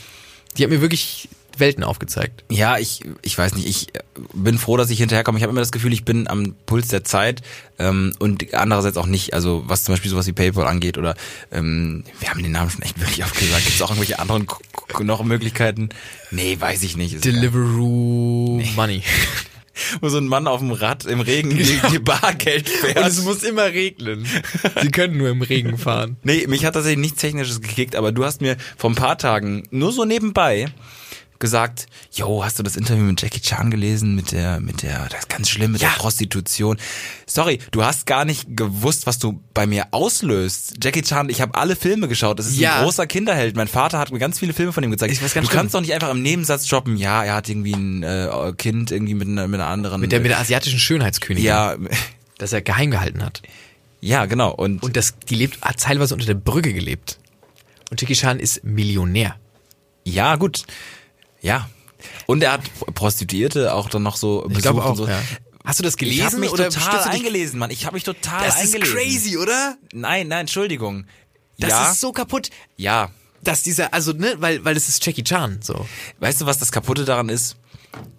Die 0.56 0.64
hat 0.64 0.70
mir 0.70 0.82
wirklich 0.82 1.30
Welten 1.60 1.84
aufgezeigt. 1.84 2.44
Ja, 2.50 2.78
ich, 2.78 3.02
ich 3.22 3.38
weiß 3.38 3.56
nicht, 3.56 3.68
ich 3.68 3.96
äh, 3.96 4.00
bin 4.34 4.58
froh, 4.58 4.78
dass 4.78 4.90
ich 4.90 4.98
hinterherkomme. 5.00 5.38
Ich 5.38 5.44
habe 5.44 5.52
immer 5.52 5.62
das 5.62 5.72
Gefühl, 5.72 5.94
ich 5.94 6.04
bin 6.06 6.28
am 6.28 6.56
Puls 6.66 6.88
der 6.88 7.04
Zeit 7.04 7.42
ähm, 7.80 8.14
und 8.20 8.54
andererseits 8.54 8.98
auch 8.98 9.06
nicht. 9.06 9.34
Also 9.34 9.64
was 9.68 9.84
zum 9.84 9.94
Beispiel 9.94 10.10
sowas 10.12 10.28
wie 10.28 10.34
PayPal 10.34 10.66
angeht 10.68 10.98
oder 10.98 11.16
ähm, 11.52 12.04
wir 12.20 12.30
haben 12.30 12.42
den 12.44 12.52
Namen 12.52 12.70
schon 12.70 12.82
echt 12.82 13.00
wirklich 13.00 13.24
aufgesagt. 13.24 13.64
Gibt 13.66 13.76
es 13.76 13.82
auch 13.82 13.90
irgendwelche 13.90 14.20
anderen 14.20 14.48
noch 15.02 15.24
Möglichkeiten? 15.24 15.90
Nee, 16.32 16.58
weiß 16.60 16.84
ich 16.84 16.98
nicht. 16.98 17.14
Ist- 17.14 17.26
Deliveroo 17.26 18.62
Money. 18.76 19.04
Wo 20.02 20.10
so 20.10 20.20
ein 20.20 20.28
Mann 20.28 20.46
auf 20.46 20.60
dem 20.60 20.72
Rad 20.72 21.06
im 21.06 21.20
Regen 21.20 21.50
die, 21.50 21.80
die 21.92 21.98
Bargeld 21.98 22.70
fährt. 22.70 22.96
Und 22.98 23.08
es 23.08 23.24
muss 23.24 23.42
immer 23.42 23.64
regnen. 23.66 24.28
Sie 24.80 24.92
können 24.92 25.18
nur 25.18 25.30
im 25.30 25.42
Regen 25.42 25.80
fahren. 25.80 26.18
Nee, 26.22 26.46
mich 26.48 26.64
hat 26.64 26.76
tatsächlich 26.76 27.00
nichts 27.00 27.20
Technisches 27.22 27.60
gekickt, 27.60 27.96
aber 27.96 28.12
du 28.12 28.24
hast 28.24 28.40
mir 28.42 28.56
vor 28.78 28.92
ein 28.92 28.96
paar 28.96 29.18
Tagen 29.18 29.68
nur 29.72 29.92
so 29.92 30.06
nebenbei 30.06 30.68
gesagt, 31.40 31.88
yo, 32.12 32.44
hast 32.44 32.58
du 32.60 32.64
das 32.64 32.76
Interview 32.78 33.04
mit 33.04 33.22
Jackie 33.22 33.42
Chan 33.42 33.70
gelesen 33.72 34.16
mit 34.16 34.32
der, 34.32 34.60
mit 34.60 34.82
der, 34.82 35.08
das 35.10 35.22
ist 35.22 35.30
ganz 35.30 35.50
schlimm 35.50 35.74
mit 35.74 35.82
Ja. 35.82 35.90
der 35.90 35.98
Prostitution. 35.98 36.78
Sorry, 37.26 37.60
du 37.72 37.84
hast 37.84 38.06
gar 38.06 38.24
nicht 38.26 38.56
gewusst, 38.56 39.06
was 39.08 39.20
du 39.20 39.42
bei 39.54 39.66
mir 39.66 39.88
auslöst. 39.92 40.76
Jackie 40.82 41.02
Chan, 41.02 41.30
ich 41.30 41.42
habe 41.42 41.56
alle 41.56 41.76
Filme 41.76 42.08
geschaut. 42.08 42.40
Das 42.40 42.48
ist 42.48 42.58
Ja. 42.58 42.78
ein 42.78 42.84
großer 42.84 43.08
Kinderheld. 43.08 43.56
Mein 43.56 43.68
Vater 43.68 44.00
hat 44.00 44.12
mir 44.12 44.20
ganz 44.20 44.40
viele 44.40 44.54
Filme 44.54 44.72
von 44.74 44.84
ihm 44.84 44.92
gezeigt. 44.92 45.12
Ich 45.14 45.22
weiß 45.22 45.34
ganz 45.34 45.50
du 45.50 45.54
kannst 45.56 45.74
doch 45.76 45.82
nicht 45.82 45.94
einfach 45.94 46.12
im 46.12 46.22
Nebensatz 46.22 46.68
droppen, 46.68 46.96
ja, 46.98 47.24
er 47.24 47.36
hat 47.36 47.50
irgendwie 47.50 47.74
ein 47.74 48.04
äh, 48.04 48.54
Kind 48.58 48.92
irgendwie 48.92 49.16
mit 49.16 49.28
einer, 49.28 49.48
mit 49.48 49.60
einer 49.60 49.70
anderen. 49.70 50.00
Mit 50.02 50.12
der, 50.12 50.22
mit 50.22 50.32
der 50.32 50.40
asiatischen 50.40 50.80
Schönheitskönigin. 50.80 51.46
ja, 51.48 51.76
Das 52.38 52.52
er 52.52 52.62
geheim 52.62 52.92
gehalten 52.92 53.24
hat. 53.24 53.42
ja, 54.02 54.26
genau. 54.26 54.52
Und, 54.52 54.82
Und 54.84 54.98
das, 54.98 55.14
die 55.30 55.36
lebt, 55.36 55.62
hat 55.62 55.80
teilweise 55.80 56.14
unter 56.14 56.26
der 56.26 56.34
Brücke 56.34 56.74
gelebt. 56.74 57.20
Und 57.92 58.02
Jackie 58.02 58.16
Chan 58.16 58.40
ist 58.40 58.64
Millionär. 58.64 59.36
Ja, 60.04 60.36
gut. 60.36 60.64
Ja. 61.44 61.70
Und 62.26 62.42
er 62.44 62.54
hat 62.54 62.62
Prostituierte 62.96 63.74
auch 63.74 63.90
dann 63.90 64.02
noch 64.04 64.16
so 64.18 64.42
besucht 64.42 64.56
Ich 64.58 64.62
glaube 64.64 64.84
auch, 64.84 64.90
und 64.92 64.96
so. 64.98 65.08
ja. 65.08 65.22
Hast 65.64 65.80
du 65.80 65.84
das 65.84 65.96
gelesen 65.96 66.18
Ich 66.20 66.26
habe 66.26 66.38
mich 66.38 66.50
oder 66.50 66.70
total 66.70 67.04
eingelesen, 67.04 67.60
Mann. 67.60 67.70
Ich 67.72 67.86
habe 67.86 67.94
mich 67.94 68.04
total 68.04 68.46
Das 68.46 68.62
ist 68.64 68.74
eingelesen. 68.76 68.98
crazy, 68.98 69.38
oder? 69.38 69.78
Nein, 69.94 70.28
nein, 70.28 70.42
Entschuldigung. 70.42 71.06
Das 71.60 71.70
ja, 71.70 71.92
ist 71.92 72.02
so 72.02 72.12
kaputt. 72.12 72.50
ja. 72.78 73.12
Dass 73.44 73.62
dieser, 73.62 73.94
also, 73.94 74.14
ne, 74.14 74.36
weil, 74.40 74.64
weil 74.64 74.78
es 74.78 74.88
ist 74.88 75.06
Jackie 75.06 75.22
Chan, 75.24 75.60
so. 75.62 75.86
Weißt 76.20 76.40
du, 76.40 76.46
was 76.46 76.60
das 76.60 76.72
Kaputte 76.72 77.04
daran 77.04 77.28
ist? 77.28 77.58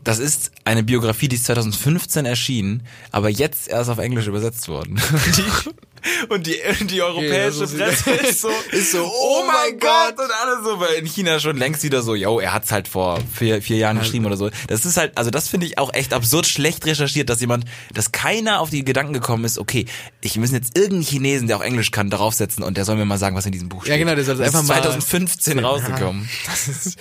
Das 0.04 0.18
ist 0.18 0.50
eine 0.66 0.82
Biografie, 0.82 1.28
die 1.28 1.36
ist 1.36 1.46
2015 1.46 2.26
erschienen, 2.26 2.86
aber 3.10 3.30
jetzt 3.30 3.68
erst 3.68 3.88
auf 3.88 3.96
Englisch 3.98 4.26
übersetzt 4.26 4.68
worden. 4.68 5.00
Und 6.28 6.46
die, 6.46 6.56
die 6.86 7.00
europäische 7.02 7.64
Ja, 7.64 7.86
Presse 7.86 8.10
ist 8.10 8.40
so, 8.42 8.48
Ist 8.72 8.92
so, 8.92 9.04
oh 9.04 9.10
oh 9.40 9.44
mein 9.46 9.54
mein 9.72 9.78
Gott, 9.78 10.18
und 10.18 10.30
alle 10.42 10.62
so, 10.62 10.80
weil 10.80 10.94
in 10.94 11.06
China 11.06 11.40
schon 11.40 11.56
längst 11.56 11.82
wieder 11.82 12.02
so, 12.02 12.14
yo, 12.14 12.40
er 12.40 12.52
hat's 12.52 12.72
halt 12.72 12.88
vor 12.88 13.18
vier, 13.34 13.62
vier 13.62 13.78
Jahren 13.78 13.98
geschrieben 13.98 14.26
oder 14.26 14.36
so. 14.36 14.50
Das 14.68 14.84
ist 14.84 14.96
halt, 14.96 15.16
also 15.16 15.30
das 15.30 15.48
finde 15.48 15.66
ich 15.66 15.78
auch 15.78 15.92
echt 15.94 16.12
absurd 16.12 16.46
schlecht 16.46 16.84
recherchiert, 16.86 17.30
dass 17.30 17.40
jemand, 17.40 17.64
dass 17.92 18.12
keiner 18.12 18.60
auf 18.60 18.70
die 18.70 18.84
Gedanken 18.84 19.12
gekommen 19.14 19.44
ist, 19.44 19.58
okay, 19.58 19.86
ich 20.20 20.36
müssen 20.36 20.54
jetzt 20.54 20.76
irgendeinen 20.76 21.02
Chinesen, 21.04 21.46
der 21.48 21.56
auch 21.56 21.62
Englisch 21.62 21.90
kann, 21.90 22.10
darauf 22.10 22.34
setzen 22.34 22.62
und 22.62 22.76
der 22.76 22.84
soll 22.84 22.96
mir 22.96 23.04
mal 23.06 23.18
sagen, 23.18 23.34
was 23.36 23.46
in 23.46 23.52
diesem 23.52 23.68
Buch 23.68 23.82
steht. 23.82 23.92
Ja, 23.92 23.96
genau, 23.98 24.14
der 24.14 24.24
soll 24.24 24.36
das 24.36 24.48
einfach 24.48 24.62
ist 24.62 24.68
mal- 24.68 24.82
2015 24.82 25.58
rausgekommen. 25.60 26.28
Das 26.46 26.68
ist, 26.68 26.98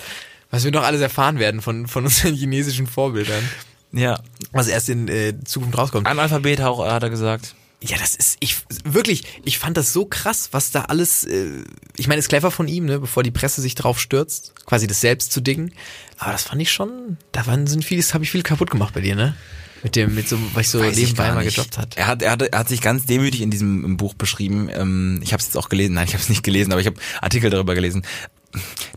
was 0.51 0.63
wir 0.63 0.71
noch 0.71 0.83
alles 0.83 1.01
erfahren 1.01 1.39
werden 1.39 1.61
von, 1.61 1.87
von 1.87 2.03
unseren 2.05 2.35
chinesischen 2.35 2.87
Vorbildern. 2.87 3.49
Ja. 3.91 4.19
Was 4.51 4.67
erst 4.67 4.89
in 4.89 5.07
äh, 5.07 5.33
Zukunft 5.43 5.77
rauskommt. 5.77 6.07
Analphabet 6.07 6.61
auch, 6.61 6.85
hat 6.85 7.03
er 7.03 7.09
gesagt. 7.09 7.55
Ja, 7.85 7.97
das 7.97 8.15
ist, 8.15 8.37
ich, 8.39 8.57
wirklich, 8.85 9.23
ich 9.43 9.57
fand 9.59 9.75
das 9.75 9.91
so 9.91 10.05
krass, 10.05 10.49
was 10.51 10.71
da 10.71 10.83
alles, 10.83 11.25
äh, 11.25 11.63
ich 11.97 12.07
meine, 12.07 12.19
ist 12.19 12.29
clever 12.29 12.49
von 12.49 12.69
ihm, 12.69 12.85
ne, 12.85 12.99
bevor 12.99 13.23
die 13.23 13.31
Presse 13.31 13.61
sich 13.61 13.75
drauf 13.75 13.99
stürzt, 13.99 14.53
quasi 14.65 14.87
das 14.87 15.01
selbst 15.01 15.33
zu 15.33 15.41
dingen. 15.41 15.73
Aber 16.17 16.31
das 16.31 16.43
fand 16.43 16.61
ich 16.61 16.71
schon, 16.71 17.17
da 17.33 17.45
waren, 17.45 17.67
sind 17.67 17.83
vieles, 17.83 18.13
habe 18.13 18.23
ich 18.23 18.31
viel 18.31 18.43
kaputt 18.43 18.71
gemacht 18.71 18.93
bei 18.93 19.01
dir, 19.01 19.15
ne? 19.15 19.35
Mit 19.83 19.97
dem, 19.97 20.15
mit 20.15 20.29
so, 20.29 20.37
was 20.53 20.61
ich 20.61 20.69
so 20.69 20.79
Weiß 20.79 20.97
ich 20.97 21.07
nebenbei 21.07 21.25
gar 21.27 21.35
mal 21.35 21.43
gedroppt 21.43 21.77
hat. 21.77 21.97
Er 21.97 22.07
hat, 22.07 22.21
er 22.21 22.31
hat, 22.31 22.41
er 22.41 22.57
hat 22.57 22.69
sich 22.69 22.79
ganz 22.79 23.05
demütig 23.05 23.41
in 23.41 23.51
diesem 23.51 23.97
Buch 23.97 24.13
beschrieben. 24.13 24.69
Ähm, 24.73 25.19
ich 25.21 25.33
habe 25.33 25.41
es 25.41 25.47
jetzt 25.47 25.57
auch 25.57 25.67
gelesen. 25.67 25.95
Nein, 25.95 26.05
ich 26.07 26.13
habe 26.13 26.23
es 26.23 26.29
nicht 26.29 26.41
gelesen, 26.41 26.71
aber 26.71 26.79
ich 26.79 26.87
habe 26.87 26.95
Artikel 27.19 27.49
darüber 27.49 27.75
gelesen. 27.75 28.03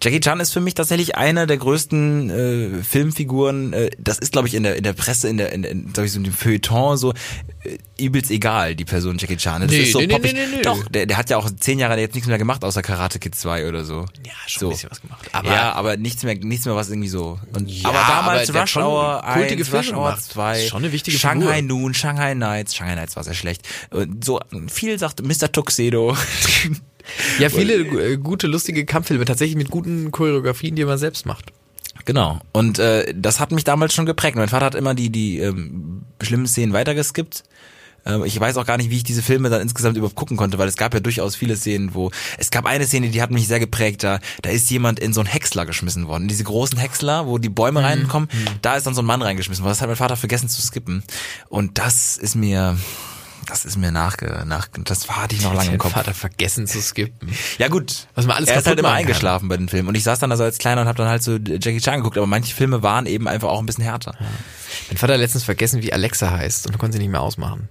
Jackie 0.03 0.21
Chan 0.21 0.39
ist 0.41 0.53
für 0.53 0.61
mich 0.61 0.75
tatsächlich 0.75 1.17
einer 1.17 1.47
der 1.47 1.57
größten 1.57 2.31
äh, 2.31 2.83
Filmfiguren. 2.83 3.73
Äh, 3.73 3.91
das 3.99 4.19
ist, 4.19 4.33
glaube 4.33 4.47
ich, 4.49 4.55
in 4.55 4.63
der 4.63 4.77
in 4.77 4.83
der 4.85 4.93
Presse, 4.93 5.29
in 5.29 5.37
der 5.39 5.53
in, 5.53 5.65
in 5.65 5.93
glaub 5.93 6.05
ich, 6.05 6.13
so 6.13 6.19
in 6.19 6.25
dem 6.25 6.33
Feuilleton 6.35 6.97
so 6.99 7.13
äh, 7.65 7.79
übelst 7.99 8.31
egal 8.31 8.75
die 8.75 8.85
Person 8.85 9.17
Jackie 9.19 9.37
Chan. 9.37 9.63
Das 9.63 9.71
Nee, 9.71 9.83
ist 9.85 9.93
so 9.93 9.99
nee, 10.01 10.07
poppig. 10.09 10.35
nee, 10.35 10.41
nee. 10.55 10.63
Doch, 10.63 10.87
der, 10.89 11.07
der 11.07 11.17
hat 11.17 11.31
ja 11.31 11.39
auch 11.39 11.49
zehn 11.59 11.79
Jahre 11.79 11.99
jetzt 11.99 12.15
nichts 12.15 12.29
mehr 12.29 12.39
gemacht 12.39 12.63
außer 12.65 12.83
Karate 12.83 13.19
Kid 13.19 13.35
2 13.35 13.67
oder 13.69 13.85
so. 13.85 14.05
Ja, 14.25 14.33
schon 14.47 14.61
so. 14.61 14.67
ein 14.67 14.71
bisschen 14.73 14.91
was 14.91 15.01
gemacht. 15.01 15.27
Aber, 15.33 15.49
ja, 15.49 15.73
aber 15.73 15.97
nichts 15.97 16.23
mehr, 16.23 16.35
nichts 16.35 16.67
mehr, 16.67 16.77
was 16.77 16.91
irgendwie 16.91 17.09
so. 17.09 17.39
Und, 17.55 17.71
Ja, 17.71 17.89
aber 17.89 17.99
damals 18.07 18.51
aber 18.51 18.61
Rush 18.61 18.77
Hour 18.77 19.23
kultige 19.33 19.63
1, 19.63 19.69
Filme 19.69 19.83
Rush 19.87 19.93
Hour 19.95 20.05
gemacht. 20.11 20.25
2, 20.25 20.67
Schon 20.67 20.85
eine 20.85 20.93
wichtige 20.93 21.19
Shanghai 21.19 21.57
Figur. 21.61 21.79
Noon, 21.81 21.95
Shanghai 21.95 22.35
Nights, 22.35 22.77
Shanghai 22.77 22.95
Nights 22.97 23.17
war 23.17 23.25
sehr 23.25 23.35
schlecht. 23.35 23.63
Und 23.91 24.25
So 24.25 24.41
viel 24.69 24.99
sagt 24.99 25.23
Mr. 25.27 25.51
Tuxedo. 25.51 26.17
ja, 27.39 27.49
viele 27.49 27.75
äh, 27.75 28.17
gute, 28.17 28.47
lustige 28.47 28.85
Kampffilme, 28.85 29.25
tatsächlich 29.25 29.57
mit 29.57 29.71
guten 29.71 30.11
Choreografien, 30.11 30.75
die 30.77 30.85
man 30.85 30.99
selbst 30.99 31.27
macht. 31.27 31.47
genau. 32.05 32.41
Und 32.53 32.79
äh, 32.79 33.13
das 33.17 33.41
hat 33.41 33.53
mich 33.53 33.65
damals 33.65 33.95
schon 33.95 34.07
geprägt. 34.07 34.37
Mein 34.37 34.49
Vater 34.49 34.67
hat 34.67 34.75
immer 34.75 34.95
die 34.95 35.11
die 35.11 35.39
ähm, 35.39 36.03
schlimmen 36.23 36.47
Szenen 36.47 36.73
weitergeskippt. 36.73 37.45
Ähm, 38.05 38.25
Ich 38.25 38.39
weiß 38.39 38.57
auch 38.57 38.67
gar 38.67 38.77
nicht, 38.77 38.91
wie 38.91 38.97
ich 38.99 39.05
diese 39.05 39.23
Filme 39.23 39.51
dann 39.51 39.61
insgesamt 39.63 39.97
überhaupt 39.97 40.15
gucken 40.15 40.37
konnte, 40.37 40.59
weil 40.59 40.69
es 40.69 40.77
gab 40.77 40.95
ja 40.95 41.01
durchaus 41.01 41.35
viele 41.35 41.57
Szenen, 41.57 41.95
wo 41.95 42.11
es 42.39 42.51
gab 42.51 42.65
eine 42.67 42.87
Szene, 42.87 43.09
die 43.11 43.21
hat 43.23 43.31
mich 43.33 43.49
sehr 43.49 43.59
geprägt. 43.61 44.05
Da, 44.05 44.21
da 44.43 44.51
ist 44.51 44.71
jemand 44.71 45.01
in 45.01 45.13
so 45.13 45.21
einen 45.21 45.29
Häcksler 45.29 45.67
geschmissen 45.67 46.07
worden, 46.07 46.29
diese 46.29 46.45
großen 46.45 46.79
Häcksler, 46.79 47.27
wo 47.27 47.39
die 47.39 47.49
Bäume 47.49 47.83
reinkommen. 47.83 48.29
Da 48.63 48.77
ist 48.77 48.87
dann 48.87 48.95
so 48.95 49.03
ein 49.03 49.07
Mann 49.07 49.23
reingeschmissen 49.23 49.65
worden. 49.65 49.73
Das 49.73 49.81
hat 49.81 49.89
mein 49.89 49.97
Vater 49.97 50.17
vergessen 50.17 50.49
zu 50.49 50.63
skippen. 50.63 51.03
Und 51.49 51.79
das 51.79 52.17
ist 52.17 52.37
mir, 52.37 52.79
das 53.47 53.65
ist 53.65 53.77
mir 53.77 53.93
nachge, 53.93 54.45
nach, 54.47 54.69
das 54.85 55.09
hatte 55.09 55.35
ich 55.35 55.43
noch 55.43 55.55
lange 55.55 55.73
im 55.73 55.79
Kopf. 55.79 55.93
Vater 55.93 56.15
vergessen 56.15 56.67
zu 56.67 56.81
skippen. 56.81 57.33
Ja 57.59 57.69
gut, 57.69 58.07
Was 58.15 58.27
man 58.27 58.37
alles 58.37 58.49
er 58.49 58.59
ist 58.59 58.67
halt 58.67 58.79
immer 58.79 58.89
machen 58.89 58.99
kann. 58.99 59.07
eingeschlafen 59.07 59.49
bei 59.49 59.57
den 59.57 59.69
Filmen. 59.69 59.89
Und 59.89 59.95
ich 59.95 60.03
saß 60.05 60.19
dann 60.19 60.31
also 60.31 60.45
als 60.45 60.59
Kleiner 60.59 60.83
und 60.83 60.89
habe 60.89 60.99
dann 60.99 61.09
halt 61.09 61.23
so 61.23 61.37
Jackie 61.37 61.81
Chan 61.81 61.99
geguckt. 61.99 62.17
Aber 62.19 62.27
manche 62.27 62.55
Filme 62.55 62.83
waren 62.83 63.07
eben 63.07 63.29
einfach 63.29 63.49
auch 63.49 63.61
ein 63.61 63.67
bisschen 63.67 63.85
härter. 63.85 64.15
Mein 64.89 64.97
Vater 64.97 65.15
hat 65.15 65.21
letztens 65.21 65.45
vergessen, 65.45 65.83
wie 65.83 65.93
Alexa 65.93 66.31
heißt 66.31 66.67
und 66.67 66.79
konnte 66.79 66.97
sie 66.97 67.03
nicht 67.03 67.11
mehr 67.13 67.23
ausmachen. 67.23 67.69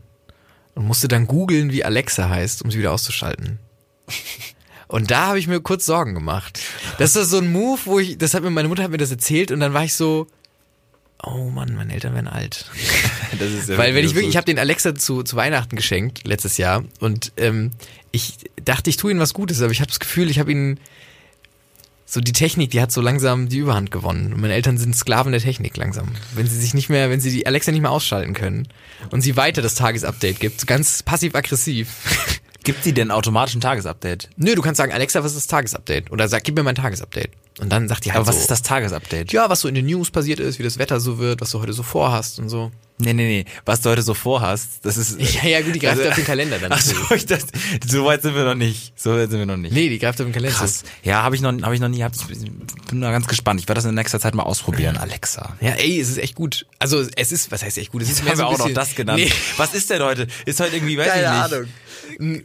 Und 0.73 0.85
musste 0.85 1.07
dann 1.07 1.27
googeln, 1.27 1.71
wie 1.71 1.83
Alexa 1.85 2.29
heißt, 2.29 2.61
um 2.63 2.71
sie 2.71 2.79
wieder 2.79 2.91
auszuschalten. 2.91 3.59
Und 4.87 5.09
da 5.11 5.27
habe 5.27 5.39
ich 5.39 5.47
mir 5.47 5.61
kurz 5.61 5.85
Sorgen 5.85 6.13
gemacht. 6.13 6.59
Das 6.99 7.15
ist 7.15 7.29
so 7.29 7.37
ein 7.39 7.51
Move, 7.51 7.79
wo 7.85 7.99
ich, 7.99 8.17
das 8.17 8.33
hat 8.33 8.43
mir 8.43 8.49
meine 8.51 8.67
Mutter 8.67 8.83
hat 8.83 8.91
mir 8.91 8.97
das 8.97 9.11
erzählt 9.11 9.51
und 9.51 9.59
dann 9.59 9.73
war 9.73 9.83
ich 9.83 9.93
so, 9.95 10.27
oh 11.23 11.49
Mann, 11.49 11.75
meine 11.75 11.93
Eltern 11.93 12.13
werden 12.13 12.27
alt. 12.27 12.65
Das 13.39 13.51
ist 13.51 13.69
ja 13.69 13.77
Weil 13.77 13.95
wenn 13.95 14.05
ich 14.05 14.13
wirklich, 14.13 14.29
ich 14.29 14.37
habe 14.37 14.45
den 14.45 14.59
Alexa 14.59 14.95
zu, 14.95 15.23
zu 15.23 15.35
Weihnachten 15.35 15.75
geschenkt 15.75 16.25
letztes 16.25 16.57
Jahr 16.57 16.85
und 16.99 17.33
ähm, 17.35 17.71
ich 18.11 18.37
dachte, 18.63 18.89
ich 18.89 18.95
tue 18.95 19.11
ihm 19.11 19.19
was 19.19 19.33
Gutes, 19.33 19.61
aber 19.61 19.71
ich 19.71 19.81
habe 19.81 19.89
das 19.89 19.99
Gefühl, 19.99 20.29
ich 20.29 20.39
habe 20.39 20.51
ihn 20.51 20.79
so 22.05 22.21
die 22.21 22.31
Technik, 22.31 22.71
die 22.71 22.79
hat 22.79 22.91
so 22.91 23.01
langsam 23.01 23.49
die 23.49 23.57
Überhand 23.57 23.91
gewonnen 23.91 24.31
und 24.31 24.39
meine 24.39 24.53
Eltern 24.53 24.77
sind 24.77 24.95
Sklaven 24.95 25.31
der 25.31 25.41
Technik 25.41 25.75
langsam. 25.75 26.09
Wenn 26.33 26.47
sie 26.47 26.57
sich 26.57 26.73
nicht 26.73 26.89
mehr, 26.89 27.09
wenn 27.09 27.19
sie 27.19 27.31
die 27.31 27.45
Alexa 27.47 27.71
nicht 27.71 27.81
mehr 27.81 27.91
ausschalten 27.91 28.33
können 28.33 28.67
und 29.09 29.21
sie 29.21 29.35
weiter 29.35 29.61
das 29.61 29.75
Tagesupdate 29.75 30.39
gibt, 30.39 30.61
so 30.61 30.65
ganz 30.65 31.03
passiv-aggressiv. 31.03 31.89
Gibt 32.63 32.83
sie 32.83 32.93
denn 32.93 33.11
automatisch 33.11 33.55
ein 33.55 33.61
Tagesupdate? 33.61 34.29
Nö, 34.37 34.55
du 34.55 34.61
kannst 34.61 34.77
sagen, 34.77 34.91
Alexa, 34.91 35.23
was 35.23 35.33
ist 35.33 35.37
das 35.37 35.47
Tagesupdate? 35.47 36.09
Oder 36.11 36.27
sag, 36.27 36.43
gib 36.43 36.55
mir 36.55 36.63
mein 36.63 36.75
Tagesupdate. 36.75 37.29
Und 37.59 37.69
dann 37.71 37.87
sagt 37.87 38.03
die 38.03 38.11
halt 38.11 38.17
Aber 38.19 38.27
was 38.27 38.35
so, 38.35 38.41
ist 38.41 38.51
das 38.51 38.61
Tagesupdate? 38.63 39.31
Ja, 39.31 39.49
was 39.49 39.61
so 39.61 39.67
in 39.69 39.75
den 39.75 39.85
News 39.85 40.11
passiert 40.11 40.39
ist, 40.41 40.59
wie 40.59 40.63
das 40.63 40.77
Wetter 40.77 40.99
so 40.99 41.19
wird, 41.19 41.39
was 41.39 41.51
du 41.51 41.61
heute 41.61 41.71
so 41.71 41.83
vorhast 41.83 42.37
und 42.39 42.49
so. 42.49 42.71
Nee, 42.97 43.13
nee, 43.13 43.43
nee. 43.43 43.45
Was 43.65 43.81
du 43.81 43.89
heute 43.89 44.01
so 44.01 44.13
vorhast, 44.13 44.79
das 44.83 44.97
ist. 44.97 45.17
Ja, 45.43 45.49
ja, 45.49 45.61
gut, 45.61 45.73
die 45.75 45.79
greift 45.79 45.97
Also- 45.97 46.09
auf 46.09 46.15
den 46.15 46.25
Kalender 46.25 46.59
dann. 46.59 46.71
Ach 46.73 46.81
so, 46.81 46.95
ich 47.15 47.25
dachte, 47.25 47.45
so 47.87 48.05
weit 48.05 48.21
sind 48.23 48.35
wir 48.35 48.43
noch 48.45 48.55
nicht. 48.55 48.93
So 48.99 49.11
weit 49.11 49.29
sind 49.29 49.39
wir 49.39 49.45
noch 49.45 49.57
nicht. 49.57 49.73
Nee, 49.73 49.87
die 49.89 49.99
greift 49.99 50.19
auf 50.19 50.25
den 50.27 50.33
Kalender. 50.33 50.55
Krass. 50.57 50.83
Ja, 51.03 51.23
habe 51.23 51.35
ich 51.35 51.41
noch, 51.41 51.51
habe 51.61 51.73
ich 51.75 51.81
noch 51.81 51.87
nie. 51.89 52.03
Hab, 52.03 52.13
ich 52.13 52.51
bin 52.89 53.01
da 53.01 53.11
ganz 53.11 53.27
gespannt. 53.27 53.59
Ich 53.61 53.67
werde 53.69 53.79
das 53.79 53.85
in 53.85 53.95
nächster 53.95 54.19
Zeit 54.19 54.33
mal 54.35 54.43
ausprobieren, 54.43 54.97
Alexa. 54.97 55.55
Ja, 55.61 55.71
ey, 55.71 55.99
es 55.99 56.09
ist 56.09 56.17
echt 56.17 56.35
gut. 56.35 56.65
Also 56.79 57.05
es 57.15 57.31
ist, 57.31 57.51
was 57.51 57.63
heißt 57.63 57.77
echt 57.77 57.91
gut? 57.91 58.01
Es 58.01 58.09
ist 58.09 58.25
haben 58.25 58.35
so 58.37 58.43
auch 58.45 58.57
noch 58.57 58.73
das 58.73 58.95
genannt. 58.95 59.19
Nee. 59.19 59.31
Was 59.57 59.73
ist 59.73 59.89
denn 59.89 60.01
heute? 60.01 60.27
Ist 60.45 60.59
heute 60.59 60.75
irgendwie, 60.75 60.97
weiß 60.97 61.07
Keine 61.07 61.21
ich 61.23 61.27
Ahnung. 61.29 61.67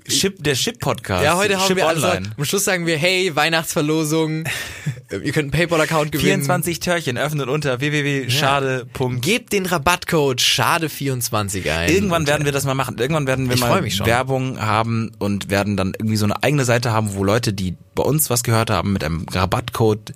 Chip, 0.08 0.42
der 0.42 0.54
Chip-Podcast. 0.54 1.24
Ja, 1.24 1.36
heute 1.36 1.58
haben 1.58 1.66
Chip 1.66 1.76
wir 1.76 1.86
also, 1.88 2.06
online. 2.06 2.30
am 2.36 2.44
Schluss 2.44 2.64
sagen 2.64 2.86
wir, 2.86 2.96
hey, 2.96 3.34
Weihnachtsverlosung, 3.34 4.44
ihr 5.10 5.20
könnt 5.32 5.36
einen 5.36 5.50
Paypal-Account 5.50 6.12
gewinnen. 6.12 6.42
24 6.42 6.80
Törchen 6.80 7.18
öffnet 7.18 7.48
unter 7.48 7.80
www.schade. 7.80 8.86
Gebt 9.20 9.52
den 9.52 9.66
Rabattcode 9.66 10.40
Schade24 10.40 11.70
ein. 11.70 11.90
Irgendwann 11.90 12.26
werden 12.26 12.44
wir 12.44 12.52
das 12.52 12.64
mal 12.64 12.74
machen. 12.74 12.98
Irgendwann 12.98 13.26
werden 13.26 13.48
wir 13.48 13.54
Ich 13.54 13.60
mal. 13.60 14.06
Werbung 14.06 14.60
haben 14.60 15.12
und 15.18 15.50
werden 15.50 15.76
dann 15.76 15.92
irgendwie 15.98 16.16
so 16.16 16.24
eine 16.24 16.42
eigene 16.42 16.64
Seite 16.64 16.92
haben, 16.92 17.14
wo 17.14 17.24
Leute, 17.24 17.52
die 17.52 17.76
bei 17.94 18.02
uns 18.02 18.30
was 18.30 18.42
gehört 18.42 18.70
haben, 18.70 18.92
mit 18.92 19.04
einem 19.04 19.26
Rabattcode 19.30 20.12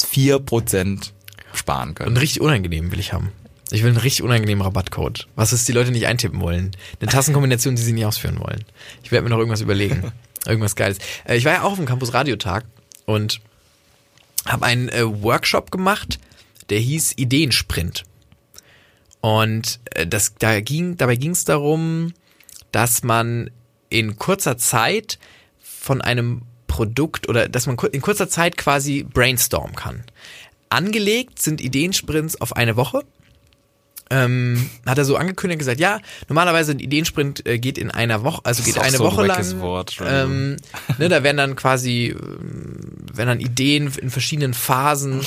4% 0.00 1.10
sparen 1.52 1.90
Und 1.90 1.94
können. 1.94 2.16
richtig 2.16 2.40
unangenehm 2.40 2.92
will 2.92 3.00
ich 3.00 3.12
haben. 3.12 3.32
Ich 3.70 3.82
will 3.82 3.90
einen 3.90 3.98
richtig 3.98 4.22
unangenehmen 4.22 4.62
Rabattcode. 4.62 5.26
Was 5.34 5.52
ist, 5.52 5.66
die 5.66 5.72
Leute 5.72 5.90
nicht 5.90 6.06
eintippen 6.06 6.40
wollen. 6.40 6.70
Eine 7.00 7.10
Tassenkombination, 7.10 7.74
die 7.74 7.82
sie 7.82 7.92
nicht 7.92 8.06
ausführen 8.06 8.38
wollen. 8.38 8.64
Ich 9.02 9.10
werde 9.10 9.24
mir 9.24 9.30
noch 9.30 9.38
irgendwas 9.38 9.60
überlegen. 9.60 10.12
Irgendwas 10.46 10.76
Geiles. 10.76 10.98
Äh, 11.24 11.36
Ich 11.36 11.44
war 11.44 11.52
ja 11.52 11.62
auch 11.62 11.72
auf 11.72 11.76
dem 11.76 11.86
Campus 11.86 12.14
Radiotag 12.14 12.64
und 13.04 13.40
habe 14.46 14.64
einen 14.64 14.88
äh, 14.90 15.04
Workshop 15.22 15.72
gemacht, 15.72 16.20
der 16.70 16.78
hieß 16.78 17.14
Ideensprint. 17.16 18.04
Und 19.20 19.80
äh, 19.90 20.06
das, 20.06 20.34
da 20.38 20.60
ging, 20.60 20.96
dabei 20.96 21.16
ging 21.16 21.32
es 21.32 21.44
darum, 21.44 22.14
dass 22.70 23.02
man 23.02 23.50
in 23.88 24.16
kurzer 24.16 24.56
Zeit 24.56 25.18
von 25.58 26.00
einem 26.00 26.42
Produkt 26.68 27.28
oder 27.28 27.48
dass 27.48 27.66
man 27.66 27.76
in 27.90 28.00
kurzer 28.00 28.28
Zeit 28.28 28.56
quasi 28.56 29.02
brainstormen 29.02 29.74
kann. 29.74 30.04
Angelegt 30.68 31.40
sind 31.40 31.60
Ideensprints 31.60 32.40
auf 32.40 32.54
eine 32.54 32.76
Woche. 32.76 33.02
Ähm, 34.08 34.70
hat 34.86 34.98
er 34.98 35.04
so 35.04 35.16
angekündigt 35.16 35.58
gesagt, 35.58 35.80
ja, 35.80 36.00
normalerweise 36.28 36.72
ein 36.72 36.78
Ideensprint 36.78 37.44
äh, 37.44 37.58
geht 37.58 37.76
in 37.76 37.90
einer 37.90 38.22
Woche, 38.22 38.40
also 38.44 38.62
geht 38.62 38.78
eine 38.78 38.96
so 38.96 39.04
ein 39.04 39.12
Woche 39.12 39.26
wackes 39.26 39.52
lang. 39.52 39.60
Wort, 39.60 39.96
ähm, 40.06 40.56
ne, 40.98 41.08
da 41.08 41.24
werden 41.24 41.36
dann 41.36 41.56
quasi, 41.56 42.14
ähm, 42.16 42.78
werden 43.12 43.28
dann 43.28 43.40
Ideen 43.40 43.92
in 44.00 44.10
verschiedenen 44.10 44.54
Phasen 44.54 45.26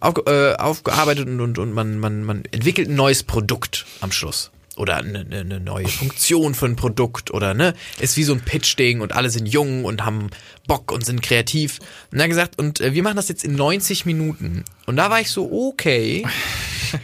auf, 0.00 0.14
äh, 0.26 0.54
aufgearbeitet 0.54 1.28
und, 1.28 1.40
und, 1.40 1.58
und 1.58 1.72
man, 1.72 2.00
man, 2.00 2.24
man 2.24 2.44
entwickelt 2.50 2.88
ein 2.88 2.96
neues 2.96 3.22
Produkt 3.22 3.86
am 4.00 4.10
Schluss. 4.10 4.50
Oder 4.76 4.96
eine, 4.96 5.20
eine, 5.20 5.40
eine 5.40 5.60
neue 5.60 5.88
Funktion 5.88 6.54
für 6.54 6.66
ein 6.66 6.76
Produkt 6.76 7.30
oder 7.30 7.54
ne, 7.54 7.72
ist 7.98 8.18
wie 8.18 8.24
so 8.24 8.34
ein 8.34 8.40
Pitch-Ding 8.40 9.00
und 9.00 9.14
alle 9.14 9.30
sind 9.30 9.46
jung 9.46 9.86
und 9.86 10.04
haben 10.04 10.28
Bock 10.66 10.92
und 10.92 11.06
sind 11.06 11.22
kreativ. 11.22 11.78
Und 12.12 12.18
er 12.18 12.24
hat 12.24 12.30
gesagt, 12.30 12.58
und 12.58 12.80
äh, 12.80 12.92
wir 12.92 13.02
machen 13.02 13.16
das 13.16 13.28
jetzt 13.28 13.42
in 13.42 13.54
90 13.54 14.04
Minuten. 14.04 14.64
Und 14.84 14.96
da 14.96 15.08
war 15.08 15.20
ich 15.20 15.30
so, 15.30 15.50
okay, 15.50 16.26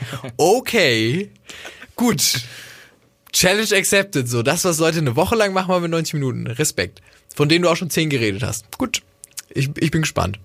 okay, 0.37 1.31
gut. 1.97 2.41
Challenge 3.33 3.75
accepted, 3.75 4.29
so. 4.29 4.43
Das, 4.43 4.65
was 4.65 4.79
Leute 4.79 4.99
eine 4.99 5.17
Woche 5.17 5.37
lang 5.37 5.53
machen, 5.53 5.69
machen 5.69 5.83
wir 5.83 5.87
in 5.87 5.91
90 5.93 6.15
Minuten. 6.15 6.47
Respekt. 6.47 7.01
Von 7.35 7.49
denen 7.49 7.63
du 7.63 7.71
auch 7.71 7.77
schon 7.77 7.91
10 7.91 8.11
geredet 8.11 8.43
hast. 8.43 8.77
Gut. 8.77 9.03
Ich, 9.51 9.71
ich 9.79 9.91
bin 9.91 10.03
gespannt. 10.03 10.39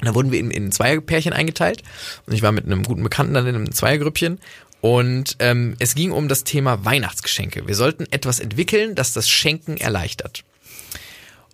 Dann 0.00 0.14
wurden 0.14 0.32
wir 0.32 0.38
in, 0.38 0.50
in 0.50 0.70
Zweierpärchen 0.70 1.32
eingeteilt. 1.32 1.82
Und 2.26 2.34
ich 2.34 2.42
war 2.42 2.52
mit 2.52 2.66
einem 2.66 2.82
guten 2.82 3.02
Bekannten 3.02 3.34
dann 3.34 3.46
in 3.46 3.54
einem 3.54 3.72
Zweiergrüppchen. 3.72 4.38
Und 4.80 5.36
ähm, 5.38 5.76
es 5.78 5.94
ging 5.94 6.12
um 6.12 6.28
das 6.28 6.44
Thema 6.44 6.84
Weihnachtsgeschenke. 6.84 7.66
Wir 7.66 7.74
sollten 7.74 8.06
etwas 8.10 8.38
entwickeln, 8.38 8.94
das 8.94 9.14
das 9.14 9.30
Schenken 9.30 9.78
erleichtert. 9.78 10.44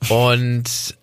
Und 0.08 0.96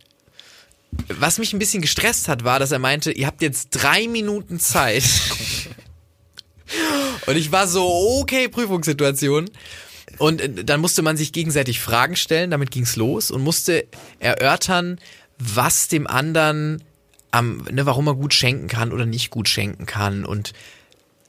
was 1.07 1.37
mich 1.37 1.53
ein 1.53 1.59
bisschen 1.59 1.81
gestresst 1.81 2.27
hat, 2.27 2.43
war, 2.43 2.59
dass 2.59 2.71
er 2.71 2.79
meinte, 2.79 3.11
ihr 3.11 3.27
habt 3.27 3.41
jetzt 3.41 3.69
drei 3.69 4.07
Minuten 4.07 4.59
Zeit. 4.59 5.03
Und 7.25 7.35
ich 7.35 7.51
war 7.51 7.67
so, 7.67 7.87
okay, 8.21 8.47
Prüfungssituation. 8.47 9.49
Und 10.17 10.41
äh, 10.41 10.63
dann 10.63 10.81
musste 10.81 11.01
man 11.01 11.17
sich 11.17 11.31
gegenseitig 11.31 11.79
Fragen 11.79 12.15
stellen, 12.15 12.51
damit 12.51 12.71
ging's 12.71 12.95
los 12.95 13.31
und 13.31 13.43
musste 13.43 13.85
erörtern, 14.19 14.99
was 15.37 15.87
dem 15.87 16.07
anderen 16.07 16.83
am, 17.31 17.65
ne, 17.71 17.85
warum 17.85 18.07
er 18.07 18.15
gut 18.15 18.33
schenken 18.33 18.67
kann 18.67 18.91
oder 18.91 19.05
nicht 19.05 19.29
gut 19.29 19.49
schenken 19.49 19.85
kann. 19.85 20.25
Und 20.25 20.53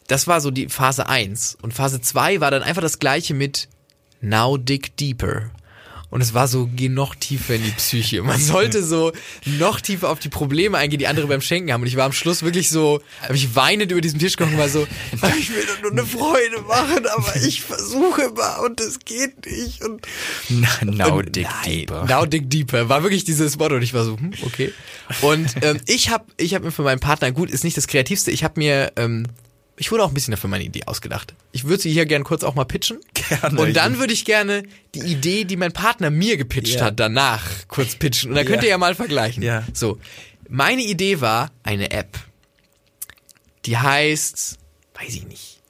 das 0.07 0.27
war 0.27 0.41
so 0.41 0.51
die 0.51 0.69
Phase 0.69 1.09
1. 1.09 1.59
Und 1.61 1.75
Phase 1.75 2.01
2 2.01 2.41
war 2.41 2.51
dann 2.51 2.63
einfach 2.63 2.83
das 2.83 2.99
gleiche 2.99 3.35
mit 3.35 3.69
Now 4.21 4.57
dig 4.57 4.97
deeper. 4.97 5.51
Und 6.11 6.23
es 6.23 6.33
war 6.33 6.49
so, 6.49 6.71
geh 6.75 6.89
noch 6.89 7.15
tiefer 7.15 7.57
in 7.57 7.65
die 7.65 7.71
Psyche. 7.71 8.23
Man 8.23 8.41
sollte 8.41 8.83
so 8.83 9.13
noch 9.45 9.81
tiefer 9.81 10.09
auf 10.09 10.19
die 10.19 10.31
Probleme 10.31 10.79
eingehen, 10.79 10.99
die 10.99 11.07
andere 11.07 11.27
beim 11.27 11.43
Schenken 11.43 11.71
haben. 11.71 11.83
Und 11.83 11.87
ich 11.89 11.97
war 11.97 12.07
am 12.07 12.13
Schluss 12.13 12.43
wirklich 12.43 12.71
so, 12.71 13.03
habe 13.23 13.37
ich 13.37 13.55
weinend 13.55 13.93
über 13.93 14.01
diesen 14.01 14.19
Tisch 14.19 14.37
gekommen 14.37 14.55
und 14.55 14.61
war 14.61 14.71
so, 14.71 14.87
ich 15.39 15.51
will 15.51 15.67
doch 15.67 15.83
nur 15.83 15.93
eine 15.93 16.07
Freude 16.07 16.63
machen, 16.63 17.07
aber 17.15 17.37
ich 17.37 17.61
versuche 17.61 18.23
immer 18.23 18.61
und 18.65 18.81
es 18.81 19.01
geht 19.01 19.45
nicht. 19.45 19.85
Und 19.85 20.07
Now 20.49 21.19
und 21.19 21.37
dig 21.37 21.45
nein, 21.45 21.65
deeper. 21.67 22.05
Now 22.07 22.25
dig 22.25 22.49
deeper. 22.49 22.89
War 22.89 23.03
wirklich 23.03 23.25
dieses 23.25 23.59
Motto 23.59 23.77
und 23.77 23.83
ich 23.83 23.93
war 23.93 24.05
so, 24.05 24.17
hm, 24.17 24.33
okay. 24.47 24.73
Und 25.21 25.57
ähm, 25.63 25.79
ich 25.87 26.09
habe 26.11 26.25
ich 26.39 26.55
hab 26.55 26.63
mir 26.63 26.71
für 26.71 26.83
meinen 26.83 27.01
Partner, 27.01 27.33
gut, 27.33 27.51
ist 27.51 27.65
nicht 27.65 27.77
das 27.77 27.87
Kreativste, 27.87 28.31
ich 28.31 28.45
habe 28.45 28.55
mir, 28.59 28.93
ähm, 28.97 29.27
ich 29.79 29.91
wurde 29.93 30.05
auch 30.05 30.09
ein 30.09 30.15
bisschen 30.15 30.33
dafür 30.33 30.51
meine 30.51 30.65
Idee 30.65 30.83
ausgedacht. 30.87 31.35
Ich 31.53 31.65
würde 31.65 31.83
sie 31.83 31.93
hier 31.93 32.05
gern 32.07 32.25
kurz 32.25 32.43
auch 32.45 32.55
mal 32.55 32.65
pitchen. 32.65 32.99
Gerne. 33.15 33.61
Und 33.61 33.75
dann 33.77 33.99
würde 33.99 34.13
ich 34.13 34.25
gerne 34.25 34.65
die 34.95 35.01
Idee, 35.01 35.45
die 35.45 35.57
mein 35.57 35.73
Partner 35.73 36.11
mir 36.11 36.37
gepitcht 36.37 36.77
Ja. 36.77 36.87
hat, 36.87 37.01
danach 37.01 37.47
kurz 37.69 37.95
pitchen. 37.95 38.31
Und 38.31 38.37
dann 38.37 38.47
könnt 38.47 38.63
ihr 38.63 38.69
Ja. 38.71 38.79
mal 38.79 38.95
vergleichen. 38.95 39.43
Ja. 39.43 39.65
So, 39.73 39.99
meine 40.49 40.83
Idee 40.83 41.21
war 41.21 41.51
eine 41.63 41.91
App. 41.93 42.19
Die 43.67 43.77
heißt, 43.77 44.59
weiß 45.01 45.15
ich 45.15 45.27
nicht, 45.27 45.61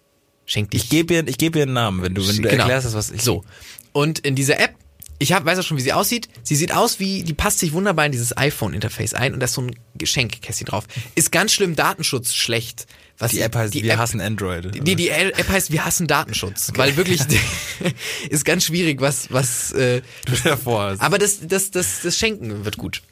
schenk 0.47 0.71
dich 0.71 0.85
Ich 0.85 0.89
gebe 0.91 1.15
ihr, 1.15 1.29
ich 1.29 1.39
gebe 1.39 1.59
ihr 1.59 1.65
einen 1.65 1.73
Namen, 1.73 2.03
wenn 2.03 2.15
du, 2.15 2.27
wenn 2.27 2.37
du 2.37 2.43
Genau. 2.43 2.63
erklärst, 2.63 2.87
das, 2.87 2.95
was 2.95 3.11
ich. 3.11 3.23
So. 3.23 3.45
Und 3.93 4.21
in 4.21 4.35
dieser 4.35 4.61
App, 4.61 4.75
ich 5.19 5.33
hab, 5.33 5.45
weiß 5.45 5.59
auch 5.59 5.65
schon, 5.65 5.77
wie 5.77 5.83
sie 5.83 5.93
aussieht. 5.93 6.29
Sie 6.43 6.55
sieht 6.55 6.73
aus 6.73 7.01
wie, 7.01 7.25
die 7.25 7.35
passt 7.35 7.59
sich 7.59 7.73
wunderbar 7.73 8.07
in 8.07 8.13
dieses 8.13 8.37
iPhone-Interface 8.37 9.15
ein 9.15 9.35
und 9.35 9.41
da 9.41 9.45
ist 9.45 9.55
so 9.55 9.63
ein 9.63 9.75
Geschenkkästchen 9.95 10.67
drauf. 10.67 10.85
Ist 11.15 11.33
ganz 11.33 11.53
schlimm 11.53 11.75
Datenschutz 11.75 12.35
schlecht. 12.35 12.87
Was 13.19 13.33
Die 13.33 13.41
App 13.41 13.57
heißt, 13.57 13.75
die 13.75 13.83
wir 13.83 13.95
App, 13.95 13.99
hassen 13.99 14.21
Android. 14.21 14.87
Die, 14.87 14.95
die 14.95 15.09
App 15.09 15.49
heißt, 15.49 15.73
wir 15.73 15.85
hassen 15.85 16.07
Datenschutz. 16.07 16.71
Weil 16.77 16.97
wirklich, 16.97 17.21
ist 18.31 18.45
ganz 18.45 18.65
schwierig, 18.65 19.01
was, 19.01 19.33
was, 19.33 19.73
äh, 19.73 20.03
davor. 20.45 20.95
aber 21.01 21.19
das, 21.19 21.41
das, 21.43 21.73
das, 21.73 22.03
das 22.03 22.17
Schenken 22.17 22.65
wird 22.65 22.77
gut. 22.77 23.03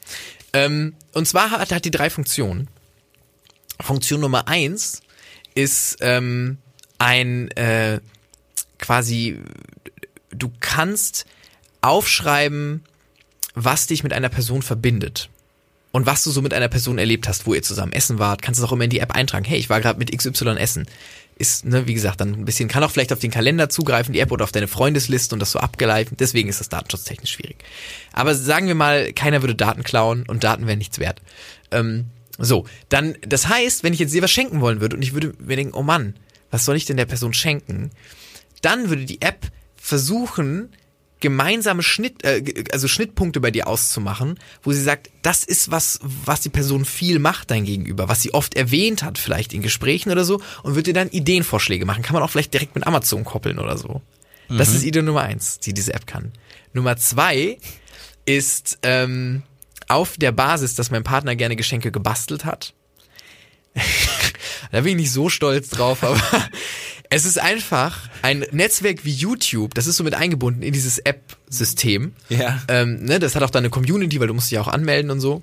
Ähm, 0.53 0.95
und 1.11 1.27
zwar 1.27 1.51
hat, 1.51 1.73
hat 1.73 1.83
die 1.83 1.91
drei 1.91 2.09
Funktionen. 2.09 2.69
Funktion 3.81 4.21
Nummer 4.21 4.47
eins 4.47 5.01
ist 5.55 5.97
ähm, 5.99 6.57
ein 6.99 7.51
äh, 7.51 7.99
quasi, 8.79 9.39
du 10.31 10.51
kannst 10.61 11.25
aufschreiben, 11.81 12.83
was 13.55 13.87
dich 13.87 14.03
mit 14.03 14.13
einer 14.13 14.29
Person 14.29 14.61
verbindet. 14.61 15.29
Und 15.91 16.05
was 16.05 16.23
du 16.23 16.31
so 16.31 16.41
mit 16.41 16.53
einer 16.53 16.67
Person 16.67 16.99
erlebt 16.99 17.27
hast, 17.27 17.47
wo 17.47 17.53
ihr 17.53 17.63
zusammen 17.63 17.91
essen 17.91 18.19
wart, 18.19 18.41
kannst 18.41 18.59
du 18.59 18.65
auch 18.65 18.71
immer 18.71 18.83
in 18.83 18.89
die 18.89 18.99
App 18.99 19.15
eintragen. 19.15 19.45
Hey, 19.45 19.57
ich 19.57 19.69
war 19.69 19.81
gerade 19.81 19.97
mit 19.97 20.15
XY 20.15 20.57
essen. 20.57 20.85
Ist, 21.37 21.65
ne, 21.65 21.87
wie 21.87 21.93
gesagt, 21.93 22.19
dann 22.21 22.33
ein 22.33 22.45
bisschen, 22.45 22.67
kann 22.67 22.83
auch 22.83 22.91
vielleicht 22.91 23.13
auf 23.13 23.19
den 23.19 23.31
Kalender 23.31 23.69
zugreifen, 23.69 24.13
die 24.13 24.19
App 24.19 24.31
oder 24.31 24.43
auf 24.43 24.51
deine 24.51 24.67
Freundesliste 24.67 25.33
und 25.33 25.39
das 25.39 25.51
so 25.51 25.59
abgeleitet. 25.59 26.19
Deswegen 26.19 26.49
ist 26.49 26.59
das 26.59 26.69
datenschutztechnisch 26.69 27.31
schwierig. 27.31 27.57
Aber 28.13 28.35
sagen 28.35 28.67
wir 28.67 28.75
mal, 28.75 29.13
keiner 29.13 29.41
würde 29.41 29.55
Daten 29.55 29.83
klauen 29.83 30.23
und 30.27 30.43
Daten 30.43 30.67
wären 30.67 30.77
nichts 30.77 30.99
wert. 30.99 31.21
Ähm, 31.71 32.05
so, 32.37 32.65
dann, 32.89 33.15
das 33.21 33.47
heißt, 33.47 33.83
wenn 33.83 33.93
ich 33.93 33.99
jetzt 33.99 34.13
dir 34.13 34.21
was 34.21 34.31
schenken 34.31 34.61
wollen 34.61 34.81
würde 34.81 34.95
und 34.95 35.01
ich 35.01 35.13
würde 35.13 35.33
mir 35.39 35.55
denken, 35.55 35.73
oh 35.73 35.83
Mann, 35.83 36.15
was 36.51 36.65
soll 36.65 36.75
ich 36.75 36.85
denn 36.85 36.97
der 36.97 37.05
Person 37.05 37.33
schenken? 37.33 37.91
Dann 38.61 38.89
würde 38.89 39.05
die 39.05 39.21
App 39.21 39.47
versuchen, 39.75 40.69
gemeinsame 41.19 41.83
Schnitt, 41.83 42.23
äh, 42.23 42.63
also 42.71 42.87
Schnittpunkte 42.87 43.39
bei 43.39 43.51
dir 43.51 43.67
auszumachen, 43.67 44.39
wo 44.63 44.71
sie 44.71 44.81
sagt, 44.81 45.09
das 45.21 45.43
ist 45.43 45.71
was, 45.71 45.99
was 46.01 46.41
die 46.41 46.49
Person 46.49 46.85
viel 46.85 47.19
macht 47.19 47.51
dein 47.51 47.65
Gegenüber, 47.65 48.09
was 48.09 48.21
sie 48.21 48.33
oft 48.33 48.55
erwähnt 48.55 49.03
hat, 49.03 49.17
vielleicht 49.17 49.53
in 49.53 49.61
Gesprächen 49.61 50.11
oder 50.11 50.25
so, 50.25 50.41
und 50.63 50.75
wird 50.75 50.87
dir 50.87 50.93
dann 50.93 51.09
Ideenvorschläge 51.09 51.85
machen. 51.85 52.03
Kann 52.03 52.13
man 52.13 52.23
auch 52.23 52.29
vielleicht 52.29 52.53
direkt 52.53 52.75
mit 52.75 52.85
Amazon 52.85 53.23
koppeln 53.23 53.59
oder 53.59 53.77
so. 53.77 54.01
Das 54.49 54.73
ist 54.73 54.83
Idee 54.83 55.01
Nummer 55.01 55.23
eins, 55.23 55.59
die 55.59 55.73
diese 55.73 55.93
App 55.93 56.07
kann. 56.07 56.31
Nummer 56.71 56.95
zwei 56.95 57.57
ist 58.25 58.79
ähm, 58.83 59.43
auf 59.87 60.17
der 60.17 60.31
Basis, 60.31 60.75
dass 60.75 60.91
mein 60.91 61.03
Partner 61.03 61.35
gerne 61.35 61.55
Geschenke 61.55 61.91
gebastelt 61.91 62.45
hat. 62.45 62.73
da 64.71 64.81
bin 64.81 64.91
ich 64.91 64.97
nicht 64.97 65.11
so 65.11 65.29
stolz 65.29 65.69
drauf, 65.69 66.03
aber 66.03 66.21
es 67.09 67.25
ist 67.25 67.39
einfach 67.39 68.09
ein 68.21 68.45
Netzwerk 68.51 69.05
wie 69.05 69.13
YouTube, 69.13 69.73
das 69.73 69.87
ist 69.87 69.97
so 69.97 70.03
mit 70.03 70.13
eingebunden 70.13 70.61
in 70.61 70.73
dieses 70.73 70.99
App-System. 70.99 72.13
Ja. 72.29 72.61
Ähm, 72.67 73.03
ne, 73.03 73.19
das 73.19 73.35
hat 73.35 73.43
auch 73.43 73.49
dann 73.49 73.61
eine 73.61 73.69
Community, 73.69 74.19
weil 74.19 74.27
du 74.27 74.33
musst 74.33 74.51
dich 74.51 74.59
auch 74.59 74.67
anmelden 74.67 75.11
und 75.11 75.19
so. 75.19 75.41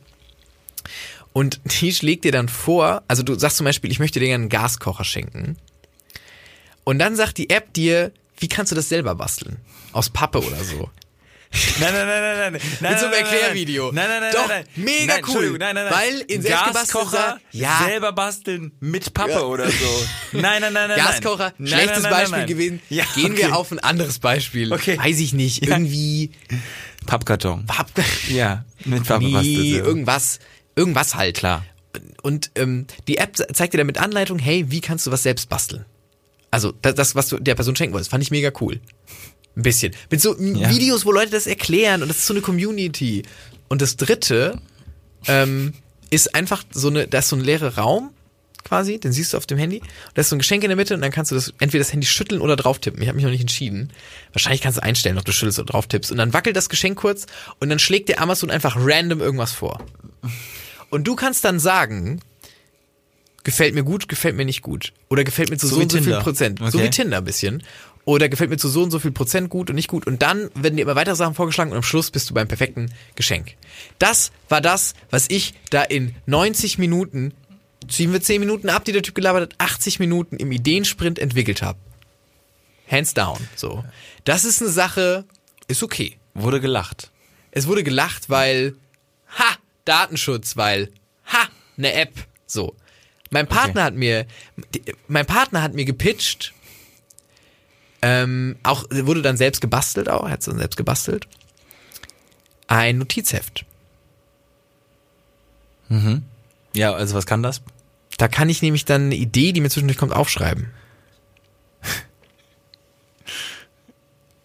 Und 1.33 1.61
die 1.65 1.93
schlägt 1.93 2.25
dir 2.25 2.33
dann 2.33 2.49
vor, 2.49 3.03
also 3.09 3.23
du 3.23 3.35
sagst 3.35 3.57
zum 3.57 3.65
Beispiel, 3.65 3.91
ich 3.91 3.99
möchte 3.99 4.21
dir 4.21 4.27
gerne 4.27 4.45
einen 4.45 4.49
Gaskocher 4.51 5.05
schenken. 5.05 5.57
Und 6.85 6.99
dann 6.99 7.17
sagt 7.17 7.39
die 7.39 7.51
App 7.51 7.73
dir, 7.73 8.13
wie 8.39 8.49
kannst 8.49 8.71
du 8.71 8.77
das 8.77 8.89
selber 8.89 9.15
basteln? 9.15 9.57
Aus 9.93 10.11
Pappe 10.11 10.39
oder 10.45 10.63
so. 10.63 10.91
Nein, 11.81 11.93
nein, 11.93 12.07
nein, 12.07 12.23
nein, 12.23 12.53
nein. 12.53 12.63
nein 12.81 12.91
Mit 12.93 13.01
so 13.01 13.07
einem 13.07 13.15
Erklärvideo. 13.15 13.93
Nein, 13.93 14.09
nein, 14.09 14.21
nein, 14.21 14.33
Doch, 14.33 14.49
nein, 14.49 14.65
nein. 14.75 14.85
mega 14.85 15.15
nein, 15.15 15.25
cool. 15.29 15.51
Nein, 15.59 15.75
nein, 15.75 15.85
nein. 15.85 15.93
Weil 15.95 16.21
in 16.23 16.43
Gaskocher 16.43 17.41
Ja. 17.53 17.81
selber 17.87 18.13
basteln 18.13 18.73
mit 18.81 19.15
Pappe 19.15 19.31
Ja. 19.33 19.41
oder 19.43 19.71
so. 19.71 20.07
Nein, 20.33 20.61
nein, 20.61 20.73
nein, 20.73 20.89
nein. 20.89 20.97
Gaskocher, 20.99 21.53
nein. 21.59 21.69
schlechtes 21.69 22.03
nein, 22.03 22.13
Beispiel 22.13 22.47
gewesen. 22.47 22.83
Ja, 22.91 23.05
Gehen 23.15 23.33
okay. 23.33 23.43
wir 23.43 23.57
auf 23.57 23.71
ein 23.73 23.79
anderes 23.79 24.19
Beispiel. 24.19 24.73
Okay. 24.73 24.99
Weiß 24.99 25.21
ich 25.21 25.33
nicht. 25.33 25.63
Irgendwie 25.67 26.33
Pappkarton. 27.07 27.67
Papp 27.67 27.91
Ja, 28.29 28.65
mit 28.85 29.05
Pappe 29.07 29.31
basteln. 29.31 29.43
nee, 29.61 29.77
irgendwas, 29.77 30.39
irgendwas 30.75 31.15
halt. 31.15 31.37
Klar. 31.37 31.65
Und 32.23 32.51
ähm, 32.57 32.87
die 33.07 33.19
App 33.19 33.37
zeigt 33.37 33.75
dir 33.75 33.79
dann 33.79 33.87
mit 33.87 33.99
Anleitung, 33.99 34.39
hey, 34.39 34.65
wie 34.71 34.81
kannst 34.81 35.07
du 35.07 35.11
was 35.13 35.23
selbst 35.23 35.49
basteln? 35.49 35.85
Also 36.51 36.73
das, 36.83 36.95
das 36.95 37.15
was 37.15 37.29
du 37.29 37.39
der 37.39 37.55
Person 37.55 37.77
schenken 37.77 37.93
wolltest, 37.95 38.11
fand 38.11 38.23
ich 38.23 38.31
mega 38.31 38.51
cool. 38.61 38.81
Ein 39.57 39.63
bisschen. 39.63 39.95
Mit 40.11 40.21
so 40.21 40.37
Ja. 40.41 40.71
Videos, 40.71 41.05
wo 41.07 41.13
Leute 41.13 41.31
das 41.31 41.47
erklären 41.47 42.03
und 42.03 42.09
das 42.09 42.19
ist 42.19 42.27
so 42.27 42.35
eine 42.35 42.41
Community. 42.41 43.23
Und 43.69 43.81
das 43.83 43.97
dritte 43.97 44.61
ähm, 45.27 45.73
ist 46.11 46.35
einfach 46.35 46.65
so 46.73 46.89
eine, 46.89 47.07
da 47.09 47.19
ist 47.21 47.29
so 47.29 47.37
ein 47.37 47.41
leerer 47.43 47.77
Raum 47.79 48.11
quasi, 48.65 48.99
den 48.99 49.13
siehst 49.13 49.33
du 49.33 49.37
auf 49.37 49.47
dem 49.47 49.59
Handy. 49.59 49.81
Und 49.81 49.89
da 50.15 50.23
ist 50.23 50.31
so 50.31 50.37
ein 50.37 50.39
Geschenk 50.39 50.63
in 50.65 50.71
der 50.71 50.77
Mitte 50.77 50.95
und 50.95 51.03
dann 51.03 51.11
kannst 51.11 51.31
du 51.31 51.35
das 51.35 51.53
entweder 51.61 51.85
das 51.85 51.93
Handy 51.93 52.07
schütteln 52.07 52.41
oder 52.41 52.57
drauf 52.57 52.79
tippen. 52.79 53.01
Ich 53.03 53.09
habe 53.09 53.17
mich 53.17 53.25
noch 53.25 53.31
nicht 53.31 53.43
entschieden. 53.43 53.91
Wahrscheinlich 54.33 54.63
kannst 54.63 54.79
du 54.79 54.83
einstellen, 54.83 55.19
ob 55.19 55.25
du 55.27 55.33
schüttelst 55.33 55.59
oder 55.59 55.73
drauf 55.73 55.87
tippst. 55.87 56.11
Und 56.11 56.17
dann 56.19 56.33
wackelt 56.33 56.57
das 56.57 56.69
Geschenk 56.71 56.97
kurz 56.99 57.27
und 57.61 57.69
dann 57.69 57.79
schlägt 57.79 58.09
dir 58.09 58.21
Amazon 58.21 58.51
einfach 58.51 58.77
random 58.79 59.21
irgendwas 59.21 59.53
vor. 59.53 59.85
Und 60.91 61.05
du 61.07 61.15
kannst 61.15 61.45
dann 61.45 61.59
sagen, 61.61 62.21
gefällt 63.45 63.75
mir 63.75 63.83
gut, 63.85 64.09
gefällt 64.09 64.37
mir 64.37 64.45
nicht 64.47 64.63
gut. 64.63 64.93
Oder 65.11 65.25
gefällt 65.25 65.51
mir 65.51 65.59
zu 65.59 65.67
so, 65.67 65.77
So 65.77 65.83
und 65.83 65.93
so 65.93 66.01
viel. 66.01 66.15
Prozent. 66.21 66.59
So 66.61 66.65
Okay. 66.79 66.85
wie 66.85 66.91
Tinder 66.91 67.19
ein 67.19 67.25
bisschen. 67.25 67.63
Oder 68.07 68.29
gefällt 68.29 68.51
mir 68.51 68.59
zu 68.59 68.69
so 68.69 68.83
und 68.83 68.91
so 68.91 68.99
viel 68.99 69.13
Prozent 69.13 69.49
gut 69.49 69.71
und 69.71 69.77
nicht 69.77 69.89
gut. 69.89 70.07
Und 70.07 70.21
dann 70.21 70.51
werden 70.55 70.77
dir 70.77 70.83
immer 70.83 70.97
weitere 70.97 71.17
Sachen 71.17 71.35
vorgeschlagen 71.35 71.71
und 71.71 71.79
am 71.79 71.83
Schluss 71.83 72.11
bist 72.11 72.29
du 72.29 72.35
beim 72.35 72.49
perfekten 72.49 72.93
Geschenk. 73.15 73.55
Das 73.99 74.31
war 74.49 74.61
das, 74.61 74.95
was 75.11 75.27
ich 75.31 75.55
da 75.71 75.83
in 75.83 76.15
90 76.27 76.77
Minuten, 76.79 77.33
ziehen 77.89 78.13
wir 78.13 78.21
10 78.21 78.41
Minuten 78.41 78.69
ab, 78.69 78.85
die 78.85 78.93
der 78.93 79.03
Typ 79.03 79.15
gelabert 79.15 79.55
hat, 79.55 79.55
80 79.59 80.01
Minuten 80.01 80.37
im 80.37 80.53
Ideensprint 80.53 81.19
entwickelt 81.19 81.63
habe. 81.63 81.79
Hands 82.91 83.13
down. 83.15 83.39
So. 83.57 83.85
Das 84.25 84.45
ist 84.45 84.61
eine 84.61 84.71
Sache, 84.71 85.25
ist 85.69 85.83
okay. 85.83 86.19
Wurde 86.35 86.61
gelacht. 86.61 87.11
Es 87.53 87.67
wurde 87.67 87.85
gelacht, 87.85 88.29
weil, 88.29 88.75
ha, 89.39 89.57
Datenschutz, 89.85 90.57
weil, 90.57 90.91
ha, 91.27 91.49
eine 91.79 91.95
App. 91.95 92.13
So. 92.47 92.75
Mein 93.31 93.47
Partner 93.47 93.85
hat 93.85 93.95
mir, 93.95 94.27
mein 95.09 95.27
Partner 95.27 95.63
hat 95.63 95.75
mir 95.75 95.85
gepitcht, 95.85 96.53
ähm, 98.07 98.57
auch, 98.63 98.85
wurde 98.91 99.23
dann 99.23 99.39
selbst 99.39 99.63
gebastelt 99.63 100.11
auch, 100.11 100.29
hat 100.29 100.41
es 100.41 100.47
dann 100.47 100.59
selbst 100.59 100.77
gebastelt, 100.77 101.27
ein 102.67 102.99
Notizheft. 102.99 103.65
Ja, 106.75 106.93
also 106.93 107.15
was 107.15 107.25
kann 107.25 107.43
das? 107.43 107.63
Da 108.19 108.29
kann 108.29 108.49
ich 108.49 108.61
nämlich 108.63 108.85
dann 108.85 109.07
eine 109.07 109.15
Idee, 109.15 109.53
die 109.53 109.61
mir 109.61 109.71
zwischendurch 109.71 109.97
kommt, 109.99 110.13
aufschreiben. 110.13 110.71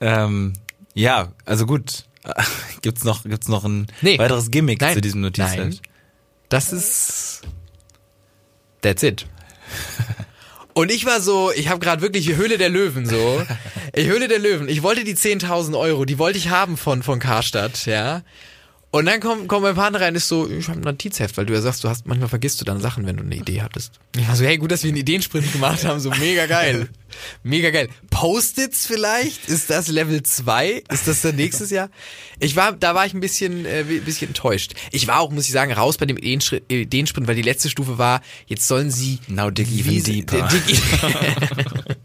Ähm, 0.02 0.54
ja, 0.94 1.34
also 1.44 1.66
gut. 1.66 2.06
Gibt's 2.82 3.04
noch, 3.04 3.24
gibt's 3.24 3.50
noch 3.50 3.66
ein 3.66 3.88
Nee. 4.02 4.18
weiteres 4.18 4.50
Gimmick 4.50 4.80
Nein. 4.80 4.94
zu 4.94 5.02
diesem 5.02 5.20
Notizheft? 5.20 5.58
Nein. 5.58 5.80
Das 6.48 6.72
ist, 6.72 7.42
that's 8.82 9.04
it. 9.04 9.28
Und 10.80 10.94
ich 10.94 11.06
war 11.06 11.20
so, 11.20 11.52
ich 11.52 11.68
habe 11.68 11.82
gerade 11.82 12.02
wirklich 12.02 12.34
Höhle 12.38 12.58
der 12.58 12.70
Löwen 12.70 13.06
so. 13.06 13.46
Ich 13.94 14.08
Höhle 14.08 14.30
der 14.30 14.40
Löwen. 14.40 14.70
Ich 14.70 14.82
wollte 14.82 15.04
die 15.04 15.16
10.000 15.16 15.78
Euro, 15.78 16.06
die 16.06 16.20
wollte 16.20 16.38
ich 16.38 16.50
haben 16.52 16.78
von 16.78 17.04
von 17.04 17.20
Karstadt, 17.20 17.86
ja. 17.86 18.22
Und 18.92 19.06
dann 19.06 19.20
kommt, 19.20 19.48
kommt 19.48 19.62
mein 19.62 19.76
Partner 19.76 20.02
rein 20.02 20.10
und 20.14 20.16
ist 20.16 20.28
so, 20.28 20.50
ich 20.50 20.68
habe 20.68 20.80
ein 20.80 20.84
Notizheft, 20.84 21.38
weil 21.38 21.46
du 21.46 21.54
ja 21.54 21.62
sagst, 21.62 21.84
du 21.84 21.90
hast 21.90 22.08
manchmal 22.08 22.28
vergisst 22.28 22.60
du 22.60 22.66
dann 22.66 22.82
Sachen, 22.82 23.06
wenn 23.06 23.18
du 23.18 23.24
eine 23.24 23.36
Idee 23.36 23.62
hattest. 23.62 24.00
Ich 24.18 24.28
war 24.28 24.36
so, 24.36 24.44
hey, 24.46 24.58
gut, 24.58 24.72
dass 24.72 24.82
wir 24.82 24.88
einen 24.88 24.98
Ideensprint 24.98 25.52
gemacht 25.54 25.86
haben, 25.86 26.00
so 26.00 26.10
mega 26.10 26.48
geil. 26.48 26.90
Mega 27.44 27.72
geil. 27.72 27.90
Post-its 28.12 28.86
vielleicht? 28.86 29.50
Ist 29.50 29.70
das 29.72 29.88
Level 29.88 30.22
2? 30.24 30.84
Ist 30.92 31.08
das 31.08 31.22
dann 31.22 31.36
nächstes 31.36 31.72
Jahr? 31.72 31.90
Ich 32.40 32.56
war, 32.56 32.72
da 32.74 32.94
war 32.96 33.06
ich 33.06 33.14
ein 33.16 33.20
bisschen, 33.20 33.66
äh, 33.66 33.80
ein 33.82 34.04
bisschen 34.06 34.28
enttäuscht. 34.30 34.74
Ich 34.92 35.08
war 35.08 35.20
auch, 35.20 35.32
muss 35.32 35.46
ich 35.46 35.52
sagen, 35.52 35.72
raus 35.74 35.98
bei 35.98 36.06
dem 36.06 36.18
Ideensprint, 36.18 37.28
weil 37.28 37.36
die 37.36 37.42
letzte 37.42 37.70
Stufe 37.70 37.98
war, 37.98 38.22
jetzt 38.46 38.68
sollen 38.68 38.92
sie 38.92 39.20
Now 39.28 39.50
dig 39.50 39.68
even 39.72 40.04
deeper. 40.04 40.48
dig- 40.48 40.82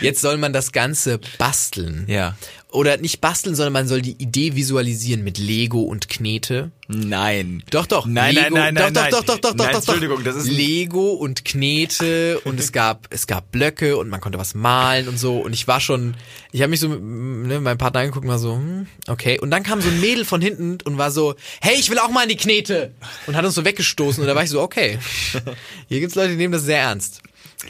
Jetzt 0.00 0.20
soll 0.20 0.36
man 0.36 0.52
das 0.52 0.70
Ganze 0.72 1.18
basteln. 1.38 2.04
Ja. 2.08 2.36
Oder 2.72 2.98
nicht 2.98 3.20
basteln, 3.20 3.56
sondern 3.56 3.72
man 3.72 3.88
soll 3.88 4.00
die 4.00 4.12
Idee 4.22 4.54
visualisieren 4.54 5.24
mit 5.24 5.38
Lego 5.38 5.80
und 5.80 6.08
Knete. 6.08 6.70
Nein. 6.86 7.64
Doch, 7.70 7.86
doch. 7.86 8.06
Nein, 8.06 8.34
Lego, 8.34 8.54
nein, 8.54 8.74
nein, 8.74 8.94
doch, 8.94 9.02
nein, 9.02 9.10
doch, 9.10 9.18
nein. 9.18 9.26
doch, 9.26 9.38
doch, 9.38 9.40
doch, 9.40 9.54
Nein, 9.54 9.56
doch, 9.56 9.64
doch, 9.64 9.86
doch. 9.86 9.94
Entschuldigung, 9.94 10.24
das 10.24 10.36
ist 10.36 10.48
Lego 10.48 11.10
und 11.10 11.44
Knete 11.44 12.38
und 12.44 12.60
es 12.60 12.70
gab, 12.70 13.08
es 13.10 13.26
gab 13.26 13.50
Blöcke 13.50 13.96
und 13.96 14.08
man 14.08 14.20
konnte 14.20 14.38
was 14.38 14.54
malen 14.54 15.08
und 15.08 15.18
so 15.18 15.38
und 15.38 15.52
ich 15.52 15.66
war 15.66 15.80
schon, 15.80 16.14
ich 16.52 16.62
habe 16.62 16.70
mich 16.70 16.80
so 16.80 16.88
mit 16.88 17.00
ne, 17.00 17.60
meinem 17.60 17.78
Partner 17.78 18.00
angeguckt 18.00 18.24
und 18.24 18.30
war 18.30 18.38
so, 18.38 18.54
hm, 18.54 18.86
okay. 19.08 19.40
Und 19.40 19.50
dann 19.50 19.64
kam 19.64 19.80
so 19.80 19.88
ein 19.88 20.00
Mädel 20.00 20.24
von 20.24 20.40
hinten 20.40 20.78
und 20.84 20.96
war 20.96 21.10
so, 21.10 21.34
hey, 21.60 21.76
ich 21.76 21.90
will 21.90 21.98
auch 21.98 22.10
mal 22.10 22.22
in 22.22 22.28
die 22.28 22.36
Knete 22.36 22.92
und 23.26 23.36
hat 23.36 23.44
uns 23.44 23.54
so 23.54 23.64
weggestoßen 23.64 24.22
und 24.22 24.28
da 24.28 24.36
war 24.36 24.44
ich 24.44 24.50
so, 24.50 24.60
okay. 24.60 24.98
Hier 25.88 26.00
gibt's 26.00 26.14
Leute, 26.14 26.30
die 26.30 26.36
nehmen 26.36 26.52
das 26.52 26.62
sehr 26.62 26.78
ernst. 26.78 27.20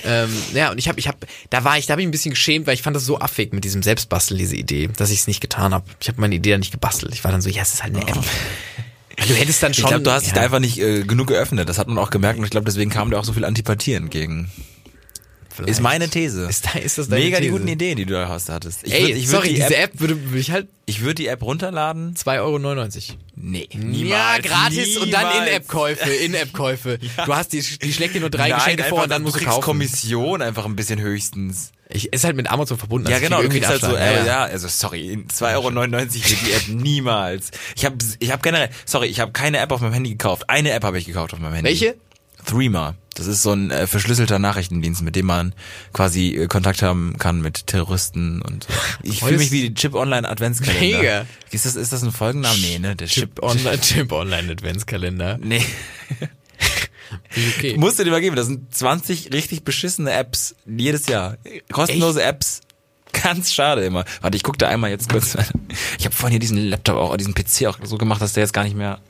Ähm, 0.04 0.30
ja, 0.54 0.70
und 0.70 0.78
ich 0.78 0.88
habe, 0.88 0.98
ich 0.98 1.08
habe, 1.08 1.18
da 1.50 1.64
war 1.64 1.78
ich, 1.78 1.86
da 1.86 1.92
habe 1.92 2.02
ich 2.02 2.08
ein 2.08 2.10
bisschen 2.10 2.30
geschämt, 2.30 2.66
weil 2.66 2.74
ich 2.74 2.82
fand 2.82 2.94
das 2.94 3.04
so 3.04 3.18
affig 3.18 3.52
mit 3.52 3.64
diesem 3.64 3.82
Selbstbasteln, 3.82 4.38
diese 4.38 4.56
Idee, 4.56 4.88
dass 4.96 5.10
ich 5.10 5.20
es 5.20 5.26
nicht 5.26 5.40
getan 5.40 5.74
habe. 5.74 5.84
Ich 6.00 6.08
habe 6.08 6.20
meine 6.20 6.34
Idee 6.34 6.52
dann 6.52 6.60
nicht 6.60 6.72
gebastelt. 6.72 7.14
Ich 7.14 7.24
war 7.24 7.32
dann 7.32 7.40
so, 7.40 7.48
ja, 7.48 7.62
es 7.62 7.74
ist 7.74 7.82
halt 7.82 7.96
eine 7.96 8.06
App. 8.06 8.18
Du 9.28 9.34
hättest 9.34 9.62
dann 9.62 9.74
schon. 9.74 9.84
Ich 9.84 9.88
glaube, 9.88 10.02
du 10.02 10.10
hast 10.10 10.22
dich 10.22 10.30
ja. 10.30 10.36
da 10.36 10.42
einfach 10.42 10.60
nicht 10.60 10.78
äh, 10.78 11.02
genug 11.02 11.26
geöffnet. 11.28 11.68
Das 11.68 11.78
hat 11.78 11.88
man 11.88 11.98
auch 11.98 12.10
gemerkt 12.10 12.38
und 12.38 12.44
ich 12.44 12.50
glaube, 12.50 12.64
deswegen 12.64 12.90
kam 12.90 13.10
dir 13.10 13.18
auch 13.18 13.24
so 13.24 13.32
viel 13.32 13.44
Antipathie 13.44 13.92
entgegen. 13.92 14.50
Vielleicht. 15.60 15.78
Ist 15.78 15.82
meine 15.82 16.08
These. 16.08 16.46
Ist, 16.46 16.66
da, 16.66 16.78
ist 16.78 16.98
das 16.98 17.08
deine 17.08 17.24
Mega 17.24 17.38
die 17.38 17.44
These? 17.46 17.52
guten 17.52 17.68
Ideen, 17.68 17.96
die 17.96 18.06
du 18.06 18.14
da 18.14 18.28
hast, 18.28 18.48
hattest. 18.48 18.84
Ich 18.86 18.92
Ey, 18.92 19.02
würd- 19.04 19.08
ich 19.08 19.14
würd 19.16 19.28
sorry, 19.28 19.48
die 19.48 19.54
diese 19.54 19.76
App, 19.76 19.94
App, 19.94 20.00
würde, 20.00 20.22
würde 20.24 20.38
ich 20.38 20.50
halt 20.50 20.68
ich 20.86 21.00
würde 21.02 21.14
die 21.14 21.26
App 21.28 21.42
runterladen. 21.42 22.14
2,99 22.16 23.10
Euro. 23.10 23.18
Nee, 23.36 23.68
ja, 23.92 24.38
gratis 24.38 24.96
und 24.98 25.12
dann 25.12 25.28
niemals. 25.28 25.48
In-App-Käufe, 25.48 26.10
In-App-Käufe. 26.10 26.98
Du 27.26 27.34
hast 27.34 27.52
die, 27.52 27.60
die 27.62 27.92
schlägt 27.92 28.14
dir 28.14 28.20
nur 28.20 28.30
drei 28.30 28.48
Nein, 28.48 28.58
Geschenke 28.58 28.84
vor 28.84 29.04
und 29.04 29.10
dann 29.10 29.22
musst 29.22 29.36
du 29.36 29.38
kriegst 29.38 29.50
kaufen. 29.54 29.64
Kommission 29.64 30.42
einfach 30.42 30.64
ein 30.64 30.74
bisschen 30.76 31.00
höchstens. 31.00 31.70
Ich, 31.88 32.12
ist 32.12 32.24
halt 32.24 32.36
mit 32.36 32.50
Amazon 32.50 32.76
verbunden. 32.78 33.08
Ja, 33.08 33.14
also 33.14 33.24
ich 33.24 33.30
genau, 33.30 33.42
du 33.42 33.48
krieg 33.48 33.62
kriegst 33.62 33.70
halt 33.70 33.82
irgendwie 33.82 33.98
so, 33.98 34.04
äh, 34.04 34.08
Abschlag. 34.18 34.26
ja, 34.26 34.42
also 34.44 34.68
sorry, 34.68 35.24
2,99 35.32 35.54
Euro 35.56 35.70
für 35.70 36.44
die 36.46 36.52
App 36.52 36.68
niemals. 36.68 37.50
Ich 37.76 37.84
habe 37.84 37.96
ich 38.18 38.30
hab 38.32 38.42
generell, 38.42 38.70
sorry, 38.84 39.06
ich 39.08 39.20
habe 39.20 39.32
keine 39.32 39.58
App 39.58 39.72
auf 39.72 39.80
meinem 39.80 39.92
Handy 39.92 40.10
gekauft. 40.10 40.48
Eine 40.48 40.70
App 40.72 40.84
habe 40.84 40.98
ich 40.98 41.06
gekauft 41.06 41.32
auf 41.32 41.38
meinem 41.40 41.54
Handy. 41.54 41.68
Welche? 41.70 41.94
Threema. 42.46 42.94
Das 43.14 43.26
ist 43.26 43.42
so 43.42 43.52
ein 43.52 43.70
äh, 43.70 43.86
verschlüsselter 43.86 44.38
Nachrichtendienst, 44.38 45.02
mit 45.02 45.16
dem 45.16 45.26
man 45.26 45.52
quasi 45.92 46.28
äh, 46.36 46.46
Kontakt 46.46 46.82
haben 46.82 47.16
kann 47.18 47.40
mit 47.40 47.66
Terroristen 47.66 48.40
und 48.42 48.64
so. 48.64 48.72
Ich 49.02 49.20
fühle 49.20 49.38
mich 49.38 49.50
wie 49.50 49.68
die 49.68 49.74
Chip 49.74 49.94
Online 49.94 50.28
Adventskalender. 50.28 50.98
Mega. 50.98 51.26
Ist 51.50 51.66
das, 51.66 51.76
ist 51.76 51.92
das 51.92 52.02
ein 52.02 52.12
Folgenname? 52.12 52.58
Nee, 52.58 52.78
ne? 52.78 52.94
Der 52.96 53.08
Chip, 53.08 53.34
Chip 53.34 53.42
Online, 53.42 53.80
Chip 53.80 54.12
Online 54.12 54.52
Adventskalender. 54.52 55.38
Nee. 55.42 55.64
Okay. 57.58 57.76
Musst 57.76 57.98
du 57.98 58.04
dir 58.04 58.10
mal 58.12 58.20
geben, 58.20 58.36
das 58.36 58.46
sind 58.46 58.72
20 58.72 59.32
richtig 59.32 59.64
beschissene 59.64 60.12
Apps 60.12 60.54
jedes 60.64 61.06
Jahr. 61.08 61.38
Kostenlose 61.72 62.22
Apps. 62.22 62.60
Ganz 63.12 63.52
schade 63.52 63.84
immer. 63.84 64.04
Warte, 64.20 64.36
ich 64.36 64.42
guck 64.42 64.58
da 64.58 64.68
einmal 64.68 64.90
jetzt 64.90 65.08
kurz. 65.08 65.36
Ich 65.98 66.04
habe 66.04 66.14
vorhin 66.14 66.34
hier 66.34 66.40
diesen 66.40 66.58
Laptop 66.58 66.96
auch, 66.96 67.16
diesen 67.16 67.34
PC 67.34 67.66
auch 67.66 67.78
so 67.82 67.98
gemacht, 67.98 68.22
dass 68.22 68.34
der 68.34 68.44
jetzt 68.44 68.52
gar 68.52 68.64
nicht 68.64 68.76
mehr. 68.76 69.00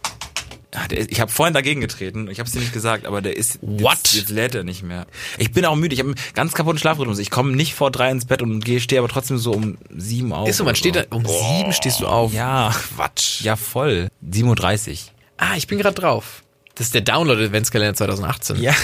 Ah, 0.72 0.86
ich 0.90 1.20
habe 1.20 1.32
vorhin 1.32 1.52
dagegen 1.52 1.80
getreten. 1.80 2.28
Ich 2.30 2.38
habe 2.38 2.46
es 2.46 2.52
dir 2.52 2.60
nicht 2.60 2.72
gesagt, 2.72 3.04
aber 3.04 3.20
der 3.20 3.36
ist 3.36 3.58
What? 3.60 3.98
Jetzt, 3.98 4.14
jetzt 4.14 4.30
lädt 4.30 4.54
er 4.54 4.62
nicht 4.62 4.84
mehr. 4.84 5.06
Ich 5.36 5.50
bin 5.50 5.64
auch 5.64 5.74
müde. 5.74 5.94
Ich 5.94 6.00
habe 6.00 6.10
einen 6.10 6.20
ganz 6.34 6.52
kaputten 6.52 6.78
Schlafrhythmus. 6.78 7.18
Ich 7.18 7.30
komme 7.30 7.56
nicht 7.56 7.74
vor 7.74 7.90
drei 7.90 8.10
ins 8.10 8.24
Bett 8.24 8.40
und 8.40 8.64
gehe, 8.64 8.80
stehe 8.80 9.00
aber 9.00 9.08
trotzdem 9.08 9.38
so 9.38 9.52
um 9.52 9.78
sieben 9.96 10.32
auf. 10.32 10.48
Ist 10.48 10.58
so, 10.58 10.64
man 10.64 10.76
steht 10.76 10.94
da, 10.94 11.04
um 11.10 11.24
sieben 11.26 11.72
stehst 11.72 12.00
du 12.00 12.06
auf. 12.06 12.32
Ja, 12.32 12.72
Quatsch. 12.94 13.40
Ja, 13.40 13.56
voll. 13.56 14.08
7.30 14.24 14.90
Uhr. 14.90 14.96
Ah, 15.38 15.56
ich 15.56 15.66
bin 15.66 15.78
gerade 15.78 15.94
drauf. 15.96 16.44
Das 16.76 16.86
ist 16.86 16.94
der 16.94 17.02
Download 17.02 17.42
Adventskalender 17.42 17.94
2018. 17.94 18.62
Ja. 18.62 18.74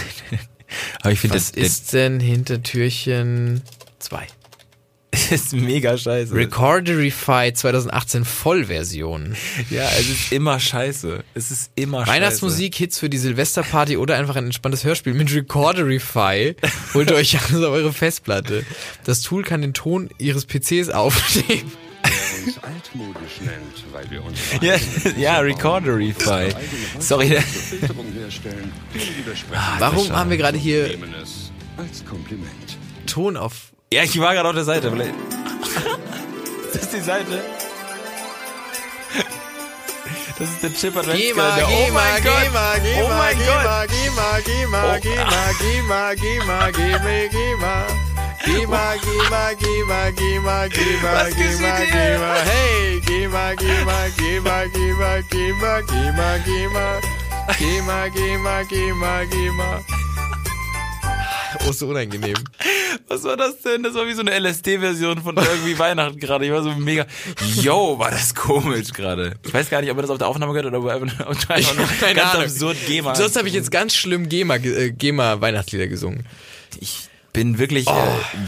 aber 1.02 1.12
ich 1.12 1.20
finde, 1.20 1.36
Was 1.36 1.52
das, 1.52 1.62
ist 1.62 1.92
denn 1.92 2.18
hinter 2.18 2.62
Türchen 2.62 3.62
2? 4.00 4.26
Das 5.30 5.40
ist 5.42 5.52
mega 5.52 5.96
scheiße. 5.96 6.34
Recorderify 6.34 7.52
2018 7.52 8.24
Vollversion. 8.24 9.36
Ja, 9.70 9.88
es 9.98 10.08
ist 10.08 10.32
immer 10.32 10.58
scheiße. 10.60 11.24
Es 11.34 11.50
ist 11.50 11.70
immer 11.74 12.00
scheiße. 12.00 12.10
Weihnachtsmusik, 12.12 12.74
Hits 12.74 12.98
für 12.98 13.08
die 13.08 13.18
Silvesterparty 13.18 13.96
oder 13.96 14.16
einfach 14.16 14.36
ein 14.36 14.46
entspanntes 14.46 14.84
Hörspiel 14.84 15.14
mit 15.14 15.34
Recorderify. 15.34 16.56
Holt 16.94 17.12
euch 17.12 17.38
alles 17.38 17.52
auf 17.64 17.72
eure 17.72 17.92
Festplatte. 17.92 18.64
Das 19.04 19.22
Tool 19.22 19.42
kann 19.42 19.62
den 19.62 19.74
Ton 19.74 20.10
ihres 20.18 20.46
PCs 20.46 20.90
aufnehmen. 20.90 21.72
uns 22.44 22.58
altmodisch 22.62 23.40
nennt, 23.40 23.84
weil 23.92 24.10
wir 24.10 24.24
uns 24.24 24.38
Ja, 24.60 24.76
ja, 25.18 25.38
Recorderify. 25.40 26.54
Sorry. 26.98 27.36
Warum 29.78 30.10
haben 30.10 30.30
wir 30.30 30.36
gerade 30.36 30.58
hier 30.58 30.88
nehmen 30.88 31.14
es 31.20 31.50
als 31.76 32.04
Kompliment. 32.04 32.78
Ton 33.06 33.36
auf 33.36 33.72
Ja, 33.92 34.02
ich 34.02 34.18
war 34.20 34.34
gerade 34.34 34.48
auf 34.48 34.54
der 34.54 34.64
Seite. 34.64 34.90
Vielleicht- 34.90 35.14
Das 36.72 36.82
ist 36.82 36.92
die 36.92 37.00
Seite. 37.00 37.44
Das 40.38 40.48
ist 40.50 40.62
der 40.62 40.74
Chip 40.74 40.94
Adventskalender. 40.96 41.66
oh 41.68 41.92
mein 41.94 42.22
Gott. 42.22 42.34
oh 42.52 43.08
mein 43.08 43.38
Gott. 43.38 43.88
GEMA, 43.88 44.40
GEMA, 44.44 44.82
Oh. 44.84 45.00
GEMA, 45.00 45.52
GEMA, 45.60 46.14
GEMA, 46.14 46.70
GEMA, 46.72 47.28
GEMA. 47.30 47.86
GEMA, 48.44 48.94
GEMA, 49.00 49.54
GEMA, 49.54 50.10
GEMA, 50.12 50.68
GEMA, 50.68 51.12
Was 51.12 51.28
geschieht 51.28 51.58
GEMA, 51.58 51.76
hier? 51.78 51.86
GEMA. 51.86 52.34
Hey, 52.44 53.00
GEMA, 53.06 53.54
GEMA, 53.54 54.08
GEMA, 54.18 54.64
GEMA, 54.74 55.22
GEMA, 55.30 55.80
GEMA, 55.80 56.38
GEMA. 56.44 57.00
GEMA, 57.58 58.08
GEMA, 58.10 58.64
GEMA, 58.64 59.24
GEMA. 59.30 59.84
Oh, 61.68 61.72
so 61.72 61.88
unangenehm. 61.88 62.34
Was 63.08 63.22
war 63.24 63.36
das 63.36 63.60
denn? 63.62 63.82
Das 63.82 63.94
war 63.94 64.06
wie 64.06 64.12
so 64.14 64.20
eine 64.22 64.32
LSD-Version 64.38 65.22
von 65.22 65.36
irgendwie 65.36 65.78
Weihnachten 65.78 66.18
gerade. 66.18 66.44
Ich 66.46 66.52
war 66.52 66.62
so 66.62 66.70
mega. 66.72 67.06
Yo, 67.56 67.98
war 67.98 68.10
das 68.10 68.34
komisch 68.34 68.92
gerade. 68.92 69.34
Ich 69.44 69.52
weiß 69.54 69.70
gar 69.70 69.80
nicht, 69.80 69.90
ob 69.90 69.98
er 69.98 70.02
das 70.02 70.10
auf 70.10 70.18
der 70.18 70.28
Aufnahme 70.28 70.52
gehört 70.52 70.66
oder 70.74 70.78
ob 70.80 70.88
einfach 71.50 72.14
ganz 72.14 72.34
absurd 72.34 72.76
GEMA. 72.86 73.14
Sonst 73.14 73.36
habe 73.36 73.48
ich 73.48 73.54
jetzt 73.54 73.70
ganz 73.70 73.94
schlimm 73.94 74.28
GEMA, 74.28 74.58
ge- 74.58 74.86
äh, 74.86 74.90
GEMA 74.90 75.40
Weihnachtslieder 75.40 75.86
gesungen. 75.86 76.26
ich 76.80 77.08
bin 77.36 77.58
wirklich 77.58 77.86
äh, 77.86 77.92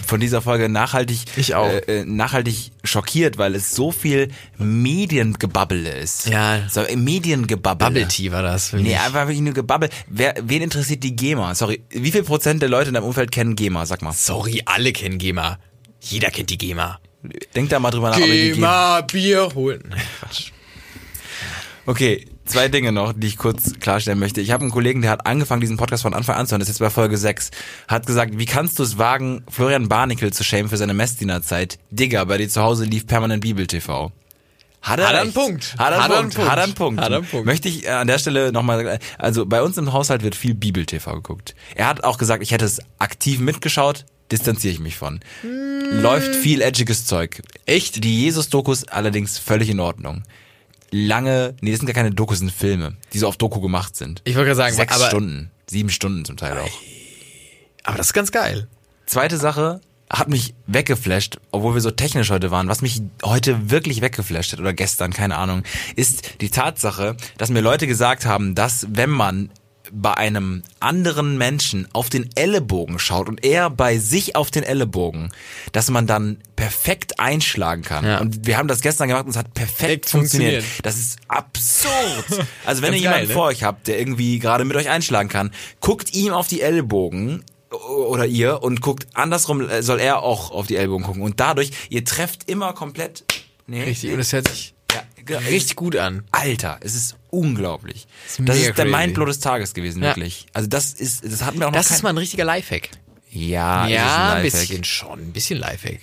von 0.07 0.19
dieser 0.19 0.41
Folge 0.41 0.69
nachhaltig 0.71 1.19
Oh. 1.29 1.31
Ich 1.37 1.55
auch. 1.55 1.69
Äh, 1.69 2.01
äh, 2.01 2.05
nachhaltig 2.05 2.73
schockiert, 2.85 3.37
weil 3.37 3.55
es 3.55 3.75
so 3.75 3.93
viel 3.93 4.29
Mediengebabbele 4.57 5.91
ist. 5.91 6.27
Ja. 6.29 6.67
So 6.71 6.81
äh, 6.81 6.97
Mediengebabbele. 6.97 7.91
Bubble 7.91 8.09
Tea 8.09 8.33
war 8.33 8.43
das. 8.43 8.73
Nee, 8.73 8.97
einfach 8.97 9.23
wirklich 9.23 9.41
nur 9.41 9.53
Gebabbel. 9.53 9.91
Wer, 10.09 10.35
wen 10.43 10.63
interessiert 10.63 11.05
die 11.05 11.15
GEMA? 11.15 11.55
Sorry, 11.55 11.83
wie 11.91 12.11
viel 12.11 12.23
Prozent 12.23 12.63
der 12.63 12.71
Leute 12.71 12.89
in 12.89 12.95
deinem 12.95 13.05
Umfeld 13.05 13.31
kennen 13.31 13.57
GEMA? 13.57 13.85
Sag 13.85 14.01
mal. 14.03 14.13
Sorry, 14.13 14.63
alle 14.65 14.93
kennen 14.93 15.19
GEMA. 15.19 15.59
Jeder 16.01 16.31
kennt 16.31 16.51
die 16.51 16.59
GEMA. 16.59 16.99
Denk 17.55 17.69
da 17.69 17.79
mal 17.81 17.91
drüber 17.91 18.11
nach. 18.11 18.17
GEMA, 18.17 19.03
Bier 19.03 19.51
holen. 19.55 19.95
Quatsch. 20.21 20.53
Okay, 21.85 22.27
zwei 22.49 22.69
Dinge 22.69 22.93
noch, 22.93 23.13
die 23.15 23.27
ich 23.27 23.37
kurz 23.37 23.79
klarstellen 23.79 24.19
möchte. 24.19 24.41
Ich 24.41 24.51
habe 24.51 24.63
einen 24.63 24.71
Kollegen, 24.71 25.03
der 25.03 25.11
hat 25.11 25.27
angefangen, 25.27 25.61
diesen 25.61 25.77
Podcast 25.77 26.03
von 26.03 26.15
Anfang 26.15 26.37
an 26.37 26.47
zu 26.47 26.53
hören, 26.53 26.61
das 26.61 26.69
ist 26.69 26.77
jetzt 26.77 26.81
bei 26.81 26.91
Folge 26.91 27.17
6, 27.17 27.51
hat 27.87 28.07
gesagt, 28.07 28.39
wie 28.39 28.47
kannst 28.47 28.79
du 28.79 28.83
es 28.83 28.99
wagen, 28.99 29.43
Florian 29.51 29.89
Barnickel 29.89 30.33
zu 30.33 30.45
schämen 30.45 30.69
für 30.69 30.77
seine 30.77 30.95
Messdienerzeit? 30.95 31.79
Digga, 31.91 32.25
bei 32.25 32.39
dir 32.39 32.49
zu 32.49 32.63
Hause 32.63 32.85
lief 32.85 33.07
permanent 33.07 33.43
Bibel-TV. 33.43 34.13
Hat 34.81 35.01
er, 35.01 35.09
Hat 35.09 35.15
er 35.15 35.21
einen. 35.23 35.33
Punkt. 35.33 35.75
Hat 35.77 35.93
er 35.93 36.05
einen 36.05 36.13
Punkt. 36.13 36.35
Punkt. 36.35 36.51
Hat 36.51 36.59
er 36.59 36.65
einen 36.65 36.75
Punkt. 36.75 37.01
Hat 37.01 37.11
er 37.11 37.17
einen 37.19 37.27
Punkt. 37.27 37.47
Möchte 37.47 37.69
ich 37.69 37.85
äh, 37.85 37.91
an 37.91 38.07
der 38.07 38.19
Stelle 38.19 38.53
nochmal, 38.53 38.99
also 39.19 39.45
bei 39.45 39.63
uns 39.63 39.77
im 39.77 39.93
Haushalt 39.93 40.23
wird 40.23 40.35
viel 40.35 40.55
Bibel-TV 40.55 41.15
geguckt. 41.15 41.55
Er 41.75 41.89
hat 41.89 42.05
auch 42.05 42.17
gesagt, 42.17 42.43
ich 42.43 42.53
hätte 42.53 42.65
es 42.65 42.81
aktiv 42.99 43.41
mitgeschaut, 43.41 44.07
distanziere 44.31 44.73
ich 44.73 44.81
mich 44.81 44.97
von. 44.97 45.21
Läuft 45.91 46.35
viel 46.37 46.63
edgiges 46.63 47.07
Zeug. 47.07 47.43
Echt? 47.67 48.05
Die 48.05 48.23
Jesus-Dokus 48.23 48.85
allerdings 48.89 49.39
völlig 49.39 49.69
in 49.69 49.81
Ordnung. 49.81 50.23
Lange, 50.91 51.55
nee, 51.61 51.71
das 51.71 51.81
sind 51.81 51.87
gar 51.87 51.95
keine 51.95 52.11
Dokus, 52.13 52.37
das 52.37 52.41
sind 52.41 52.53
Filme, 52.53 52.97
die 53.13 53.19
so 53.19 53.29
auf 53.29 53.37
Doku 53.37 53.61
gemacht 53.61 53.97
sind. 53.97 54.23
Ich 54.25 54.35
wollte 54.37 54.47
gerade 54.47 54.57
sagen, 54.57 54.75
Sechs 54.75 54.95
aber, 54.95 55.07
Stunden, 55.07 55.51
sieben 55.69 55.91
Stunden 55.91 56.25
zum 56.25 56.37
Teil 56.37 56.59
auch. 56.59 56.71
aber 57.85 57.97
das 57.99 58.09
ist 58.09 58.13
ganz 58.15 58.33
geil. 58.33 58.69
Zweite 59.07 59.37
Sache 59.37 59.81
hat 60.11 60.29
mich 60.29 60.55
weggeflasht, 60.67 61.39
obwohl 61.51 61.75
wir 61.75 61.83
so 61.83 61.91
technisch 61.91 62.31
heute 62.31 62.51
waren. 62.51 62.69
Was 62.69 62.81
mich 62.81 63.03
heute 63.23 63.71
wirklich 63.71 64.01
weggeflasht 64.01 64.53
hat 64.53 64.61
oder 64.61 64.73
gestern, 64.73 65.13
keine 65.13 65.37
Ahnung, 65.37 65.63
ist 65.97 66.41
die 66.41 66.49
Tatsache, 66.49 67.17
dass 67.37 67.51
mir 67.51 67.61
Leute 67.61 67.87
gesagt 67.87 68.25
haben, 68.25 68.55
dass 68.55 68.87
wenn 68.91 69.11
man 69.11 69.51
bei 69.93 70.15
einem 70.15 70.63
anderen 70.81 71.39
Menschen 71.39 71.89
auf 71.93 72.11
den 72.11 72.29
Ellenbogen 72.35 72.99
schaut 72.99 73.29
und 73.29 73.45
er 73.45 73.71
bei 73.71 73.99
sich 73.99 74.37
auf 74.37 74.51
den 74.51 74.63
Ellenbogen, 74.63 75.31
dass 75.73 75.91
man 75.91 76.07
dann 76.07 76.39
perfekt 76.57 77.21
einschlagen 77.21 77.83
kann. 77.83 78.05
Ja. 78.05 78.21
Und 78.21 78.47
wir 78.47 78.59
haben 78.59 78.69
das 78.69 78.81
gestern 78.81 79.09
gemacht 79.09 79.25
und 79.25 79.31
es 79.31 79.37
hat 79.37 79.55
perfekt 79.55 80.09
funktioniert. 80.09 80.63
funktioniert. 80.63 80.87
Das 80.87 80.97
ist 80.97 81.19
absurd. 81.29 82.25
Also 82.65 82.83
wenn 82.83 82.93
ihr 82.93 83.01
jemanden 83.01 83.21
geil, 83.21 83.29
ne? 83.29 83.35
vor 83.35 83.47
euch 83.47 83.63
habt, 83.63 83.87
der 83.89 83.99
irgendwie 83.99 84.39
gerade 84.39 84.65
mit 84.65 84.77
euch 84.77 84.89
einschlagen 84.89 85.29
kann, 85.29 85.51
guckt 85.81 86.13
ihm 86.15 86.33
auf 86.33 86.49
die 86.49 86.61
Ellbogen 86.61 87.45
oder 87.71 88.27
ihr 88.27 88.63
und 88.63 88.81
guckt 88.81 89.07
andersrum, 89.15 89.69
äh, 89.69 89.83
soll 89.83 90.01
er 90.01 90.23
auch 90.23 90.51
auf 90.51 90.67
die 90.67 90.77
Ellbogen 90.77 91.05
gucken. 91.05 91.23
Und 91.23 91.41
dadurch, 91.41 91.71
ihr 91.89 92.05
trefft 92.05 92.49
immer 92.49 92.73
komplett. 92.73 93.25
Nee, 93.67 93.85
Richtig. 93.85 94.13
Und 94.13 94.21
es 94.21 94.33
hört 94.33 94.49
sich 94.49 94.75
ja, 95.29 95.39
richtig 95.39 95.77
gut 95.77 95.97
an. 95.97 96.25
Alter, 96.33 96.79
es 96.81 96.95
ist 96.95 97.17
unglaublich. 97.31 98.07
ist 98.27 98.41
das 98.45 98.57
ist 98.59 98.79
der. 98.79 98.85
Mindblow 98.87 99.27
des 99.27 99.41
Tages 99.41 99.75
gewesen, 99.75 100.03
Ja. 100.03 100.11
wirklich. 100.11 100.47
Also 100.53 100.69
das 100.69 100.93
ist, 100.95 101.25
das 101.25 101.45
hat 101.45 101.55
mir 101.57 101.67
auch 101.67 101.71
noch 101.71 101.77
Das 101.79 101.89
kein... 101.89 101.97
ist 101.97 102.03
mal 102.03 102.11
ein 102.11 102.19
richtiger 102.19 102.45
Lifehack. 102.45 102.91
ja, 103.31 103.87
ja, 103.89 104.35
ein 104.35 104.43
Lifehack. 104.45 104.61
bisschen 104.61 104.85
schon. 104.85 105.19
Ein 105.21 105.33
bisschen 105.33 105.59
Lifehack. 105.59 106.01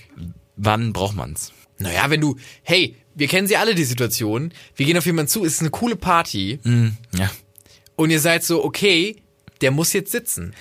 Wann 0.58 0.94
braucht 0.94 1.16
man's? 1.16 1.52
Naja, 1.78 2.10
wenn 2.10 2.22
du, 2.22 2.38
hey, 2.64 2.96
wir 3.16 3.28
kennen 3.28 3.48
sie 3.48 3.58
alle, 3.58 3.76
die 3.76 3.84
Situation. 3.84 4.54
Wir 4.76 4.86
gehen 4.86 4.98
auf 4.98 5.06
jemanden 5.06 5.30
zu, 5.30 5.44
es 5.46 5.54
ist 5.56 5.62
eine 5.62 5.70
coole 5.72 5.96
Party. 5.96 6.60
Hm, 6.64 6.96
ja. 7.18 7.30
Und 7.98 8.10
ihr 8.12 8.20
seid 8.20 8.44
so, 8.44 8.64
okay, 8.64 9.18
der 9.62 9.72
muss 9.72 9.94
jetzt 9.94 10.12
sitzen. 10.12 10.54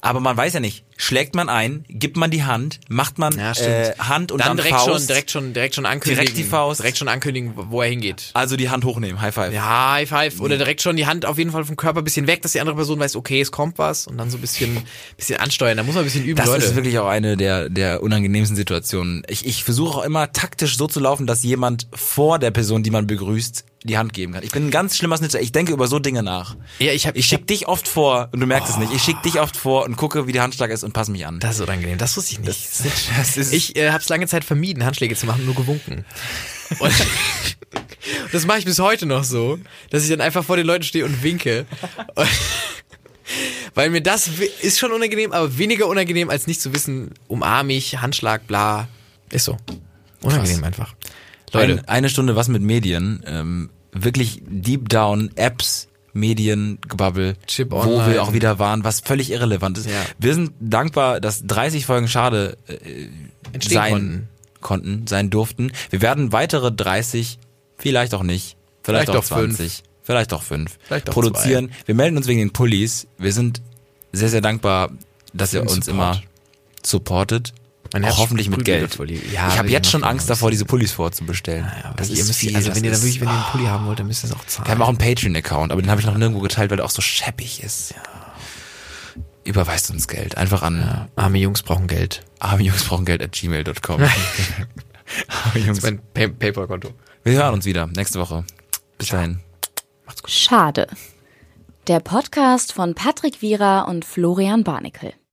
Aber 0.00 0.20
man 0.20 0.36
weiß 0.36 0.54
ja 0.54 0.60
nicht. 0.60 0.84
Schlägt 0.96 1.34
man 1.34 1.48
ein, 1.48 1.86
gibt 1.88 2.18
man 2.18 2.30
die 2.30 2.44
Hand, 2.44 2.78
macht 2.88 3.16
man 3.18 3.38
Ja, 3.38 3.52
äh. 3.52 3.94
Hand 3.98 4.32
und 4.32 4.40
dann 4.40 4.48
dann, 4.48 4.56
direkt 4.58 4.74
Faust. 4.76 4.90
schon, 4.98 5.06
direkt 5.06 5.30
schon, 5.30 5.52
direkt 5.54 5.74
schon 5.74 5.86
ankündigen. 5.86 6.24
Direkt 6.26 6.36
die 6.36 6.44
Faust. 6.44 6.80
Direkt 6.80 6.98
schon 6.98 7.08
ankündigen, 7.08 7.54
wo 7.56 7.80
er 7.80 7.88
hingeht. 7.88 8.30
Also 8.34 8.56
die 8.56 8.68
Hand 8.68 8.84
hochnehmen, 8.84 9.18
High 9.20 9.34
Five. 9.34 9.54
Ja, 9.54 9.92
High 9.92 10.08
Five. 10.08 10.40
Oder 10.40 10.58
direkt 10.58 10.82
schon 10.82 10.96
die 10.96 11.06
Hand 11.06 11.24
auf 11.24 11.38
jeden 11.38 11.52
Fall 11.52 11.64
vom 11.64 11.76
Körper 11.76 12.02
ein 12.02 12.04
bisschen 12.04 12.26
weg, 12.26 12.42
dass 12.42 12.52
die 12.52 12.60
andere 12.60 12.76
Person 12.76 12.98
weiß, 13.00 13.16
okay, 13.16 13.40
es 13.40 13.50
kommt 13.50 13.78
was. 13.78 14.06
Und 14.08 14.18
dann 14.18 14.28
so 14.30 14.36
ein 14.36 14.42
bisschen, 14.42 14.76
bisschen 15.16 15.40
ansteuern. 15.40 15.78
Da 15.78 15.82
muss 15.84 15.94
man 15.94 16.02
ein 16.02 16.06
bisschen 16.06 16.24
üben, 16.24 16.36
Das 16.36 16.46
Leute. 16.46 16.66
ist 16.66 16.76
wirklich 16.76 16.98
auch 16.98 17.08
eine 17.08 17.38
der, 17.38 17.70
der 17.70 18.02
unangenehmsten 18.02 18.56
Situationen. 18.56 19.22
Ich, 19.28 19.46
ich 19.46 19.64
versuche 19.64 19.96
auch 19.98 20.04
immer 20.04 20.32
taktisch 20.32 20.76
so 20.76 20.86
zu 20.86 21.00
laufen, 21.00 21.26
dass 21.26 21.42
jemand 21.42 21.86
vor 21.94 22.38
der 22.38 22.50
Person, 22.50 22.82
die 22.82 22.90
man 22.90 23.06
begrüßt, 23.06 23.64
die 23.82 23.96
Hand 23.96 24.12
geben 24.12 24.34
kann. 24.34 24.42
Ich 24.42 24.50
bin 24.50 24.66
ein 24.66 24.70
ganz 24.70 24.96
schlimmer 24.96 25.16
Snitcher. 25.16 25.40
Ich 25.40 25.52
denke 25.52 25.72
über 25.72 25.86
so 25.86 25.98
Dinge 25.98 26.22
nach. 26.22 26.56
ja, 26.78 26.92
ich 26.92 27.06
hab, 27.06 27.16
Ich 27.16 27.26
schick 27.26 27.46
dich 27.46 27.66
oft 27.66 27.88
vor 27.88 28.28
und 28.32 28.40
du 28.40 28.46
merkst 28.46 28.70
es 28.70 28.76
nicht. 28.76 28.92
Ich 28.92 29.02
schick 29.02 29.22
dich 29.22 29.40
oft 29.40 29.56
vor 29.56 29.84
und 29.84 29.96
gucke, 29.96 30.26
wie 30.26 30.32
der 30.32 30.42
Handschlag 30.42 30.70
ist 30.70 30.84
und 30.84 30.92
passe 30.92 31.10
mich 31.10 31.26
an. 31.26 31.40
Das 31.40 31.56
ist 31.56 31.62
unangenehm, 31.62 31.96
das 31.96 32.16
wusste 32.16 32.32
ich 32.32 32.40
nicht. 32.40 32.68
das 33.16 33.36
ist 33.36 33.52
ich 33.52 33.76
äh, 33.76 33.90
habe 33.90 34.02
es 34.02 34.08
lange 34.08 34.26
Zeit 34.26 34.44
vermieden, 34.44 34.84
Handschläge 34.84 35.16
zu 35.16 35.24
machen, 35.26 35.46
nur 35.46 35.54
gewunken. 35.54 36.04
Und 36.78 36.92
das 38.32 38.46
mache 38.46 38.58
ich 38.58 38.66
bis 38.66 38.78
heute 38.80 39.06
noch 39.06 39.24
so, 39.24 39.58
dass 39.88 40.02
ich 40.04 40.10
dann 40.10 40.20
einfach 40.20 40.44
vor 40.44 40.56
den 40.58 40.66
Leuten 40.66 40.84
stehe 40.84 41.06
und 41.06 41.22
winke. 41.22 41.64
Und, 42.16 42.28
weil 43.74 43.88
mir 43.88 44.02
das 44.02 44.28
ist 44.60 44.78
schon 44.78 44.92
unangenehm, 44.92 45.32
aber 45.32 45.56
weniger 45.56 45.86
unangenehm 45.86 46.28
als 46.28 46.46
nicht 46.46 46.60
zu 46.60 46.74
wissen, 46.74 47.14
umarme 47.28 47.72
ich, 47.72 48.02
Handschlag, 48.02 48.46
bla. 48.46 48.88
Ist 49.30 49.46
so. 49.46 49.56
Unangenehm 50.22 50.62
einfach. 50.64 50.94
Leute, 51.52 51.72
Ein, 51.80 51.88
eine 51.88 52.08
Stunde 52.08 52.36
was 52.36 52.48
mit 52.48 52.62
Medien. 52.62 53.22
Ähm, 53.26 53.70
wirklich 53.92 54.42
deep 54.46 54.88
down 54.88 55.30
Apps, 55.36 55.88
Medien, 56.12 56.78
Gebabbel, 56.88 57.34
Chip 57.46 57.70
wo 57.70 57.76
Online. 57.76 58.12
wir 58.14 58.22
auch 58.22 58.32
wieder 58.32 58.58
waren, 58.58 58.84
was 58.84 59.00
völlig 59.00 59.30
irrelevant 59.30 59.78
ist. 59.78 59.86
Ja. 59.86 59.92
Wir 60.18 60.34
sind 60.34 60.52
dankbar, 60.60 61.20
dass 61.20 61.46
30 61.46 61.86
Folgen 61.86 62.08
Schade 62.08 62.56
äh, 62.66 63.08
Entstehen 63.52 63.74
sein 63.74 63.92
konnten. 63.92 64.28
konnten, 64.60 65.06
sein 65.06 65.30
durften. 65.30 65.72
Wir 65.90 66.02
werden 66.02 66.32
weitere 66.32 66.72
30, 66.72 67.38
vielleicht 67.78 68.14
auch 68.14 68.22
nicht, 68.22 68.56
vielleicht, 68.82 69.10
Vielleicht 69.10 69.10
auch 69.10 69.32
auch 69.32 69.38
fünf. 69.38 69.56
20, 69.56 69.82
vielleicht 70.02 70.32
auch 70.32 70.42
5 70.42 70.78
Vielleicht 70.82 71.08
auch 71.08 71.14
produzieren. 71.14 71.70
Wir 71.86 71.94
melden 71.94 72.16
uns 72.16 72.26
wegen 72.26 72.40
den 72.40 72.52
Pullis. 72.52 73.06
Wir 73.18 73.32
sind 73.32 73.62
sehr, 74.12 74.28
sehr 74.28 74.40
dankbar, 74.40 74.90
dass 75.32 75.54
ihr 75.54 75.62
uns 75.62 75.86
Support. 75.86 75.88
immer 75.88 76.22
supportet. 76.84 77.52
Mein 77.92 78.04
auch 78.04 78.08
Herz 78.08 78.18
hoffentlich 78.18 78.48
mit 78.48 78.64
Geld. 78.64 78.96
Ja, 79.32 79.48
ich 79.48 79.58
habe 79.58 79.68
jetzt 79.68 79.90
schon 79.90 80.04
Angst 80.04 80.30
davor, 80.30 80.50
diese 80.50 80.64
Pullis 80.64 80.92
vorzubestellen. 80.92 81.64
Ja, 81.82 81.88
aber 81.90 81.96
das 81.96 82.08
ihr 82.08 82.18
ist 82.20 82.28
müsst, 82.28 82.38
viel. 82.38 82.54
also 82.54 82.68
das 82.68 82.76
wenn 82.76 82.84
ihr 82.84 82.90
da 82.90 82.96
ist- 82.96 83.02
wirklich, 83.02 83.20
wenn 83.20 83.28
ihr 83.28 83.34
einen 83.34 83.44
Pulli 83.50 83.64
haben 83.64 83.86
wollt, 83.86 83.98
dann 83.98 84.06
müsst 84.06 84.24
ihr 84.24 84.28
es 84.28 84.36
auch 84.36 84.44
zahlen. 84.46 84.66
wir 84.68 84.72
haben 84.72 84.82
auch 84.82 84.88
einen 84.88 84.98
Patreon-Account, 84.98 85.72
aber 85.72 85.82
den 85.82 85.90
habe 85.90 86.00
ich 86.00 86.06
noch 86.06 86.16
nirgendwo 86.16 86.40
geteilt, 86.40 86.70
weil 86.70 86.76
der 86.76 86.86
auch 86.86 86.90
so 86.90 87.02
scheppig 87.02 87.62
ist. 87.62 87.94
Überweist 89.44 89.90
uns 89.90 90.06
Geld. 90.06 90.36
Einfach 90.36 90.62
an 90.62 91.08
Arme 91.16 91.38
Jungs 91.38 91.62
brauchen 91.62 91.86
Geld. 91.86 92.22
arme 92.38 92.62
Jungs 92.62 92.84
brauchen 92.84 93.04
Geld 93.06 93.22
at 93.22 93.32
gmail.com. 93.32 94.00
arme 95.44 95.64
Jungs. 95.66 95.82
Mein 95.82 96.00
Pay 96.14 96.28
Paypal-Konto. 96.28 96.90
Wir 97.24 97.32
hören 97.32 97.54
uns 97.54 97.64
wieder 97.64 97.86
nächste 97.86 98.20
Woche. 98.20 98.44
Bis 98.98 99.08
dahin. 99.08 99.40
Schade. 100.26 100.86
Der 101.86 102.00
Podcast 102.00 102.72
von 102.74 102.94
Patrick 102.94 103.40
Wierer 103.42 103.88
und 103.88 104.04
Florian 104.04 104.62
Barnickel. 104.62 105.14